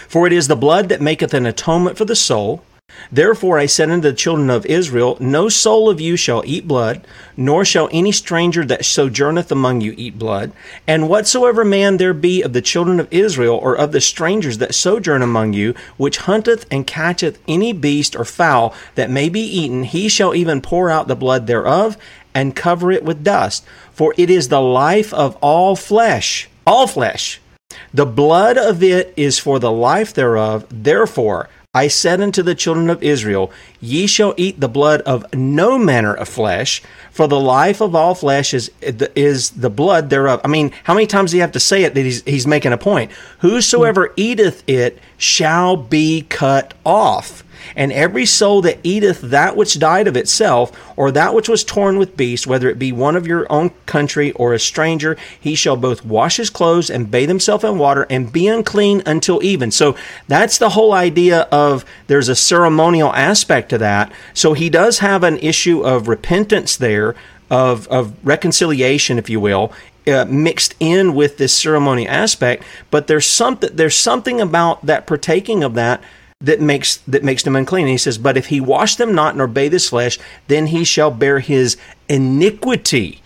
For 0.08 0.28
it 0.28 0.34
is 0.34 0.48
the 0.48 0.56
blood 0.56 0.90
that 0.90 1.02
maketh 1.02 1.34
an 1.34 1.46
atonement 1.46 1.98
for 1.98 2.06
the 2.06 2.16
soul. 2.16 2.64
Therefore 3.12 3.58
I 3.58 3.66
said 3.66 3.90
unto 3.90 4.10
the 4.10 4.16
children 4.16 4.50
of 4.50 4.66
Israel, 4.66 5.18
No 5.20 5.50
soul 5.50 5.90
of 5.90 6.02
you 6.02 6.16
shall 6.16 6.44
eat 6.46 6.68
blood, 6.68 7.06
nor 7.38 7.64
shall 7.64 7.90
any 7.92 8.12
stranger 8.12 8.66
that 8.66 8.86
sojourneth 8.86 9.52
among 9.52 9.82
you 9.82 9.94
eat 9.98 10.20
blood. 10.20 10.52
And 10.88 11.10
whatsoever 11.10 11.64
man 11.64 11.98
there 11.98 12.14
be 12.14 12.42
of 12.42 12.54
the 12.54 12.62
children 12.62 13.00
of 13.00 13.08
Israel, 13.12 13.56
or 13.56 13.76
of 13.76 13.92
the 13.92 14.02
strangers 14.02 14.60
that 14.60 14.76
sojourn 14.76 15.22
among 15.22 15.54
you, 15.54 15.74
which 15.98 16.20
hunteth 16.20 16.66
and 16.70 16.86
catcheth 16.86 17.40
any 17.48 17.74
beast 17.74 18.16
or 18.16 18.26
fowl 18.26 18.74
that 18.96 19.10
may 19.10 19.30
be 19.30 19.42
eaten, 19.42 19.84
he 19.84 20.08
shall 20.08 20.36
even 20.36 20.62
pour 20.62 20.90
out 20.90 21.08
the 21.08 21.16
blood 21.16 21.48
thereof, 21.48 21.98
and 22.34 22.56
cover 22.56 22.92
it 22.92 23.04
with 23.04 23.24
dust. 23.24 23.66
For 23.92 24.14
it 24.18 24.30
is 24.30 24.48
the 24.48 24.62
life 24.62 25.14
of 25.14 25.36
all 25.42 25.76
flesh, 25.76 26.50
all 26.66 26.88
flesh. 26.88 27.41
The 27.94 28.06
blood 28.06 28.58
of 28.58 28.84
it 28.84 29.14
is 29.16 29.40
for 29.40 29.60
the 29.60 29.72
life 29.72 30.14
thereof. 30.14 30.66
Therefore, 30.70 31.50
I 31.74 31.88
said 31.88 32.20
unto 32.20 32.44
the 32.44 32.54
children 32.54 32.90
of 32.90 33.02
Israel, 33.02 33.50
Ye 33.80 34.06
shall 34.06 34.34
eat 34.36 34.60
the 34.60 34.68
blood 34.68 35.00
of 35.04 35.34
no 35.34 35.78
manner 35.78 36.14
of 36.14 36.28
flesh, 36.28 36.82
for 37.12 37.30
the 37.30 37.40
life 37.40 37.80
of 37.80 37.96
all 37.96 38.14
flesh 38.14 38.54
is 38.54 38.70
is 38.82 39.52
the 39.52 39.70
blood 39.70 40.10
thereof. 40.10 40.42
I 40.44 40.50
mean, 40.50 40.74
how 40.84 40.94
many 40.94 41.08
times 41.08 41.32
do 41.32 41.38
you 41.38 41.42
have 41.42 41.54
to 41.54 41.62
say 41.62 41.84
it 41.84 41.94
that 41.94 42.02
he's 42.02 42.24
he's 42.24 42.46
making 42.46 42.74
a 42.74 42.78
point? 42.78 43.14
Whosoever 43.40 44.12
eateth 44.18 44.68
it 44.68 45.00
shall 45.18 45.78
be 45.78 46.24
cut 46.24 46.74
off. 46.86 47.42
And 47.76 47.92
every 47.92 48.26
soul 48.26 48.62
that 48.64 48.80
eateth 48.84 49.22
that 49.22 49.56
which 49.56 49.80
died 49.80 50.08
of 50.08 50.18
itself, 50.18 50.72
or 50.96 51.12
that 51.12 51.34
which 51.34 51.50
was 51.50 51.64
torn 51.64 51.98
with 51.98 52.18
beasts, 52.18 52.48
whether 52.48 52.70
it 52.70 52.80
be 52.80 52.92
one 52.92 53.16
of 53.16 53.28
your 53.28 53.52
own 53.52 53.72
country 53.86 54.32
or 54.34 54.54
a 54.54 54.60
stranger, 54.60 55.18
he 55.40 55.56
shall 55.56 55.78
both 55.78 56.06
wash 56.06 56.38
his 56.38 56.50
clothes 56.50 56.90
and 56.90 57.12
bathe 57.12 57.30
himself 57.30 57.64
in 57.64 57.78
water 57.78 58.06
and 58.10 58.32
be 58.32 58.48
unclean 58.48 59.02
until 59.06 59.44
even. 59.44 59.72
So 59.72 59.96
that's 60.28 60.58
the 60.58 60.70
whole 60.70 60.94
idea 60.94 61.42
of 61.52 61.86
there's 62.08 62.30
a 62.30 62.36
ceremonial 62.36 63.14
aspect 63.14 63.70
to 63.70 63.78
that. 63.80 64.12
So 64.34 64.54
he 64.54 64.70
does 64.70 65.00
have 65.00 65.24
an 65.24 65.38
issue 65.38 65.82
of 65.82 66.08
repentance 66.08 66.78
there, 66.78 67.16
of, 67.50 67.88
of 67.90 68.16
reconciliation, 68.26 69.18
if 69.18 69.30
you 69.30 69.40
will, 69.40 69.74
uh, 70.08 70.26
mixed 70.26 70.76
in 70.80 71.14
with 71.14 71.38
this 71.38 71.56
ceremony 71.56 72.08
aspect. 72.08 72.64
But 72.90 73.08
there's 73.08 73.28
something 73.28 73.70
there's 73.76 73.96
something 73.96 74.42
about 74.42 74.86
that 74.86 75.06
partaking 75.06 75.64
of 75.64 75.76
that 75.76 76.02
that 76.42 76.60
makes 76.60 76.98
that 76.98 77.24
makes 77.24 77.44
them 77.44 77.56
unclean. 77.56 77.86
And 77.86 77.92
he 77.92 77.98
says, 77.98 78.18
But 78.18 78.38
if 78.38 78.48
he 78.48 78.60
wash 78.60 78.96
them 78.96 79.14
not 79.14 79.38
nor 79.38 79.48
bathe 79.48 79.74
his 79.74 79.90
flesh, 79.90 80.20
then 80.48 80.68
he 80.68 80.84
shall 80.84 81.12
bear 81.12 81.40
his 81.40 81.78
iniquity. 82.10 83.22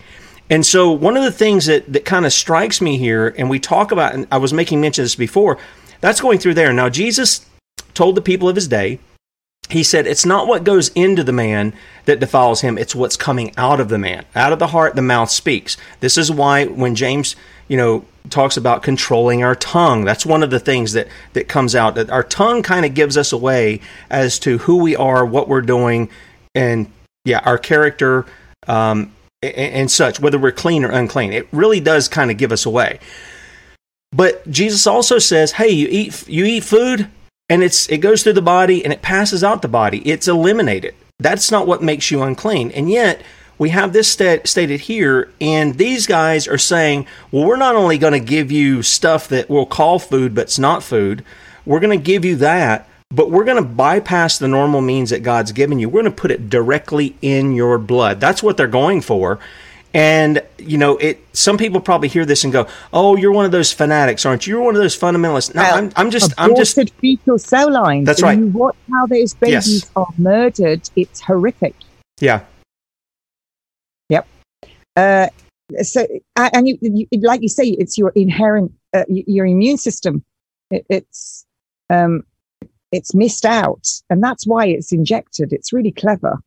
And 0.48 0.64
so 0.64 0.92
one 0.92 1.16
of 1.16 1.24
the 1.24 1.32
things 1.32 1.66
that, 1.66 1.92
that 1.92 2.04
kind 2.04 2.24
of 2.24 2.32
strikes 2.32 2.80
me 2.80 2.98
here, 2.98 3.34
and 3.36 3.50
we 3.50 3.58
talk 3.58 3.90
about, 3.90 4.14
and 4.14 4.28
I 4.30 4.38
was 4.38 4.52
making 4.52 4.80
mention 4.80 5.02
of 5.02 5.06
this 5.06 5.16
before, 5.16 5.58
that's 6.00 6.20
going 6.20 6.38
through 6.38 6.54
there. 6.54 6.72
Now 6.72 6.88
Jesus 6.88 7.46
told 7.94 8.14
the 8.14 8.22
people 8.22 8.48
of 8.48 8.54
his 8.54 8.68
day, 8.68 9.00
he 9.68 9.82
said, 9.82 10.06
It's 10.06 10.24
not 10.24 10.46
what 10.46 10.62
goes 10.62 10.88
into 10.90 11.24
the 11.24 11.32
man 11.32 11.74
that 12.04 12.20
defiles 12.20 12.60
him, 12.60 12.78
it's 12.78 12.94
what's 12.94 13.16
coming 13.16 13.52
out 13.56 13.80
of 13.80 13.88
the 13.88 13.98
man. 13.98 14.24
Out 14.34 14.52
of 14.52 14.60
the 14.60 14.68
heart, 14.68 14.94
the 14.94 15.02
mouth 15.02 15.30
speaks. 15.30 15.76
This 16.00 16.16
is 16.16 16.30
why 16.30 16.66
when 16.66 16.94
James, 16.94 17.34
you 17.68 17.76
know, 17.76 18.04
talks 18.30 18.56
about 18.56 18.82
controlling 18.82 19.42
our 19.42 19.54
tongue. 19.54 20.04
That's 20.04 20.26
one 20.26 20.42
of 20.42 20.50
the 20.50 20.60
things 20.60 20.92
that, 20.92 21.08
that 21.32 21.48
comes 21.48 21.74
out. 21.74 21.94
That 21.94 22.10
our 22.10 22.22
tongue 22.22 22.62
kind 22.62 22.86
of 22.86 22.94
gives 22.94 23.16
us 23.16 23.32
away 23.32 23.80
as 24.10 24.38
to 24.40 24.58
who 24.58 24.78
we 24.78 24.96
are, 24.96 25.24
what 25.24 25.48
we're 25.48 25.62
doing, 25.62 26.08
and 26.54 26.90
yeah, 27.24 27.40
our 27.44 27.58
character 27.58 28.26
um, 28.66 29.12
and, 29.42 29.54
and 29.54 29.90
such, 29.90 30.20
whether 30.20 30.38
we're 30.38 30.52
clean 30.52 30.84
or 30.84 30.90
unclean. 30.90 31.32
It 31.32 31.48
really 31.52 31.80
does 31.80 32.08
kind 32.08 32.30
of 32.30 32.36
give 32.36 32.52
us 32.52 32.66
away. 32.66 33.00
But 34.12 34.48
Jesus 34.50 34.86
also 34.86 35.18
says, 35.18 35.52
"Hey, 35.52 35.70
you 35.70 35.88
eat 35.90 36.28
you 36.28 36.44
eat 36.44 36.64
food, 36.64 37.08
and 37.48 37.62
it's 37.62 37.88
it 37.88 37.98
goes 37.98 38.22
through 38.22 38.34
the 38.34 38.42
body 38.42 38.82
and 38.84 38.92
it 38.92 39.02
passes 39.02 39.44
out 39.44 39.62
the 39.62 39.68
body. 39.68 39.98
It's 40.08 40.28
eliminated. 40.28 40.94
That's 41.18 41.50
not 41.50 41.66
what 41.66 41.82
makes 41.82 42.10
you 42.10 42.22
unclean. 42.22 42.70
And 42.72 42.90
yet." 42.90 43.22
We 43.58 43.70
have 43.70 43.92
this 43.92 44.10
stat- 44.10 44.46
stated 44.46 44.80
here, 44.80 45.30
and 45.40 45.76
these 45.76 46.06
guys 46.06 46.46
are 46.46 46.58
saying, 46.58 47.06
well, 47.30 47.44
we're 47.44 47.56
not 47.56 47.74
only 47.74 47.98
going 47.98 48.12
to 48.12 48.20
give 48.20 48.52
you 48.52 48.82
stuff 48.82 49.28
that 49.28 49.48
we'll 49.48 49.66
call 49.66 49.98
food, 49.98 50.34
but 50.34 50.42
it's 50.42 50.58
not 50.58 50.82
food. 50.82 51.24
We're 51.64 51.80
going 51.80 51.98
to 51.98 52.04
give 52.04 52.24
you 52.24 52.36
that, 52.36 52.88
but 53.10 53.30
we're 53.30 53.44
going 53.44 53.62
to 53.62 53.68
bypass 53.68 54.38
the 54.38 54.48
normal 54.48 54.80
means 54.80 55.10
that 55.10 55.22
God's 55.22 55.52
given 55.52 55.78
you. 55.78 55.88
We're 55.88 56.02
going 56.02 56.12
to 56.12 56.20
put 56.20 56.30
it 56.30 56.50
directly 56.50 57.16
in 57.22 57.52
your 57.52 57.78
blood. 57.78 58.20
That's 58.20 58.42
what 58.42 58.56
they're 58.56 58.66
going 58.66 59.00
for. 59.00 59.38
And 59.94 60.42
you 60.58 60.76
know, 60.76 60.98
it. 60.98 61.24
Some 61.32 61.56
people 61.56 61.80
probably 61.80 62.08
hear 62.08 62.26
this 62.26 62.44
and 62.44 62.52
go, 62.52 62.66
"Oh, 62.92 63.16
you're 63.16 63.32
one 63.32 63.46
of 63.46 63.50
those 63.50 63.72
fanatics, 63.72 64.26
aren't 64.26 64.46
you? 64.46 64.56
You're 64.56 64.62
one 64.62 64.76
of 64.76 64.82
those 64.82 64.98
fundamentalists." 64.98 65.54
No, 65.54 65.62
well, 65.62 65.74
I'm, 65.74 65.92
I'm 65.96 66.10
just, 66.10 66.34
I'm 66.36 66.54
just 66.54 66.78
fetal 67.00 67.38
cell 67.38 67.72
lines. 67.72 68.04
That's 68.04 68.20
right. 68.20 68.36
You 68.36 68.48
watch 68.48 68.76
how 68.90 69.06
those 69.06 69.32
babies 69.32 69.84
yes. 69.84 69.90
are 69.96 70.08
murdered. 70.18 70.82
It's 70.96 71.22
horrific. 71.22 71.74
Yeah, 72.20 72.40
uh, 74.96 75.28
so, 75.82 76.06
and 76.36 76.68
you, 76.68 76.78
you, 76.80 77.06
like 77.22 77.42
you 77.42 77.48
say, 77.48 77.64
it's 77.64 77.98
your 77.98 78.10
inherent, 78.10 78.72
uh, 78.94 79.04
your 79.08 79.46
immune 79.46 79.78
system. 79.78 80.24
It, 80.70 80.86
it's, 80.88 81.44
um, 81.90 82.22
it's 82.92 83.14
missed 83.14 83.44
out, 83.44 83.86
and 84.10 84.22
that's 84.22 84.46
why 84.46 84.66
it's 84.66 84.92
injected. 84.92 85.52
It's 85.52 85.72
really 85.72 85.92
clever. 85.92 86.38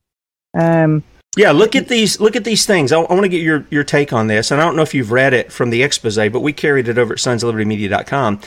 Um, 0.57 1.03
yeah, 1.37 1.51
look 1.51 1.75
at 1.75 1.87
these. 1.87 2.19
Look 2.19 2.35
at 2.35 2.43
these 2.43 2.65
things. 2.65 2.91
I, 2.91 2.99
I 2.99 3.13
want 3.13 3.23
to 3.23 3.29
get 3.29 3.41
your 3.41 3.65
your 3.69 3.83
take 3.83 4.13
on 4.13 4.27
this, 4.27 4.51
and 4.51 4.59
I 4.59 4.65
don't 4.65 4.75
know 4.75 4.81
if 4.81 4.93
you've 4.93 5.11
read 5.11 5.33
it 5.33 5.51
from 5.51 5.69
the 5.69 5.83
expose, 5.83 6.17
but 6.17 6.41
we 6.41 6.53
carried 6.53 6.87
it 6.87 6.97
over 6.97 7.13
at 7.13 7.19
sonslibertymedia.com. 7.19 8.41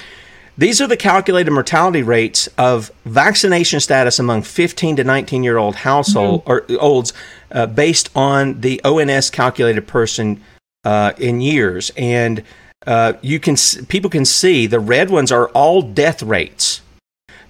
These 0.59 0.82
are 0.82 0.86
the 0.86 0.98
calculated 0.98 1.50
mortality 1.50 2.03
rates 2.03 2.46
of 2.59 2.90
vaccination 3.07 3.80
status 3.80 4.18
among 4.18 4.42
15 4.42 4.96
to 4.96 5.05
19 5.05 5.42
year 5.42 5.57
old 5.57 5.76
household 5.76 6.44
mm-hmm. 6.44 6.74
or 6.74 6.80
olds 6.80 7.12
uh, 7.50 7.66
based 7.66 8.11
on 8.14 8.61
the 8.61 8.80
ONS 8.84 9.30
calculated 9.30 9.86
person 9.86 10.42
uh, 10.84 11.12
in 11.16 11.40
years, 11.40 11.90
and 11.96 12.42
uh, 12.86 13.14
you 13.22 13.38
can 13.38 13.57
people 13.88 14.11
can 14.11 14.24
see 14.24 14.66
the 14.66 14.80
red 14.80 15.11
ones 15.11 15.30
are 15.30 15.48
all 15.50 15.80
death 15.80 16.22
rates. 16.22 16.82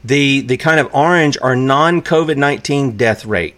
The 0.04 0.42
the 0.42 0.56
kind 0.56 0.78
of 0.78 0.94
orange 0.94 1.38
are 1.40 1.56
non 1.56 2.02
COVID 2.02 2.36
nineteen 2.36 2.96
death 2.96 3.24
rate 3.24 3.56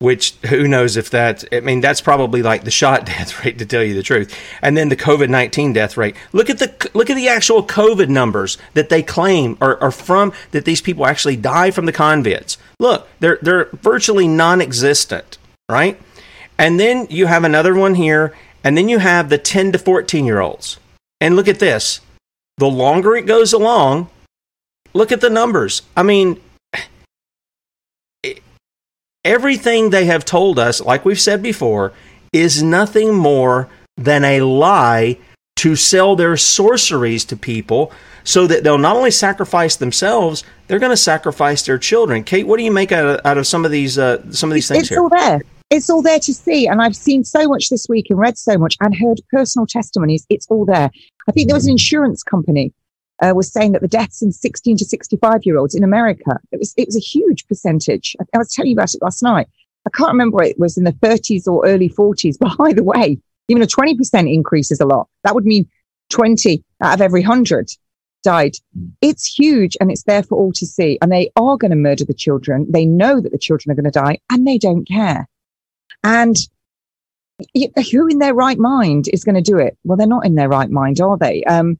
which 0.00 0.32
who 0.46 0.66
knows 0.66 0.96
if 0.96 1.10
that 1.10 1.44
i 1.52 1.60
mean 1.60 1.82
that's 1.82 2.00
probably 2.00 2.42
like 2.42 2.64
the 2.64 2.70
shot 2.70 3.04
death 3.06 3.44
rate 3.44 3.58
to 3.58 3.66
tell 3.66 3.84
you 3.84 3.94
the 3.94 4.02
truth. 4.02 4.34
And 4.62 4.76
then 4.76 4.88
the 4.88 4.96
covid-19 4.96 5.74
death 5.74 5.96
rate. 5.96 6.16
Look 6.32 6.50
at 6.50 6.58
the 6.58 6.90
look 6.94 7.10
at 7.10 7.14
the 7.14 7.28
actual 7.28 7.62
covid 7.62 8.08
numbers 8.08 8.58
that 8.74 8.88
they 8.88 9.02
claim 9.02 9.56
are, 9.60 9.80
are 9.80 9.92
from 9.92 10.32
that 10.50 10.64
these 10.64 10.80
people 10.80 11.06
actually 11.06 11.36
die 11.36 11.70
from 11.70 11.86
the 11.86 11.92
convicts. 11.92 12.58
Look 12.78 13.06
they're 13.20 13.38
they're 13.40 13.68
virtually 13.74 14.26
non-existent 14.26 15.38
right? 15.68 16.00
And 16.58 16.80
then 16.80 17.06
you 17.10 17.26
have 17.26 17.44
another 17.44 17.74
one 17.74 17.94
here 17.94 18.34
and 18.64 18.76
then 18.76 18.88
you 18.88 18.98
have 18.98 19.28
the 19.28 19.38
10 19.38 19.72
to 19.72 19.78
14 19.78 20.24
year 20.24 20.40
olds. 20.40 20.78
And 21.20 21.36
look 21.36 21.48
at 21.48 21.58
this. 21.58 22.00
The 22.56 22.66
longer 22.66 23.16
it 23.16 23.26
goes 23.26 23.52
along 23.52 24.10
look 24.92 25.12
at 25.12 25.20
the 25.20 25.30
numbers. 25.30 25.82
I 25.96 26.02
mean 26.02 26.40
everything 29.24 29.90
they 29.90 30.06
have 30.06 30.24
told 30.24 30.58
us, 30.58 30.80
like 30.80 31.04
we've 31.04 31.20
said 31.20 31.42
before, 31.42 31.92
is 32.32 32.62
nothing 32.62 33.14
more 33.14 33.68
than 33.96 34.24
a 34.24 34.40
lie 34.40 35.18
to 35.56 35.76
sell 35.76 36.16
their 36.16 36.36
sorceries 36.36 37.24
to 37.26 37.36
people 37.36 37.92
so 38.24 38.46
that 38.46 38.64
they'll 38.64 38.78
not 38.78 38.96
only 38.96 39.10
sacrifice 39.10 39.76
themselves, 39.76 40.44
they're 40.66 40.78
going 40.78 40.92
to 40.92 40.96
sacrifice 40.96 41.62
their 41.62 41.78
children. 41.78 42.24
Kate, 42.24 42.46
what 42.46 42.56
do 42.56 42.62
you 42.62 42.72
make 42.72 42.92
out 42.92 43.06
of, 43.06 43.26
out 43.26 43.38
of 43.38 43.46
some 43.46 43.64
of 43.64 43.70
these 43.70 43.98
uh, 43.98 44.22
some 44.30 44.50
of 44.50 44.54
these 44.54 44.68
things 44.68 44.82
it's 44.82 44.88
here? 44.88 45.00
all 45.00 45.08
there. 45.08 45.42
It's 45.70 45.88
all 45.88 46.02
there 46.02 46.18
to 46.18 46.34
see, 46.34 46.66
and 46.66 46.82
I've 46.82 46.96
seen 46.96 47.22
so 47.22 47.46
much 47.46 47.68
this 47.68 47.86
week 47.88 48.06
and 48.10 48.18
read 48.18 48.36
so 48.36 48.58
much 48.58 48.76
and 48.80 48.94
heard 48.94 49.20
personal 49.30 49.66
testimonies. 49.66 50.26
It's 50.28 50.46
all 50.48 50.64
there. 50.64 50.90
I 51.28 51.32
think 51.32 51.48
there 51.48 51.54
was 51.54 51.66
an 51.66 51.72
insurance 51.72 52.22
company 52.22 52.72
uh, 53.22 53.32
was 53.34 53.52
saying 53.52 53.72
that 53.72 53.82
the 53.82 53.88
deaths 53.88 54.22
in 54.22 54.32
16 54.32 54.78
to 54.78 54.84
65 54.84 55.40
year 55.44 55.58
olds 55.58 55.74
in 55.74 55.84
America, 55.84 56.38
it 56.52 56.58
was, 56.58 56.74
it 56.76 56.88
was 56.88 56.96
a 56.96 57.00
huge 57.00 57.46
percentage. 57.46 58.16
I, 58.20 58.24
I 58.34 58.38
was 58.38 58.52
telling 58.52 58.70
you 58.70 58.76
about 58.76 58.94
it 58.94 59.02
last 59.02 59.22
night. 59.22 59.48
I 59.86 59.90
can't 59.90 60.12
remember 60.12 60.42
it 60.42 60.58
was 60.58 60.76
in 60.76 60.84
the 60.84 60.92
30s 60.92 61.46
or 61.46 61.66
early 61.66 61.88
40s, 61.88 62.36
but 62.40 62.56
by 62.56 62.72
the 62.72 62.84
way, 62.84 63.18
even 63.48 63.62
a 63.62 63.66
20% 63.66 64.32
increase 64.32 64.70
is 64.70 64.80
a 64.80 64.86
lot. 64.86 65.08
That 65.24 65.34
would 65.34 65.44
mean 65.44 65.68
20 66.10 66.62
out 66.80 66.94
of 66.94 67.00
every 67.00 67.22
100 67.22 67.70
died. 68.22 68.54
It's 69.00 69.26
huge 69.26 69.76
and 69.80 69.90
it's 69.90 70.04
there 70.04 70.22
for 70.22 70.36
all 70.36 70.52
to 70.52 70.66
see. 70.66 70.98
And 71.00 71.10
they 71.10 71.30
are 71.36 71.56
going 71.56 71.70
to 71.70 71.76
murder 71.76 72.04
the 72.04 72.14
children. 72.14 72.66
They 72.68 72.84
know 72.84 73.20
that 73.20 73.32
the 73.32 73.38
children 73.38 73.72
are 73.72 73.74
going 73.74 73.90
to 73.90 73.98
die 73.98 74.18
and 74.30 74.46
they 74.46 74.58
don't 74.58 74.86
care. 74.86 75.26
And 76.04 76.36
who 77.90 78.06
in 78.06 78.18
their 78.18 78.34
right 78.34 78.58
mind 78.58 79.06
is 79.12 79.24
going 79.24 79.36
to 79.36 79.40
do 79.40 79.58
it? 79.58 79.76
Well, 79.84 79.96
they're 79.96 80.06
not 80.06 80.26
in 80.26 80.34
their 80.34 80.48
right 80.48 80.70
mind, 80.70 81.00
are 81.00 81.16
they? 81.16 81.42
Um, 81.44 81.78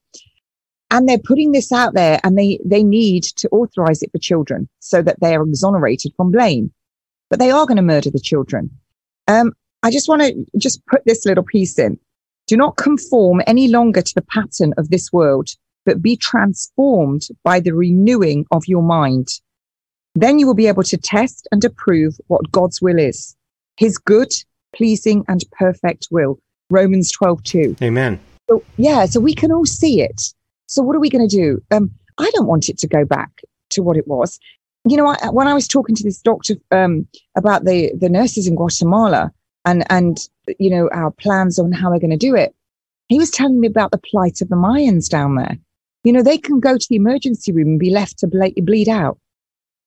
and 0.91 1.09
they're 1.09 1.19
putting 1.19 1.53
this 1.53 1.73
out 1.73 1.95
there 1.95 2.21
and 2.25 2.37
they, 2.37 2.59
they 2.65 2.83
need 2.83 3.23
to 3.23 3.49
authorize 3.51 4.03
it 4.03 4.11
for 4.11 4.19
children 4.19 4.69
so 4.81 5.03
that 5.03 5.21
they 5.21 5.35
are 5.35 5.43
exonerated 5.43 6.13
from 6.17 6.33
blame. 6.33 6.73
But 7.29 7.39
they 7.39 7.51
are 7.51 7.67
going 7.67 7.77
to 7.77 7.83
murder 7.83 8.11
the 8.11 8.21
children. 8.21 8.71
Um, 9.29 9.53
I 9.83 9.91
just 9.91 10.09
want 10.09 10.23
to 10.23 10.45
just 10.59 10.85
put 10.87 11.05
this 11.05 11.25
little 11.25 11.45
piece 11.45 11.79
in. 11.79 11.99
Do 12.49 12.57
not 12.57 12.77
conform 12.77 13.41
any 13.47 13.69
longer 13.69 14.03
to 14.03 14.15
the 14.15 14.23
pattern 14.23 14.75
of 14.77 14.91
this 14.91 15.13
world, 15.13 15.51
but 15.87 16.03
be 16.03 16.17
transformed 16.17 17.29
by 17.45 17.61
the 17.61 17.73
renewing 17.73 18.47
of 18.51 18.65
your 18.67 18.83
mind. 18.83 19.29
Then 20.17 20.41
you 20.41 20.47
will 20.47 20.55
be 20.55 20.67
able 20.67 20.83
to 20.83 20.97
test 20.97 21.47
and 21.53 21.65
approve 21.65 22.19
what 22.27 22.51
God's 22.51 22.83
will 22.83 22.99
is, 22.99 23.37
his 23.77 23.97
good, 23.97 24.33
pleasing, 24.75 25.25
and 25.29 25.45
perfect 25.53 26.09
will. 26.11 26.41
Romans 26.69 27.13
12, 27.13 27.43
2. 27.45 27.77
Amen. 27.83 28.19
So, 28.49 28.65
yeah, 28.77 29.07
so 29.07 29.21
we 29.21 29.35
can 29.35 29.53
all 29.53 29.67
see 29.67 30.03
it. 30.03 30.21
So 30.71 30.83
what 30.83 30.97
are 30.97 31.01
we 31.01 31.11
going 31.11 31.29
to 31.29 31.37
do? 31.37 31.63
Um, 31.71 31.91
I 32.19 32.31
don't 32.35 32.47
want 32.47 32.69
it 32.69 32.79
to 32.79 32.87
go 32.87 33.05
back 33.05 33.43
to 33.71 33.83
what 33.83 33.97
it 33.97 34.07
was. 34.07 34.39
You 34.87 34.97
know, 34.97 35.09
I, 35.09 35.31
when 35.31 35.49
I 35.49 35.55
was 35.55 35.69
talking 35.69 35.97
to 35.97 36.03
this 36.03 36.23
doctor 36.23 36.55
um, 36.71 37.07
about 37.37 37.65
the 37.65 37.93
the 37.95 38.09
nurses 38.09 38.47
in 38.47 38.55
Guatemala 38.55 39.31
and 39.65 39.85
and 39.91 40.19
you 40.59 40.71
know 40.71 40.89
our 40.93 41.11
plans 41.11 41.59
on 41.59 41.73
how 41.73 41.91
we're 41.91 41.99
going 41.99 42.11
to 42.11 42.17
do 42.17 42.35
it, 42.35 42.55
he 43.09 43.19
was 43.19 43.31
telling 43.31 43.61
me 43.61 43.67
about 43.67 43.91
the 43.91 43.99
plight 43.99 44.41
of 44.41 44.49
the 44.49 44.57
Mayans 44.57 45.09
down 45.09 45.35
there. 45.35 45.59
You 46.05 46.13
know, 46.13 46.23
they 46.23 46.39
can 46.39 46.61
go 46.61 46.79
to 46.79 46.87
the 46.89 46.97
emergency 46.97 47.53
room 47.53 47.69
and 47.69 47.81
be 47.81 47.91
left 47.91 48.19
to 48.21 48.27
ble- 48.27 48.53
bleed 48.63 48.89
out. 48.89 49.19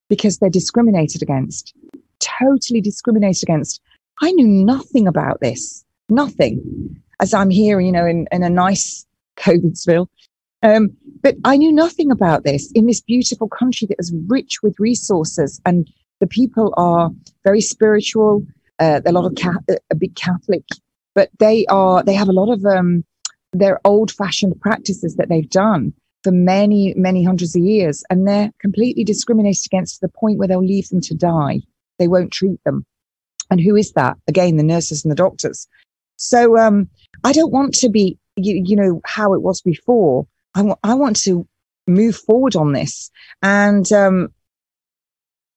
because 0.10 0.38
they're 0.38 0.50
discriminated 0.50 1.24
against, 1.24 1.74
totally 2.20 2.82
discriminated 2.82 3.44
against. 3.44 3.82
I 4.22 4.32
knew 4.34 4.48
nothing 4.48 5.08
about 5.08 5.40
this, 5.42 5.84
nothing. 6.10 7.02
As 7.20 7.34
I'm 7.34 7.50
here, 7.50 7.80
you 7.80 7.92
know, 7.92 8.06
in, 8.06 8.28
in 8.32 8.44
a 8.44 8.50
nice 8.50 9.06
COVIDsville. 9.38 10.08
Um, 10.64 10.90
but 11.22 11.36
I 11.44 11.58
knew 11.58 11.72
nothing 11.72 12.10
about 12.10 12.44
this 12.44 12.72
in 12.72 12.86
this 12.88 13.02
beautiful 13.02 13.48
country 13.48 13.86
that 13.88 14.00
is 14.00 14.14
rich 14.28 14.64
with 14.64 14.80
resources 14.80 15.62
and 15.66 15.88
the 16.20 16.28
people 16.28 16.74
are 16.78 17.12
very 17.44 17.62
spiritual. 17.62 18.46
Uh, 18.80 19.02
a 19.06 19.12
lot 19.12 19.26
of 19.26 19.36
ca- 19.36 19.76
a 19.92 19.96
big 19.96 20.16
Catholic, 20.16 20.64
but 21.14 21.30
they 21.40 21.66
are 21.68 22.02
they 22.02 22.14
have 22.14 22.30
a 22.30 22.34
lot 22.34 22.52
of 22.52 22.66
um, 22.66 23.04
their 23.52 23.80
old 23.86 24.10
fashioned 24.10 24.60
practices 24.62 25.16
that 25.16 25.30
they've 25.30 25.50
done 25.50 25.94
for 26.24 26.32
many 26.32 26.94
many 26.96 27.24
hundreds 27.24 27.56
of 27.56 27.62
years, 27.62 28.04
and 28.10 28.28
they're 28.28 28.52
completely 28.60 29.04
discriminated 29.04 29.66
against 29.66 29.96
to 29.96 30.00
the 30.02 30.14
point 30.18 30.38
where 30.38 30.48
they'll 30.48 30.66
leave 30.66 30.88
them 30.90 31.02
to 31.02 31.14
die. 31.14 31.60
They 32.00 32.08
won't 32.08 32.32
treat 32.32 32.64
them. 32.64 32.86
And 33.52 33.60
who 33.60 33.76
is 33.76 33.92
that? 33.92 34.18
Again, 34.28 34.56
the 34.58 34.64
nurses 34.64 35.04
and 35.04 35.12
the 35.12 35.16
doctors. 35.16 35.68
So 36.16 36.58
um, 36.58 36.90
I 37.26 37.34
don't 37.34 37.52
want 37.52 37.74
to 37.76 37.90
be 37.90 38.18
you, 38.38 38.62
you 38.66 38.76
know 38.76 39.02
how 39.06 39.34
it 39.34 39.42
was 39.42 39.62
before. 39.62 40.26
I, 40.56 40.60
w- 40.60 40.76
I 40.84 40.94
want 40.94 41.18
to 41.24 41.48
move 41.88 42.16
forward 42.16 42.56
on 42.56 42.74
this. 42.74 43.12
And 43.42 43.92
um, 43.92 44.34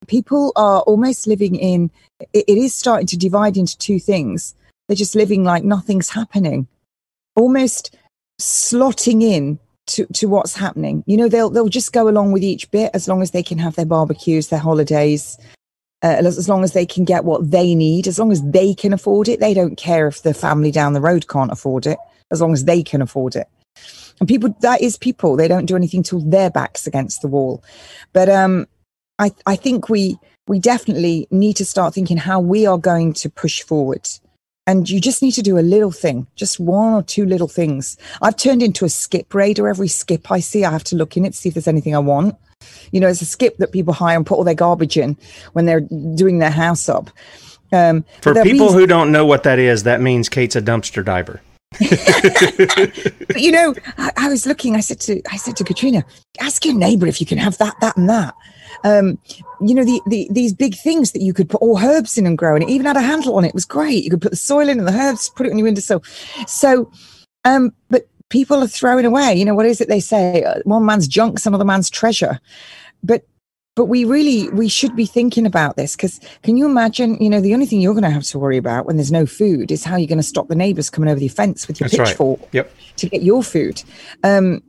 people 0.07 0.53
are 0.57 0.81
almost 0.83 1.27
living 1.27 1.57
in 1.57 1.91
it, 2.33 2.45
it 2.49 2.59
is 2.59 2.75
starting 2.75 3.07
to 3.09 3.17
divide 3.17 3.57
into 3.57 3.77
two 3.79 3.99
things. 3.99 4.55
They're 4.89 4.97
just 4.97 5.15
living 5.15 5.45
like 5.45 5.65
nothing's 5.65 6.11
happening. 6.11 6.69
Almost 7.35 7.97
slotting 8.41 9.23
in 9.23 9.59
to, 9.89 10.07
to 10.15 10.27
what's 10.27 10.55
happening. 10.55 11.05
You 11.07 11.17
know 11.17 11.29
they'll 11.29 11.51
they'll 11.51 11.69
just 11.69 11.93
go 11.93 12.09
along 12.09 12.33
with 12.33 12.43
each 12.43 12.71
bit 12.71 12.91
as 12.95 13.09
long 13.09 13.23
as 13.23 13.31
they 13.31 13.43
can 13.43 13.59
have 13.59 13.77
their 13.77 13.87
barbecues 13.87 14.49
their 14.49 14.59
holidays 14.59 15.39
uh, 16.03 16.17
as, 16.19 16.39
as 16.39 16.49
long 16.49 16.65
as 16.65 16.73
they 16.73 16.87
can 16.87 17.05
get 17.05 17.25
what 17.25 17.51
they 17.51 17.75
need 17.75 18.07
as 18.07 18.19
long 18.19 18.33
as 18.33 18.43
they 18.43 18.75
can 18.75 18.93
afford 18.93 19.29
it. 19.29 19.41
They 19.41 19.55
don't 19.55 19.77
care 19.77 20.07
if 20.07 20.23
the 20.23 20.35
family 20.35 20.71
down 20.71 20.93
the 20.93 21.01
road 21.01 21.29
can't 21.29 21.53
afford 21.53 21.87
it 21.87 21.99
as 22.31 22.41
long 22.41 22.53
as 22.53 22.65
they 22.65 22.83
can 22.83 23.03
afford 23.03 23.37
it 23.37 23.49
and 24.21 24.29
people 24.29 24.55
that 24.61 24.81
is 24.81 24.97
people 24.97 25.37
they 25.37 25.49
don't 25.49 25.67
do 25.67 25.77
anything 25.77 26.03
till 26.03 26.21
their 26.21 26.51
backs 26.51 26.87
against 26.87 27.23
the 27.23 27.29
wall 27.29 27.63
but 28.13 28.29
um 28.29 28.67
I, 29.19 29.33
I 29.47 29.57
think 29.57 29.89
we 29.89 30.19
we 30.47 30.59
definitely 30.59 31.27
need 31.31 31.57
to 31.57 31.65
start 31.65 31.95
thinking 31.95 32.17
how 32.17 32.39
we 32.41 32.67
are 32.67 32.79
going 32.79 33.13
to 33.15 33.31
push 33.31 33.63
forward. 33.63 34.09
And 34.69 34.89
you 34.89 35.01
just 35.01 35.23
need 35.23 35.33
to 35.33 35.43
do 35.43 35.59
a 35.59 35.61
little 35.61 35.93
thing, 35.93 36.27
just 36.35 36.59
one 36.59 36.93
or 36.93 37.03
two 37.03 37.25
little 37.25 37.49
things. 37.49 37.97
I've 38.21 38.37
turned 38.37 38.63
into 38.63 38.85
a 38.85 38.89
skip 38.89 39.33
raider. 39.33 39.69
Every 39.69 39.89
skip 39.89 40.31
I 40.31 40.41
see, 40.41 40.65
I 40.65 40.73
have 40.73 40.85
to 40.85 40.97
look 40.97 41.17
in 41.17 41.25
it, 41.25 41.31
to 41.31 41.37
see 41.37 41.49
if 41.49 41.55
there's 41.55 41.69
anything 41.69 41.95
I 41.95 42.01
want. 42.01 42.37
You 42.91 43.01
know, 43.01 43.09
it's 43.09 43.23
a 43.23 43.27
skip 43.27 43.59
that 43.59 43.71
people 43.71 43.95
hire 43.95 44.17
and 44.17 44.27
put 44.27 44.37
all 44.37 44.45
their 44.45 44.55
garbage 44.55 44.97
in 44.97 45.17
when 45.53 45.67
they're 45.67 45.81
doing 45.81 46.41
their 46.41 46.51
house 46.51 46.89
up. 46.89 47.11
Um, 47.73 48.05
For 48.23 48.35
people 48.43 48.73
who 48.73 48.87
don't 48.87 49.13
know 49.13 49.27
what 49.27 49.45
that 49.45 49.59
is, 49.59 49.85
that 49.85 50.01
means 50.01 50.29
Kate's 50.29 50.57
a 50.57 50.63
dumpster 50.63 51.05
diver. 51.05 51.41
But 51.79 53.41
you 53.41 53.53
know, 53.53 53.75
I, 53.99 54.13
I, 54.17 54.29
was 54.29 54.47
looking. 54.47 54.77
I 54.77 54.81
said 54.81 55.01
to 55.01 55.21
I 55.31 55.37
said 55.37 55.57
to 55.57 55.65
Katrina, 55.65 56.05
ask 56.41 56.65
your 56.65 56.75
neighbour 56.75 57.07
if 57.07 57.21
you 57.21 57.27
can 57.27 57.39
have 57.39 57.59
that, 57.59 57.79
that, 57.81 57.97
and 57.97 58.09
that 58.09 58.35
um, 58.85 59.19
you 59.61 59.75
know, 59.75 59.85
the, 59.85 60.01
the, 60.07 60.29
these 60.31 60.53
big 60.53 60.77
things 60.77 61.13
that 61.13 61.23
you 61.23 61.33
could 61.33 61.49
put 61.49 61.61
all 61.61 61.79
herbs 61.79 62.19
in 62.19 62.27
and 62.27 62.39
grow, 62.39 62.55
and 62.55 62.63
it 62.63 62.71
even 62.71 62.87
had 62.87 62.97
a 62.97 63.01
handle 63.01 63.37
on 63.37 63.45
it. 63.45 63.49
It 63.49 63.55
was 63.55 63.65
great. 63.65 64.05
You 64.05 64.11
could 64.11 64.23
put 64.23 64.31
the 64.31 64.37
soil 64.37 64.69
in 64.69 64.79
and 64.79 64.87
the 64.87 64.93
herbs, 64.93 65.31
put 65.31 65.47
it 65.47 65.53
on 65.53 65.59
your 65.59 65.65
windowsill. 65.65 66.03
So, 66.47 66.91
um, 67.45 67.73
but 67.89 68.09
people 68.29 68.63
are 68.63 68.69
throwing 68.69 69.05
away. 69.05 69.35
You 69.35 69.45
know, 69.45 69.55
what 69.55 69.67
is 69.67 69.81
it 69.81 69.89
they 69.89 70.01
say? 70.01 70.43
Uh, 70.43 70.61
one 70.65 70.85
man's 70.85 71.09
junk's 71.09 71.47
another 71.47 71.65
man's 71.65 71.91
treasure. 71.91 72.41
But 73.03 73.27
but 73.77 73.85
we 73.85 74.05
really 74.05 74.49
we 74.49 74.69
should 74.69 74.97
be 74.97 75.07
thinking 75.07 75.47
about 75.47 75.77
this 75.77 75.95
because 75.95 76.19
can 76.43 76.57
you 76.57 76.67
imagine 76.67 77.17
you 77.23 77.31
know 77.31 77.41
the 77.41 77.55
only 77.55 77.67
thing 77.67 77.81
you're 77.81 77.95
going 77.95 78.03
to 78.03 78.11
have 78.11 78.25
to 78.25 78.39
worry 78.39 78.57
about 78.57 78.87
when 78.87 78.97
there's 78.97 79.13
no 79.13 79.27
food 79.27 79.71
is 79.71 79.85
how 79.85 79.97
you're 79.97 80.09
going 80.09 80.19
to 80.19 80.25
stop 80.25 80.49
the 80.49 80.57
neighbors 80.57 80.91
coming 80.91 81.09
over 81.09 81.21
the 81.21 81.29
fence 81.29 81.69
with 81.69 81.79
your 81.79 81.89
That's 81.89 82.11
pitchfork 82.11 82.41
right. 82.41 82.49
yep. 82.53 82.75
to 82.97 83.09
get 83.09 83.23
your 83.23 83.45
food 83.45 83.83
um, 84.25 84.63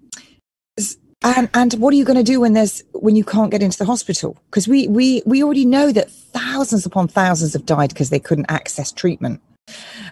and 1.24 1.49
and 1.53 1.74
what 1.76 1.93
are 1.93 1.97
you 1.97 2.05
going 2.05 2.18
to 2.18 2.24
do 2.24 2.39
when 2.39 2.53
there's 2.53 2.84
when 2.93 3.16
you 3.16 3.24
can't 3.24 3.49
get 3.49 3.64
into 3.64 3.78
the 3.78 3.86
hospital? 3.86 4.38
Because 4.45 4.68
we 4.68 4.88
we 4.88 5.24
we 5.26 5.43
already 5.43 5.66
know 5.66 5.91
that 5.91 6.12
thousands 6.12 6.86
upon 6.86 7.08
thousands 7.08 7.53
have 7.53 7.66
died 7.66 7.89
because 7.89 8.10
they 8.10 8.20
couldn't 8.20 8.45
access 8.49 8.91
treatment. 8.91 9.41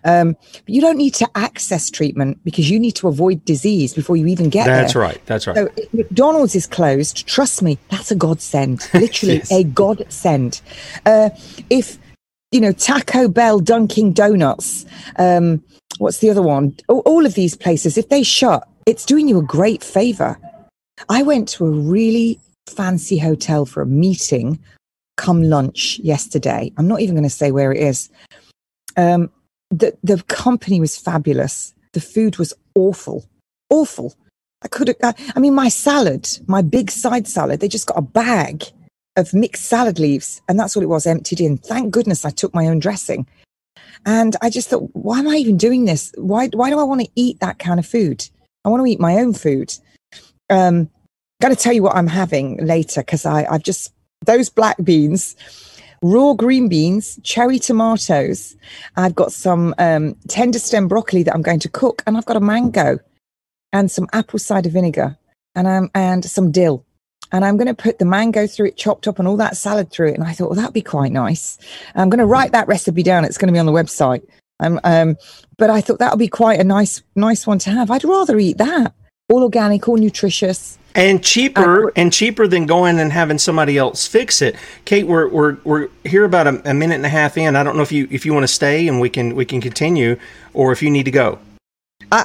Um, 0.03 0.33
but 0.51 0.69
you 0.69 0.81
don't 0.81 0.97
need 0.97 1.13
to 1.15 1.29
access 1.35 1.89
treatment 1.89 2.39
because 2.43 2.69
you 2.69 2.79
need 2.79 2.95
to 2.97 3.07
avoid 3.07 3.43
disease 3.45 3.93
before 3.93 4.17
you 4.17 4.27
even 4.27 4.49
get 4.49 4.65
that's 4.65 4.93
there. 4.93 5.03
That's 5.03 5.17
right. 5.17 5.25
That's 5.25 5.47
right. 5.47 5.55
So 5.55 5.69
if 5.77 5.93
McDonald's 5.93 6.55
is 6.55 6.67
closed, 6.67 7.25
trust 7.27 7.61
me, 7.61 7.77
that's 7.89 8.11
a 8.11 8.15
godsend. 8.15 8.87
Literally 8.93 9.37
yes. 9.37 9.51
a 9.51 9.63
godsend. 9.63 10.61
Uh, 11.05 11.29
if 11.69 11.97
you 12.51 12.61
know 12.61 12.71
Taco 12.71 13.27
Bell, 13.27 13.59
Dunkin' 13.59 14.13
Donuts, 14.13 14.85
um, 15.17 15.63
what's 15.97 16.19
the 16.19 16.29
other 16.29 16.41
one? 16.41 16.75
All, 16.87 16.99
all 16.99 17.25
of 17.25 17.33
these 17.33 17.55
places, 17.55 17.97
if 17.97 18.09
they 18.09 18.23
shut, 18.23 18.67
it's 18.85 19.05
doing 19.05 19.27
you 19.27 19.39
a 19.39 19.43
great 19.43 19.83
favor 19.83 20.37
I 21.09 21.23
went 21.23 21.47
to 21.49 21.65
a 21.65 21.69
really 21.69 22.39
fancy 22.67 23.17
hotel 23.17 23.65
for 23.65 23.81
a 23.81 23.85
meeting 23.85 24.59
come 25.17 25.43
lunch 25.43 25.99
yesterday. 25.99 26.71
I'm 26.77 26.87
not 26.87 27.01
even 27.01 27.15
going 27.15 27.23
to 27.23 27.29
say 27.29 27.51
where 27.51 27.71
it 27.71 27.81
is. 27.81 28.09
Um, 28.97 29.29
the, 29.79 29.97
the 30.03 30.21
company 30.23 30.79
was 30.79 30.97
fabulous. 30.97 31.73
The 31.93 32.01
food 32.01 32.37
was 32.37 32.53
awful, 32.75 33.25
awful. 33.69 34.15
I 34.63 34.67
could 34.67 34.87
have, 35.01 35.15
I, 35.35 35.39
mean, 35.39 35.53
my 35.53 35.69
salad, 35.69 36.27
my 36.47 36.61
big 36.61 36.89
side 36.89 37.27
salad, 37.27 37.59
they 37.59 37.67
just 37.67 37.87
got 37.87 37.97
a 37.97 38.01
bag 38.01 38.63
of 39.15 39.33
mixed 39.33 39.65
salad 39.65 39.99
leaves 39.99 40.41
and 40.49 40.59
that's 40.59 40.75
what 40.75 40.83
it 40.83 40.89
was 40.89 41.05
emptied 41.05 41.39
in. 41.39 41.57
Thank 41.57 41.91
goodness 41.91 42.25
I 42.25 42.31
took 42.31 42.53
my 42.53 42.67
own 42.67 42.79
dressing. 42.79 43.27
And 44.05 44.35
I 44.41 44.49
just 44.49 44.69
thought, 44.69 44.89
why 44.93 45.19
am 45.19 45.27
I 45.27 45.35
even 45.35 45.57
doing 45.57 45.85
this? 45.85 46.11
Why, 46.17 46.47
why 46.47 46.69
do 46.69 46.79
I 46.79 46.83
want 46.83 47.01
to 47.01 47.11
eat 47.15 47.39
that 47.39 47.59
kind 47.59 47.79
of 47.79 47.85
food? 47.85 48.27
I 48.63 48.69
want 48.69 48.81
to 48.81 48.91
eat 48.91 48.99
my 48.99 49.15
own 49.15 49.33
food 49.33 49.73
um, 50.49 50.89
going 51.41 51.55
to 51.55 51.61
tell 51.61 51.73
you 51.73 51.83
what 51.83 51.95
I'm 51.95 52.07
having 52.07 52.57
later 52.65 53.01
because 53.01 53.25
I've 53.25 53.63
just 53.63 53.93
those 54.25 54.49
black 54.49 54.77
beans, 54.83 55.35
raw 56.05 56.33
green 56.33 56.69
beans, 56.69 57.19
cherry 57.23 57.59
tomatoes. 57.59 58.55
I've 58.95 59.15
got 59.15 59.31
some 59.31 59.73
um, 59.77 60.15
tender 60.27 60.59
stem 60.59 60.87
broccoli 60.87 61.23
that 61.23 61.33
I'm 61.33 61.41
going 61.41 61.59
to 61.59 61.69
cook, 61.69 62.03
and 62.05 62.17
I've 62.17 62.25
got 62.25 62.37
a 62.37 62.41
mango 62.41 62.99
and 63.73 63.89
some 63.89 64.07
apple 64.13 64.39
cider 64.39 64.69
vinegar 64.69 65.17
and 65.55 65.67
um, 65.67 65.89
and 65.95 66.23
some 66.23 66.51
dill. 66.51 66.85
And 67.31 67.43
I'm 67.43 67.57
going 67.57 67.67
to 67.67 67.73
put 67.73 67.97
the 67.97 68.05
mango 68.05 68.45
through 68.45 68.67
it, 68.67 68.77
chopped 68.77 69.07
up, 69.07 69.17
and 69.17 69.27
all 69.27 69.37
that 69.37 69.57
salad 69.57 69.89
through 69.89 70.09
it. 70.09 70.13
And 70.13 70.23
I 70.23 70.31
thought, 70.31 70.51
well, 70.51 70.59
that'd 70.59 70.73
be 70.73 70.81
quite 70.81 71.11
nice. 71.11 71.57
I'm 71.95 72.09
going 72.09 72.19
to 72.19 72.25
write 72.25 72.51
that 72.51 72.67
recipe 72.67 73.01
down. 73.01 73.25
It's 73.25 73.37
going 73.37 73.47
to 73.47 73.53
be 73.53 73.59
on 73.59 73.65
the 73.65 73.71
website. 73.71 74.25
Um, 74.59 74.79
um, 74.83 75.17
but 75.57 75.69
I 75.69 75.81
thought 75.81 75.99
that 75.99 76.11
would 76.11 76.19
be 76.19 76.27
quite 76.27 76.59
a 76.59 76.63
nice, 76.63 77.01
nice 77.15 77.47
one 77.47 77.59
to 77.59 77.71
have. 77.71 77.89
I'd 77.89 78.03
rather 78.03 78.37
eat 78.37 78.59
that 78.59 78.93
all 79.29 79.43
organic, 79.43 79.87
all 79.87 79.97
nutritious. 79.97 80.77
And 80.95 81.21
cheaper, 81.21 81.89
uh, 81.89 81.91
and 81.97 82.11
cheaper 82.11 82.47
than 82.47 82.65
going 82.65 82.99
and 82.99 83.11
having 83.11 83.37
somebody 83.37 83.77
else 83.77 84.07
fix 84.07 84.41
it. 84.41 84.55
Kate, 84.85 85.05
we're 85.05 85.27
we're 85.27 85.57
we're 85.65 85.89
here 86.05 86.23
about 86.23 86.47
a, 86.47 86.71
a 86.71 86.73
minute 86.73 86.95
and 86.95 87.05
a 87.05 87.09
half 87.09 87.37
in. 87.37 87.57
I 87.57 87.63
don't 87.63 87.75
know 87.75 87.83
if 87.83 87.91
you 87.91 88.07
if 88.09 88.25
you 88.25 88.33
want 88.33 88.45
to 88.45 88.53
stay 88.53 88.87
and 88.87 89.01
we 89.01 89.09
can 89.09 89.35
we 89.35 89.43
can 89.43 89.59
continue, 89.59 90.17
or 90.53 90.71
if 90.71 90.81
you 90.81 90.89
need 90.89 91.03
to 91.03 91.11
go. 91.11 91.39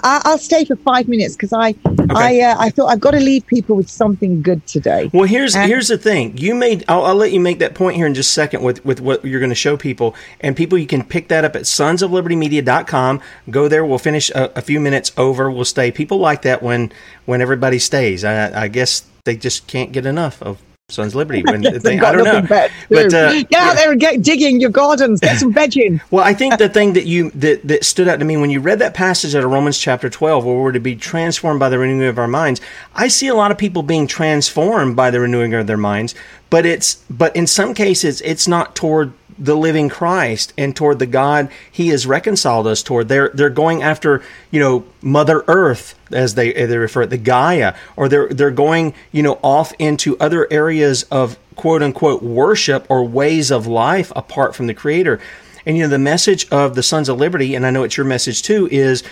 I, 0.03 0.30
will 0.30 0.38
stay 0.38 0.64
for 0.64 0.76
five 0.76 1.09
minutes 1.09 1.34
because 1.34 1.53
I, 1.53 1.70
okay. 1.86 2.43
I, 2.43 2.51
uh, 2.51 2.57
I 2.59 2.70
thought 2.70 2.86
I've 2.86 3.01
got 3.01 3.12
to 3.12 3.20
leave 3.20 3.47
people 3.47 3.76
with 3.76 3.88
something 3.88 4.43
good 4.43 4.66
today. 4.66 5.11
Well, 5.12 5.24
here's 5.24 5.55
and, 5.55 5.68
here's 5.68 5.88
the 5.88 5.99
thing. 5.99 6.36
You 6.38 6.55
made. 6.55 6.84
I'll, 6.88 7.05
I'll, 7.05 7.14
let 7.14 7.32
you 7.32 7.41
make 7.41 7.59
that 7.59 7.74
point 7.74 7.97
here 7.97 8.07
in 8.07 8.14
just 8.14 8.30
a 8.30 8.32
second 8.32 8.62
with 8.62 8.84
with 8.84 9.01
what 9.01 9.24
you're 9.24 9.41
going 9.41 9.51
to 9.51 9.55
show 9.57 9.76
people, 9.76 10.14
and 10.41 10.57
people 10.57 10.78
you 10.78 10.86
can 10.86 11.05
pick 11.05 11.28
that 11.28 11.45
up 11.45 11.57
at 11.57 11.62
sonsoflibertymedia.com. 11.62 13.20
Go 13.51 13.68
there. 13.68 13.84
We'll 13.84 13.99
finish 13.99 14.30
a, 14.30 14.57
a 14.57 14.62
few 14.62 14.80
minutes 14.80 15.12
over. 15.16 15.51
We'll 15.51 15.64
stay. 15.64 15.91
People 15.91 16.18
like 16.18 16.43
that 16.43 16.62
when 16.62 16.93
when 17.26 17.41
everybody 17.41 17.78
stays. 17.78 18.24
I, 18.24 18.64
I 18.64 18.68
guess 18.68 19.05
they 19.24 19.36
just 19.36 19.66
can't 19.66 19.93
get 19.93 20.07
enough 20.07 20.43
of 20.43 20.62
Sons 20.91 21.14
Liberty. 21.14 21.43
When 21.51 21.62
they, 21.62 21.99
I 21.99 22.12
don't 22.12 22.24
know, 22.24 22.43
but 22.43 22.70
uh, 23.14 23.43
get 23.45 23.55
out 23.55 23.74
there 23.74 23.91
and 23.91 24.01
get 24.01 24.22
digging 24.22 24.61
your 24.61 24.70
gardens, 24.70 25.20
get 25.20 25.38
some 25.38 25.53
veg 25.53 25.76
in. 25.76 26.01
well, 26.11 26.24
I 26.24 26.32
think 26.34 26.59
the 26.59 26.68
thing 26.68 26.93
that 26.93 27.07
you 27.07 27.30
that, 27.30 27.66
that 27.66 27.84
stood 27.84 28.09
out 28.09 28.18
to 28.20 28.24
me 28.24 28.36
when 28.36 28.51
you 28.51 28.61
read 28.61 28.78
that 28.78 28.95
passage 28.95 29.34
out 29.34 29.43
of 29.43 29.51
Romans 29.51 29.78
chapter 29.78 30.09
twelve, 30.09 30.45
where 30.45 30.55
we're 30.55 30.72
to 30.72 30.80
be 30.80 30.95
transformed 30.95 31.59
by 31.59 31.68
the 31.68 31.78
renewing 31.78 32.09
of 32.09 32.18
our 32.18 32.28
minds, 32.28 32.61
I 32.95 33.09
see 33.09 33.28
a 33.28 33.34
lot 33.34 33.51
of 33.51 33.59
people 33.59 33.82
being 33.82 34.07
transformed 34.07 34.95
by 34.97 35.11
the 35.11 35.20
renewing 35.20 35.55
of 35.55 35.66
their 35.66 35.76
minds, 35.76 36.14
but 36.51 36.66
it's 36.66 36.97
but 37.11 37.34
in 37.34 37.47
some 37.47 37.74
cases 37.74 38.20
it's 38.20 38.47
not 38.47 38.76
toward 38.76 39.12
the 39.41 39.57
living 39.57 39.88
Christ 39.88 40.53
and 40.57 40.76
toward 40.76 40.99
the 40.99 41.07
God 41.07 41.51
He 41.70 41.88
has 41.88 42.07
reconciled 42.07 42.66
us 42.66 42.82
toward. 42.82 43.09
They're 43.09 43.30
they're 43.30 43.51
going 43.51 43.82
after 43.82 44.22
you 44.51 44.61
know 44.61 44.84
Mother 45.03 45.43
Earth 45.49 45.99
as 46.12 46.34
they 46.34 46.53
they 46.53 46.76
refer 46.76 47.03
it 47.03 47.11
the 47.11 47.18
Gaia, 47.18 47.74
or 47.97 48.09
they're 48.09 48.28
they're 48.28 48.51
going 48.51 48.95
you 49.11 49.22
know 49.22 49.38
off 49.43 49.72
into 49.78 50.18
other 50.18 50.47
areas 50.53 51.05
of 51.05 51.38
quote 51.57 51.82
unquote 51.82 52.22
worship 52.22 52.86
or 52.88 53.05
ways 53.05 53.51
of 53.51 53.66
life 53.66 54.12
apart 54.14 54.55
from 54.55 54.66
the 54.66 54.74
Creator. 54.74 55.18
And 55.66 55.76
you 55.76 55.84
know 55.84 55.88
the 55.88 55.99
message 55.99 56.49
of 56.51 56.74
the 56.74 56.82
Sons 56.82 57.09
of 57.09 57.18
Liberty, 57.18 57.55
and 57.55 57.66
I 57.66 57.70
know 57.70 57.82
it's 57.82 57.97
your 57.97 58.07
message 58.07 58.43
too, 58.43 58.68
is 58.70 59.03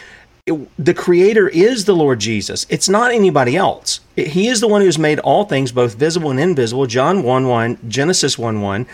the 0.78 0.94
creator 0.94 1.48
is 1.48 1.84
the 1.84 1.94
Lord 1.94 2.20
Jesus. 2.20 2.66
It's 2.68 2.88
not 2.88 3.12
anybody 3.12 3.56
else. 3.56 4.00
He 4.16 4.48
is 4.48 4.60
the 4.60 4.68
one 4.68 4.80
who's 4.80 4.98
made 4.98 5.18
all 5.18 5.44
things, 5.44 5.72
both 5.72 5.94
visible 5.94 6.30
and 6.30 6.40
invisible. 6.40 6.86
John 6.86 7.22
1 7.22 7.46
1, 7.46 7.78
Genesis 7.88 8.38
1 8.38 8.60
1. 8.60 8.86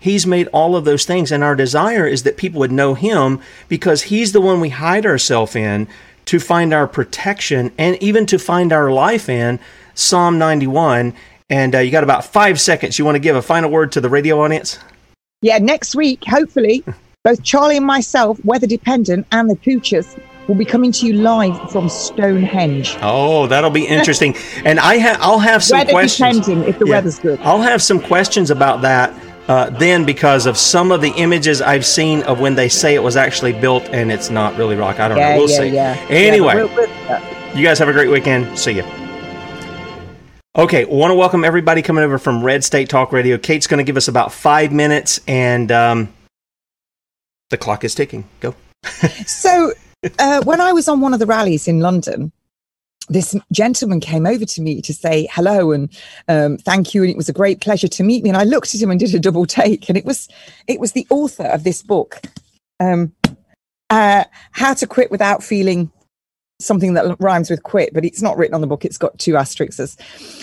He's 0.00 0.26
made 0.26 0.48
all 0.48 0.74
of 0.74 0.84
those 0.84 1.04
things. 1.04 1.30
And 1.30 1.44
our 1.44 1.54
desire 1.54 2.06
is 2.06 2.22
that 2.24 2.36
people 2.36 2.58
would 2.60 2.72
know 2.72 2.94
Him 2.94 3.40
because 3.68 4.02
He's 4.02 4.32
the 4.32 4.40
one 4.40 4.58
we 4.60 4.70
hide 4.70 5.06
ourselves 5.06 5.54
in 5.54 5.86
to 6.24 6.40
find 6.40 6.72
our 6.72 6.86
protection 6.88 7.70
and 7.78 7.96
even 8.02 8.26
to 8.26 8.38
find 8.38 8.72
our 8.72 8.90
life 8.90 9.28
in. 9.28 9.60
Psalm 9.94 10.38
91. 10.38 11.12
And 11.50 11.74
uh, 11.74 11.78
you 11.80 11.90
got 11.90 12.04
about 12.04 12.24
five 12.24 12.60
seconds. 12.60 12.98
You 12.98 13.04
want 13.04 13.16
to 13.16 13.20
give 13.20 13.36
a 13.36 13.42
final 13.42 13.70
word 13.70 13.92
to 13.92 14.00
the 14.00 14.08
radio 14.08 14.40
audience? 14.42 14.78
Yeah, 15.42 15.58
next 15.58 15.94
week, 15.94 16.22
hopefully, 16.26 16.82
both 17.24 17.42
Charlie 17.42 17.76
and 17.76 17.86
myself, 17.86 18.42
weather 18.44 18.66
dependent, 18.66 19.26
and 19.32 19.50
the 19.50 19.56
Poochers 19.56 20.18
will 20.48 20.54
be 20.54 20.64
coming 20.64 20.90
to 20.92 21.06
you 21.06 21.12
live 21.14 21.70
from 21.70 21.88
Stonehenge. 21.88 22.96
Oh, 23.02 23.46
that'll 23.46 23.70
be 23.70 23.86
interesting. 23.86 24.34
and 24.64 24.80
I 24.80 24.98
ha- 24.98 25.18
I'll 25.20 25.38
have 25.38 25.62
some 25.62 25.78
weather 25.78 25.92
questions. 25.92 26.38
depending 26.40 26.68
if 26.68 26.78
the 26.78 26.86
Yeah. 26.86 26.92
weather's 26.92 27.18
good. 27.18 27.40
I'll 27.40 27.60
have 27.62 27.82
some 27.82 28.00
questions 28.00 28.50
about 28.50 28.82
that 28.82 29.12
uh, 29.50 29.68
then 29.68 30.04
because 30.04 30.46
of 30.46 30.56
some 30.56 30.92
of 30.92 31.00
the 31.00 31.10
images 31.16 31.60
I've 31.60 31.84
seen 31.84 32.22
of 32.22 32.38
when 32.38 32.54
they 32.54 32.68
say 32.68 32.94
it 32.94 33.02
was 33.02 33.16
actually 33.16 33.52
built 33.52 33.82
and 33.88 34.12
it's 34.12 34.30
not 34.30 34.56
really 34.56 34.76
rock. 34.76 35.00
I 35.00 35.08
don't 35.08 35.18
yeah, 35.18 35.32
know. 35.32 35.38
We'll 35.38 35.50
yeah, 35.50 35.58
see. 35.58 35.68
yeah. 35.70 36.06
Anyway, 36.08 36.54
we'll- 36.54 37.58
you 37.58 37.64
guys 37.64 37.80
have 37.80 37.88
a 37.88 37.92
great 37.92 38.10
weekend. 38.10 38.56
See 38.56 38.70
you. 38.70 38.84
Okay, 40.56 40.84
want 40.84 41.10
to 41.10 41.16
welcome 41.16 41.42
everybody 41.42 41.82
coming 41.82 42.04
over 42.04 42.16
from 42.16 42.44
Red 42.44 42.62
State 42.62 42.88
Talk 42.88 43.12
Radio. 43.12 43.38
Kate's 43.38 43.66
going 43.66 43.78
to 43.78 43.84
give 43.84 43.96
us 43.96 44.06
about 44.06 44.32
five 44.32 44.70
minutes, 44.70 45.20
and 45.26 45.72
um, 45.72 46.12
the 47.48 47.56
clock 47.56 47.82
is 47.82 47.92
ticking. 47.92 48.28
Go. 48.38 48.54
so 49.26 49.72
uh, 50.20 50.44
when 50.44 50.60
I 50.60 50.72
was 50.72 50.86
on 50.86 51.00
one 51.00 51.12
of 51.12 51.18
the 51.18 51.26
rallies 51.26 51.66
in 51.66 51.80
London, 51.80 52.30
this 53.08 53.34
gentleman 53.52 54.00
came 54.00 54.26
over 54.26 54.44
to 54.44 54.62
me 54.62 54.80
to 54.82 54.94
say 54.94 55.28
hello 55.32 55.72
and 55.72 55.90
um, 56.28 56.58
thank 56.58 56.94
you, 56.94 57.02
and 57.02 57.10
it 57.10 57.16
was 57.16 57.28
a 57.28 57.34
great 57.34 57.60
pleasure 57.60 57.88
to 57.88 58.02
meet 58.02 58.22
me. 58.22 58.30
And 58.30 58.36
I 58.36 58.44
looked 58.44 58.74
at 58.74 58.80
him 58.80 58.90
and 58.90 59.00
did 59.00 59.14
a 59.14 59.18
double 59.18 59.46
take, 59.46 59.88
and 59.88 59.98
it 59.98 60.04
was 60.04 60.28
it 60.66 60.80
was 60.80 60.92
the 60.92 61.06
author 61.10 61.46
of 61.46 61.64
this 61.64 61.82
book, 61.82 62.20
um, 62.78 63.12
uh, 63.90 64.24
"How 64.52 64.74
to 64.74 64.86
Quit 64.86 65.10
Without 65.10 65.42
Feeling." 65.42 65.90
Something 66.62 66.92
that 66.92 67.16
rhymes 67.20 67.48
with 67.48 67.62
quit, 67.62 67.94
but 67.94 68.04
it's 68.04 68.20
not 68.20 68.36
written 68.36 68.54
on 68.54 68.60
the 68.60 68.66
book. 68.66 68.84
It's 68.84 68.98
got 68.98 69.18
two 69.18 69.34
asterisks. 69.34 69.96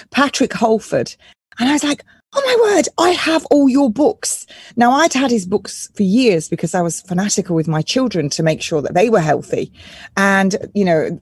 Patrick 0.10 0.52
Holford. 0.52 1.16
And 1.60 1.70
I 1.70 1.74
was 1.74 1.84
like, 1.84 2.04
oh 2.34 2.42
my 2.46 2.76
word, 2.76 2.88
I 2.98 3.12
have 3.12 3.46
all 3.52 3.70
your 3.70 3.92
books. 3.92 4.46
Now, 4.76 4.92
I'd 4.92 5.14
had 5.14 5.32
his 5.32 5.46
books 5.46 5.90
for 5.96 6.04
years 6.04 6.50
because 6.50 6.76
I 6.76 6.82
was 6.82 7.02
fanatical 7.02 7.56
with 7.56 7.68
my 7.68 7.82
children 7.82 8.30
to 8.32 8.44
make 8.44 8.62
sure 8.62 8.82
that 8.82 8.94
they 8.94 9.10
were 9.10 9.20
healthy. 9.20 9.72
And, 10.16 10.56
you 10.74 10.86
know, 10.86 11.20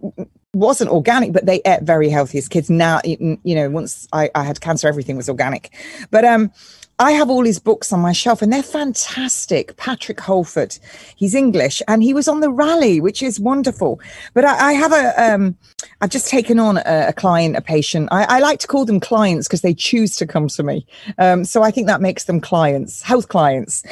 wasn't 0.56 0.90
organic, 0.90 1.34
but 1.34 1.46
they 1.46 1.62
ate 1.66 1.84
very 1.84 2.10
healthy 2.10 2.38
as 2.38 2.48
kids. 2.48 2.70
Now, 2.70 3.02
you 3.04 3.38
know, 3.44 3.70
once 3.70 4.08
I, 4.14 4.30
I 4.34 4.44
had 4.44 4.62
cancer, 4.62 4.88
everything 4.88 5.18
was 5.18 5.30
organic. 5.30 5.74
But 6.12 6.24
um, 6.24 6.52
I 6.98 7.12
have 7.12 7.30
all 7.30 7.44
his 7.44 7.60
books 7.60 7.92
on 7.92 8.00
my 8.00 8.14
shelf 8.14 8.42
and 8.42 8.54
they're 8.54 8.64
fantastic. 8.64 9.76
Patrick 9.76 10.22
Holford, 10.22 10.78
he's 11.18 11.36
English 11.36 11.82
and 11.90 12.02
he 12.02 12.14
was 12.14 12.30
on 12.30 12.40
the 12.40 12.50
rally, 12.50 13.02
which 13.02 13.22
is 13.22 13.38
wonderful. 13.38 14.00
But 14.34 14.46
I, 14.46 14.70
I 14.70 14.74
have 14.74 14.94
a, 14.94 15.34
um, 15.34 15.58
I've 16.00 16.10
just 16.10 16.30
taken 16.30 16.58
on 16.58 16.78
a, 16.78 17.08
a 17.10 17.14
client, 17.14 17.58
a 17.58 17.62
patient. 17.62 18.08
I, 18.14 18.38
I 18.38 18.40
like 18.40 18.60
to 18.60 18.68
call 18.68 18.86
them 18.86 19.02
clients 19.02 19.48
because 19.48 19.62
they 19.62 19.74
choose 19.74 20.16
to 20.16 20.26
come 20.26 20.48
to 20.48 20.64
me. 20.64 20.88
Um, 21.18 21.44
so 21.44 21.64
I 21.64 21.72
think 21.72 21.88
that 21.88 22.00
makes 22.00 22.24
them 22.26 22.40
clients, 22.40 23.02
health 23.02 23.28
clients. 23.28 23.84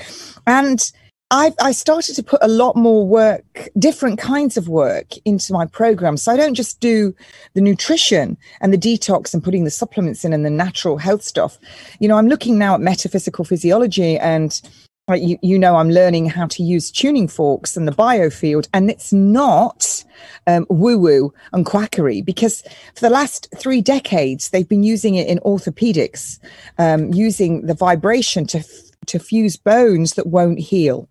And 0.47 0.89
I, 1.33 1.51
I 1.59 1.71
started 1.71 2.13
to 2.17 2.21
put 2.21 2.39
a 2.43 2.47
lot 2.47 2.75
more 2.75 3.07
work, 3.07 3.67
different 3.79 4.19
kinds 4.19 4.55
of 4.55 4.67
work 4.69 5.17
into 5.25 5.51
my 5.51 5.65
program. 5.65 6.15
So 6.15 6.31
I 6.31 6.37
don't 6.37 6.53
just 6.53 6.79
do 6.79 7.15
the 7.55 7.61
nutrition 7.61 8.37
and 8.61 8.71
the 8.71 8.77
detox 8.77 9.33
and 9.33 9.43
putting 9.43 9.63
the 9.63 9.71
supplements 9.71 10.23
in 10.23 10.31
and 10.31 10.45
the 10.45 10.51
natural 10.51 10.97
health 10.97 11.23
stuff. 11.23 11.57
You 11.99 12.07
know, 12.07 12.17
I'm 12.17 12.27
looking 12.27 12.59
now 12.59 12.75
at 12.75 12.81
metaphysical 12.81 13.45
physiology 13.45 14.15
and 14.19 14.61
uh, 15.09 15.15
you, 15.15 15.39
you 15.41 15.57
know, 15.57 15.77
I'm 15.77 15.89
learning 15.89 16.27
how 16.27 16.45
to 16.45 16.61
use 16.61 16.91
tuning 16.91 17.27
forks 17.27 17.75
and 17.75 17.87
the 17.87 17.93
biofield. 17.93 18.69
And 18.71 18.91
it's 18.91 19.11
not 19.11 20.03
um, 20.45 20.67
woo 20.69 20.99
woo 20.99 21.33
and 21.51 21.65
quackery 21.65 22.21
because 22.21 22.61
for 22.93 23.01
the 23.01 23.09
last 23.09 23.47
three 23.57 23.81
decades, 23.81 24.51
they've 24.51 24.69
been 24.69 24.83
using 24.83 25.15
it 25.15 25.27
in 25.27 25.39
orthopedics, 25.39 26.37
um, 26.77 27.11
using 27.11 27.65
the 27.65 27.73
vibration 27.73 28.45
to, 28.45 28.59
f- 28.59 28.91
to 29.07 29.17
fuse 29.17 29.57
bones 29.57 30.13
that 30.13 30.27
won't 30.27 30.59
heal. 30.59 31.09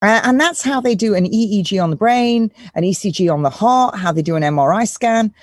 Uh, 0.00 0.20
and 0.24 0.40
that's 0.40 0.62
how 0.62 0.80
they 0.80 0.94
do 0.94 1.14
an 1.14 1.24
EEG 1.24 1.82
on 1.82 1.90
the 1.90 1.96
brain, 1.96 2.52
an 2.74 2.84
ECG 2.84 3.32
on 3.32 3.42
the 3.42 3.50
heart, 3.50 3.96
how 3.96 4.12
they 4.12 4.22
do 4.22 4.36
an 4.36 4.42
MRI 4.42 4.86
scan. 4.86 5.34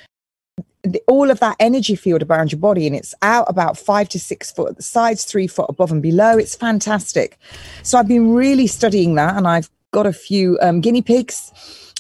All 1.08 1.32
of 1.32 1.40
that 1.40 1.58
energy 1.60 1.96
field 1.96 2.24
around 2.24 2.52
your 2.52 2.60
body, 2.60 2.86
and 2.86 2.96
it's 2.96 3.16
out 3.22 3.46
about 3.50 3.78
five 3.78 4.08
to 4.10 4.20
six 4.20 4.52
foot 4.52 4.70
at 4.70 4.78
the 4.78 4.84
sides, 4.84 5.26
three 5.26 5.48
foot 5.48 5.66
above 5.68 5.92
and 5.92 6.02
below. 6.02 6.38
It's 6.38 6.56
fantastic. 6.56 7.40
So 7.82 7.98
I've 7.98 8.08
been 8.08 8.34
really 8.34 8.68
studying 8.68 9.16
that, 9.16 9.36
and 9.36 9.48
I've 9.48 9.70
got 9.92 10.06
a 10.06 10.14
few 10.14 10.60
um, 10.62 10.82
guinea 10.82 11.02
pigs. 11.02 11.52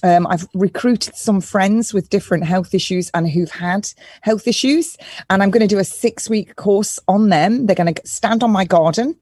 Um, 0.03 0.27
I've 0.27 0.47
recruited 0.53 1.15
some 1.15 1.41
friends 1.41 1.93
with 1.93 2.11
different 2.11 2.43
health 2.43 2.75
issues 2.75 3.09
and 3.15 3.27
who've 3.27 3.49
had 3.49 3.89
health 4.21 4.47
issues, 4.47 4.97
and 5.31 5.41
I'm 5.41 5.49
going 5.49 5.67
to 5.67 5.75
do 5.75 5.79
a 5.79 5.83
six 5.83 6.29
week 6.29 6.55
course 6.55 6.99
on 7.07 7.29
them. 7.29 7.65
They're 7.65 7.75
going 7.75 7.93
to 7.93 8.07
stand 8.07 8.43
on 8.43 8.51
my 8.51 8.65
garden. 8.65 9.15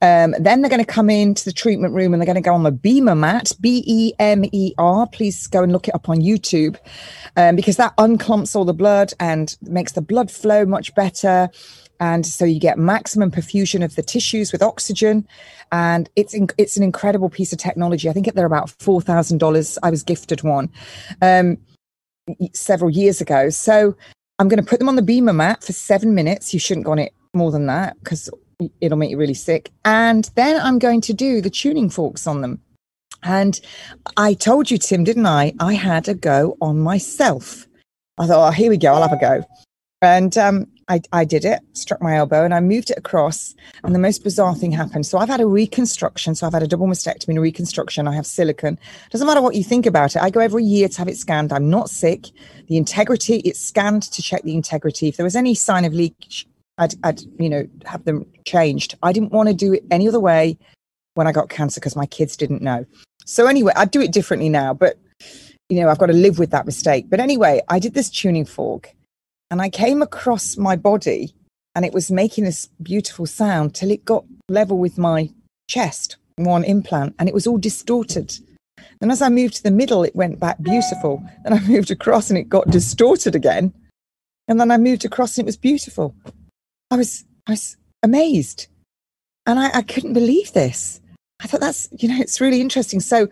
Um, 0.00 0.34
then 0.38 0.60
they're 0.60 0.70
going 0.70 0.84
to 0.84 0.86
come 0.86 1.10
into 1.10 1.44
the 1.44 1.52
treatment 1.52 1.92
room 1.92 2.12
and 2.12 2.20
they're 2.20 2.26
going 2.26 2.36
to 2.36 2.40
go 2.40 2.54
on 2.54 2.62
the 2.62 2.70
BEMER 2.70 3.16
mat, 3.16 3.52
B 3.60 3.82
E 3.86 4.12
M 4.18 4.44
E 4.52 4.72
R. 4.78 5.08
Please 5.08 5.46
go 5.48 5.62
and 5.62 5.72
look 5.72 5.88
it 5.88 5.94
up 5.94 6.08
on 6.08 6.20
YouTube 6.20 6.76
um, 7.36 7.56
because 7.56 7.76
that 7.76 7.94
unclumps 7.98 8.54
all 8.54 8.64
the 8.64 8.72
blood 8.72 9.12
and 9.18 9.56
makes 9.62 9.92
the 9.92 10.00
blood 10.00 10.30
flow 10.30 10.64
much 10.64 10.94
better. 10.94 11.48
And 12.00 12.24
so 12.24 12.44
you 12.44 12.60
get 12.60 12.78
maximum 12.78 13.32
perfusion 13.32 13.84
of 13.84 13.96
the 13.96 14.02
tissues 14.02 14.52
with 14.52 14.62
oxygen. 14.62 15.26
And 15.72 16.08
it's 16.14 16.32
in, 16.32 16.48
it's 16.56 16.76
an 16.76 16.84
incredible 16.84 17.28
piece 17.28 17.52
of 17.52 17.58
technology. 17.58 18.08
I 18.08 18.12
think 18.12 18.32
they're 18.32 18.46
about 18.46 18.70
four 18.70 19.00
thousand 19.00 19.38
dollars. 19.38 19.78
I 19.82 19.90
was 19.90 20.04
gifted 20.04 20.42
one 20.42 20.70
um, 21.22 21.58
several 22.52 22.90
years 22.90 23.20
ago. 23.20 23.50
So 23.50 23.96
I'm 24.38 24.46
going 24.46 24.62
to 24.62 24.68
put 24.68 24.78
them 24.78 24.88
on 24.88 24.94
the 24.94 25.02
BEMER 25.02 25.32
mat 25.32 25.64
for 25.64 25.72
seven 25.72 26.14
minutes. 26.14 26.54
You 26.54 26.60
shouldn't 26.60 26.86
go 26.86 26.92
on 26.92 27.00
it 27.00 27.12
more 27.34 27.50
than 27.50 27.66
that 27.66 27.98
because 27.98 28.30
it'll 28.80 28.98
make 28.98 29.10
you 29.10 29.16
really 29.16 29.34
sick. 29.34 29.70
And 29.84 30.30
then 30.34 30.60
I'm 30.60 30.78
going 30.78 31.00
to 31.02 31.14
do 31.14 31.40
the 31.40 31.50
tuning 31.50 31.90
forks 31.90 32.26
on 32.26 32.40
them. 32.40 32.60
And 33.22 33.60
I 34.16 34.34
told 34.34 34.70
you, 34.70 34.78
Tim, 34.78 35.04
didn't 35.04 35.26
I? 35.26 35.52
I 35.60 35.74
had 35.74 36.08
a 36.08 36.14
go 36.14 36.56
on 36.60 36.78
myself. 36.78 37.66
I 38.18 38.26
thought, 38.26 38.48
oh, 38.48 38.50
here 38.50 38.70
we 38.70 38.76
go, 38.76 38.92
I'll 38.94 39.02
have 39.02 39.12
a 39.12 39.20
go. 39.20 39.44
And 40.02 40.36
um, 40.38 40.66
I, 40.88 41.00
I 41.12 41.24
did 41.24 41.44
it, 41.44 41.60
struck 41.72 42.00
my 42.00 42.16
elbow, 42.16 42.44
and 42.44 42.54
I 42.54 42.60
moved 42.60 42.90
it 42.90 42.98
across. 42.98 43.54
And 43.82 43.94
the 43.94 43.98
most 43.98 44.22
bizarre 44.22 44.54
thing 44.54 44.70
happened. 44.70 45.06
So 45.06 45.18
I've 45.18 45.28
had 45.28 45.40
a 45.40 45.46
reconstruction. 45.46 46.34
So 46.34 46.46
I've 46.46 46.52
had 46.52 46.62
a 46.62 46.68
double 46.68 46.86
mastectomy 46.86 47.30
and 47.30 47.38
a 47.38 47.42
reconstruction. 47.42 48.06
I 48.06 48.14
have 48.14 48.26
silicon. 48.26 48.78
Doesn't 49.10 49.26
matter 49.26 49.42
what 49.42 49.56
you 49.56 49.64
think 49.64 49.86
about 49.86 50.14
it. 50.14 50.22
I 50.22 50.30
go 50.30 50.40
every 50.40 50.64
year 50.64 50.88
to 50.88 50.98
have 50.98 51.08
it 51.08 51.16
scanned. 51.16 51.52
I'm 51.52 51.70
not 51.70 51.90
sick. 51.90 52.26
The 52.68 52.76
integrity, 52.76 53.36
it's 53.38 53.60
scanned 53.60 54.04
to 54.04 54.22
check 54.22 54.42
the 54.42 54.54
integrity. 54.54 55.08
If 55.08 55.16
there 55.16 55.24
was 55.24 55.36
any 55.36 55.54
sign 55.54 55.84
of 55.84 55.92
leakage, 55.92 56.46
I'd, 56.78 56.94
I'd, 57.04 57.20
you 57.38 57.48
know, 57.48 57.68
have 57.84 58.04
them 58.04 58.26
changed. 58.44 58.94
I 59.02 59.12
didn't 59.12 59.32
want 59.32 59.48
to 59.48 59.54
do 59.54 59.72
it 59.74 59.84
any 59.90 60.08
other 60.08 60.20
way 60.20 60.56
when 61.14 61.26
I 61.26 61.32
got 61.32 61.48
cancer 61.48 61.80
because 61.80 61.96
my 61.96 62.06
kids 62.06 62.36
didn't 62.36 62.62
know. 62.62 62.86
So 63.24 63.46
anyway, 63.46 63.72
I'd 63.76 63.90
do 63.90 64.00
it 64.00 64.12
differently 64.12 64.48
now, 64.48 64.72
but 64.72 64.98
you 65.68 65.80
know, 65.80 65.88
I've 65.88 65.98
got 65.98 66.06
to 66.06 66.12
live 66.12 66.38
with 66.38 66.50
that 66.50 66.64
mistake. 66.64 67.10
But 67.10 67.20
anyway, 67.20 67.60
I 67.68 67.78
did 67.78 67.94
this 67.94 68.08
tuning 68.08 68.44
fork 68.44 68.94
and 69.50 69.60
I 69.60 69.68
came 69.68 70.00
across 70.00 70.56
my 70.56 70.76
body 70.76 71.34
and 71.74 71.84
it 71.84 71.92
was 71.92 72.10
making 72.10 72.44
this 72.44 72.66
beautiful 72.82 73.26
sound 73.26 73.74
till 73.74 73.90
it 73.90 74.04
got 74.04 74.24
level 74.48 74.78
with 74.78 74.96
my 74.96 75.30
chest, 75.68 76.16
one 76.36 76.64
implant, 76.64 77.14
and 77.18 77.28
it 77.28 77.34
was 77.34 77.46
all 77.46 77.58
distorted. 77.58 78.34
Then 79.00 79.10
as 79.10 79.22
I 79.22 79.28
moved 79.28 79.54
to 79.56 79.62
the 79.62 79.70
middle, 79.70 80.04
it 80.04 80.16
went 80.16 80.40
back 80.40 80.60
beautiful. 80.62 81.22
Then 81.44 81.52
I 81.52 81.60
moved 81.68 81.90
across 81.90 82.30
and 82.30 82.38
it 82.38 82.48
got 82.48 82.70
distorted 82.70 83.34
again. 83.34 83.72
And 84.48 84.58
then 84.58 84.70
I 84.70 84.78
moved 84.78 85.04
across 85.04 85.36
and 85.36 85.44
it 85.44 85.46
was 85.46 85.56
beautiful. 85.56 86.14
I 86.90 86.96
was 86.96 87.24
I 87.46 87.52
was 87.52 87.76
amazed, 88.02 88.66
and 89.46 89.58
I, 89.58 89.70
I 89.74 89.82
couldn't 89.82 90.14
believe 90.14 90.52
this. 90.52 91.00
I 91.40 91.46
thought 91.46 91.60
that's 91.60 91.88
you 91.98 92.08
know 92.08 92.18
it's 92.18 92.40
really 92.40 92.60
interesting. 92.60 93.00
So 93.00 93.28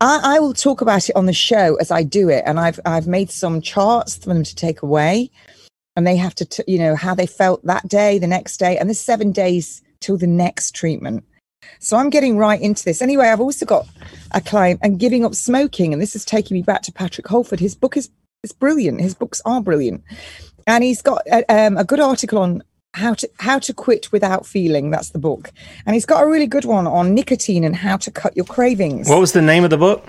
I, 0.00 0.36
I 0.36 0.38
will 0.40 0.54
talk 0.54 0.80
about 0.80 1.08
it 1.08 1.16
on 1.16 1.26
the 1.26 1.32
show 1.32 1.76
as 1.76 1.90
I 1.90 2.02
do 2.02 2.28
it, 2.28 2.42
and 2.46 2.58
I've 2.58 2.80
I've 2.84 3.06
made 3.06 3.30
some 3.30 3.60
charts 3.60 4.16
for 4.16 4.28
them 4.28 4.42
to 4.42 4.54
take 4.54 4.82
away, 4.82 5.30
and 5.94 6.06
they 6.06 6.16
have 6.16 6.34
to 6.36 6.44
t- 6.44 6.64
you 6.66 6.78
know 6.78 6.96
how 6.96 7.14
they 7.14 7.26
felt 7.26 7.64
that 7.64 7.88
day, 7.88 8.18
the 8.18 8.26
next 8.26 8.56
day, 8.56 8.76
and 8.76 8.90
the 8.90 8.94
seven 8.94 9.30
days 9.30 9.82
till 10.00 10.16
the 10.16 10.26
next 10.26 10.74
treatment. 10.74 11.24
So 11.78 11.96
I'm 11.96 12.10
getting 12.10 12.38
right 12.38 12.60
into 12.60 12.84
this. 12.84 13.02
Anyway, 13.02 13.26
I've 13.26 13.40
also 13.40 13.66
got 13.66 13.86
a 14.32 14.40
client 14.40 14.80
and 14.82 14.98
giving 14.98 15.24
up 15.24 15.34
smoking, 15.34 15.92
and 15.92 16.02
this 16.02 16.16
is 16.16 16.24
taking 16.24 16.56
me 16.56 16.62
back 16.62 16.82
to 16.82 16.92
Patrick 16.92 17.28
Holford. 17.28 17.60
His 17.60 17.76
book 17.76 17.96
is 17.96 18.10
is 18.42 18.52
brilliant. 18.52 19.00
His 19.00 19.14
books 19.14 19.40
are 19.44 19.62
brilliant, 19.62 20.02
and 20.66 20.82
he's 20.82 21.02
got 21.02 21.22
a, 21.28 21.44
um, 21.54 21.76
a 21.76 21.84
good 21.84 22.00
article 22.00 22.38
on 22.38 22.64
how 22.96 23.14
to 23.14 23.28
how 23.38 23.58
to 23.60 23.72
quit 23.72 24.10
without 24.12 24.46
feeling. 24.46 24.90
That's 24.90 25.10
the 25.10 25.18
book, 25.18 25.52
and 25.84 25.94
he's 25.94 26.06
got 26.06 26.22
a 26.22 26.26
really 26.26 26.46
good 26.46 26.64
one 26.64 26.86
on 26.86 27.14
nicotine 27.14 27.64
and 27.64 27.76
how 27.76 27.96
to 27.98 28.10
cut 28.10 28.36
your 28.36 28.46
cravings. 28.46 29.08
What 29.08 29.20
was 29.20 29.32
the 29.32 29.42
name 29.42 29.64
of 29.64 29.70
the 29.70 29.76
book? 29.76 30.04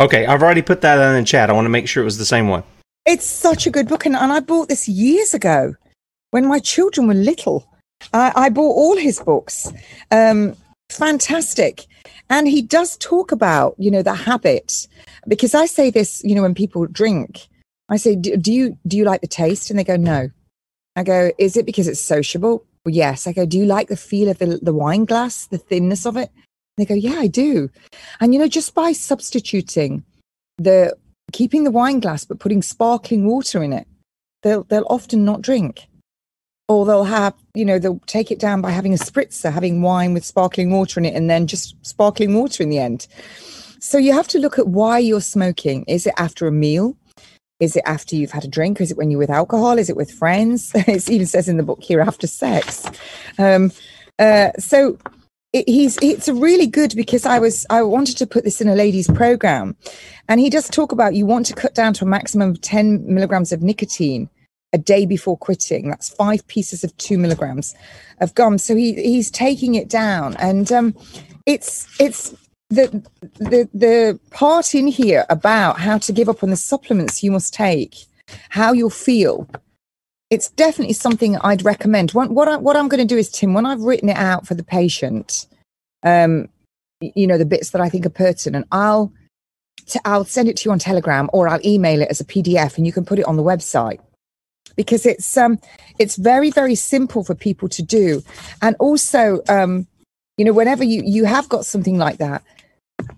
Okay, 0.00 0.24
I've 0.24 0.42
already 0.42 0.62
put 0.62 0.80
that 0.80 0.98
in 0.98 1.20
the 1.22 1.26
chat. 1.26 1.50
I 1.50 1.52
want 1.52 1.66
to 1.66 1.70
make 1.70 1.86
sure 1.86 2.02
it 2.02 2.04
was 2.04 2.16
the 2.16 2.24
same 2.24 2.48
one. 2.48 2.62
It's 3.04 3.26
such 3.26 3.66
a 3.66 3.70
good 3.70 3.86
book, 3.86 4.06
and, 4.06 4.16
and 4.16 4.32
I 4.32 4.40
bought 4.40 4.68
this 4.68 4.88
years 4.88 5.34
ago 5.34 5.74
when 6.30 6.46
my 6.46 6.58
children 6.58 7.06
were 7.06 7.14
little. 7.14 7.66
I, 8.14 8.32
I 8.34 8.48
bought 8.48 8.76
all 8.76 8.96
his 8.96 9.20
books. 9.20 9.70
Um, 10.10 10.56
fantastic. 10.88 11.86
And 12.30 12.48
he 12.48 12.62
does 12.62 12.96
talk 12.96 13.32
about, 13.32 13.74
you 13.76 13.90
know, 13.90 14.02
the 14.02 14.14
habit 14.14 14.86
because 15.28 15.54
I 15.54 15.66
say 15.66 15.90
this, 15.90 16.22
you 16.24 16.34
know, 16.34 16.42
when 16.42 16.54
people 16.54 16.86
drink, 16.86 17.48
I 17.90 17.96
say, 17.96 18.14
do 18.14 18.52
you, 18.52 18.78
do 18.86 18.96
you 18.96 19.04
like 19.04 19.20
the 19.20 19.26
taste? 19.26 19.68
And 19.68 19.78
they 19.78 19.84
go, 19.84 19.96
no. 19.96 20.30
I 20.96 21.02
go, 21.02 21.32
is 21.38 21.56
it 21.56 21.66
because 21.66 21.88
it's 21.88 22.00
sociable? 22.00 22.64
Well, 22.84 22.94
yes. 22.94 23.26
I 23.26 23.32
go, 23.32 23.44
do 23.44 23.58
you 23.58 23.66
like 23.66 23.88
the 23.88 23.96
feel 23.96 24.28
of 24.28 24.38
the, 24.38 24.58
the 24.62 24.72
wine 24.72 25.04
glass, 25.04 25.46
the 25.46 25.58
thinness 25.58 26.06
of 26.06 26.16
it? 26.16 26.30
And 26.34 26.78
they 26.78 26.84
go, 26.86 26.94
yeah, 26.94 27.18
I 27.18 27.26
do. 27.26 27.68
And, 28.20 28.32
you 28.32 28.40
know, 28.40 28.48
just 28.48 28.74
by 28.74 28.92
substituting 28.92 30.04
the, 30.58 30.96
keeping 31.32 31.64
the 31.64 31.70
wine 31.70 32.00
glass, 32.00 32.24
but 32.24 32.38
putting 32.38 32.62
sparkling 32.62 33.26
water 33.26 33.62
in 33.62 33.72
it, 33.72 33.86
they'll, 34.42 34.64
they'll 34.64 34.86
often 34.88 35.24
not 35.24 35.42
drink 35.42 35.88
or 36.70 36.86
they'll 36.86 37.02
have, 37.02 37.34
you 37.54 37.64
know, 37.64 37.80
they'll 37.80 38.00
take 38.06 38.30
it 38.30 38.38
down 38.38 38.60
by 38.60 38.70
having 38.70 38.94
a 38.94 38.96
spritzer, 38.96 39.52
having 39.52 39.82
wine 39.82 40.14
with 40.14 40.24
sparkling 40.24 40.70
water 40.70 41.00
in 41.00 41.06
it, 41.06 41.16
and 41.16 41.28
then 41.28 41.48
just 41.48 41.74
sparkling 41.84 42.32
water 42.32 42.62
in 42.62 42.70
the 42.70 42.78
end. 42.78 43.08
So 43.80 43.98
you 43.98 44.12
have 44.12 44.28
to 44.28 44.38
look 44.38 44.56
at 44.56 44.68
why 44.68 45.00
you're 45.00 45.20
smoking. 45.20 45.84
Is 45.88 46.06
it 46.06 46.14
after 46.16 46.46
a 46.46 46.52
meal? 46.52 46.96
Is 47.60 47.76
it 47.76 47.82
after 47.86 48.16
you've 48.16 48.30
had 48.30 48.44
a 48.44 48.48
drink? 48.48 48.80
Is 48.80 48.90
it 48.90 48.96
when 48.96 49.10
you're 49.10 49.18
with 49.18 49.30
alcohol? 49.30 49.78
Is 49.78 49.90
it 49.90 49.96
with 49.96 50.10
friends? 50.10 50.72
it 50.74 51.08
even 51.08 51.26
says 51.26 51.48
in 51.48 51.58
the 51.58 51.62
book 51.62 51.82
here 51.82 52.00
after 52.00 52.26
sex. 52.26 52.86
Um, 53.38 53.70
uh, 54.18 54.50
so 54.58 54.98
it, 55.52 55.68
he's 55.68 55.98
it's 56.02 56.28
really 56.28 56.66
good 56.66 56.94
because 56.96 57.26
I 57.26 57.38
was 57.38 57.66
I 57.70 57.82
wanted 57.82 58.16
to 58.18 58.26
put 58.26 58.44
this 58.44 58.60
in 58.60 58.68
a 58.68 58.74
ladies 58.74 59.08
program, 59.08 59.76
and 60.28 60.40
he 60.40 60.50
does 60.50 60.68
talk 60.68 60.92
about 60.92 61.14
you 61.14 61.26
want 61.26 61.46
to 61.46 61.54
cut 61.54 61.74
down 61.74 61.92
to 61.94 62.04
a 62.04 62.08
maximum 62.08 62.50
of 62.50 62.60
ten 62.60 63.02
milligrams 63.12 63.52
of 63.52 63.62
nicotine 63.62 64.28
a 64.72 64.78
day 64.78 65.06
before 65.06 65.36
quitting. 65.36 65.88
That's 65.88 66.08
five 66.08 66.46
pieces 66.46 66.84
of 66.84 66.96
two 66.96 67.18
milligrams 67.18 67.74
of 68.20 68.34
gum. 68.34 68.58
So 68.58 68.76
he 68.76 68.94
he's 68.94 69.30
taking 69.30 69.74
it 69.74 69.88
down, 69.88 70.36
and 70.36 70.70
um, 70.70 70.94
it's 71.46 71.88
it's 71.98 72.34
the 72.70 73.02
the 73.38 73.68
the 73.74 74.20
part 74.30 74.74
in 74.74 74.86
here 74.86 75.26
about 75.28 75.80
how 75.80 75.98
to 75.98 76.12
give 76.12 76.28
up 76.28 76.42
on 76.42 76.50
the 76.50 76.56
supplements 76.56 77.22
you 77.22 77.30
must 77.30 77.52
take, 77.52 77.96
how 78.48 78.72
you'll 78.72 78.90
feel. 78.90 79.48
It's 80.30 80.48
definitely 80.50 80.94
something 80.94 81.36
I'd 81.38 81.64
recommend. 81.64 82.12
What 82.12 82.30
what, 82.30 82.48
I, 82.48 82.56
what 82.56 82.76
I'm 82.76 82.88
going 82.88 83.06
to 83.06 83.14
do 83.14 83.18
is, 83.18 83.28
Tim, 83.28 83.52
when 83.52 83.66
I've 83.66 83.80
written 83.80 84.08
it 84.08 84.16
out 84.16 84.46
for 84.46 84.54
the 84.54 84.62
patient, 84.62 85.46
um, 86.04 86.48
you 87.00 87.26
know, 87.26 87.36
the 87.36 87.44
bits 87.44 87.70
that 87.70 87.80
I 87.80 87.88
think 87.88 88.06
are 88.06 88.10
pertinent, 88.10 88.66
I'll 88.70 89.12
t- 89.86 90.00
I'll 90.04 90.24
send 90.24 90.48
it 90.48 90.56
to 90.58 90.68
you 90.68 90.72
on 90.72 90.78
Telegram 90.78 91.28
or 91.32 91.48
I'll 91.48 91.64
email 91.66 92.00
it 92.00 92.08
as 92.08 92.20
a 92.20 92.24
PDF, 92.24 92.76
and 92.76 92.86
you 92.86 92.92
can 92.92 93.04
put 93.04 93.18
it 93.18 93.26
on 93.26 93.36
the 93.36 93.42
website 93.42 93.98
because 94.76 95.04
it's 95.04 95.36
um 95.36 95.58
it's 95.98 96.14
very 96.14 96.50
very 96.50 96.76
simple 96.76 97.24
for 97.24 97.34
people 97.34 97.68
to 97.68 97.82
do 97.82 98.22
and 98.62 98.76
also 98.78 99.40
um 99.48 99.86
you 100.36 100.44
know 100.44 100.52
whenever 100.52 100.84
you 100.84 101.02
you 101.04 101.24
have 101.24 101.48
got 101.48 101.66
something 101.66 101.98
like 101.98 102.18
that 102.18 102.42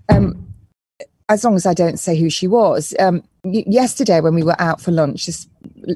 um 0.08 0.46
as 1.28 1.44
long 1.44 1.54
as 1.54 1.66
i 1.66 1.74
don't 1.74 1.98
say 1.98 2.16
who 2.16 2.28
she 2.28 2.46
was 2.46 2.94
um 2.98 3.22
y- 3.44 3.64
yesterday 3.66 4.20
when 4.20 4.34
we 4.34 4.42
were 4.42 4.60
out 4.60 4.80
for 4.80 4.90
lunch 4.90 5.26
this 5.26 5.48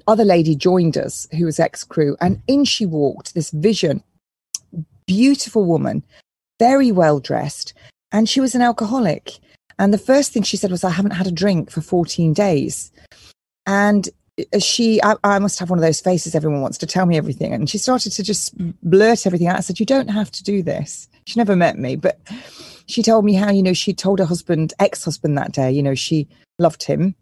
other 0.07 0.24
lady 0.24 0.55
joined 0.55 0.97
us 0.97 1.26
who 1.36 1.44
was 1.44 1.61
ex 1.61 1.84
crew 1.84 2.16
and 2.20 2.40
in 2.47 2.64
she 2.64 2.86
walked 2.86 3.34
this 3.34 3.51
vision. 3.51 4.03
Beautiful 5.07 5.64
woman 5.64 6.03
very 6.59 6.90
well 6.90 7.20
dressed 7.20 7.74
and 8.12 8.28
she 8.28 8.40
was 8.40 8.55
an 8.55 8.62
alcoholic. 8.62 9.38
And 9.78 9.92
the 9.92 9.99
first 9.99 10.32
thing 10.32 10.42
she 10.42 10.57
said 10.57 10.70
was 10.70 10.84
i 10.84 10.90
haven't 10.90 11.12
had 11.12 11.26
a 11.26 11.32
drink 11.32 11.70
for 11.70 11.80
14 11.80 12.32
days. 12.32 12.90
And 13.66 14.09
she 14.59 15.03
I, 15.03 15.16
I, 15.24 15.38
must 15.38 15.59
have 15.59 15.70
one 15.70 15.78
of 15.78 15.84
those 15.84 16.01
faces 16.01 16.34
everyone 16.34 16.61
wants 16.61 16.78
to 16.78 16.86
tell 16.86 17.07
me 17.07 17.16
everything. 17.16 17.53
And 17.53 17.68
she 17.70 17.78
started 17.78 18.12
to 18.12 18.22
just 18.22 18.55
blurt 18.82 19.26
everything 19.26 19.49
out. 19.49 19.57
I 19.57 19.61
said 19.61 19.80
you 19.80 19.86
don't 19.86 20.09
have 20.09 20.30
to 20.32 20.42
do 20.42 20.62
this. 20.62 21.09
She 21.24 21.38
never 21.38 21.57
met 21.57 21.78
me 21.78 21.97
but 21.97 22.18
she 22.87 23.03
told 23.03 23.24
me 23.24 23.34
how 23.34 23.51
you 23.51 23.62
know 23.62 23.72
she 23.72 23.93
told 23.93 24.18
her 24.18 24.24
husband 24.24 24.72
ex-husband 24.78 25.37
that 25.37 25.53
day 25.53 25.70
you 25.70 25.82
know 25.82 25.95
she 25.95 26.28
loved 26.59 26.82
him 26.82 27.14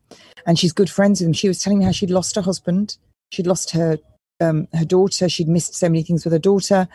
and 0.47 0.59
she's 0.59 0.73
good 0.73 0.91
friends 0.91 1.21
with 1.21 1.29
him. 1.29 1.33
She 1.33 1.49
was 1.49 1.61
telling 1.61 1.79
me 1.79 1.85
how 1.85 1.93
she'd 1.93 2.11
lost 2.11 2.35
her 2.37 2.43
husband. 2.43 2.97
She'd 3.33 3.47
lost 3.47 3.71
her 3.71 3.99
um, 4.41 4.69
her 4.73 4.85
daughter. 4.85 5.29
She'd 5.29 5.49
missed 5.49 5.75
so 5.75 5.89
many 5.89 6.03
things 6.03 6.25
with 6.25 6.33
her 6.33 6.39
daughter. 6.39 6.89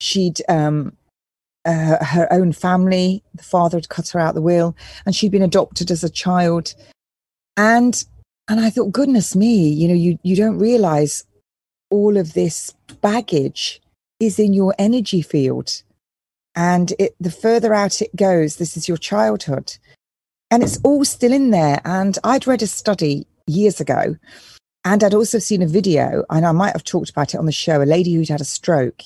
She'd 0.00 0.40
um, 0.48 0.96
uh, 1.64 2.04
her 2.04 2.32
own 2.32 2.52
family 2.52 3.22
the 3.34 3.42
father 3.42 3.76
had 3.76 3.88
cut 3.88 4.08
her 4.08 4.18
out 4.18 4.34
the 4.34 4.42
will 4.42 4.76
and 5.06 5.14
she'd 5.14 5.30
been 5.30 5.42
adopted 5.42 5.90
as 5.90 6.02
a 6.02 6.10
child. 6.10 6.74
And 7.56 8.02
and 8.48 8.58
I 8.60 8.70
thought, 8.70 8.92
goodness 8.92 9.36
me, 9.36 9.68
you 9.68 9.86
know, 9.86 9.94
you, 9.94 10.18
you 10.24 10.34
don't 10.34 10.58
realize 10.58 11.24
all 11.90 12.16
of 12.16 12.32
this 12.32 12.74
baggage 13.00 13.80
is 14.18 14.38
in 14.38 14.52
your 14.52 14.74
energy 14.78 15.22
field. 15.22 15.82
And 16.54 16.92
it, 16.98 17.14
the 17.18 17.30
further 17.30 17.72
out 17.72 18.02
it 18.02 18.14
goes, 18.14 18.56
this 18.56 18.76
is 18.76 18.88
your 18.88 18.98
childhood. 18.98 19.76
And 20.50 20.62
it's 20.62 20.78
all 20.84 21.04
still 21.04 21.32
in 21.32 21.50
there. 21.50 21.80
And 21.84 22.18
I'd 22.24 22.46
read 22.46 22.62
a 22.62 22.66
study 22.66 23.26
years 23.46 23.80
ago, 23.80 24.16
and 24.84 25.04
I'd 25.04 25.14
also 25.14 25.38
seen 25.38 25.62
a 25.62 25.66
video, 25.66 26.24
and 26.28 26.44
I 26.44 26.52
might 26.52 26.72
have 26.72 26.84
talked 26.84 27.10
about 27.10 27.34
it 27.34 27.38
on 27.38 27.46
the 27.46 27.52
show 27.52 27.82
a 27.82 27.84
lady 27.84 28.14
who'd 28.14 28.28
had 28.28 28.40
a 28.40 28.44
stroke. 28.44 29.02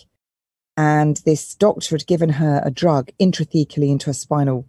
And 0.76 1.18
this 1.24 1.54
doctor 1.54 1.94
had 1.94 2.06
given 2.06 2.30
her 2.30 2.62
a 2.64 2.70
drug 2.70 3.10
intrathecally 3.20 3.90
into 3.90 4.10
a 4.10 4.14
spinal 4.14 4.66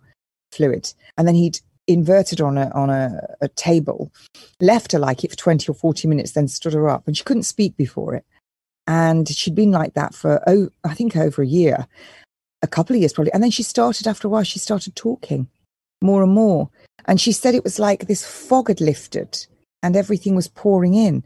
fluid. 0.51 0.93
And 1.17 1.27
then 1.27 1.35
he'd 1.35 1.59
inverted 1.87 2.41
on 2.41 2.57
a 2.57 2.69
on 2.71 2.89
a, 2.89 3.21
a, 3.41 3.47
table, 3.49 4.11
left 4.59 4.91
her 4.91 4.99
like 4.99 5.23
it 5.23 5.31
for 5.31 5.37
20 5.37 5.69
or 5.69 5.75
40 5.75 6.07
minutes, 6.07 6.31
then 6.33 6.47
stood 6.47 6.73
her 6.73 6.89
up. 6.89 7.07
And 7.07 7.17
she 7.17 7.23
couldn't 7.23 7.43
speak 7.43 7.75
before 7.77 8.15
it. 8.15 8.25
And 8.85 9.27
she'd 9.27 9.55
been 9.55 9.71
like 9.71 9.93
that 9.95 10.13
for, 10.13 10.41
oh, 10.47 10.69
I 10.85 10.93
think 10.93 11.17
over 11.17 11.41
a 11.41 11.47
year, 11.47 11.87
a 12.61 12.67
couple 12.67 12.95
of 12.95 13.01
years 13.01 13.13
probably. 13.13 13.33
And 13.33 13.43
then 13.43 13.51
she 13.51 13.63
started, 13.63 14.07
after 14.07 14.27
a 14.27 14.31
while, 14.31 14.43
she 14.43 14.59
started 14.59 14.95
talking 14.95 15.47
more 16.01 16.23
and 16.23 16.31
more. 16.31 16.69
And 17.05 17.19
she 17.19 17.31
said 17.31 17.55
it 17.55 17.63
was 17.63 17.79
like 17.79 18.07
this 18.07 18.25
fog 18.25 18.67
had 18.67 18.81
lifted 18.81 19.45
and 19.83 19.95
everything 19.95 20.35
was 20.35 20.47
pouring 20.47 20.93
in. 20.93 21.23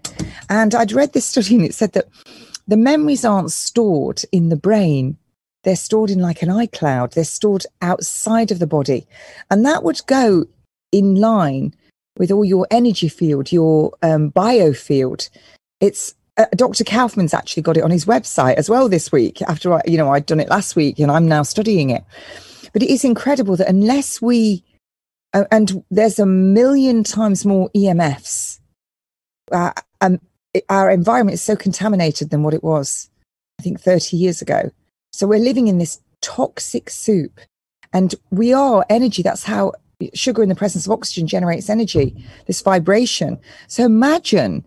And 0.49 0.75
I'd 0.75 0.91
read 0.91 1.13
this 1.13 1.25
study 1.25 1.55
and 1.55 1.65
it 1.65 1.73
said 1.73 1.93
that 1.93 2.07
the 2.67 2.77
memories 2.77 3.25
aren't 3.25 3.51
stored 3.51 4.21
in 4.31 4.49
the 4.49 4.55
brain 4.55 5.17
they're 5.63 5.75
stored 5.75 6.09
in 6.09 6.19
like 6.19 6.41
an 6.41 6.49
iCloud. 6.49 7.13
They're 7.13 7.23
stored 7.23 7.65
outside 7.81 8.51
of 8.51 8.59
the 8.59 8.67
body. 8.67 9.05
And 9.49 9.65
that 9.65 9.83
would 9.83 10.01
go 10.07 10.45
in 10.91 11.15
line 11.15 11.73
with 12.17 12.31
all 12.31 12.43
your 12.43 12.67
energy 12.71 13.09
field, 13.09 13.51
your 13.51 13.93
um, 14.01 14.31
biofield. 14.31 15.29
It's 15.79 16.15
uh, 16.37 16.45
Dr. 16.55 16.83
Kaufman's 16.83 17.33
actually 17.33 17.63
got 17.63 17.77
it 17.77 17.83
on 17.83 17.91
his 17.91 18.05
website 18.05 18.55
as 18.55 18.69
well 18.69 18.87
this 18.87 19.11
week 19.11 19.41
after 19.43 19.73
I, 19.73 19.81
you 19.85 19.97
know, 19.97 20.11
I'd 20.11 20.25
done 20.25 20.39
it 20.39 20.49
last 20.49 20.75
week 20.75 20.99
and 20.99 21.11
I'm 21.11 21.27
now 21.27 21.43
studying 21.43 21.89
it. 21.89 22.03
But 22.73 22.83
it 22.83 22.89
is 22.89 23.03
incredible 23.03 23.57
that 23.57 23.67
unless 23.67 24.21
we, 24.21 24.63
uh, 25.33 25.43
and 25.51 25.83
there's 25.91 26.19
a 26.19 26.25
million 26.25 27.03
times 27.03 27.45
more 27.45 27.69
EMFs, 27.75 28.59
uh, 29.51 29.71
um, 29.99 30.19
it, 30.53 30.63
our 30.69 30.89
environment 30.89 31.33
is 31.33 31.41
so 31.41 31.55
contaminated 31.55 32.29
than 32.29 32.43
what 32.43 32.53
it 32.53 32.63
was, 32.63 33.09
I 33.59 33.63
think, 33.63 33.81
30 33.81 34.15
years 34.15 34.41
ago. 34.41 34.71
So 35.11 35.27
we're 35.27 35.39
living 35.39 35.67
in 35.67 35.77
this 35.77 35.99
toxic 36.21 36.89
soup. 36.89 37.39
And 37.93 38.15
we 38.29 38.53
are 38.53 38.85
energy. 38.89 39.21
That's 39.21 39.43
how 39.43 39.73
sugar 40.13 40.41
in 40.41 40.49
the 40.49 40.55
presence 40.55 40.85
of 40.85 40.93
oxygen 40.93 41.27
generates 41.27 41.69
energy, 41.69 42.15
this 42.47 42.61
vibration. 42.61 43.37
So 43.67 43.83
imagine 43.83 44.65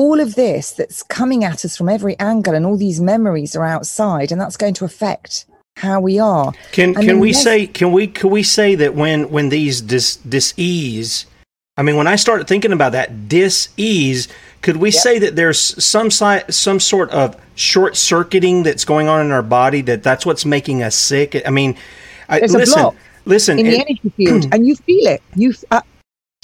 all 0.00 0.18
of 0.18 0.34
this 0.34 0.70
that's 0.70 1.02
coming 1.02 1.44
at 1.44 1.62
us 1.62 1.76
from 1.76 1.86
every 1.86 2.18
angle 2.18 2.54
and 2.54 2.64
all 2.64 2.78
these 2.78 3.02
memories 3.02 3.54
are 3.54 3.66
outside 3.66 4.32
and 4.32 4.40
that's 4.40 4.56
going 4.56 4.72
to 4.72 4.86
affect 4.86 5.44
how 5.76 6.00
we 6.00 6.18
are. 6.18 6.52
Can 6.72 6.94
can 6.94 7.20
we 7.20 7.34
say 7.34 7.66
can 7.66 7.92
we 7.92 8.06
can 8.06 8.30
we 8.30 8.42
say 8.42 8.74
that 8.76 8.94
when 8.94 9.30
when 9.30 9.50
these 9.50 9.82
dis 9.82 10.16
dis-ease 10.16 11.26
I 11.76 11.82
mean 11.82 11.96
when 11.96 12.06
I 12.06 12.16
started 12.16 12.48
thinking 12.48 12.72
about 12.72 12.92
that 12.92 13.28
dis-ease 13.28 14.28
could 14.62 14.78
we 14.78 14.90
yep. 14.90 15.02
say 15.02 15.18
that 15.18 15.36
there's 15.36 15.60
some 15.84 16.10
si- 16.10 16.48
some 16.48 16.80
sort 16.80 17.10
of 17.10 17.38
short 17.54 17.94
circuiting 17.94 18.62
that's 18.62 18.86
going 18.86 19.06
on 19.06 19.26
in 19.26 19.30
our 19.32 19.42
body 19.42 19.82
that 19.82 20.02
that's 20.02 20.24
what's 20.24 20.46
making 20.46 20.82
us 20.82 20.96
sick? 20.96 21.42
I 21.46 21.50
mean, 21.50 21.76
I, 22.28 22.38
there's 22.38 22.54
listen, 22.54 22.78
a 22.78 22.82
block 22.82 22.96
listen, 23.26 23.58
in 23.58 23.66
the 23.66 23.80
energy 23.80 24.08
field, 24.16 24.46
and 24.52 24.66
you 24.66 24.76
feel 24.76 25.06
it. 25.08 25.22
You 25.34 25.54
uh, 25.70 25.82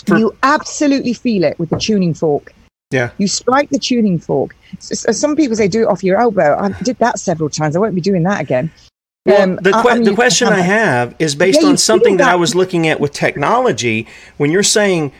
for, 0.06 0.18
you 0.18 0.36
absolutely 0.42 1.14
feel 1.14 1.44
it 1.44 1.58
with 1.58 1.70
the 1.70 1.78
tuning 1.78 2.14
fork. 2.14 2.54
Yeah, 2.90 3.10
you 3.18 3.26
strike 3.26 3.70
the 3.70 3.78
tuning 3.78 4.18
fork. 4.18 4.54
So, 4.78 5.12
some 5.12 5.34
people 5.34 5.56
say 5.56 5.68
do 5.68 5.82
it 5.82 5.86
off 5.86 6.04
your 6.04 6.18
elbow. 6.18 6.56
I 6.58 6.68
did 6.82 6.98
that 6.98 7.18
several 7.18 7.50
times. 7.50 7.74
I 7.74 7.80
won't 7.80 7.94
be 7.94 8.00
doing 8.00 8.22
that 8.24 8.40
again. 8.40 8.70
Well, 9.24 9.42
um, 9.42 9.56
the, 9.56 9.72
que- 9.72 9.90
I 9.90 9.94
mean, 9.94 10.04
the 10.04 10.14
question 10.14 10.46
I 10.48 10.60
have 10.60 11.16
is 11.18 11.34
based 11.34 11.62
yeah, 11.62 11.68
on 11.68 11.76
something 11.76 12.18
that. 12.18 12.26
that 12.26 12.32
I 12.32 12.36
was 12.36 12.54
looking 12.54 12.86
at 12.86 13.00
with 13.00 13.12
technology. 13.12 14.06
When 14.36 14.52
you're 14.52 14.62
saying, 14.62 15.10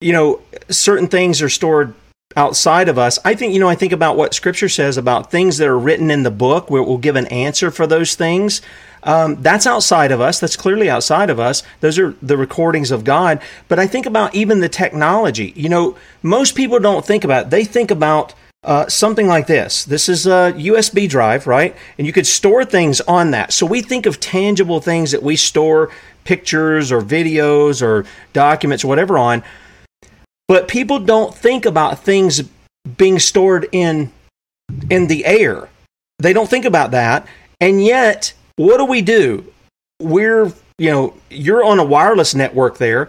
you 0.00 0.14
know, 0.14 0.40
certain 0.70 1.08
things 1.08 1.42
are 1.42 1.50
stored 1.50 1.94
outside 2.36 2.88
of 2.88 2.98
us. 2.98 3.18
I 3.24 3.34
think, 3.34 3.52
you 3.52 3.60
know, 3.60 3.68
I 3.68 3.74
think 3.74 3.92
about 3.92 4.16
what 4.16 4.34
scripture 4.34 4.68
says 4.68 4.96
about 4.96 5.30
things 5.30 5.58
that 5.58 5.68
are 5.68 5.78
written 5.78 6.10
in 6.10 6.22
the 6.22 6.30
book 6.30 6.70
where 6.70 6.80
it 6.80 6.86
will 6.86 6.98
give 6.98 7.16
an 7.16 7.26
answer 7.26 7.70
for 7.70 7.86
those 7.86 8.14
things. 8.14 8.62
Um, 9.02 9.42
that's 9.42 9.66
outside 9.66 10.12
of 10.12 10.20
us. 10.20 10.40
That's 10.40 10.56
clearly 10.56 10.90
outside 10.90 11.30
of 11.30 11.40
us. 11.40 11.62
Those 11.80 11.98
are 11.98 12.14
the 12.20 12.36
recordings 12.36 12.90
of 12.90 13.04
God. 13.04 13.40
But 13.68 13.78
I 13.78 13.86
think 13.86 14.06
about 14.06 14.34
even 14.34 14.60
the 14.60 14.68
technology. 14.68 15.52
You 15.56 15.68
know, 15.68 15.96
most 16.22 16.54
people 16.54 16.78
don't 16.78 17.04
think 17.04 17.24
about 17.24 17.46
it. 17.46 17.50
They 17.50 17.64
think 17.64 17.90
about 17.90 18.34
uh, 18.62 18.86
something 18.88 19.26
like 19.26 19.46
this. 19.46 19.84
This 19.84 20.08
is 20.08 20.26
a 20.26 20.52
USB 20.56 21.08
drive, 21.08 21.46
right? 21.46 21.74
And 21.96 22.06
you 22.06 22.12
could 22.12 22.26
store 22.26 22.64
things 22.64 23.00
on 23.02 23.30
that. 23.30 23.52
So 23.52 23.64
we 23.64 23.80
think 23.80 24.04
of 24.06 24.20
tangible 24.20 24.80
things 24.80 25.12
that 25.12 25.22
we 25.22 25.36
store 25.36 25.90
pictures 26.24 26.92
or 26.92 27.00
videos 27.00 27.80
or 27.80 28.04
documents 28.32 28.84
or 28.84 28.88
whatever 28.88 29.16
on. 29.16 29.42
But 30.46 30.68
people 30.68 30.98
don't 30.98 31.34
think 31.34 31.64
about 31.64 32.00
things 32.00 32.42
being 32.96 33.18
stored 33.18 33.68
in 33.72 34.12
in 34.90 35.06
the 35.06 35.24
air. 35.24 35.68
They 36.18 36.32
don't 36.32 36.48
think 36.48 36.64
about 36.64 36.90
that. 36.90 37.26
And 37.60 37.82
yet, 37.82 38.34
what 38.60 38.76
do 38.76 38.84
we 38.84 39.00
do? 39.00 39.50
We're, 40.00 40.52
you 40.78 40.90
know, 40.90 41.14
you're 41.30 41.64
on 41.64 41.78
a 41.78 41.84
wireless 41.84 42.34
network 42.34 42.78
there. 42.78 43.08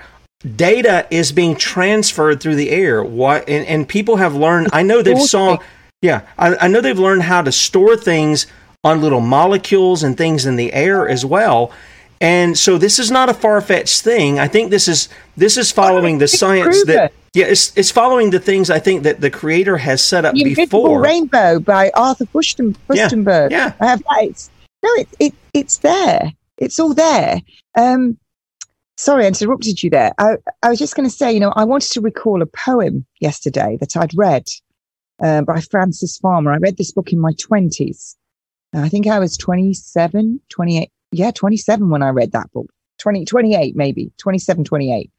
Data 0.56 1.08
is 1.12 1.32
being 1.32 1.56
transferred 1.56 2.42
through 2.42 2.56
the 2.56 2.70
air. 2.70 3.04
What 3.04 3.48
and, 3.48 3.66
and 3.68 3.88
people 3.88 4.16
have 4.16 4.34
learned 4.36 4.70
I 4.74 4.82
know 4.82 5.02
they've 5.02 5.22
saw 5.22 5.60
yeah, 6.02 6.22
I, 6.38 6.56
I 6.56 6.68
know 6.68 6.82
they've 6.82 6.98
learned 6.98 7.24
how 7.24 7.44
to 7.44 7.52
store 7.52 7.96
things 7.96 8.48
on 8.84 9.02
little 9.02 9.22
molecules 9.22 10.02
and 10.02 10.18
things 10.18 10.46
in 10.46 10.56
the 10.56 10.74
air 10.74 11.08
as 11.08 11.24
well. 11.24 11.72
And 12.20 12.58
so 12.58 12.78
this 12.78 12.98
is 12.98 13.12
not 13.12 13.30
a 13.30 13.34
far 13.34 13.62
fetched 13.62 14.02
thing. 14.02 14.40
I 14.40 14.48
think 14.48 14.72
this 14.72 14.88
is 14.88 15.10
this 15.36 15.58
is 15.58 15.72
following 15.72 16.18
the 16.18 16.28
science 16.28 16.84
that 16.86 17.14
yeah, 17.34 17.46
it's 17.46 17.76
it's 17.78 17.92
following 17.92 18.30
the 18.30 18.40
things 18.40 18.70
I 18.70 18.80
think 18.80 19.04
that 19.04 19.22
the 19.22 19.30
creator 19.30 19.78
has 19.78 20.04
set 20.04 20.26
up 20.26 20.34
the 20.34 20.42
Invisible 20.42 20.84
before. 20.84 21.02
Rainbow 21.02 21.60
by 21.60 21.92
Arthur 21.94 22.26
Fusten, 22.26 22.76
Firstenberg. 22.90 23.52
Yeah, 23.52 23.66
yeah. 23.68 23.74
I 23.80 23.86
have 23.86 24.04
that. 24.04 24.24
It's, 24.24 24.50
no, 24.84 24.90
it, 24.96 25.08
it 25.20 25.34
it's 25.54 25.78
there. 25.78 26.32
It's 26.58 26.80
all 26.80 26.94
there. 26.94 27.42
Um, 27.76 28.18
sorry, 28.98 29.26
I 29.26 29.28
interrupted 29.28 29.82
you 29.82 29.90
there. 29.90 30.14
I, 30.18 30.38
I 30.64 30.70
was 30.70 30.80
just 30.80 30.96
going 30.96 31.10
to 31.10 31.16
say, 31.16 31.32
you 31.32 31.40
know, 31.40 31.54
I 31.56 31.64
wanted 31.64 31.92
to 31.92 32.02
recall 32.02 32.42
a 32.42 32.46
poem 32.46 33.06
yesterday 33.20 33.78
that 33.80 33.98
I'd 33.98 34.16
read 34.16 34.46
uh, 35.22 35.42
by 35.42 35.62
Frances 35.62 36.18
Farmer. 36.18 36.52
I 36.52 36.58
read 36.58 36.78
this 36.78 36.92
book 36.92 37.12
in 37.12 37.20
my 37.20 37.34
twenties. 37.40 38.16
I 38.74 38.90
think 38.90 39.08
I 39.08 39.20
was 39.20 39.36
27, 39.38 40.40
28, 40.50 40.90
yeah, 41.12 41.32
27 41.32 41.90
when 41.90 42.02
I 42.02 42.10
read 42.10 42.32
that 42.32 42.52
book, 42.54 42.72
20, 43.00 43.26
28 43.26 43.76
maybe, 43.76 44.12
27, 44.18 44.64
28. 44.64 45.12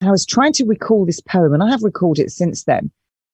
And 0.00 0.08
I 0.08 0.12
was 0.12 0.24
trying 0.24 0.52
to 0.54 0.64
recall 0.64 1.04
this 1.04 1.20
poem 1.20 1.54
and 1.54 1.62
I 1.62 1.70
have 1.70 1.82
recalled 1.82 2.18
it 2.18 2.30
since 2.30 2.64
then. 2.64 2.90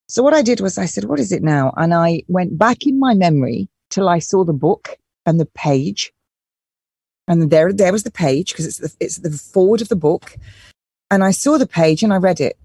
So 0.08 0.22
what 0.22 0.34
I 0.34 0.42
did 0.42 0.60
was 0.60 0.78
I 0.78 0.86
said, 0.86 1.04
what 1.04 1.20
is 1.20 1.30
it 1.30 1.42
now? 1.42 1.72
And 1.76 1.92
I 1.92 2.22
went 2.26 2.58
back 2.58 2.86
in 2.86 2.98
my 2.98 3.14
memory 3.14 3.68
till 3.90 4.08
I 4.08 4.18
saw 4.18 4.44
the 4.44 4.52
book 4.52 4.96
and 5.30 5.40
the 5.40 5.46
page. 5.46 6.12
And 7.26 7.50
there, 7.50 7.72
there 7.72 7.92
was 7.92 8.02
the 8.02 8.10
page 8.10 8.52
because 8.52 8.66
it's 8.66 8.78
the, 8.78 8.92
it's 9.00 9.18
the 9.18 9.30
forward 9.30 9.80
of 9.80 9.88
the 9.88 9.96
book. 9.96 10.36
And 11.10 11.24
I 11.24 11.30
saw 11.30 11.56
the 11.56 11.66
page 11.66 12.02
and 12.02 12.12
I 12.12 12.16
read 12.16 12.40
it. 12.40 12.58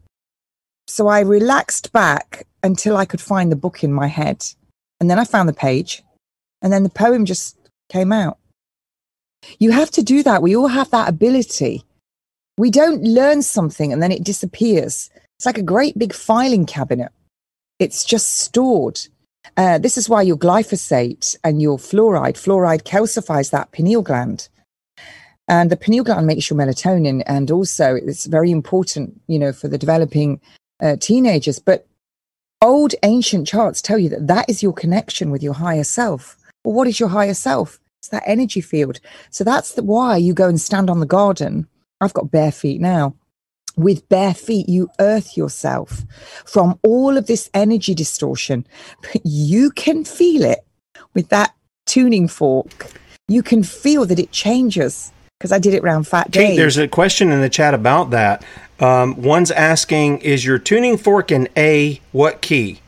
So 0.88 1.07
I 1.07 1.22
relaxed 1.22 1.93
back 1.93 2.45
until 2.63 2.97
I 2.97 3.05
could 3.05 3.22
find 3.22 3.51
the 3.51 3.55
book 3.55 3.84
in 3.84 3.93
my 3.93 4.07
head. 4.07 4.43
And 4.99 5.09
then 5.09 5.20
I 5.20 5.24
found 5.24 5.47
the 5.47 5.53
page 5.53 6.03
and 6.61 6.74
then 6.74 6.84
the 6.84 6.89
poem 6.89 7.26
just 7.26 7.57
came 7.89 8.11
out. 8.11 8.38
You 9.59 9.72
have 9.72 9.91
to 9.91 10.03
do 10.03 10.24
that. 10.24 10.41
We 10.41 10.55
all 10.55 10.68
have 10.68 10.89
that 10.91 11.09
ability. 11.09 11.84
We 12.57 12.72
don't 12.72 13.03
learn 13.03 13.41
something 13.41 13.93
and 13.93 14.01
then 14.01 14.11
it 14.11 14.24
disappears. 14.24 15.09
It's 15.38 15.45
like 15.45 15.57
a 15.57 15.63
great 15.63 15.97
big 15.97 16.13
filing 16.13 16.66
cabinet. 16.66 17.11
It's 17.78 18.03
just 18.05 18.38
stored. 18.38 18.99
Uh, 19.58 19.78
this 19.78 19.98
is 19.98 20.10
why 20.10 20.22
your 20.22 20.38
glyphosate 20.38 21.36
and 21.43 21.62
your 21.62 21.78
fluoride, 21.78 22.36
fluoride 22.36 22.84
calcifies 22.84 23.52
that 23.52 23.72
pineal 23.72 24.02
gland. 24.02 24.50
And 25.48 25.70
the 25.70 25.78
pineal 25.78 26.04
gland 26.04 26.28
makes 26.28 26.50
your 26.50 26.58
melatonin. 26.58 27.24
And 27.28 27.52
also, 27.52 27.96
it's 27.96 28.26
very 28.26 28.52
important, 28.52 29.22
you 29.28 29.38
know, 29.38 29.54
for 29.54 29.68
the 29.68 29.78
developing 29.78 30.41
uh, 30.82 30.96
teenagers. 31.00 31.60
But 31.60 31.88
old 32.62 32.96
ancient 33.04 33.48
charts 33.48 33.82
tell 33.82 34.00
you 34.00 34.10
that 34.10 34.28
that 34.28 34.50
is 34.50 34.64
your 34.64 34.74
connection 34.74 35.30
with 35.30 35.43
your 35.43 35.54
higher 35.54 35.84
self. 35.84 36.38
Well, 36.64 36.74
what 36.74 36.88
is 36.88 37.00
your 37.00 37.10
higher 37.10 37.36
self? 37.36 37.80
It's 38.02 38.10
that 38.10 38.24
energy 38.26 38.62
field. 38.62 39.00
So 39.30 39.43
that's 39.43 39.74
the, 39.74 39.84
why 39.84 40.18
you 40.18 40.34
go 40.34 40.48
and 40.50 40.60
stand 40.60 40.89
on 40.89 41.00
the 41.00 41.06
garden. 41.06 41.68
I've 42.02 42.14
got 42.14 42.32
bare 42.32 42.52
feet 42.52 42.82
now. 42.82 43.16
With 43.78 44.07
bare 44.09 44.34
feet, 44.34 44.69
you 44.69 44.89
earth 44.99 45.36
yourself 45.36 46.03
from 46.45 46.80
all 46.84 47.17
of 47.17 47.28
this 47.28 47.49
energy 47.53 47.93
distortion. 47.93 48.65
But 49.01 49.21
you 49.26 49.71
can 49.71 50.05
feel 50.05 50.43
it 50.43 50.65
with 51.13 51.30
that 51.30 51.53
tuning 51.86 52.28
fork. 52.28 52.91
You 53.28 53.43
can 53.43 53.63
feel 53.63 54.05
that 54.05 54.19
it 54.19 54.32
changes 54.32 55.11
because 55.38 55.51
I 55.51 55.59
did 55.59 55.73
it 55.73 55.84
around 55.84 56.07
Fat 56.07 56.32
Day. 56.32 56.47
Kate, 56.47 56.55
there's 56.55 56.78
a 56.78 56.88
question 56.88 57.32
in 57.32 57.41
the 57.41 57.49
chat 57.49 57.73
about 57.73 58.11
that. 58.11 58.43
Um, 58.80 59.21
one's 59.21 59.51
asking, 59.51 60.19
is 60.19 60.45
your 60.45 60.59
tuning 60.59 60.97
fork 60.97 61.32
in 61.32 61.49
A 61.57 62.01
what 62.11 62.41
key? 62.41 62.82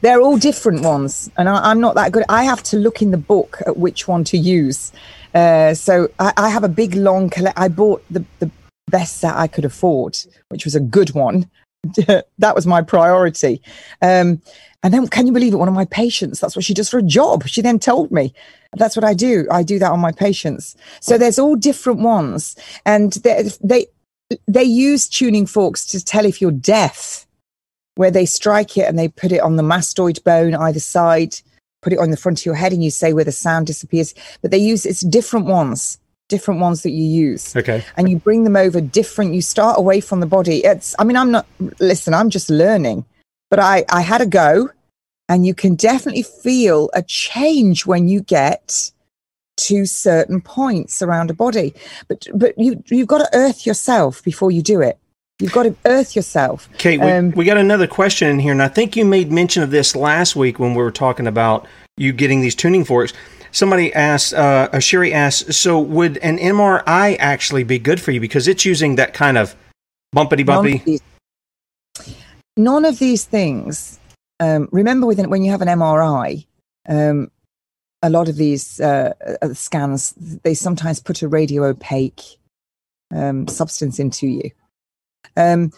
They're 0.00 0.20
all 0.20 0.38
different 0.38 0.82
ones, 0.82 1.30
and 1.36 1.48
I, 1.48 1.70
am 1.70 1.80
not 1.80 1.94
that 1.96 2.12
good. 2.12 2.24
I 2.28 2.44
have 2.44 2.62
to 2.64 2.76
look 2.76 3.02
in 3.02 3.10
the 3.10 3.18
book 3.18 3.58
at 3.66 3.76
which 3.76 4.08
one 4.08 4.24
to 4.24 4.38
use. 4.38 4.90
Uh, 5.34 5.74
so 5.74 6.08
I, 6.18 6.32
I, 6.36 6.48
have 6.48 6.64
a 6.64 6.68
big 6.68 6.94
long 6.94 7.28
collect. 7.28 7.58
I 7.58 7.68
bought 7.68 8.02
the 8.10 8.24
the 8.38 8.50
best 8.88 9.22
that 9.22 9.36
I 9.36 9.46
could 9.46 9.64
afford, 9.64 10.18
which 10.48 10.64
was 10.64 10.74
a 10.74 10.80
good 10.80 11.14
one. 11.14 11.48
that 12.06 12.54
was 12.54 12.66
my 12.66 12.82
priority. 12.82 13.60
Um, 14.00 14.40
and 14.82 14.92
then, 14.92 15.06
can 15.08 15.26
you 15.26 15.32
believe 15.32 15.52
it? 15.52 15.58
One 15.58 15.68
of 15.68 15.74
my 15.74 15.84
patients, 15.84 16.40
that's 16.40 16.56
what 16.56 16.64
she 16.64 16.74
does 16.74 16.88
for 16.88 16.98
a 16.98 17.02
job. 17.02 17.46
She 17.46 17.62
then 17.62 17.78
told 17.78 18.10
me, 18.10 18.34
that's 18.76 18.96
what 18.96 19.04
I 19.04 19.14
do. 19.14 19.46
I 19.50 19.62
do 19.62 19.78
that 19.78 19.90
on 19.90 20.00
my 20.00 20.12
patients. 20.12 20.76
So 21.00 21.18
there's 21.18 21.38
all 21.38 21.56
different 21.56 22.00
ones. 22.00 22.56
And 22.84 23.12
they, 23.12 23.48
they, 23.62 23.86
they 24.48 24.64
use 24.64 25.08
tuning 25.08 25.46
forks 25.46 25.86
to 25.86 26.04
tell 26.04 26.24
if 26.24 26.40
you're 26.40 26.50
deaf 26.50 27.26
where 27.96 28.10
they 28.10 28.26
strike 28.26 28.76
it 28.76 28.88
and 28.88 28.98
they 28.98 29.08
put 29.08 29.32
it 29.32 29.40
on 29.40 29.56
the 29.56 29.62
mastoid 29.62 30.22
bone 30.24 30.54
either 30.54 30.80
side, 30.80 31.34
put 31.82 31.92
it 31.92 31.98
on 31.98 32.10
the 32.10 32.16
front 32.16 32.40
of 32.40 32.46
your 32.46 32.54
head, 32.54 32.72
and 32.72 32.82
you 32.82 32.90
say 32.90 33.12
where 33.12 33.24
the 33.24 33.32
sound 33.32 33.66
disappears. 33.66 34.14
But 34.40 34.50
they 34.50 34.58
use 34.58 34.86
it's 34.86 35.02
different 35.02 35.46
ones, 35.46 35.98
different 36.32 36.60
ones 36.60 36.82
that 36.82 36.92
you 36.92 37.04
use. 37.04 37.54
Okay. 37.54 37.84
And 37.98 38.08
you 38.08 38.16
bring 38.16 38.44
them 38.44 38.56
over 38.56 38.80
different. 38.80 39.34
You 39.34 39.42
start 39.42 39.78
away 39.78 40.00
from 40.00 40.20
the 40.20 40.26
body. 40.26 40.64
It's. 40.64 40.94
I 40.98 41.04
mean, 41.04 41.18
I'm 41.18 41.30
not. 41.30 41.46
Listen, 41.78 42.14
I'm 42.14 42.30
just 42.30 42.48
learning, 42.48 43.04
but 43.50 43.58
I 43.58 43.84
I 43.90 44.00
had 44.00 44.22
a 44.22 44.26
go, 44.26 44.70
and 45.28 45.44
you 45.44 45.54
can 45.54 45.74
definitely 45.74 46.22
feel 46.22 46.88
a 46.94 47.02
change 47.02 47.84
when 47.84 48.08
you 48.08 48.22
get 48.22 48.90
to 49.68 49.84
certain 49.84 50.40
points 50.40 51.02
around 51.02 51.30
a 51.30 51.34
body. 51.34 51.74
But 52.08 52.26
but 52.34 52.56
you 52.56 52.82
you've 52.86 53.12
got 53.14 53.18
to 53.18 53.36
earth 53.36 53.66
yourself 53.66 54.24
before 54.24 54.50
you 54.50 54.62
do 54.62 54.80
it. 54.80 54.98
You've 55.38 55.52
got 55.52 55.64
to 55.64 55.74
earth 55.84 56.16
yourself. 56.16 56.68
Kate, 56.78 57.00
we, 57.00 57.10
um, 57.10 57.32
we 57.32 57.44
got 57.44 57.58
another 57.58 57.86
question 57.86 58.28
in 58.28 58.38
here, 58.38 58.52
and 58.52 58.62
I 58.62 58.68
think 58.68 58.96
you 58.96 59.04
made 59.04 59.30
mention 59.30 59.62
of 59.62 59.70
this 59.70 59.94
last 59.94 60.34
week 60.34 60.58
when 60.58 60.74
we 60.74 60.82
were 60.82 60.92
talking 60.92 61.26
about 61.26 61.66
you 61.98 62.12
getting 62.12 62.40
these 62.40 62.54
tuning 62.54 62.84
forks. 62.84 63.12
Somebody 63.52 63.92
asked, 63.92 64.32
uh, 64.32 64.80
Sherry 64.80 65.12
asked, 65.12 65.52
so 65.52 65.78
would 65.78 66.16
an 66.18 66.38
MRI 66.38 67.16
actually 67.18 67.64
be 67.64 67.78
good 67.78 68.00
for 68.00 68.10
you 68.10 68.18
because 68.20 68.48
it's 68.48 68.64
using 68.64 68.96
that 68.96 69.12
kind 69.12 69.36
of 69.36 69.54
bumpity 70.14 70.44
bumpy? 70.44 70.72
None 70.72 70.78
of 70.78 70.84
these, 70.84 71.02
none 72.56 72.84
of 72.86 72.98
these 72.98 73.24
things. 73.26 74.00
Um, 74.40 74.68
remember, 74.72 75.06
within, 75.06 75.28
when 75.28 75.44
you 75.44 75.50
have 75.50 75.60
an 75.60 75.68
MRI, 75.68 76.46
um, 76.88 77.30
a 78.02 78.10
lot 78.10 78.28
of 78.28 78.36
these 78.36 78.80
uh, 78.80 79.12
uh, 79.42 79.52
scans, 79.52 80.14
they 80.42 80.54
sometimes 80.54 80.98
put 80.98 81.22
a 81.22 81.28
radio 81.28 81.64
opaque 81.64 82.22
um, 83.14 83.46
substance 83.46 83.98
into 83.98 84.26
you. 84.26 84.50
Um, 85.36 85.72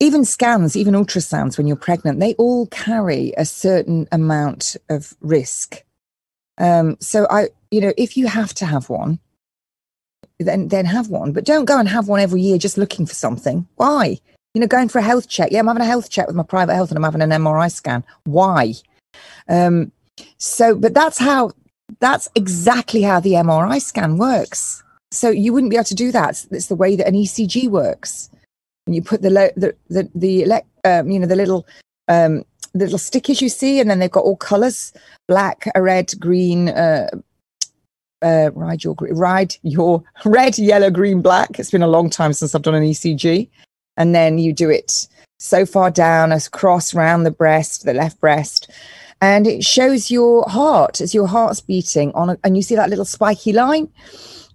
even 0.00 0.24
scans, 0.24 0.76
even 0.76 0.94
ultrasounds 0.94 1.56
when 1.56 1.66
you're 1.66 1.76
pregnant, 1.76 2.18
they 2.18 2.34
all 2.34 2.66
carry 2.66 3.32
a 3.38 3.44
certain 3.44 4.08
amount 4.10 4.76
of 4.90 5.14
risk. 5.20 5.84
Um, 6.58 6.96
so 7.00 7.26
I, 7.30 7.48
you 7.70 7.80
know, 7.80 7.92
if 7.96 8.16
you 8.16 8.26
have 8.26 8.54
to 8.54 8.66
have 8.66 8.88
one, 8.88 9.18
then 10.38 10.68
then 10.68 10.84
have 10.84 11.08
one, 11.08 11.32
but 11.32 11.44
don't 11.44 11.64
go 11.64 11.78
and 11.78 11.88
have 11.88 12.08
one 12.08 12.20
every 12.20 12.40
year 12.40 12.58
just 12.58 12.78
looking 12.78 13.06
for 13.06 13.14
something. 13.14 13.66
Why? 13.76 14.18
You 14.54 14.60
know, 14.60 14.66
going 14.66 14.88
for 14.88 14.98
a 14.98 15.02
health 15.02 15.28
check. 15.28 15.50
Yeah, 15.50 15.60
I'm 15.60 15.66
having 15.66 15.82
a 15.82 15.86
health 15.86 16.10
check 16.10 16.26
with 16.26 16.36
my 16.36 16.42
private 16.42 16.74
health, 16.74 16.90
and 16.90 16.98
I'm 16.98 17.04
having 17.04 17.22
an 17.22 17.30
MRI 17.30 17.70
scan. 17.70 18.04
Why? 18.24 18.74
Um, 19.48 19.92
so, 20.38 20.74
but 20.74 20.94
that's 20.94 21.18
how. 21.18 21.52
That's 22.00 22.28
exactly 22.34 23.02
how 23.02 23.20
the 23.20 23.32
MRI 23.32 23.80
scan 23.80 24.16
works. 24.16 24.82
So 25.10 25.28
you 25.28 25.52
wouldn't 25.52 25.70
be 25.70 25.76
able 25.76 25.84
to 25.84 25.94
do 25.94 26.10
that. 26.12 26.44
It's 26.50 26.66
the 26.66 26.74
way 26.74 26.96
that 26.96 27.06
an 27.06 27.14
ECG 27.14 27.68
works 27.68 28.30
and 28.86 28.94
you 28.94 29.02
put 29.02 29.22
the 29.22 29.30
the 29.56 29.74
the, 29.88 30.10
the 30.14 30.42
elect, 30.42 30.66
um, 30.84 31.10
you 31.10 31.18
know 31.18 31.26
the 31.26 31.36
little 31.36 31.66
um, 32.08 32.44
little 32.74 32.98
stickers 32.98 33.40
you 33.40 33.48
see, 33.48 33.80
and 33.80 33.88
then 33.88 33.98
they've 33.98 34.10
got 34.10 34.24
all 34.24 34.36
colours: 34.36 34.92
black, 35.28 35.68
a 35.74 35.82
red, 35.82 36.12
green. 36.18 36.68
Uh, 36.68 37.08
uh, 38.22 38.50
ride 38.54 38.82
your 38.82 38.96
ride 39.10 39.54
your 39.62 40.02
red, 40.24 40.58
yellow, 40.58 40.90
green, 40.90 41.20
black. 41.22 41.58
It's 41.58 41.70
been 41.70 41.82
a 41.82 41.88
long 41.88 42.10
time 42.10 42.32
since 42.32 42.54
I've 42.54 42.62
done 42.62 42.74
an 42.74 42.82
ECG, 42.82 43.48
and 43.96 44.14
then 44.14 44.38
you 44.38 44.52
do 44.52 44.70
it. 44.70 45.06
so 45.38 45.66
far 45.66 45.90
down, 45.90 46.32
across 46.32 46.94
round 46.94 47.26
the 47.26 47.30
breast, 47.30 47.84
the 47.84 47.92
left 47.92 48.20
breast. 48.20 48.70
And 49.20 49.46
it 49.46 49.64
shows 49.64 50.10
your 50.10 50.48
heart 50.48 51.00
as 51.00 51.14
your 51.14 51.26
heart's 51.26 51.60
beating 51.60 52.12
on, 52.14 52.30
a, 52.30 52.38
and 52.44 52.56
you 52.56 52.62
see 52.62 52.76
that 52.76 52.90
little 52.90 53.04
spiky 53.04 53.52
line. 53.52 53.88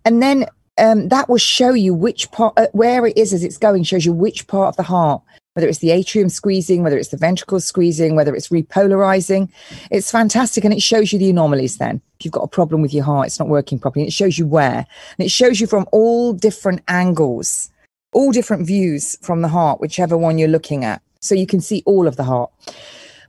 And 0.05 0.21
then 0.21 0.45
um, 0.79 1.09
that 1.09 1.29
will 1.29 1.37
show 1.37 1.73
you 1.73 1.93
which 1.93 2.31
part, 2.31 2.53
uh, 2.57 2.67
where 2.71 3.05
it 3.05 3.17
is 3.17 3.33
as 3.33 3.43
it's 3.43 3.57
going, 3.57 3.83
shows 3.83 4.05
you 4.05 4.13
which 4.13 4.47
part 4.47 4.69
of 4.69 4.77
the 4.77 4.83
heart, 4.83 5.21
whether 5.53 5.67
it's 5.67 5.79
the 5.79 5.91
atrium 5.91 6.29
squeezing, 6.29 6.83
whether 6.83 6.97
it's 6.97 7.09
the 7.09 7.17
ventricle 7.17 7.59
squeezing, 7.59 8.15
whether 8.15 8.35
it's 8.35 8.49
repolarizing. 8.49 9.49
It's 9.91 10.11
fantastic. 10.11 10.63
And 10.63 10.73
it 10.73 10.81
shows 10.81 11.11
you 11.11 11.19
the 11.19 11.29
anomalies 11.29 11.77
then. 11.77 12.01
If 12.19 12.25
you've 12.25 12.33
got 12.33 12.43
a 12.43 12.47
problem 12.47 12.81
with 12.81 12.93
your 12.93 13.03
heart, 13.03 13.27
it's 13.27 13.39
not 13.39 13.49
working 13.49 13.79
properly. 13.79 14.05
It 14.05 14.13
shows 14.13 14.37
you 14.37 14.45
where. 14.45 14.85
And 15.17 15.25
it 15.25 15.31
shows 15.31 15.59
you 15.59 15.67
from 15.67 15.87
all 15.91 16.33
different 16.33 16.81
angles, 16.87 17.71
all 18.13 18.31
different 18.31 18.67
views 18.67 19.17
from 19.21 19.41
the 19.41 19.47
heart, 19.47 19.81
whichever 19.81 20.17
one 20.17 20.37
you're 20.37 20.47
looking 20.47 20.85
at. 20.85 21.01
So 21.19 21.35
you 21.35 21.47
can 21.47 21.61
see 21.61 21.83
all 21.85 22.07
of 22.07 22.15
the 22.15 22.23
heart. 22.23 22.51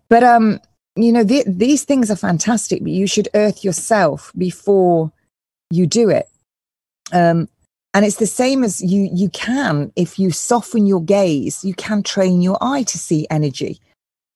But, 0.09 0.23
um, 0.23 0.61
you 0.97 1.13
know, 1.13 1.25
th- 1.25 1.47
these 1.49 1.85
things 1.85 2.11
are 2.11 2.17
fantastic, 2.17 2.83
but 2.83 2.93
you 2.93 3.07
should 3.07 3.29
earth 3.35 3.65
yourself 3.65 4.33
before 4.37 5.13
you 5.71 5.87
do 5.87 6.11
it 6.11 6.29
um, 7.13 7.49
and 7.95 8.05
it's 8.05 8.17
the 8.17 8.27
same 8.27 8.63
as 8.65 8.81
you 8.81 9.09
you 9.13 9.29
can 9.31 9.93
if 9.97 10.19
you 10.19 10.31
soften 10.31 10.87
your 10.87 11.03
gaze 11.03 11.65
you 11.65 11.75
can 11.75 12.03
train 12.03 12.41
your 12.41 12.59
eye 12.61 12.83
to 12.85 12.99
see 12.99 13.27
energy. 13.31 13.81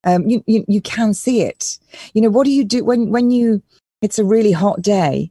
Um, 0.06 0.28
you, 0.28 0.44
you 0.47 0.64
you 0.68 0.81
can 0.82 1.14
see 1.14 1.43
it. 1.43 1.78
You 2.12 2.22
know 2.22 2.31
what 2.31 2.44
do 2.44 2.51
you 2.51 2.64
do 2.64 2.85
when 2.85 3.10
when 3.10 3.31
you 3.31 3.62
it's 4.02 4.18
a 4.18 4.24
really 4.24 4.52
hot 4.52 4.82
day 4.82 5.31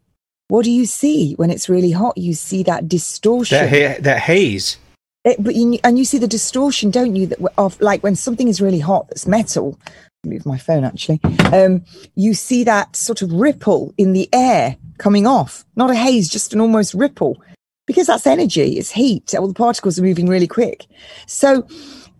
what 0.53 0.65
do 0.65 0.71
you 0.71 0.85
see? 0.85 1.33
When 1.33 1.49
it's 1.49 1.67
really 1.67 1.91
hot 1.91 2.17
you 2.17 2.33
see 2.33 2.63
that 2.63 2.87
distortion. 2.87 3.57
That, 3.57 3.69
ha- 3.69 4.01
that 4.01 4.19
haze. 4.19 4.77
It, 5.23 5.41
but 5.41 5.55
you, 5.55 5.79
and 5.83 5.97
you 5.97 6.05
see 6.05 6.17
the 6.17 6.27
distortion 6.27 6.91
don't 6.91 7.15
you 7.15 7.27
that 7.27 7.39
of 7.57 7.79
like 7.81 8.03
when 8.03 8.15
something 8.15 8.47
is 8.47 8.61
really 8.61 8.79
hot 8.79 9.07
that's 9.07 9.25
metal. 9.25 9.79
Move 10.25 10.45
my 10.45 10.57
phone 10.57 10.83
actually. 10.83 11.19
Um, 11.51 11.83
you 12.15 12.33
see 12.33 12.63
that 12.65 12.95
sort 12.95 13.21
of 13.21 13.31
ripple 13.31 13.93
in 13.97 14.13
the 14.13 14.29
air 14.31 14.77
coming 14.97 15.25
off. 15.25 15.65
Not 15.75 15.89
a 15.89 15.95
haze 15.95 16.29
just 16.29 16.53
an 16.53 16.61
almost 16.61 16.93
ripple 16.93 17.41
because 17.85 18.07
that's 18.07 18.27
energy 18.27 18.77
it's 18.77 18.91
heat. 18.91 19.33
All 19.35 19.47
the 19.47 19.53
particles 19.53 19.99
are 19.99 20.03
moving 20.03 20.27
really 20.27 20.47
quick. 20.47 20.85
So 21.27 21.67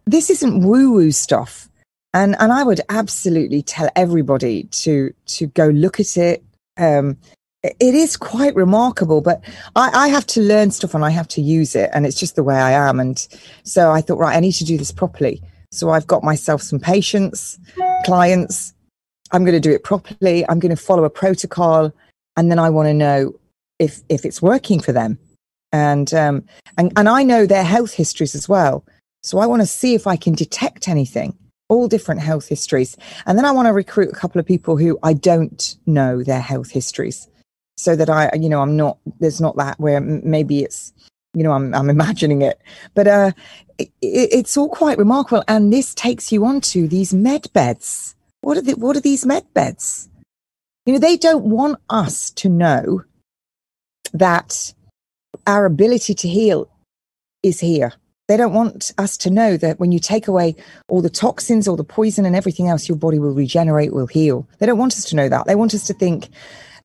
this 0.05 0.29
isn't 0.29 0.65
woo 0.65 0.91
woo 0.91 1.11
stuff. 1.11 1.69
And 2.13 2.35
and 2.39 2.51
i 2.51 2.63
would 2.63 2.81
absolutely 2.89 3.61
tell 3.61 3.89
everybody 3.95 4.63
to 4.65 5.13
to 5.27 5.47
go 5.47 5.67
look 5.67 5.99
at 5.99 6.17
it. 6.17 6.43
Um, 6.77 7.17
it 7.63 7.95
is 7.95 8.17
quite 8.17 8.53
remarkable 8.55 9.21
but 9.21 9.41
I, 9.77 9.89
I 9.93 10.07
have 10.09 10.27
to 10.27 10.41
learn 10.41 10.71
stuff 10.71 10.93
and 10.93 11.05
i 11.05 11.09
have 11.09 11.29
to 11.29 11.41
use 11.41 11.75
it 11.77 11.89
and 11.93 12.05
it's 12.05 12.19
just 12.19 12.35
the 12.35 12.43
way 12.43 12.55
i 12.55 12.71
am. 12.71 12.99
And 12.99 13.25
so 13.63 13.91
i 13.91 14.01
thought 14.01 14.19
right 14.19 14.35
i 14.35 14.39
need 14.39 14.53
to 14.53 14.65
do 14.65 14.77
this 14.77 14.91
properly. 14.91 15.41
So 15.73 15.89
I've 15.89 16.05
got 16.05 16.23
myself 16.23 16.61
some 16.61 16.79
patients, 16.79 17.57
clients. 18.05 18.75
I'm 19.31 19.43
going 19.43 19.55
to 19.55 19.59
do 19.59 19.71
it 19.71 19.83
properly. 19.83 20.47
I'm 20.47 20.59
going 20.59 20.75
to 20.75 20.81
follow 20.81 21.03
a 21.03 21.09
protocol, 21.09 21.91
and 22.37 22.51
then 22.51 22.59
I 22.59 22.69
want 22.69 22.87
to 22.89 22.93
know 22.93 23.33
if 23.79 24.01
if 24.07 24.23
it's 24.23 24.39
working 24.39 24.79
for 24.79 24.91
them, 24.91 25.17
and 25.73 26.13
um, 26.13 26.45
and 26.77 26.93
and 26.95 27.09
I 27.09 27.23
know 27.23 27.45
their 27.45 27.65
health 27.65 27.93
histories 27.93 28.35
as 28.35 28.47
well. 28.47 28.85
So 29.21 29.39
I 29.39 29.45
want 29.45 29.61
to 29.61 29.65
see 29.65 29.95
if 29.95 30.07
I 30.07 30.15
can 30.15 30.33
detect 30.33 30.87
anything, 30.87 31.37
all 31.67 31.87
different 31.87 32.21
health 32.21 32.47
histories, 32.47 32.95
and 33.25 33.37
then 33.37 33.45
I 33.45 33.51
want 33.51 33.65
to 33.65 33.73
recruit 33.73 34.09
a 34.09 34.15
couple 34.15 34.39
of 34.39 34.45
people 34.45 34.77
who 34.77 34.97
I 35.03 35.13
don't 35.13 35.75
know 35.85 36.23
their 36.23 36.41
health 36.41 36.69
histories, 36.69 37.27
so 37.77 37.95
that 37.97 38.09
I, 38.09 38.29
you 38.39 38.47
know, 38.47 38.61
I'm 38.61 38.77
not 38.77 38.99
there's 39.19 39.41
not 39.41 39.57
that 39.57 39.79
where 39.79 39.99
maybe 39.99 40.63
it's 40.63 40.93
you 41.33 41.43
know, 41.43 41.51
I'm, 41.51 41.73
I'm 41.73 41.89
imagining 41.97 42.43
it, 42.43 42.61
but 42.93 43.07
uh, 43.07 43.31
it, 43.77 43.91
it's 44.01 44.55
all 44.55 44.69
quite 44.69 44.97
remarkable. 44.97 45.43
And 45.47 45.73
this 45.73 45.93
takes 45.93 46.31
you 46.31 46.45
on 46.45 46.61
to 46.61 46.87
these 46.87 47.13
med 47.13 47.51
beds. 47.53 48.15
What 48.41 48.57
are, 48.57 48.61
the, 48.61 48.73
what 48.73 48.95
are 48.95 49.01
these 49.01 49.25
med 49.25 49.45
beds? 49.53 50.09
You 50.85 50.93
know, 50.93 50.99
they 50.99 51.17
don't 51.17 51.45
want 51.45 51.79
us 51.89 52.29
to 52.31 52.49
know 52.49 53.03
that 54.13 54.73
our 55.47 55.65
ability 55.65 56.13
to 56.15 56.27
heal 56.27 56.69
is 57.41 57.59
here. 57.59 57.93
They 58.27 58.37
don't 58.37 58.53
want 58.53 58.91
us 58.97 59.17
to 59.17 59.29
know 59.29 59.57
that 59.57 59.79
when 59.79 59.91
you 59.91 59.99
take 59.99 60.27
away 60.27 60.55
all 60.87 61.01
the 61.01 61.09
toxins, 61.09 61.67
all 61.67 61.75
the 61.75 61.83
poison, 61.83 62.25
and 62.25 62.35
everything 62.35 62.69
else, 62.69 62.87
your 62.87 62.97
body 62.97 63.19
will 63.19 63.33
regenerate, 63.33 63.93
will 63.93 64.07
heal. 64.07 64.47
They 64.59 64.65
don't 64.65 64.77
want 64.77 64.93
us 64.93 65.03
to 65.05 65.15
know 65.15 65.27
that. 65.27 65.45
They 65.45 65.55
want 65.55 65.73
us 65.73 65.85
to 65.87 65.93
think 65.93 66.29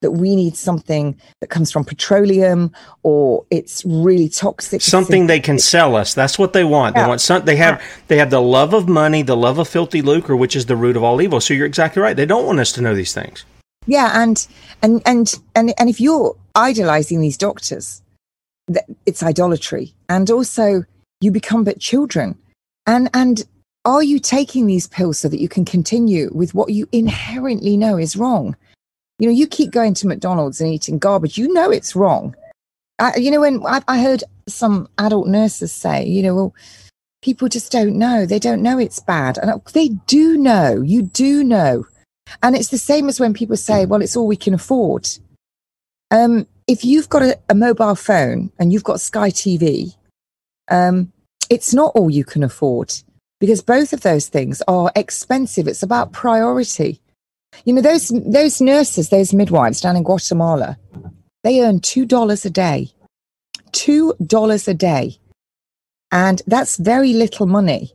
that 0.01 0.12
we 0.12 0.36
need 0.36 0.56
something 0.56 1.20
that 1.40 1.48
comes 1.48 1.72
from 1.72 1.85
petroleum 1.85 2.72
or 3.02 3.44
it's 3.51 3.85
really 3.85 4.28
toxic. 4.28 4.80
Something 4.80 5.26
they 5.26 5.40
can 5.40 5.59
sell 5.59 5.97
us. 5.97 6.14
That's 6.14 6.39
what 6.39 6.52
they 6.52 6.64
want. 6.64 6.94
Yeah. 6.94 7.02
They 7.02 7.09
want 7.09 7.20
some, 7.20 7.44
they 7.44 7.56
have, 7.56 7.82
they 8.06 8.18
have 8.18 8.30
the 8.30 8.40
love 8.40 8.74
of 8.74 8.89
money, 8.89 9.22
the 9.22 9.36
love 9.36 9.59
of 9.59 9.68
filthy 9.68 10.02
lucre, 10.02 10.36
which 10.36 10.55
is 10.55 10.66
the 10.66 10.76
root 10.76 10.97
of 10.97 11.02
all 11.02 11.20
evil. 11.20 11.40
So 11.40 11.55
you're 11.55 11.66
exactly 11.66 12.01
right. 12.01 12.16
They 12.16 12.26
don't 12.26 12.47
want 12.47 12.60
us 12.60 12.72
to 12.72 12.80
know 12.80 12.94
these 12.94 13.12
things. 13.12 13.44
Yeah. 13.86 14.22
And, 14.22 14.47
and, 14.82 15.02
and, 15.05 15.35
and, 15.56 15.74
and 15.78 15.89
if 15.89 16.01
you're 16.01 16.36
idolizing 16.55 17.20
these 17.20 17.36
doctors, 17.36 18.02
it's 19.07 19.23
idolatry. 19.23 19.95
And 20.09 20.31
also 20.31 20.85
you 21.20 21.31
become 21.31 21.65
but 21.65 21.81
children. 21.81 22.39
And, 22.86 23.11
and 23.15 23.45
are 23.85 24.03
you 24.03 24.19
taking 24.19 24.66
these 24.66 24.86
pills 24.86 25.19
so 25.19 25.28
that 25.28 25.40
you 25.40 25.49
can 25.49 25.65
continue 25.65 26.31
with 26.32 26.55
what 26.55 26.70
you 26.70 26.89
inherently 26.93 27.77
know 27.77 27.97
is 27.97 28.16
wrong? 28.16 28.57
You 29.19 29.28
know, 29.28 29.35
you 29.35 29.47
keep 29.47 29.70
going 29.70 29.95
to 29.95 30.07
McDonald's 30.07 30.61
and 30.61 30.73
eating 30.73 30.99
garbage. 30.99 31.39
You 31.39 31.53
know 31.53 31.70
it's 31.70 31.97
wrong. 31.97 32.36
I, 32.99 33.16
you 33.16 33.31
know, 33.31 33.40
when 33.40 33.65
I, 33.66 33.82
I 33.89 34.01
heard 34.01 34.24
some 34.49 34.89
adult 34.99 35.28
nurses 35.28 35.73
say, 35.73 36.05
you 36.07 36.23
know, 36.23 36.35
well, 36.35 36.55
people 37.23 37.49
just 37.49 37.73
don't 37.73 37.97
know. 37.97 38.27
They 38.27 38.39
don't 38.39 38.62
know 38.62 38.78
it's 38.78 39.01
bad. 39.01 39.39
And 39.39 39.61
they 39.73 39.89
do 40.07 40.36
know. 40.36 40.81
You 40.81 41.03
do 41.03 41.45
know. 41.45 41.86
And 42.43 42.55
it's 42.55 42.69
the 42.69 42.78
same 42.78 43.09
as 43.09 43.19
when 43.19 43.35
people 43.35 43.57
say, 43.57 43.86
well, 43.86 44.03
it's 44.03 44.16
all 44.16 44.27
we 44.27 44.36
can 44.36 44.55
afford. 44.55 45.09
Um, 46.11 46.47
if 46.69 46.85
you've 46.85 47.09
got 47.09 47.23
a, 47.23 47.39
a, 47.49 47.55
mobile 47.55 47.95
phone 47.95 48.53
and 48.59 48.73
you've 48.73 48.85
got 48.85 49.01
Sky 49.01 49.31
TV, 49.31 49.97
um, 50.70 51.11
it's 51.51 51.73
not 51.73 51.93
all 51.97 52.11
you 52.11 52.24
can 52.24 52.45
afford 52.45 52.93
because 53.40 53.62
both 53.62 53.93
of 53.93 54.03
those 54.03 54.28
things 54.28 54.62
are 54.69 54.93
expensive. 54.95 55.66
It's 55.66 55.82
about 55.82 56.12
priority. 56.12 57.01
You 57.65 57.73
know, 57.73 57.81
those 57.81 58.09
those 58.09 58.61
nurses, 58.61 59.09
those 59.09 59.32
midwives 59.32 59.81
down 59.81 59.97
in 59.97 60.03
Guatemala, 60.03 60.78
they 61.43 61.61
earn 61.62 61.81
two 61.81 62.05
dollars 62.05 62.45
a 62.45 62.51
day. 62.51 62.93
Two 63.73 64.15
dollars 64.24 64.69
a 64.69 64.74
day. 64.74 65.19
And 66.12 66.43
that's 66.47 66.77
very 66.77 67.12
little 67.12 67.47
money. 67.47 67.95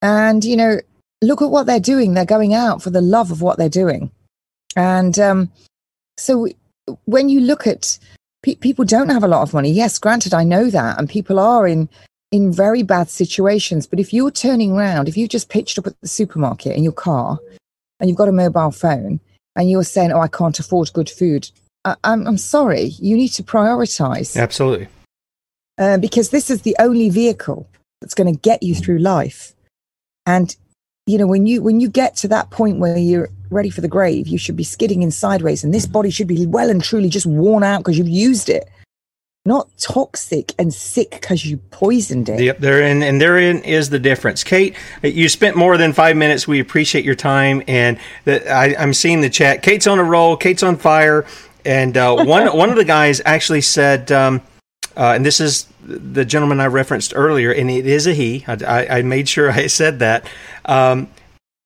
And, 0.00 0.44
you 0.44 0.56
know, 0.56 0.80
look 1.22 1.42
at 1.42 1.50
what 1.50 1.66
they're 1.66 1.80
doing. 1.80 2.14
They're 2.14 2.24
going 2.24 2.54
out 2.54 2.82
for 2.82 2.90
the 2.90 3.00
love 3.00 3.30
of 3.30 3.42
what 3.42 3.58
they're 3.58 3.68
doing. 3.68 4.10
And 4.76 5.18
um, 5.18 5.52
so 6.16 6.48
when 7.04 7.28
you 7.28 7.40
look 7.40 7.66
at 7.66 7.98
pe- 8.42 8.56
people 8.56 8.84
don't 8.84 9.08
have 9.10 9.24
a 9.24 9.28
lot 9.28 9.42
of 9.42 9.54
money. 9.54 9.70
Yes, 9.70 9.98
granted, 9.98 10.34
I 10.34 10.44
know 10.44 10.70
that. 10.70 10.98
And 10.98 11.08
people 11.08 11.38
are 11.38 11.66
in 11.66 11.88
in 12.30 12.52
very 12.52 12.82
bad 12.82 13.08
situations. 13.08 13.86
But 13.86 14.00
if 14.00 14.12
you're 14.12 14.30
turning 14.30 14.72
around, 14.72 15.08
if 15.08 15.16
you 15.16 15.26
just 15.26 15.48
pitched 15.48 15.78
up 15.78 15.86
at 15.86 16.00
the 16.00 16.08
supermarket 16.08 16.76
in 16.76 16.82
your 16.82 16.92
car 16.92 17.38
and 18.00 18.08
you've 18.08 18.18
got 18.18 18.28
a 18.28 18.32
mobile 18.32 18.70
phone 18.70 19.20
and 19.56 19.70
you're 19.70 19.84
saying, 19.84 20.12
oh, 20.12 20.20
I 20.20 20.28
can't 20.28 20.58
afford 20.58 20.92
good 20.92 21.08
food, 21.08 21.50
I, 21.84 21.96
I'm, 22.04 22.26
I'm 22.26 22.38
sorry. 22.38 22.92
You 22.98 23.16
need 23.16 23.30
to 23.30 23.42
prioritize. 23.42 24.36
Absolutely. 24.36 24.88
Uh, 25.78 25.96
because 25.96 26.30
this 26.30 26.50
is 26.50 26.62
the 26.62 26.76
only 26.78 27.08
vehicle 27.08 27.68
that's 28.00 28.14
going 28.14 28.32
to 28.32 28.40
get 28.40 28.62
you 28.62 28.74
through 28.74 28.98
life. 28.98 29.54
And, 30.26 30.54
you 31.06 31.16
know, 31.16 31.26
when 31.26 31.46
you, 31.46 31.62
when 31.62 31.80
you 31.80 31.88
get 31.88 32.14
to 32.16 32.28
that 32.28 32.50
point 32.50 32.78
where 32.78 32.98
you're 32.98 33.30
ready 33.50 33.70
for 33.70 33.80
the 33.80 33.88
grave, 33.88 34.28
you 34.28 34.38
should 34.38 34.56
be 34.56 34.64
skidding 34.64 35.02
in 35.02 35.10
sideways 35.10 35.64
and 35.64 35.72
this 35.72 35.86
body 35.86 36.10
should 36.10 36.28
be 36.28 36.46
well 36.46 36.70
and 36.70 36.82
truly 36.82 37.08
just 37.08 37.26
worn 37.26 37.62
out 37.62 37.78
because 37.78 37.98
you've 37.98 38.08
used 38.08 38.48
it 38.48 38.68
not 39.48 39.66
toxic 39.78 40.54
and 40.58 40.72
sick 40.72 41.10
because 41.10 41.46
you 41.46 41.56
poisoned 41.56 42.28
it. 42.28 42.38
Yep, 42.40 42.58
therein 42.58 43.02
and 43.02 43.20
therein 43.20 43.58
is 43.60 43.88
the 43.88 43.98
difference. 43.98 44.44
Kate, 44.44 44.76
you 45.02 45.28
spent 45.28 45.56
more 45.56 45.78
than 45.78 45.94
five 45.94 46.16
minutes. 46.16 46.46
We 46.46 46.60
appreciate 46.60 47.04
your 47.04 47.14
time, 47.14 47.62
and 47.66 47.98
the, 48.26 48.46
I, 48.48 48.80
am 48.80 48.92
seeing 48.92 49.22
the 49.22 49.30
chat. 49.30 49.62
Kate's 49.62 49.86
on 49.86 49.98
a 49.98 50.04
roll. 50.04 50.36
Kate's 50.36 50.62
on 50.62 50.76
fire, 50.76 51.24
and 51.64 51.96
uh, 51.96 52.14
one 52.24 52.54
one 52.56 52.68
of 52.68 52.76
the 52.76 52.84
guys 52.84 53.22
actually 53.24 53.62
said, 53.62 54.12
um, 54.12 54.42
uh, 54.96 55.14
and 55.14 55.24
this 55.24 55.40
is 55.40 55.66
the 55.82 56.26
gentleman 56.26 56.60
I 56.60 56.66
referenced 56.66 57.14
earlier, 57.16 57.50
and 57.50 57.70
it 57.70 57.86
is 57.86 58.06
a 58.06 58.12
he. 58.12 58.44
I, 58.46 58.58
I, 58.66 58.98
I 58.98 59.02
made 59.02 59.30
sure 59.30 59.50
I 59.50 59.66
said 59.68 60.00
that. 60.00 60.28
Um, 60.66 61.08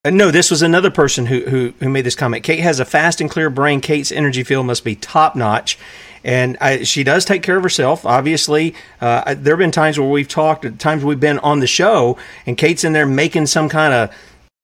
no, 0.04 0.30
this 0.30 0.50
was 0.50 0.62
another 0.62 0.90
person 0.90 1.26
who, 1.26 1.40
who 1.42 1.74
who 1.78 1.88
made 1.88 2.04
this 2.04 2.16
comment. 2.16 2.42
Kate 2.42 2.60
has 2.60 2.80
a 2.80 2.84
fast 2.84 3.20
and 3.20 3.30
clear 3.30 3.50
brain. 3.50 3.80
Kate's 3.80 4.10
energy 4.10 4.42
field 4.42 4.66
must 4.66 4.84
be 4.84 4.96
top 4.96 5.36
notch 5.36 5.78
and 6.24 6.56
I, 6.60 6.84
she 6.84 7.04
does 7.04 7.24
take 7.24 7.42
care 7.42 7.56
of 7.56 7.62
herself. 7.62 8.06
Obviously, 8.06 8.74
uh, 9.00 9.34
there 9.34 9.54
have 9.54 9.58
been 9.58 9.70
times 9.70 9.98
where 9.98 10.08
we've 10.08 10.28
talked, 10.28 10.78
times 10.78 11.04
we've 11.04 11.20
been 11.20 11.38
on 11.40 11.60
the 11.60 11.66
show, 11.66 12.16
and 12.46 12.56
Kate's 12.56 12.84
in 12.84 12.92
there 12.92 13.06
making 13.06 13.46
some 13.46 13.68
kind 13.68 13.92
of 13.92 14.16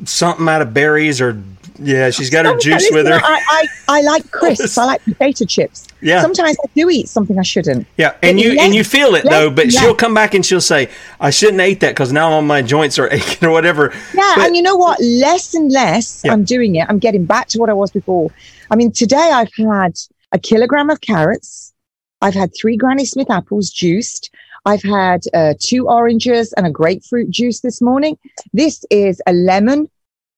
something 0.04 0.48
out 0.48 0.62
of 0.62 0.72
berries 0.72 1.20
or 1.20 1.42
yeah, 1.78 2.10
she's 2.10 2.30
got 2.30 2.44
her 2.46 2.56
juice 2.58 2.88
with 2.92 3.06
her. 3.06 3.20
I, 3.22 3.42
I, 3.88 3.98
I 3.98 4.00
like 4.02 4.30
crisps. 4.30 4.76
I 4.78 4.84
like 4.84 5.02
potato 5.04 5.44
chips. 5.44 5.86
Yeah. 6.00 6.20
Sometimes 6.22 6.56
I 6.64 6.68
do 6.74 6.88
eat 6.90 7.08
something 7.08 7.38
I 7.38 7.42
shouldn't. 7.42 7.86
Yeah, 7.96 8.14
and 8.22 8.36
But 8.36 8.44
you 8.44 8.54
less- 8.54 8.64
and 8.66 8.74
you 8.74 8.84
feel 8.84 9.14
it 9.14 9.24
less- 9.24 9.32
though, 9.34 9.50
but 9.50 9.72
yeah. 9.72 9.80
she'll 9.80 9.94
come 9.94 10.14
back 10.14 10.34
and 10.34 10.44
she'll 10.44 10.60
say, 10.60 10.88
"I 11.20 11.30
shouldn't 11.30 11.60
eat 11.60 11.80
that 11.80 11.90
because 11.90 12.12
now 12.12 12.40
my 12.40 12.62
joints 12.62 12.98
are 12.98 13.08
aching 13.12 13.48
or 13.48 13.52
whatever." 13.52 13.92
Yeah, 14.14 14.32
But- 14.36 14.46
and 14.46 14.56
you 14.56 14.62
know 14.62 14.76
what? 14.76 15.00
Less 15.00 15.54
and 15.54 15.70
less 15.72 16.22
Yeah. 16.24 16.32
I'm 16.32 16.44
doing 16.44 16.76
it. 16.76 16.86
I'm 16.88 16.98
getting 16.98 17.24
back 17.24 17.48
to 17.48 17.58
what 17.58 17.70
I 17.70 17.74
was 17.74 17.90
before. 17.90 18.30
I 18.70 18.76
mean, 18.76 18.92
today 18.92 19.30
I've 19.32 19.50
had 19.56 19.94
a 20.32 20.38
kilogram 20.38 20.90
of 20.90 21.00
carrots. 21.00 21.72
I've 22.20 22.34
had 22.34 22.50
three 22.60 22.76
Granny 22.76 23.04
Smith 23.04 23.30
apples 23.30 23.70
juiced. 23.70 24.30
I've 24.66 24.82
had 24.82 25.22
uh, 25.32 25.54
two 25.60 25.88
oranges 25.88 26.52
and 26.54 26.66
a 26.66 26.70
grapefruit 26.70 27.30
juice 27.30 27.60
this 27.60 27.80
morning. 27.80 28.18
This 28.52 28.84
is 28.90 29.22
a 29.26 29.32
lemon, 29.32 29.88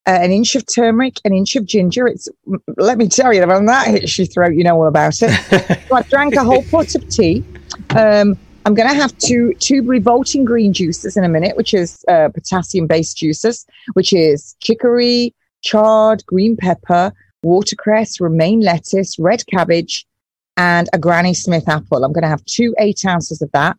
uh, 0.07 0.17
an 0.21 0.31
inch 0.31 0.55
of 0.55 0.65
turmeric, 0.65 1.17
an 1.25 1.33
inch 1.33 1.55
of 1.55 1.65
ginger. 1.65 2.07
It's 2.07 2.27
let 2.77 2.97
me 2.97 3.07
tell 3.07 3.33
you, 3.33 3.45
when 3.45 3.65
that 3.67 3.87
hits 3.87 4.17
your 4.17 4.27
throat, 4.27 4.55
you 4.55 4.63
know 4.63 4.75
all 4.75 4.87
about 4.87 5.21
it. 5.21 5.85
so 5.87 5.95
I 5.95 6.01
drank 6.03 6.35
a 6.35 6.43
whole 6.43 6.63
pot 6.63 6.95
of 6.95 7.07
tea. 7.09 7.43
Um, 7.91 8.37
I'm 8.65 8.73
going 8.73 8.89
to 8.89 8.95
have 8.95 9.17
two 9.17 9.53
two 9.55 9.83
revolting 9.83 10.45
green 10.45 10.73
juices 10.73 11.17
in 11.17 11.23
a 11.23 11.29
minute, 11.29 11.55
which 11.55 11.73
is 11.73 12.03
uh, 12.07 12.29
potassium 12.29 12.87
based 12.87 13.17
juices, 13.17 13.65
which 13.93 14.13
is 14.13 14.55
chicory, 14.59 15.35
chard, 15.61 16.25
green 16.25 16.57
pepper, 16.57 17.11
watercress, 17.43 18.19
romaine 18.19 18.61
lettuce, 18.61 19.17
red 19.19 19.45
cabbage, 19.47 20.05
and 20.57 20.89
a 20.93 20.99
Granny 20.99 21.33
Smith 21.33 21.67
apple. 21.67 22.03
I'm 22.03 22.13
going 22.13 22.23
to 22.23 22.27
have 22.27 22.45
two 22.45 22.75
eight 22.79 23.05
ounces 23.05 23.41
of 23.41 23.51
that. 23.51 23.77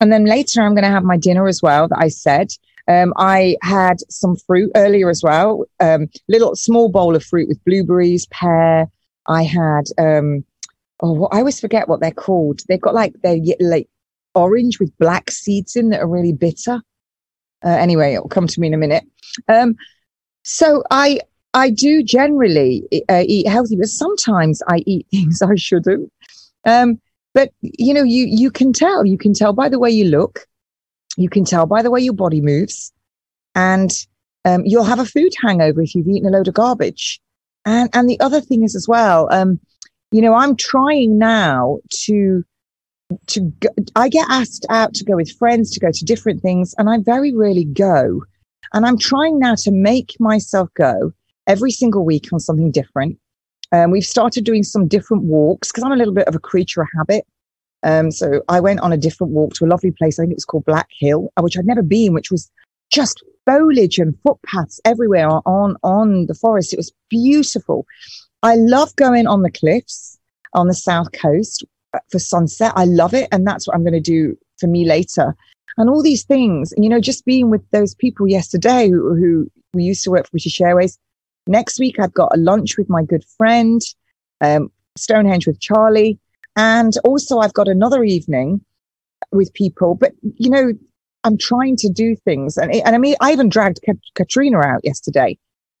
And 0.00 0.12
then 0.12 0.24
later, 0.24 0.62
I'm 0.62 0.74
going 0.74 0.84
to 0.84 0.90
have 0.90 1.04
my 1.04 1.16
dinner 1.16 1.48
as 1.48 1.62
well 1.62 1.88
that 1.88 1.98
I 1.98 2.08
said. 2.08 2.48
Um, 2.88 3.12
I 3.16 3.56
had 3.62 3.98
some 4.08 4.36
fruit 4.36 4.72
earlier 4.74 5.10
as 5.10 5.22
well, 5.22 5.64
um, 5.78 6.08
little 6.28 6.56
small 6.56 6.88
bowl 6.88 7.14
of 7.14 7.22
fruit 7.22 7.48
with 7.48 7.62
blueberries, 7.64 8.26
pear. 8.26 8.88
I 9.28 9.42
had, 9.42 9.84
um, 9.98 10.44
oh, 11.02 11.26
I 11.26 11.38
always 11.38 11.60
forget 11.60 11.86
what 11.86 12.00
they're 12.00 12.10
called. 12.10 12.60
They've 12.66 12.80
got 12.80 12.94
like, 12.94 13.14
they're 13.22 13.38
like 13.60 13.88
orange 14.34 14.80
with 14.80 14.96
black 14.98 15.30
seeds 15.30 15.76
in 15.76 15.90
that 15.90 16.00
are 16.00 16.08
really 16.08 16.32
bitter. 16.32 16.80
Uh, 17.62 17.68
anyway, 17.68 18.14
it'll 18.14 18.28
come 18.28 18.46
to 18.46 18.60
me 18.60 18.68
in 18.68 18.74
a 18.74 18.78
minute. 18.78 19.04
Um, 19.48 19.76
so 20.44 20.82
I, 20.90 21.20
I 21.52 21.70
do 21.70 22.02
generally 22.02 22.84
uh, 23.08 23.24
eat 23.26 23.48
healthy, 23.48 23.76
but 23.76 23.88
sometimes 23.88 24.62
I 24.66 24.82
eat 24.86 25.06
things 25.10 25.42
I 25.42 25.56
shouldn't. 25.56 26.10
Um, 26.64 27.00
but 27.34 27.52
you 27.60 27.94
know, 27.94 28.02
you 28.02 28.26
you 28.26 28.50
can 28.50 28.72
tell. 28.72 29.04
You 29.04 29.18
can 29.18 29.32
tell 29.34 29.52
by 29.52 29.68
the 29.68 29.78
way 29.78 29.90
you 29.90 30.06
look. 30.06 30.46
You 31.18 31.28
can 31.28 31.44
tell 31.44 31.66
by 31.66 31.82
the 31.82 31.90
way 31.90 32.00
your 32.00 32.14
body 32.14 32.40
moves, 32.40 32.92
and 33.54 33.90
um, 34.44 34.62
you'll 34.64 34.84
have 34.84 35.00
a 35.00 35.04
food 35.04 35.32
hangover 35.42 35.82
if 35.82 35.94
you've 35.94 36.06
eaten 36.06 36.28
a 36.28 36.30
load 36.30 36.48
of 36.48 36.54
garbage. 36.54 37.20
And 37.66 37.90
and 37.92 38.08
the 38.08 38.20
other 38.20 38.40
thing 38.40 38.62
is 38.62 38.76
as 38.76 38.86
well. 38.86 39.28
Um, 39.32 39.58
you 40.12 40.22
know, 40.22 40.34
I'm 40.34 40.54
trying 40.54 41.18
now 41.18 41.78
to 42.04 42.44
to 43.26 43.40
go, 43.40 43.68
I 43.96 44.08
get 44.08 44.26
asked 44.30 44.64
out 44.70 44.94
to 44.94 45.04
go 45.04 45.16
with 45.16 45.36
friends 45.38 45.70
to 45.72 45.80
go 45.80 45.90
to 45.90 46.04
different 46.04 46.40
things, 46.40 46.72
and 46.78 46.88
I 46.88 46.98
very 46.98 47.34
rarely 47.34 47.64
go. 47.64 48.22
And 48.72 48.86
I'm 48.86 48.98
trying 48.98 49.40
now 49.40 49.56
to 49.56 49.72
make 49.72 50.14
myself 50.20 50.68
go 50.74 51.12
every 51.46 51.72
single 51.72 52.04
week 52.04 52.32
on 52.32 52.38
something 52.38 52.70
different. 52.70 53.18
Um, 53.72 53.90
we've 53.90 54.04
started 54.04 54.44
doing 54.44 54.62
some 54.62 54.86
different 54.86 55.24
walks 55.24 55.68
because 55.68 55.82
I'm 55.82 55.92
a 55.92 55.96
little 55.96 56.14
bit 56.14 56.28
of 56.28 56.34
a 56.34 56.38
creature 56.38 56.82
of 56.82 56.88
habit. 56.96 57.26
Um, 57.82 58.10
so 58.10 58.42
I 58.48 58.60
went 58.60 58.80
on 58.80 58.92
a 58.92 58.96
different 58.96 59.32
walk 59.32 59.54
to 59.54 59.64
a 59.64 59.68
lovely 59.68 59.92
place. 59.92 60.18
I 60.18 60.22
think 60.22 60.32
it 60.32 60.36
was 60.36 60.44
called 60.44 60.64
Black 60.64 60.88
Hill, 60.98 61.32
uh, 61.36 61.42
which 61.42 61.56
I'd 61.58 61.66
never 61.66 61.82
been, 61.82 62.12
which 62.12 62.30
was 62.30 62.50
just 62.90 63.22
foliage 63.46 63.98
and 63.98 64.18
footpaths 64.22 64.80
everywhere 64.84 65.28
on 65.28 65.76
on 65.82 66.26
the 66.26 66.34
forest. 66.34 66.72
It 66.72 66.78
was 66.78 66.92
beautiful. 67.08 67.86
I 68.42 68.56
love 68.56 68.94
going 68.96 69.26
on 69.26 69.42
the 69.42 69.50
cliffs 69.50 70.18
on 70.54 70.68
the 70.68 70.74
south 70.74 71.12
coast 71.12 71.64
uh, 71.94 72.00
for 72.10 72.18
sunset. 72.18 72.72
I 72.76 72.84
love 72.84 73.14
it, 73.14 73.28
and 73.32 73.46
that's 73.46 73.66
what 73.66 73.74
I'm 73.74 73.84
going 73.84 73.92
to 73.92 74.00
do 74.00 74.36
for 74.58 74.66
me 74.66 74.86
later. 74.86 75.34
And 75.76 75.88
all 75.88 76.02
these 76.02 76.24
things, 76.24 76.72
you 76.76 76.88
know, 76.88 77.00
just 77.00 77.24
being 77.24 77.50
with 77.50 77.62
those 77.70 77.94
people 77.94 78.26
yesterday 78.26 78.88
who, 78.88 79.14
who 79.14 79.50
we 79.72 79.84
used 79.84 80.02
to 80.04 80.10
work 80.10 80.26
for 80.26 80.32
British 80.32 80.60
Airways. 80.60 80.98
Next 81.46 81.78
week, 81.78 82.00
I've 82.00 82.12
got 82.12 82.34
a 82.34 82.38
lunch 82.38 82.76
with 82.76 82.88
my 82.90 83.04
good 83.04 83.24
friend, 83.36 83.80
um, 84.40 84.70
Stonehenge 84.96 85.46
with 85.46 85.60
Charlie. 85.60 86.18
And 86.58 86.92
also, 87.04 87.38
I've 87.38 87.54
got 87.54 87.68
another 87.68 88.02
evening 88.02 88.60
with 89.30 89.54
people. 89.54 89.94
But, 89.94 90.12
you 90.36 90.50
know, 90.50 90.72
I'm 91.22 91.38
trying 91.38 91.76
to 91.76 91.88
do 91.88 92.16
things. 92.16 92.56
And, 92.56 92.74
and 92.74 92.96
I 92.96 92.98
mean, 92.98 93.14
I 93.20 93.32
even 93.32 93.48
dragged 93.48 93.78
Kat- 93.86 93.96
Katrina 94.16 94.58
out 94.58 94.80
yesterday. 94.82 95.38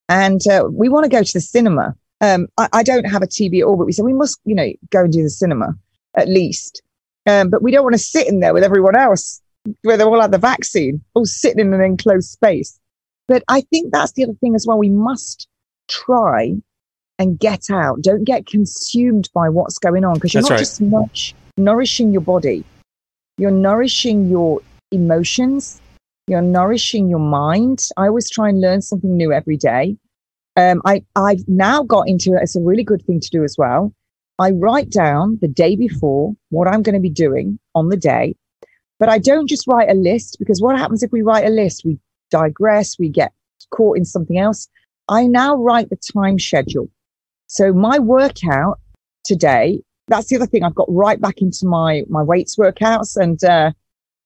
And 0.08 0.40
uh, 0.46 0.68
we 0.70 0.88
want 0.88 1.02
to 1.04 1.10
go 1.10 1.24
to 1.24 1.32
the 1.32 1.40
cinema. 1.40 1.96
Um, 2.20 2.46
I, 2.56 2.68
I 2.72 2.82
don't 2.84 3.10
have 3.10 3.22
a 3.22 3.26
TV 3.26 3.58
at 3.58 3.64
all, 3.64 3.76
but 3.76 3.86
we 3.86 3.92
said 3.92 4.04
we 4.04 4.12
must, 4.12 4.38
you 4.44 4.54
know, 4.54 4.68
go 4.90 5.00
and 5.02 5.12
do 5.12 5.22
the 5.22 5.30
cinema 5.30 5.74
at 6.14 6.28
least. 6.28 6.80
Um, 7.26 7.50
but 7.50 7.60
we 7.60 7.72
don't 7.72 7.82
want 7.82 7.94
to 7.94 7.98
sit 7.98 8.28
in 8.28 8.38
there 8.38 8.54
with 8.54 8.62
everyone 8.62 8.96
else 8.96 9.42
where 9.82 9.96
they're 9.96 10.06
all 10.06 10.20
had 10.20 10.30
the 10.30 10.38
vaccine, 10.38 11.02
all 11.14 11.26
sitting 11.26 11.60
in 11.60 11.74
an 11.74 11.80
enclosed 11.80 12.30
space. 12.30 12.78
But 13.26 13.42
I 13.48 13.62
think 13.62 13.92
that's 13.92 14.12
the 14.12 14.22
other 14.22 14.34
thing 14.34 14.54
as 14.54 14.64
well. 14.66 14.78
We 14.78 14.90
must 14.90 15.48
try 15.88 16.54
and 17.18 17.38
get 17.38 17.70
out. 17.70 18.02
Don't 18.02 18.24
get 18.24 18.46
consumed 18.46 19.28
by 19.34 19.48
what's 19.48 19.78
going 19.78 20.04
on 20.04 20.14
because 20.14 20.34
you're 20.34 20.42
That's 20.42 20.50
not 20.50 20.54
right. 20.54 20.60
just 20.60 20.80
nourish, 20.80 21.34
nourishing 21.56 22.12
your 22.12 22.20
body, 22.22 22.64
you're 23.36 23.50
nourishing 23.50 24.28
your 24.28 24.60
emotions, 24.92 25.80
you're 26.26 26.42
nourishing 26.42 27.08
your 27.08 27.18
mind. 27.18 27.88
I 27.96 28.06
always 28.06 28.30
try 28.30 28.48
and 28.48 28.60
learn 28.60 28.82
something 28.82 29.16
new 29.16 29.32
every 29.32 29.56
day. 29.56 29.96
Um, 30.56 30.82
I, 30.84 31.04
I've 31.14 31.46
now 31.46 31.82
got 31.82 32.08
into 32.08 32.32
it. 32.32 32.42
It's 32.42 32.56
a 32.56 32.60
really 32.60 32.82
good 32.82 33.04
thing 33.06 33.20
to 33.20 33.30
do 33.30 33.44
as 33.44 33.56
well. 33.56 33.92
I 34.40 34.50
write 34.50 34.90
down 34.90 35.38
the 35.40 35.48
day 35.48 35.76
before 35.76 36.34
what 36.50 36.68
I'm 36.68 36.82
going 36.82 36.94
to 36.94 37.00
be 37.00 37.10
doing 37.10 37.58
on 37.74 37.88
the 37.88 37.96
day, 37.96 38.36
but 38.98 39.08
I 39.08 39.18
don't 39.18 39.48
just 39.48 39.66
write 39.66 39.90
a 39.90 39.94
list 39.94 40.36
because 40.38 40.60
what 40.60 40.78
happens 40.78 41.02
if 41.02 41.10
we 41.12 41.22
write 41.22 41.46
a 41.46 41.50
list? 41.50 41.82
We 41.84 41.98
digress, 42.30 42.98
we 42.98 43.08
get 43.08 43.32
caught 43.70 43.96
in 43.96 44.04
something 44.04 44.38
else. 44.38 44.68
I 45.08 45.26
now 45.26 45.56
write 45.56 45.90
the 45.90 45.98
time 46.12 46.38
schedule. 46.38 46.88
So 47.48 47.72
my 47.72 47.98
workout 47.98 48.78
today, 49.24 49.80
that's 50.06 50.28
the 50.28 50.36
other 50.36 50.46
thing 50.46 50.62
I've 50.62 50.74
got 50.74 50.86
right 50.88 51.20
back 51.20 51.40
into 51.40 51.66
my, 51.66 52.02
my 52.08 52.22
weights 52.22 52.56
workouts 52.56 53.16
and, 53.16 53.42
uh, 53.42 53.72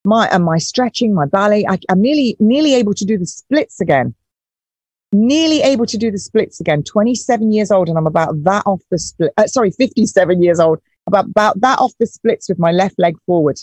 my, 0.05 0.27
and 0.29 0.45
my 0.45 0.59
stretching, 0.59 1.15
my 1.15 1.27
ballet. 1.27 1.65
I, 1.69 1.79
I'm 1.89 2.01
nearly, 2.03 2.37
nearly 2.41 2.75
able 2.75 2.95
to 2.95 3.05
do 3.05 3.17
the 3.17 3.27
splits 3.27 3.81
again. 3.81 4.15
Nearly 5.13 5.63
able 5.63 5.87
to 5.87 5.97
do 5.97 6.11
the 6.11 6.19
splits 6.19 6.61
again. 6.61 6.83
27 6.83 7.53
years 7.53 7.71
old 7.71 7.89
and 7.89 7.97
I'm 7.97 8.09
about 8.09 8.43
that 8.43 8.65
off 8.67 8.83
the 8.91 8.99
split. 8.99 9.33
Uh, 9.37 9.47
sorry, 9.47 9.71
57 9.79 10.43
years 10.43 10.59
old. 10.59 10.81
About, 11.07 11.27
about 11.27 11.61
that 11.61 11.79
off 11.79 11.93
the 11.99 12.07
splits 12.07 12.49
with 12.49 12.59
my 12.59 12.73
left 12.73 12.99
leg 12.99 13.17
forward. 13.27 13.59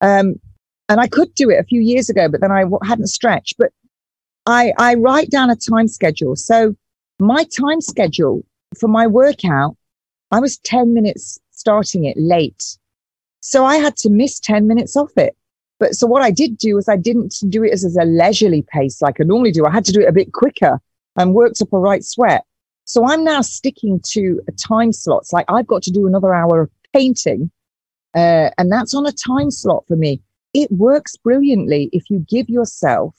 Um, 0.00 0.40
and 0.88 1.00
I 1.00 1.06
could 1.06 1.32
do 1.34 1.50
it 1.50 1.60
a 1.60 1.64
few 1.64 1.80
years 1.80 2.08
ago, 2.08 2.28
but 2.28 2.40
then 2.40 2.52
I 2.52 2.62
w- 2.62 2.78
hadn't 2.84 3.08
stretched. 3.08 3.54
But 3.58 3.70
I, 4.46 4.72
I 4.78 4.94
write 4.94 5.30
down 5.30 5.50
a 5.50 5.56
time 5.56 5.88
schedule. 5.88 6.34
So 6.36 6.74
my 7.18 7.44
time 7.44 7.80
schedule 7.80 8.44
for 8.78 8.88
my 8.88 9.06
workout, 9.06 9.76
I 10.30 10.40
was 10.40 10.58
10 10.58 10.94
minutes 10.94 11.38
starting 11.50 12.04
it 12.04 12.16
late. 12.16 12.78
So 13.40 13.64
I 13.64 13.76
had 13.76 13.96
to 13.98 14.10
miss 14.10 14.40
10 14.40 14.66
minutes 14.66 14.96
off 14.96 15.16
it. 15.16 15.36
But 15.78 15.94
so 15.94 16.06
what 16.06 16.22
I 16.22 16.30
did 16.30 16.56
do 16.56 16.74
was 16.74 16.88
I 16.88 16.96
didn't 16.96 17.34
do 17.48 17.62
it 17.62 17.72
as, 17.72 17.84
as 17.84 17.96
a 17.96 18.04
leisurely 18.04 18.62
pace 18.62 19.02
like 19.02 19.20
I 19.20 19.24
normally 19.24 19.52
do. 19.52 19.66
I 19.66 19.70
had 19.70 19.84
to 19.86 19.92
do 19.92 20.00
it 20.00 20.08
a 20.08 20.12
bit 20.12 20.32
quicker 20.32 20.80
and 21.16 21.34
worked 21.34 21.60
up 21.60 21.72
a 21.72 21.78
right 21.78 22.02
sweat. 22.02 22.44
So 22.84 23.06
I'm 23.06 23.24
now 23.24 23.42
sticking 23.42 24.00
to 24.12 24.40
time 24.56 24.92
slots. 24.92 25.32
Like 25.32 25.46
I've 25.48 25.66
got 25.66 25.82
to 25.82 25.90
do 25.90 26.06
another 26.06 26.34
hour 26.34 26.62
of 26.62 26.70
painting. 26.94 27.50
Uh, 28.14 28.50
and 28.56 28.72
that's 28.72 28.94
on 28.94 29.06
a 29.06 29.12
time 29.12 29.50
slot 29.50 29.84
for 29.86 29.96
me. 29.96 30.22
It 30.54 30.70
works 30.72 31.16
brilliantly 31.16 31.90
if 31.92 32.08
you 32.08 32.24
give 32.28 32.48
yourself 32.48 33.14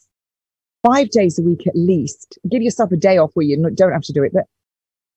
five 0.84 1.10
days 1.12 1.38
a 1.38 1.44
week 1.44 1.68
at 1.68 1.76
least. 1.76 2.40
Give 2.50 2.64
yourself 2.64 2.92
a 2.92 2.98
day 2.98 3.18
off 3.18 3.32
where 3.34 3.46
you 3.46 3.58
don't 3.76 3.92
have 3.92 4.02
to 4.04 4.14
do 4.14 4.24
it, 4.24 4.34
but 4.34 4.46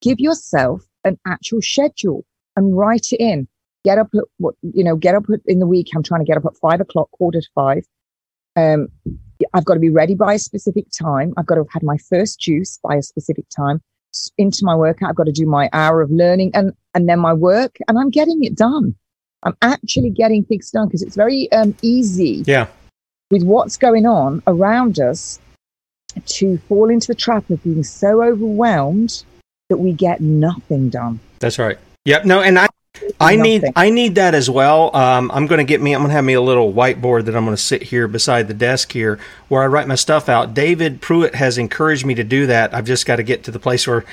give 0.01 0.19
yourself 0.19 0.83
an 1.05 1.19
actual 1.27 1.61
schedule 1.63 2.25
and 2.57 2.77
write 2.77 3.09
it 3.13 3.21
in. 3.21 3.49
Get 3.85 3.99
up 3.99 4.09
at 4.15 4.25
what, 4.39 4.55
you 4.63 4.85
know, 4.85 4.97
get 4.97 5.15
up 5.15 5.25
in 5.47 5.59
the 5.59 5.67
week. 5.67 5.89
I'm 5.95 6.03
trying 6.03 6.21
to 6.21 6.27
get 6.27 6.37
up 6.37 6.45
at 6.45 6.57
five 6.61 6.81
o'clock, 6.81 7.11
quarter 7.13 7.41
to 7.41 7.49
five. 7.55 7.85
Um, 8.57 8.89
I've 9.55 9.65
got 9.65 9.75
to 9.75 9.81
be 9.81 9.89
ready 9.89 10.15
by 10.15 10.35
a 10.35 10.39
specific 10.39 10.87
time. 10.91 11.33
I've 11.39 11.47
got 11.47 11.55
to 11.55 11.63
have 11.63 11.71
had 11.73 11.83
my 11.83 11.97
first 11.97 12.41
juice 12.41 12.79
by 12.83 12.97
a 12.97 13.03
specific 13.03 13.47
time 13.49 13.81
into 14.37 14.65
my 14.65 14.75
workout. 14.75 15.11
I've 15.11 15.17
got 15.17 15.27
to 15.27 15.33
do 15.33 15.47
my 15.47 15.71
hour 15.73 16.03
of 16.03 16.11
learning 16.11 16.51
and, 16.53 16.73
and 16.95 17.09
then 17.09 17.21
my 17.21 17.33
work 17.33 17.77
and 17.89 17.99
I'm 17.99 18.11
getting 18.11 18.45
it 18.45 18.57
done. 18.57 18.95
I'm 19.45 19.57
actually 19.63 20.11
getting 20.11 20.45
things 20.45 20.71
done 20.71 20.89
because 20.89 21.03
it's 21.03 21.17
very 21.17 21.51
um, 21.53 21.75
easy 21.81 22.43
Yeah. 22.47 22.67
with 23.31 23.43
what's 23.45 23.79
going 23.79 24.05
on 24.05 24.43
around 24.47 24.99
us 25.01 25.39
to 26.27 26.59
fall 26.69 26.91
into 26.91 27.07
the 27.07 27.15
trap 27.15 27.49
of 27.49 27.63
being 27.63 27.83
so 27.83 28.23
overwhelmed 28.23 29.25
that 29.71 29.79
we 29.79 29.93
get 29.93 30.21
nothing 30.21 30.91
done. 30.91 31.19
That's 31.39 31.59
right. 31.59 31.79
Yep. 32.05 32.27
No, 32.27 32.43
and 32.43 32.59
I 32.59 32.69
I 33.19 33.37
need 33.37 33.65
I 33.77 33.91
need 33.91 34.17
that 34.17 34.35
as 34.35 34.51
well. 34.51 34.95
Um, 34.95 35.31
I'm 35.33 35.47
going 35.47 35.59
to 35.59 35.65
get 35.65 35.81
me. 35.81 35.95
I'm 35.95 36.01
going 36.01 36.11
to 36.11 36.15
have 36.15 36.25
me 36.25 36.35
a 36.35 36.41
little 36.41 36.73
whiteboard 36.73 37.27
that 37.27 37.37
I'm 37.37 37.45
going 37.45 37.57
to 37.57 37.63
sit 37.63 37.83
here 37.83 38.09
beside 38.09 38.49
the 38.49 38.55
desk 38.55 38.93
here 38.93 39.19
where 39.49 39.63
I 39.63 39.67
write 39.67 39.87
my 39.87 39.95
stuff 39.95 40.29
out. 40.29 40.55
David 40.55 41.01
Pruitt 41.01 41.35
has 41.35 41.57
encouraged 41.57 42.05
me 42.05 42.15
to 42.15 42.25
do 42.25 42.47
that. 42.47 42.75
I've 42.75 42.85
just 42.85 43.07
got 43.07 43.17
to 43.17 43.23
get 43.23 43.45
to 43.45 43.51
the 43.51 43.59
place 43.59 43.87
where, 43.87 44.05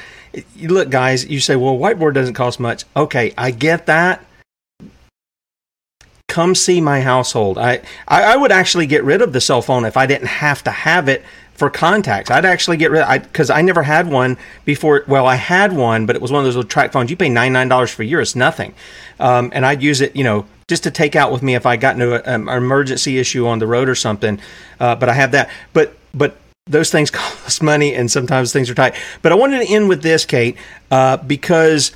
you 0.56 0.70
look, 0.70 0.90
guys. 0.90 1.26
You 1.26 1.40
say, 1.40 1.56
well, 1.56 1.78
whiteboard 1.78 2.14
doesn't 2.14 2.36
cost 2.36 2.60
much. 2.60 2.86
Okay, 2.96 3.34
I 3.38 3.52
get 3.52 3.88
that. 3.88 4.24
Come 6.28 6.54
see 6.54 6.80
my 6.80 7.02
household. 7.02 7.58
I, 7.58 7.82
I, 8.08 8.34
I 8.34 8.36
would 8.36 8.52
actually 8.52 8.86
get 8.86 9.04
rid 9.04 9.22
of 9.22 9.34
the 9.34 9.42
cell 9.42 9.62
phone 9.62 9.86
if 9.86 9.98
I 9.98 10.06
didn't 10.06 10.28
have 10.28 10.64
to 10.66 10.72
have 10.72 11.10
it 11.10 11.24
for 11.58 11.72
contacts. 11.72 12.30
I'd 12.30 12.46
actually 12.46 12.78
get 12.78 12.92
rid 12.92 13.02
of 13.02 13.24
because 13.24 13.50
I, 13.50 13.58
I, 13.58 13.62
never 13.62 13.84
had 13.84 14.08
one 14.08 14.38
before. 14.64 15.04
Well, 15.08 15.26
I 15.26 15.36
had 15.36 15.74
one, 15.74 16.06
but 16.06 16.16
it 16.16 16.22
was 16.22 16.32
one 16.32 16.40
of 16.40 16.46
those 16.46 16.56
little 16.56 16.70
track 16.70 16.94
phones. 16.94 17.10
You 17.10 17.18
pay 17.18 17.30
ninety 17.30 17.52
nine 17.52 17.68
dollars 17.68 17.92
for 17.92 18.04
a 18.04 18.06
year; 18.06 18.22
it's 18.22 18.36
nothing. 18.36 18.74
Um, 19.20 19.52
and 19.54 19.66
I'd 19.66 19.82
use 19.82 20.00
it, 20.00 20.16
you 20.16 20.24
know, 20.24 20.46
just 20.68 20.84
to 20.84 20.92
take 20.92 21.16
out 21.16 21.32
with 21.32 21.42
me 21.42 21.56
if 21.56 21.66
I 21.66 21.76
got 21.76 21.96
into 21.96 22.14
a, 22.14 22.34
um, 22.34 22.48
an 22.48 22.58
emergency 22.58 23.18
issue 23.18 23.48
on 23.48 23.58
the 23.60 23.68
road 23.68 23.90
or 23.90 23.96
something. 23.96 24.40
Uh, 24.80 24.96
but 24.96 25.10
I 25.10 25.14
have 25.14 25.32
that. 25.32 25.50
But 25.74 25.98
but 26.14 26.38
those 26.68 26.92
things 26.92 27.10
cost 27.12 27.64
money, 27.64 27.96
and 27.96 28.10
sometimes 28.10 28.54
things 28.54 28.70
are 28.70 28.76
tight. 28.76 28.96
But 29.24 29.32
I 29.32 29.36
wanted 29.36 29.66
to 29.66 29.74
end 29.74 29.90
with 29.90 30.04
this, 30.04 30.26
Kate, 30.26 30.58
uh, 30.92 31.18
because 31.18 31.92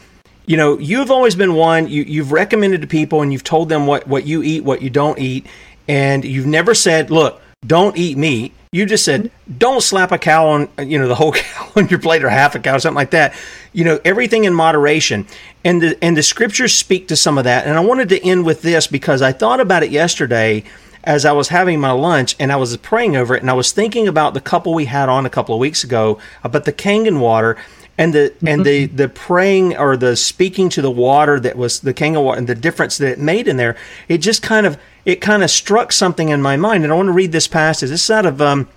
you 0.47 0.57
know 0.57 0.79
you've 0.79 1.11
always 1.11 1.35
been 1.35 1.53
one. 1.53 1.87
You, 1.87 2.01
you've 2.01 2.31
recommended 2.31 2.81
to 2.81 2.87
people, 2.87 3.21
and 3.21 3.31
you've 3.31 3.43
told 3.43 3.69
them 3.69 3.85
what 3.85 4.07
what 4.07 4.25
you 4.25 4.41
eat, 4.41 4.63
what 4.63 4.81
you 4.81 4.89
don't 4.89 5.19
eat, 5.19 5.45
and 5.87 6.25
you've 6.25 6.47
never 6.47 6.73
said, 6.73 7.11
"Look, 7.11 7.39
don't 7.65 7.97
eat 7.97 8.17
meat." 8.17 8.53
You 8.73 8.85
just 8.85 9.03
said, 9.03 9.31
don't 9.57 9.81
slap 9.81 10.13
a 10.13 10.17
cow 10.17 10.47
on, 10.47 10.69
you 10.79 10.97
know, 10.97 11.09
the 11.09 11.15
whole 11.15 11.31
cow 11.33 11.71
on 11.75 11.89
your 11.89 11.99
plate 11.99 12.23
or 12.23 12.29
half 12.29 12.55
a 12.55 12.59
cow, 12.59 12.77
or 12.77 12.79
something 12.79 12.95
like 12.95 13.11
that. 13.11 13.33
You 13.73 13.83
know, 13.83 13.99
everything 14.05 14.45
in 14.45 14.53
moderation. 14.53 15.27
And 15.65 15.81
the, 15.81 16.01
and 16.01 16.15
the 16.15 16.23
scriptures 16.23 16.73
speak 16.73 17.09
to 17.09 17.17
some 17.17 17.37
of 17.37 17.43
that. 17.43 17.67
And 17.67 17.75
I 17.75 17.81
wanted 17.81 18.07
to 18.09 18.25
end 18.25 18.45
with 18.45 18.61
this 18.61 18.87
because 18.87 19.21
I 19.21 19.33
thought 19.33 19.59
about 19.59 19.83
it 19.83 19.91
yesterday 19.91 20.63
as 21.03 21.25
I 21.25 21.31
was 21.33 21.49
having 21.49 21.81
my 21.81 21.91
lunch 21.91 22.35
and 22.39 22.51
I 22.51 22.55
was 22.55 22.75
praying 22.77 23.17
over 23.17 23.35
it 23.35 23.41
and 23.41 23.49
I 23.49 23.55
was 23.55 23.71
thinking 23.73 24.07
about 24.07 24.33
the 24.33 24.41
couple 24.41 24.73
we 24.73 24.85
had 24.85 25.09
on 25.09 25.25
a 25.25 25.29
couple 25.29 25.53
of 25.53 25.59
weeks 25.59 25.83
ago 25.83 26.19
about 26.43 26.65
the 26.65 26.71
Kangen 26.73 27.19
water 27.19 27.57
and 27.97 28.13
the 28.13 28.33
mm-hmm. 28.35 28.47
and 28.47 28.65
the 28.65 28.85
the 28.85 29.09
praying 29.09 29.75
or 29.77 29.97
the 29.97 30.15
speaking 30.15 30.69
to 30.69 30.81
the 30.81 30.91
water 30.91 31.39
that 31.39 31.57
was 31.57 31.81
the 31.81 31.93
Kangen 31.93 32.23
water 32.23 32.37
and 32.37 32.47
the 32.47 32.55
difference 32.55 32.97
that 32.99 33.11
it 33.13 33.19
made 33.19 33.47
in 33.47 33.57
there. 33.57 33.75
It 34.07 34.19
just 34.19 34.41
kind 34.41 34.65
of 34.65 34.77
it 35.05 35.21
kind 35.21 35.43
of 35.43 35.49
struck 35.49 35.91
something 35.91 36.29
in 36.29 36.41
my 36.41 36.57
mind, 36.57 36.83
and 36.83 36.91
I 36.91 36.95
want 36.95 37.07
to 37.07 37.13
read 37.13 37.31
this 37.31 37.47
passage. 37.47 37.89
This 37.89 38.03
is 38.03 38.11
out 38.11 38.25
of 38.25 38.41
um, 38.41 38.69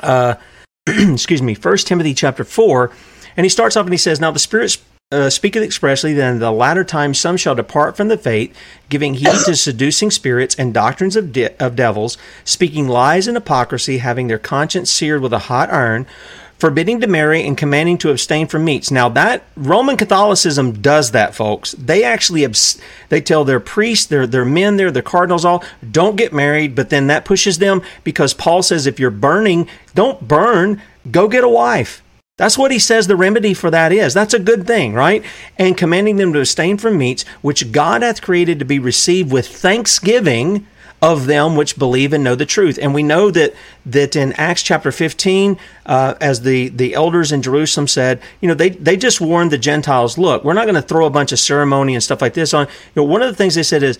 uh, 0.00 0.34
excuse 0.86 1.42
me, 1.42 1.54
First 1.54 1.86
Timothy 1.86 2.14
chapter 2.14 2.44
four, 2.44 2.90
and 3.36 3.44
he 3.44 3.48
starts 3.48 3.76
off 3.76 3.86
and 3.86 3.94
he 3.94 3.98
says, 3.98 4.20
"Now 4.20 4.30
the 4.30 4.38
Spirit 4.38 4.78
uh, 5.10 5.30
speaketh 5.30 5.62
expressly 5.62 6.14
that 6.14 6.32
in 6.32 6.38
the 6.38 6.50
latter 6.50 6.84
times 6.84 7.18
some 7.18 7.36
shall 7.36 7.54
depart 7.54 7.96
from 7.96 8.08
the 8.08 8.18
faith, 8.18 8.56
giving 8.88 9.14
heed 9.14 9.44
to 9.44 9.54
seducing 9.54 10.10
spirits 10.10 10.54
and 10.56 10.74
doctrines 10.74 11.16
of 11.16 11.32
de- 11.32 11.54
of 11.64 11.76
devils, 11.76 12.18
speaking 12.44 12.88
lies 12.88 13.28
and 13.28 13.36
hypocrisy, 13.36 13.98
having 13.98 14.26
their 14.26 14.38
conscience 14.38 14.90
seared 14.90 15.22
with 15.22 15.32
a 15.32 15.40
hot 15.40 15.70
iron." 15.70 16.06
Forbidding 16.62 17.00
to 17.00 17.08
marry 17.08 17.44
and 17.44 17.58
commanding 17.58 17.98
to 17.98 18.12
abstain 18.12 18.46
from 18.46 18.64
meats. 18.64 18.92
Now 18.92 19.08
that 19.08 19.42
Roman 19.56 19.96
Catholicism 19.96 20.80
does 20.80 21.10
that, 21.10 21.34
folks. 21.34 21.72
They 21.72 22.04
actually 22.04 22.44
abs- 22.44 22.80
they 23.08 23.20
tell 23.20 23.44
their 23.44 23.58
priests, 23.58 24.06
their 24.06 24.28
their 24.28 24.44
men, 24.44 24.76
there, 24.76 24.92
their 24.92 25.02
cardinals, 25.02 25.44
all 25.44 25.64
don't 25.90 26.14
get 26.14 26.32
married. 26.32 26.76
But 26.76 26.88
then 26.88 27.08
that 27.08 27.24
pushes 27.24 27.58
them 27.58 27.82
because 28.04 28.32
Paul 28.32 28.62
says 28.62 28.86
if 28.86 29.00
you're 29.00 29.10
burning, 29.10 29.68
don't 29.96 30.28
burn. 30.28 30.80
Go 31.10 31.26
get 31.26 31.42
a 31.42 31.48
wife. 31.48 32.00
That's 32.36 32.56
what 32.56 32.70
he 32.70 32.78
says 32.78 33.08
the 33.08 33.16
remedy 33.16 33.54
for 33.54 33.72
that 33.72 33.90
is. 33.90 34.14
That's 34.14 34.32
a 34.32 34.38
good 34.38 34.64
thing, 34.64 34.94
right? 34.94 35.24
And 35.58 35.76
commanding 35.76 36.14
them 36.14 36.32
to 36.32 36.38
abstain 36.38 36.78
from 36.78 36.96
meats, 36.96 37.24
which 37.40 37.72
God 37.72 38.02
hath 38.02 38.22
created 38.22 38.60
to 38.60 38.64
be 38.64 38.78
received 38.78 39.32
with 39.32 39.48
thanksgiving 39.48 40.64
of 41.02 41.26
them 41.26 41.56
which 41.56 41.76
believe 41.76 42.12
and 42.12 42.22
know 42.22 42.36
the 42.36 42.46
truth. 42.46 42.78
And 42.80 42.94
we 42.94 43.02
know 43.02 43.30
that 43.32 43.52
that 43.84 44.14
in 44.14 44.32
Acts 44.34 44.62
chapter 44.62 44.92
15, 44.92 45.58
uh, 45.84 46.14
as 46.20 46.42
the, 46.42 46.68
the 46.68 46.94
elders 46.94 47.32
in 47.32 47.42
Jerusalem 47.42 47.88
said, 47.88 48.22
you 48.40 48.46
know, 48.46 48.54
they, 48.54 48.70
they 48.70 48.96
just 48.96 49.20
warned 49.20 49.50
the 49.50 49.58
Gentiles, 49.58 50.16
look, 50.16 50.44
we're 50.44 50.52
not 50.52 50.66
going 50.66 50.76
to 50.76 50.82
throw 50.82 51.04
a 51.04 51.10
bunch 51.10 51.32
of 51.32 51.40
ceremony 51.40 51.94
and 51.94 52.02
stuff 52.02 52.22
like 52.22 52.34
this 52.34 52.54
on. 52.54 52.68
You 52.68 53.02
know, 53.02 53.04
one 53.04 53.20
of 53.20 53.28
the 53.28 53.34
things 53.34 53.56
they 53.56 53.64
said 53.64 53.82
is, 53.82 53.98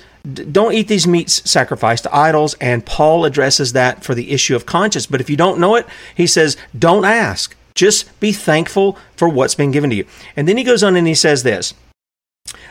don't 0.52 0.74
eat 0.74 0.86
these 0.86 1.08
meats 1.08 1.50
sacrificed 1.50 2.04
to 2.04 2.14
idols. 2.14 2.54
And 2.60 2.86
Paul 2.86 3.24
addresses 3.24 3.72
that 3.72 4.04
for 4.04 4.14
the 4.14 4.30
issue 4.30 4.54
of 4.54 4.64
conscience. 4.64 5.06
But 5.06 5.20
if 5.20 5.28
you 5.28 5.36
don't 5.36 5.58
know 5.58 5.74
it, 5.74 5.86
he 6.14 6.28
says, 6.28 6.56
don't 6.78 7.04
ask. 7.04 7.56
Just 7.74 8.20
be 8.20 8.32
thankful 8.32 8.96
for 9.16 9.28
what's 9.28 9.56
been 9.56 9.72
given 9.72 9.90
to 9.90 9.96
you. 9.96 10.06
And 10.36 10.46
then 10.46 10.56
he 10.56 10.62
goes 10.62 10.84
on 10.84 10.94
and 10.94 11.08
he 11.08 11.14
says 11.14 11.42
this 11.42 11.74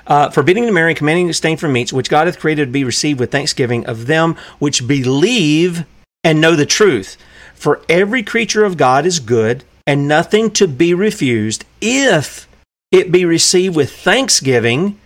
uh, 0.08 0.30
forbidding 0.30 0.66
to 0.66 0.72
marry, 0.72 0.94
commanding 0.96 1.28
to 1.28 1.32
abstain 1.32 1.58
from 1.58 1.74
meats, 1.74 1.94
which 1.94 2.10
God 2.10 2.28
hath 2.28 2.40
created 2.40 2.66
to 2.66 2.72
be 2.72 2.84
received 2.84 3.20
with 3.20 3.32
thanksgiving 3.32 3.86
of 3.86 4.08
them 4.08 4.36
which 4.60 4.88
believe 4.88 5.86
and 6.24 6.42
know 6.42 6.56
the 6.56 6.66
truth. 6.66 7.18
For 7.54 7.82
every 7.88 8.24
creature 8.24 8.66
of 8.66 8.78
God 8.78 9.06
is 9.06 9.20
good, 9.20 9.64
and 9.86 10.08
nothing 10.08 10.52
to 10.52 10.68
be 10.68 10.94
refused, 10.94 11.66
if 11.80 12.48
it 12.92 13.12
be 13.12 13.26
received 13.26 13.76
with 13.76 13.92
thanksgiving, 13.92 15.00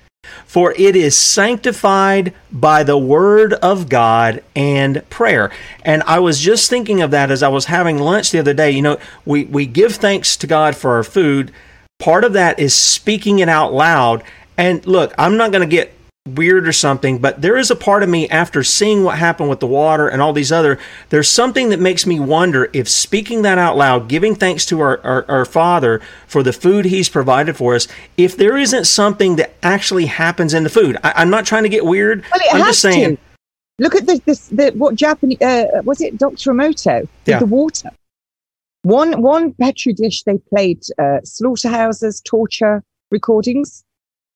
for 0.45 0.73
it 0.77 0.95
is 0.95 1.17
sanctified 1.17 2.33
by 2.51 2.83
the 2.83 2.97
word 2.97 3.53
of 3.53 3.89
God 3.89 4.43
and 4.55 5.07
prayer. 5.09 5.51
And 5.83 6.01
I 6.03 6.19
was 6.19 6.39
just 6.39 6.69
thinking 6.69 7.01
of 7.01 7.11
that 7.11 7.29
as 7.29 7.43
I 7.43 7.47
was 7.47 7.65
having 7.65 7.99
lunch 7.99 8.31
the 8.31 8.39
other 8.39 8.53
day. 8.53 8.71
You 8.71 8.81
know, 8.81 8.97
we, 9.25 9.45
we 9.45 9.65
give 9.65 9.95
thanks 9.95 10.35
to 10.37 10.47
God 10.47 10.75
for 10.75 10.95
our 10.95 11.03
food. 11.03 11.51
Part 11.99 12.23
of 12.23 12.33
that 12.33 12.59
is 12.59 12.73
speaking 12.73 13.39
it 13.39 13.49
out 13.49 13.73
loud. 13.73 14.23
And 14.57 14.85
look, 14.85 15.13
I'm 15.17 15.37
not 15.37 15.51
going 15.51 15.67
to 15.67 15.75
get 15.75 15.95
weird 16.27 16.67
or 16.67 16.73
something, 16.73 17.19
but 17.19 17.39
there 17.43 17.55
is 17.55 17.69
a 17.69 17.75
part 17.75 18.01
of 18.01 18.09
me 18.09 18.27
after 18.29 18.63
seeing 18.63 19.03
what 19.03 19.15
happened 19.15 19.47
with 19.47 19.59
the 19.59 19.67
water 19.67 20.07
and 20.07 20.23
all 20.23 20.33
these 20.33 20.51
other, 20.51 20.79
there's 21.09 21.29
something 21.29 21.69
that 21.69 21.79
makes 21.79 22.07
me 22.07 22.19
wonder 22.19 22.67
if 22.73 22.89
speaking 22.89 23.43
that 23.43 23.59
out 23.59 23.77
loud, 23.77 24.07
giving 24.07 24.33
thanks 24.33 24.65
to 24.65 24.81
our, 24.81 24.99
our, 25.05 25.25
our 25.29 25.45
Father 25.45 26.01
for 26.25 26.41
the 26.41 26.51
food 26.51 26.85
He's 26.85 27.09
provided 27.09 27.55
for 27.55 27.75
us, 27.75 27.87
if 28.17 28.35
there 28.35 28.57
isn't 28.57 28.85
something 28.85 29.35
that 29.35 29.53
actually 29.61 30.07
happens 30.07 30.55
in 30.55 30.63
the 30.63 30.69
food. 30.69 30.97
I, 31.03 31.21
am 31.21 31.29
not 31.29 31.45
trying 31.45 31.63
to 31.63 31.69
get 31.69 31.85
weird. 31.85 32.23
Well, 32.31 32.41
I'm 32.53 32.65
just 32.65 32.81
saying. 32.81 33.17
To. 33.17 33.21
Look 33.77 33.93
at 33.93 34.07
this, 34.07 34.19
this 34.21 34.47
the, 34.47 34.71
what 34.71 34.95
Japanese, 34.95 35.39
uh, 35.41 35.83
was 35.83 36.01
it 36.01 36.17
Dr. 36.17 36.53
Emoto? 36.53 37.07
Yeah. 37.27 37.37
The 37.37 37.45
water. 37.45 37.91
One, 38.81 39.21
one 39.21 39.53
Petri 39.53 39.93
dish, 39.93 40.23
they 40.23 40.39
played 40.49 40.81
uh, 40.97 41.19
slaughterhouses, 41.23 42.19
torture 42.25 42.83
recordings 43.11 43.84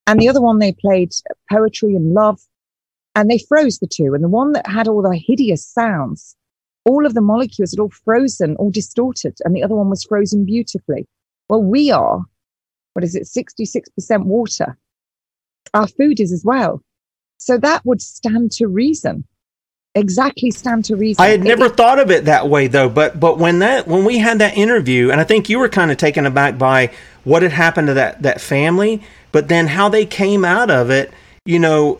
and 0.09 0.19
the 0.19 0.27
other 0.27 0.41
one, 0.41 0.57
they 0.57 0.71
played 0.71 1.11
poetry 1.51 1.93
and 1.93 2.13
love. 2.15 2.41
And 3.13 3.29
they 3.29 3.37
froze 3.37 3.77
the 3.77 3.87
two. 3.87 4.15
And 4.15 4.23
the 4.23 4.29
one 4.29 4.53
that 4.53 4.65
had 4.65 4.87
all 4.87 5.03
the 5.03 5.15
hideous 5.15 5.65
sounds, 5.65 6.35
all 6.83 7.05
of 7.05 7.13
the 7.13 7.21
molecules 7.21 7.71
had 7.71 7.79
all 7.79 7.91
frozen, 7.91 8.55
all 8.55 8.71
distorted. 8.71 9.37
And 9.43 9.55
the 9.55 9.63
other 9.63 9.75
one 9.75 9.89
was 9.89 10.03
frozen 10.03 10.45
beautifully. 10.45 11.07
Well, 11.47 11.61
we 11.61 11.91
are, 11.91 12.23
what 12.93 13.03
is 13.03 13.15
it, 13.15 13.23
66% 13.23 14.25
water. 14.25 14.77
Our 15.75 15.87
food 15.87 16.19
is 16.19 16.31
as 16.31 16.43
well. 16.43 16.81
So 17.37 17.57
that 17.57 17.85
would 17.85 18.01
stand 18.01 18.51
to 18.53 18.67
reason 18.67 19.25
exactly 19.95 20.51
stand 20.51 20.85
to 20.85 20.95
reason. 20.95 21.23
I 21.23 21.29
had 21.29 21.43
never 21.43 21.65
it, 21.65 21.75
thought 21.75 21.99
of 21.99 22.11
it 22.11 22.25
that 22.25 22.47
way 22.47 22.67
though, 22.67 22.89
but 22.89 23.19
but 23.19 23.37
when 23.37 23.59
that 23.59 23.87
when 23.87 24.05
we 24.05 24.17
had 24.17 24.39
that 24.39 24.57
interview, 24.57 25.11
and 25.11 25.19
I 25.19 25.23
think 25.23 25.49
you 25.49 25.59
were 25.59 25.69
kind 25.69 25.91
of 25.91 25.97
taken 25.97 26.25
aback 26.25 26.57
by 26.57 26.91
what 27.23 27.41
had 27.41 27.51
happened 27.51 27.87
to 27.87 27.93
that 27.95 28.21
that 28.21 28.41
family, 28.41 29.01
but 29.31 29.47
then 29.47 29.67
how 29.67 29.89
they 29.89 30.05
came 30.05 30.43
out 30.43 30.69
of 30.69 30.89
it, 30.89 31.11
you 31.45 31.59
know, 31.59 31.99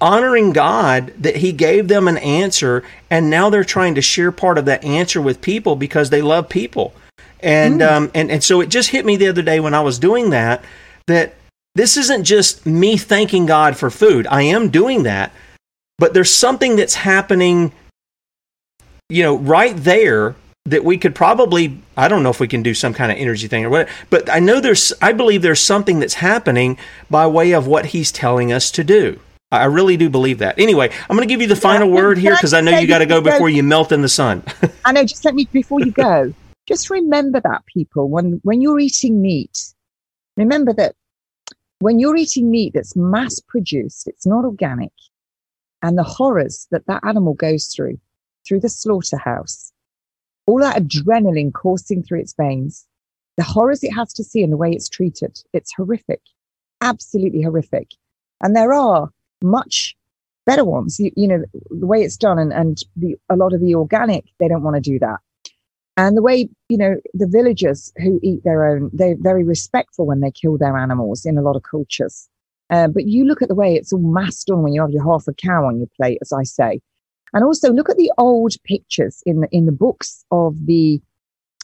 honoring 0.00 0.52
God 0.52 1.12
that 1.18 1.36
He 1.36 1.52
gave 1.52 1.88
them 1.88 2.08
an 2.08 2.18
answer, 2.18 2.84
and 3.10 3.30
now 3.30 3.50
they're 3.50 3.64
trying 3.64 3.94
to 3.96 4.02
share 4.02 4.32
part 4.32 4.58
of 4.58 4.66
that 4.66 4.84
answer 4.84 5.20
with 5.20 5.40
people 5.40 5.76
because 5.76 6.10
they 6.10 6.22
love 6.22 6.48
people. 6.48 6.94
And 7.40 7.80
mm. 7.80 7.90
um, 7.90 8.10
and 8.14 8.30
and 8.30 8.42
so 8.42 8.60
it 8.60 8.68
just 8.68 8.90
hit 8.90 9.04
me 9.04 9.16
the 9.16 9.28
other 9.28 9.42
day 9.42 9.60
when 9.60 9.74
I 9.74 9.80
was 9.80 9.98
doing 9.98 10.30
that 10.30 10.64
that 11.06 11.34
this 11.74 11.96
isn't 11.96 12.24
just 12.24 12.66
me 12.66 12.96
thanking 12.96 13.46
God 13.46 13.76
for 13.76 13.90
food. 13.90 14.26
I 14.28 14.42
am 14.42 14.68
doing 14.68 15.04
that, 15.04 15.32
but 15.98 16.12
there's 16.12 16.32
something 16.32 16.76
that's 16.76 16.94
happening, 16.94 17.72
you 19.08 19.22
know, 19.22 19.36
right 19.36 19.76
there 19.76 20.34
that 20.70 20.84
we 20.84 20.98
could 20.98 21.14
probably 21.14 21.80
I 21.96 22.08
don't 22.08 22.22
know 22.22 22.30
if 22.30 22.40
we 22.40 22.48
can 22.48 22.62
do 22.62 22.74
some 22.74 22.94
kind 22.94 23.10
of 23.10 23.18
energy 23.18 23.48
thing 23.48 23.64
or 23.64 23.70
what 23.70 23.88
but 24.10 24.30
I 24.30 24.38
know 24.38 24.60
there's 24.60 24.92
I 25.00 25.12
believe 25.12 25.42
there's 25.42 25.60
something 25.60 26.00
that's 26.00 26.14
happening 26.14 26.78
by 27.10 27.26
way 27.26 27.52
of 27.52 27.66
what 27.66 27.86
he's 27.86 28.12
telling 28.12 28.52
us 28.52 28.70
to 28.72 28.84
do. 28.84 29.20
I 29.50 29.64
really 29.64 29.96
do 29.96 30.10
believe 30.10 30.40
that. 30.40 30.58
Anyway, 30.58 30.90
I'm 31.08 31.16
going 31.16 31.26
to 31.26 31.32
give 31.32 31.40
you 31.40 31.46
the 31.46 31.56
final 31.56 31.88
yeah, 31.88 31.94
word 31.94 32.18
here 32.18 32.34
because 32.34 32.52
I 32.52 32.60
know 32.60 32.78
you 32.78 32.86
got 32.86 32.98
to 32.98 33.06
go 33.06 33.22
before 33.22 33.48
you 33.48 33.62
melt 33.62 33.92
in 33.92 34.02
the 34.02 34.08
sun. 34.08 34.42
I 34.84 34.92
know. 34.92 35.04
Just 35.04 35.24
let 35.24 35.34
me 35.34 35.48
before 35.50 35.80
you 35.80 35.90
go. 35.90 36.34
just 36.66 36.90
remember 36.90 37.40
that 37.40 37.64
people 37.64 38.10
when 38.10 38.40
when 38.44 38.60
you're 38.60 38.78
eating 38.78 39.22
meat, 39.22 39.72
remember 40.36 40.74
that 40.74 40.94
when 41.78 41.98
you're 41.98 42.16
eating 42.16 42.50
meat 42.50 42.74
that's 42.74 42.94
mass 42.94 43.40
produced, 43.40 44.06
it's 44.06 44.26
not 44.26 44.44
organic, 44.44 44.92
and 45.82 45.96
the 45.96 46.02
horrors 46.02 46.66
that 46.70 46.86
that 46.86 47.02
animal 47.04 47.32
goes 47.32 47.68
through 47.68 47.98
through 48.46 48.60
the 48.60 48.68
slaughterhouse 48.68 49.67
all 50.48 50.58
that 50.60 50.82
adrenaline 50.82 51.52
coursing 51.52 52.02
through 52.02 52.20
its 52.20 52.32
veins, 52.32 52.86
the 53.36 53.44
horrors 53.44 53.84
it 53.84 53.92
has 53.92 54.12
to 54.14 54.24
see 54.24 54.42
and 54.42 54.50
the 54.50 54.56
way 54.56 54.72
it's 54.72 54.88
treated. 54.88 55.38
It's 55.52 55.74
horrific, 55.74 56.22
absolutely 56.80 57.42
horrific. 57.42 57.88
And 58.40 58.56
there 58.56 58.72
are 58.72 59.10
much 59.42 59.94
better 60.46 60.64
ones. 60.64 60.98
You, 60.98 61.12
you 61.16 61.28
know, 61.28 61.44
the 61.70 61.86
way 61.86 62.02
it's 62.02 62.16
done 62.16 62.38
and, 62.38 62.52
and 62.52 62.78
the, 62.96 63.16
a 63.28 63.36
lot 63.36 63.52
of 63.52 63.60
the 63.60 63.74
organic, 63.74 64.24
they 64.40 64.48
don't 64.48 64.62
want 64.62 64.76
to 64.76 64.80
do 64.80 64.98
that. 65.00 65.18
And 65.98 66.16
the 66.16 66.22
way, 66.22 66.48
you 66.70 66.78
know, 66.78 66.96
the 67.12 67.26
villagers 67.26 67.92
who 67.98 68.18
eat 68.22 68.42
their 68.42 68.64
own, 68.64 68.90
they're 68.94 69.16
very 69.18 69.44
respectful 69.44 70.06
when 70.06 70.20
they 70.20 70.30
kill 70.30 70.56
their 70.56 70.78
animals 70.78 71.26
in 71.26 71.36
a 71.36 71.42
lot 71.42 71.56
of 71.56 71.62
cultures. 71.62 72.26
Uh, 72.70 72.88
but 72.88 73.06
you 73.06 73.24
look 73.24 73.42
at 73.42 73.48
the 73.48 73.54
way 73.54 73.74
it's 73.74 73.92
all 73.92 73.98
masked 73.98 74.46
done 74.46 74.62
when 74.62 74.72
you 74.72 74.80
have 74.80 74.90
your 74.90 75.04
half 75.04 75.28
a 75.28 75.34
cow 75.34 75.66
on 75.66 75.78
your 75.78 75.88
plate, 75.96 76.18
as 76.22 76.32
I 76.32 76.44
say. 76.44 76.80
And 77.32 77.44
also 77.44 77.72
look 77.72 77.90
at 77.90 77.96
the 77.96 78.12
old 78.18 78.54
pictures 78.64 79.22
in 79.26 79.40
the, 79.40 79.48
in 79.52 79.66
the 79.66 79.72
books 79.72 80.24
of 80.30 80.66
the, 80.66 81.00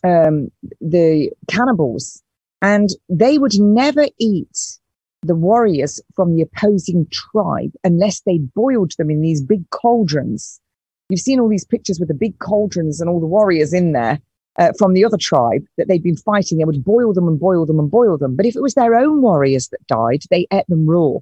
um, 0.02 0.50
the 0.80 1.30
cannibals. 1.48 2.22
And 2.62 2.90
they 3.08 3.38
would 3.38 3.58
never 3.58 4.06
eat 4.18 4.78
the 5.22 5.34
warriors 5.34 6.00
from 6.14 6.34
the 6.34 6.42
opposing 6.42 7.06
tribe 7.10 7.72
unless 7.82 8.20
they 8.20 8.38
boiled 8.38 8.92
them 8.98 9.10
in 9.10 9.20
these 9.20 9.42
big 9.42 9.68
cauldrons. 9.70 10.60
You've 11.08 11.20
seen 11.20 11.40
all 11.40 11.48
these 11.48 11.64
pictures 11.64 11.98
with 11.98 12.08
the 12.08 12.14
big 12.14 12.38
cauldrons 12.38 13.00
and 13.00 13.08
all 13.10 13.20
the 13.20 13.26
warriors 13.26 13.72
in 13.72 13.92
there 13.92 14.20
uh, 14.58 14.72
from 14.78 14.94
the 14.94 15.04
other 15.04 15.16
tribe 15.16 15.64
that 15.76 15.88
they'd 15.88 16.02
been 16.02 16.16
fighting. 16.16 16.58
They 16.58 16.64
would 16.64 16.84
boil 16.84 17.12
them 17.12 17.28
and 17.28 17.38
boil 17.38 17.66
them 17.66 17.78
and 17.78 17.90
boil 17.90 18.18
them. 18.18 18.36
But 18.36 18.46
if 18.46 18.56
it 18.56 18.62
was 18.62 18.74
their 18.74 18.94
own 18.94 19.22
warriors 19.22 19.68
that 19.68 19.86
died, 19.86 20.22
they 20.30 20.46
ate 20.52 20.66
them 20.68 20.86
raw. 20.86 21.14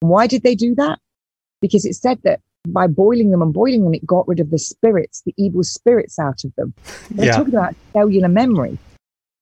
And 0.00 0.10
why 0.10 0.26
did 0.26 0.42
they 0.42 0.54
do 0.54 0.74
that? 0.76 0.98
Because 1.60 1.84
it 1.84 1.94
said 1.94 2.20
that 2.22 2.40
by 2.66 2.86
boiling 2.86 3.30
them 3.30 3.42
and 3.42 3.52
boiling 3.52 3.84
them, 3.84 3.94
it 3.94 4.06
got 4.06 4.26
rid 4.28 4.40
of 4.40 4.50
the 4.50 4.58
spirits, 4.58 5.22
the 5.24 5.34
evil 5.36 5.62
spirits 5.62 6.18
out 6.18 6.44
of 6.44 6.54
them. 6.56 6.74
They're 7.10 7.26
yeah. 7.26 7.36
talking 7.36 7.54
about 7.54 7.74
cellular 7.92 8.28
memory. 8.28 8.78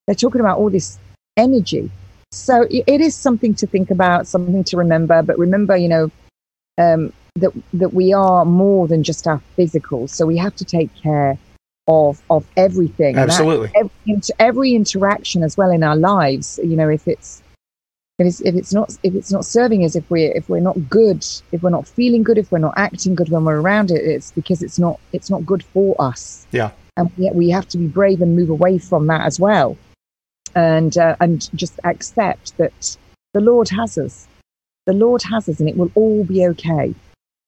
They're 0.07 0.15
talking 0.15 0.41
about 0.41 0.59
all 0.59 0.71
this 0.71 0.99
energy. 1.37 1.91
So 2.33 2.67
it 2.71 3.01
is 3.01 3.15
something 3.15 3.55
to 3.55 3.67
think 3.67 3.91
about, 3.91 4.27
something 4.27 4.65
to 4.65 4.77
remember. 4.77 5.23
But 5.23 5.39
remember, 5.39 5.77
you 5.77 5.89
know, 5.89 6.11
um, 6.79 7.13
that 7.37 7.53
that 7.73 7.93
we 7.93 8.13
are 8.13 8.45
more 8.45 8.89
than 8.89 9.03
just 9.03 9.27
our 9.27 9.41
physical. 9.55 10.09
So 10.09 10.27
we 10.27 10.37
have 10.39 10.55
to 10.57 10.65
take 10.65 10.95
care 10.95 11.39
of 11.89 12.21
of 12.31 12.47
everything. 12.57 13.17
Absolutely. 13.17 13.69
That, 13.69 13.91
every, 14.07 14.23
every 14.39 14.75
interaction 14.75 15.43
as 15.43 15.57
well 15.57 15.71
in 15.71 15.83
our 15.83 15.97
lives. 15.97 16.61
You 16.63 16.77
know, 16.77 16.89
if 16.89 17.07
it's 17.09 17.43
if 18.19 18.27
it's 18.27 18.41
if 18.41 18.55
it's 18.55 18.73
not 18.73 18.97
if 19.03 19.15
it's 19.15 19.33
not 19.33 19.45
serving 19.45 19.85
us, 19.85 19.95
if 19.95 20.09
we're 20.11 20.33
if 20.33 20.49
we're 20.49 20.61
not 20.61 20.89
good, 20.89 21.25
if 21.53 21.63
we're 21.63 21.71
not 21.71 21.87
feeling 21.87 22.23
good, 22.23 22.39
if 22.39 22.51
we're 22.51 22.59
not 22.59 22.75
acting 22.77 23.15
good 23.15 23.29
when 23.29 23.45
we're 23.45 23.61
around 23.61 23.91
it, 23.91 24.05
it's 24.05 24.33
because 24.33 24.63
it's 24.63 24.79
not 24.79 24.99
it's 25.13 25.31
not 25.31 25.45
good 25.45 25.63
for 25.63 25.95
us. 26.01 26.47
Yeah. 26.53 26.71
And 26.97 27.11
yet 27.17 27.35
we 27.35 27.51
have 27.51 27.69
to 27.69 27.79
be 27.79 27.87
brave 27.87 28.23
and 28.23 28.35
move 28.35 28.49
away 28.49 28.79
from 28.79 29.07
that 29.09 29.27
as 29.27 29.39
well 29.39 29.77
and 30.57 30.97
uh, 30.97 31.15
and 31.21 31.49
just 31.55 31.79
accept 31.85 32.57
that 32.57 32.97
the 33.35 33.41
Lord 33.41 33.69
has 33.69 33.97
us. 33.99 34.27
The 34.87 34.95
Lord 34.95 35.23
has 35.23 35.49
us, 35.49 35.61
and 35.61 35.69
it 35.69 35.77
will 35.77 35.93
all 35.95 36.25
be 36.25 36.47
okay. 36.49 36.95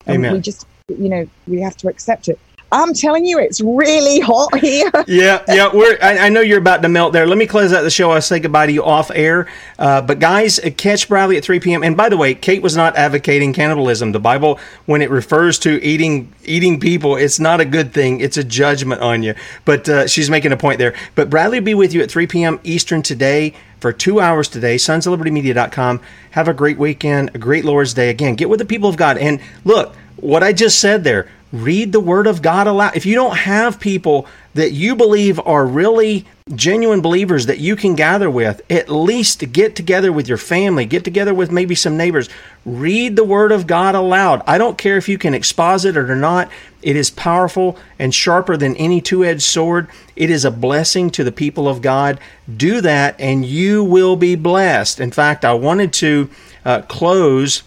And 0.07 0.17
Amen. 0.17 0.35
we 0.35 0.41
just, 0.41 0.67
you 0.89 1.09
know, 1.09 1.29
we 1.47 1.61
have 1.61 1.77
to 1.79 1.89
accept 1.89 2.29
it. 2.29 2.39
I'm 2.71 2.93
telling 2.93 3.25
you, 3.25 3.39
it's 3.39 3.63
really 3.63 4.21
hot 4.21 4.59
here. 4.59 4.91
yeah, 5.07 5.43
yeah. 5.49 5.71
We're. 5.73 5.97
I, 6.03 6.27
I, 6.27 6.29
know 6.29 6.43
you're 6.43 6.59
about 6.59 6.83
to 6.83 6.89
melt 6.89 7.15
there. 7.15 7.27
Let 7.27 7.39
me 7.39 7.47
close 7.47 7.73
out 7.73 7.81
the 7.81 7.91
show. 7.91 8.11
I'll 8.11 8.21
say 8.21 8.41
goodbye 8.41 8.67
to 8.67 8.73
you 8.73 8.85
off 8.85 9.11
air. 9.15 9.49
Uh, 9.79 10.03
but 10.03 10.19
guys, 10.19 10.59
uh, 10.59 10.69
catch 10.77 11.09
Bradley 11.09 11.39
at 11.39 11.45
3 11.45 11.61
p.m. 11.61 11.83
And 11.83 11.97
by 11.97 12.11
the 12.11 12.19
way, 12.19 12.35
Kate 12.35 12.61
was 12.61 12.77
not 12.77 12.95
advocating 12.97 13.55
cannibalism. 13.55 14.13
The 14.13 14.21
Bible, 14.21 14.61
when 14.85 15.01
it 15.01 15.09
refers 15.09 15.59
to 15.61 15.83
eating 15.83 16.31
eating 16.45 16.79
people, 16.79 17.17
it's 17.17 17.41
not 17.41 17.61
a 17.61 17.65
good 17.65 17.95
thing. 17.95 18.21
It's 18.21 18.37
a 18.37 18.45
judgment 18.45 19.01
on 19.01 19.23
you. 19.23 19.35
But 19.65 19.89
uh, 19.89 20.07
she's 20.07 20.29
making 20.29 20.53
a 20.53 20.59
point 20.59 20.79
there. 20.79 20.95
But 21.15 21.31
Bradley 21.31 21.61
will 21.61 21.67
be 21.67 21.75
with 21.75 21.95
you 21.95 22.03
at 22.03 22.11
3 22.11 22.27
p.m. 22.27 22.61
Eastern 22.65 23.03
today 23.03 23.55
for 23.81 23.95
two 23.95 24.21
hours 24.21 24.47
today. 24.47 24.77
Sons 24.77 25.07
of 25.07 25.13
Liberty 25.13 25.31
Media.com. 25.31 26.03
Have 26.33 26.49
a 26.49 26.55
great 26.55 26.77
weekend, 26.77 27.31
a 27.33 27.39
great 27.39 27.65
Lord's 27.65 27.95
Day. 27.95 28.11
Again, 28.11 28.35
get 28.35 28.51
with 28.51 28.59
the 28.59 28.67
people 28.67 28.91
of 28.91 28.99
God. 28.99 29.17
And 29.17 29.41
look, 29.65 29.95
what 30.17 30.43
I 30.43 30.53
just 30.53 30.81
said 30.81 31.05
there 31.05 31.29
read 31.53 31.93
the 31.93 32.01
word 32.01 32.27
of 32.27 32.43
God 32.43 32.67
aloud. 32.67 32.97
If 32.97 33.07
you 33.07 33.15
don't 33.15 33.37
have 33.37 33.81
people 33.81 34.27
that 34.55 34.73
you 34.73 34.97
believe 34.97 35.41
are 35.41 35.65
really 35.65 36.27
genuine 36.55 37.01
believers 37.01 37.47
that 37.47 37.59
you 37.59 37.77
can 37.77 37.95
gather 37.95 38.31
with, 38.31 38.61
at 38.71 38.89
least 38.89 39.53
get 39.53 39.77
together 39.77 40.13
with 40.13 40.29
your 40.29 40.39
family, 40.39 40.85
get 40.85 41.05
together 41.05 41.35
with 41.35 41.51
maybe 41.51 41.75
some 41.75 41.97
neighbors, 41.97 42.29
read 42.65 43.17
the 43.17 43.25
word 43.25 43.53
of 43.53 43.67
God 43.67 43.95
aloud. 43.95 44.43
I 44.47 44.59
don't 44.59 44.79
care 44.79 44.97
if 44.97 45.09
you 45.09 45.19
can 45.19 45.35
exposit 45.35 45.97
it 45.97 46.11
or 46.11 46.17
not. 46.17 46.51
It 46.83 46.97
is 46.97 47.11
powerful 47.11 47.79
and 47.99 48.15
sharper 48.15 48.57
than 48.57 48.77
any 48.77 49.01
two 49.01 49.25
edged 49.25 49.43
sword. 49.43 49.89
It 50.17 50.31
is 50.31 50.45
a 50.45 50.51
blessing 50.51 51.11
to 51.11 51.25
the 51.25 51.33
people 51.33 51.69
of 51.69 51.83
God. 51.83 52.19
Do 52.55 52.81
that 52.81 53.21
and 53.21 53.45
you 53.45 53.85
will 53.85 54.17
be 54.17 54.35
blessed. 54.35 55.01
In 55.01 55.11
fact, 55.11 55.45
I 55.45 55.55
wanted 55.55 55.93
to 55.95 56.31
uh, 56.65 56.83
close, 56.83 57.63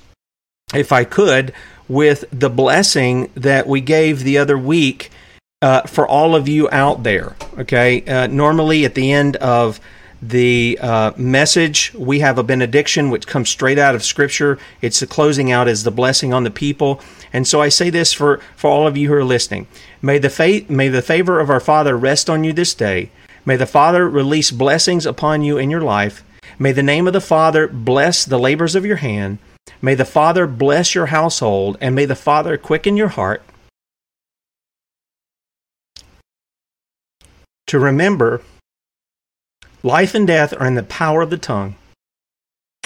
if 0.74 0.92
I 0.92 1.04
could, 1.04 1.54
with 1.88 2.26
the 2.32 2.50
blessing 2.50 3.32
that 3.36 3.68
we 3.68 3.82
gave 3.82 4.24
the 4.24 4.38
other 4.38 4.58
week 4.58 5.12
uh, 5.62 5.82
for 5.82 6.08
all 6.08 6.36
of 6.36 6.48
you 6.48 6.70
out 6.72 7.04
there. 7.04 7.36
Okay, 7.58 8.04
uh, 8.06 8.28
normally 8.28 8.86
at 8.86 8.96
the 8.96 9.12
end 9.12 9.36
of 9.38 9.80
the 10.22 10.78
uh, 10.82 11.12
message, 11.18 11.94
we 11.96 12.20
have 12.20 12.38
a 12.38 12.44
benediction 12.44 13.10
which 13.10 13.26
comes 13.26 13.50
straight 13.50 13.80
out 13.80 13.96
of 13.96 14.04
Scripture. 14.04 14.60
It's 14.82 15.00
the 15.00 15.08
closing 15.08 15.52
out 15.52 15.68
as 15.68 15.84
the 15.84 15.92
blessing 15.92 16.34
on 16.34 16.44
the 16.44 16.52
people. 16.52 17.02
And 17.34 17.48
so 17.48 17.62
I 17.62 17.70
say 17.70 17.90
this 17.90 18.14
for, 18.14 18.40
for 18.56 18.70
all 18.70 18.86
of 18.86 18.98
you 18.98 19.08
who 19.08 19.16
are 19.16 19.24
listening. 19.24 19.68
May 20.02 20.20
the, 20.20 20.30
faith, 20.30 20.70
may 20.70 20.90
the 20.90 21.02
favor 21.02 21.40
of 21.40 21.50
our 21.50 21.60
Father 21.60 21.98
rest 21.98 22.30
on 22.30 22.44
you 22.44 22.54
this 22.54 22.76
day. 22.76 23.10
May 23.46 23.56
the 23.56 23.66
Father 23.66 24.08
release 24.08 24.52
blessings 24.52 25.08
upon 25.08 25.42
you 25.42 25.58
in 25.58 25.72
your 25.72 25.82
life. 25.82 26.24
May 26.60 26.72
the 26.72 26.84
name 26.84 27.08
of 27.08 27.14
the 27.14 27.22
Father 27.22 27.68
bless 27.68 28.24
the 28.24 28.38
labors 28.38 28.76
of 28.76 28.86
your 28.86 28.98
hand. 28.98 29.40
May 29.82 29.96
the 29.96 30.06
Father 30.06 30.48
bless 30.48 30.96
your 30.96 31.08
household, 31.08 31.78
and 31.80 31.94
may 31.96 32.06
the 32.06 32.16
Father 32.16 32.58
quicken 32.58 32.98
your 32.98 33.10
heart 33.10 33.44
to 37.72 37.80
remember 37.80 38.42
life 39.82 40.14
and 40.14 40.28
death 40.28 40.54
are 40.60 40.68
in 40.68 40.76
the 40.76 40.84
power 40.84 41.22
of 41.22 41.30
the 41.30 41.38
tongue. 41.38 41.76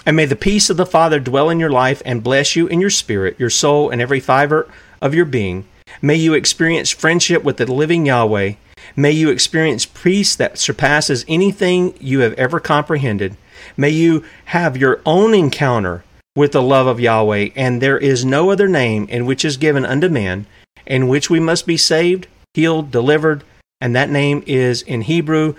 And 0.05 0.15
may 0.15 0.25
the 0.25 0.35
peace 0.35 0.69
of 0.69 0.77
the 0.77 0.85
Father 0.85 1.19
dwell 1.19 1.49
in 1.49 1.59
your 1.59 1.71
life 1.71 2.03
and 2.05 2.23
bless 2.23 2.55
you 2.55 2.67
in 2.67 2.79
your 2.79 2.91
spirit, 2.91 3.35
your 3.39 3.49
soul, 3.49 3.89
and 3.89 3.99
every 3.99 4.19
fiber 4.19 4.69
of 5.01 5.15
your 5.15 5.25
being. 5.25 5.65
May 6.03 6.15
you 6.15 6.35
experience 6.35 6.91
friendship 6.91 7.43
with 7.43 7.57
the 7.57 7.65
living 7.65 8.05
Yahweh. 8.05 8.53
May 8.95 9.11
you 9.11 9.29
experience 9.29 9.87
peace 9.87 10.35
that 10.35 10.59
surpasses 10.59 11.25
anything 11.27 11.95
you 11.99 12.19
have 12.19 12.33
ever 12.33 12.59
comprehended. 12.59 13.35
May 13.75 13.89
you 13.89 14.23
have 14.45 14.77
your 14.77 15.01
own 15.03 15.33
encounter 15.33 16.03
with 16.35 16.51
the 16.51 16.61
love 16.61 16.87
of 16.87 16.99
Yahweh, 16.99 17.49
and 17.55 17.81
there 17.81 17.97
is 17.97 18.25
no 18.25 18.51
other 18.51 18.67
name 18.67 19.05
in 19.09 19.25
which 19.25 19.45
is 19.45 19.57
given 19.57 19.85
unto 19.85 20.09
man 20.09 20.45
in 20.85 21.07
which 21.07 21.29
we 21.29 21.39
must 21.39 21.65
be 21.65 21.77
saved, 21.77 22.27
healed, 22.53 22.91
delivered, 22.91 23.43
and 23.81 23.95
that 23.95 24.09
name 24.09 24.43
is 24.45 24.81
in 24.81 25.01
Hebrew 25.01 25.55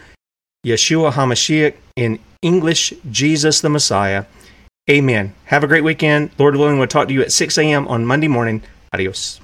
Yeshua 0.65 1.13
HaMashiach, 1.13 1.75
in 1.97 2.19
English 2.43 2.93
Jesus 3.11 3.61
the 3.61 3.69
Messiah. 3.69 4.25
Amen. 4.91 5.35
Have 5.47 5.65
a 5.65 5.67
great 5.67 5.85
weekend. 5.85 6.31
Lord 6.39 6.57
willing, 6.57 6.79
we'll 6.79 6.89
talk 6.89 7.09
to 7.09 7.15
you 7.15 7.23
at 7.23 7.33
6 7.33 7.59
a.m. 7.59 7.89
on 7.89 8.07
Monday 8.07 8.29
morning. 8.29 8.63
Adios. 8.93 9.41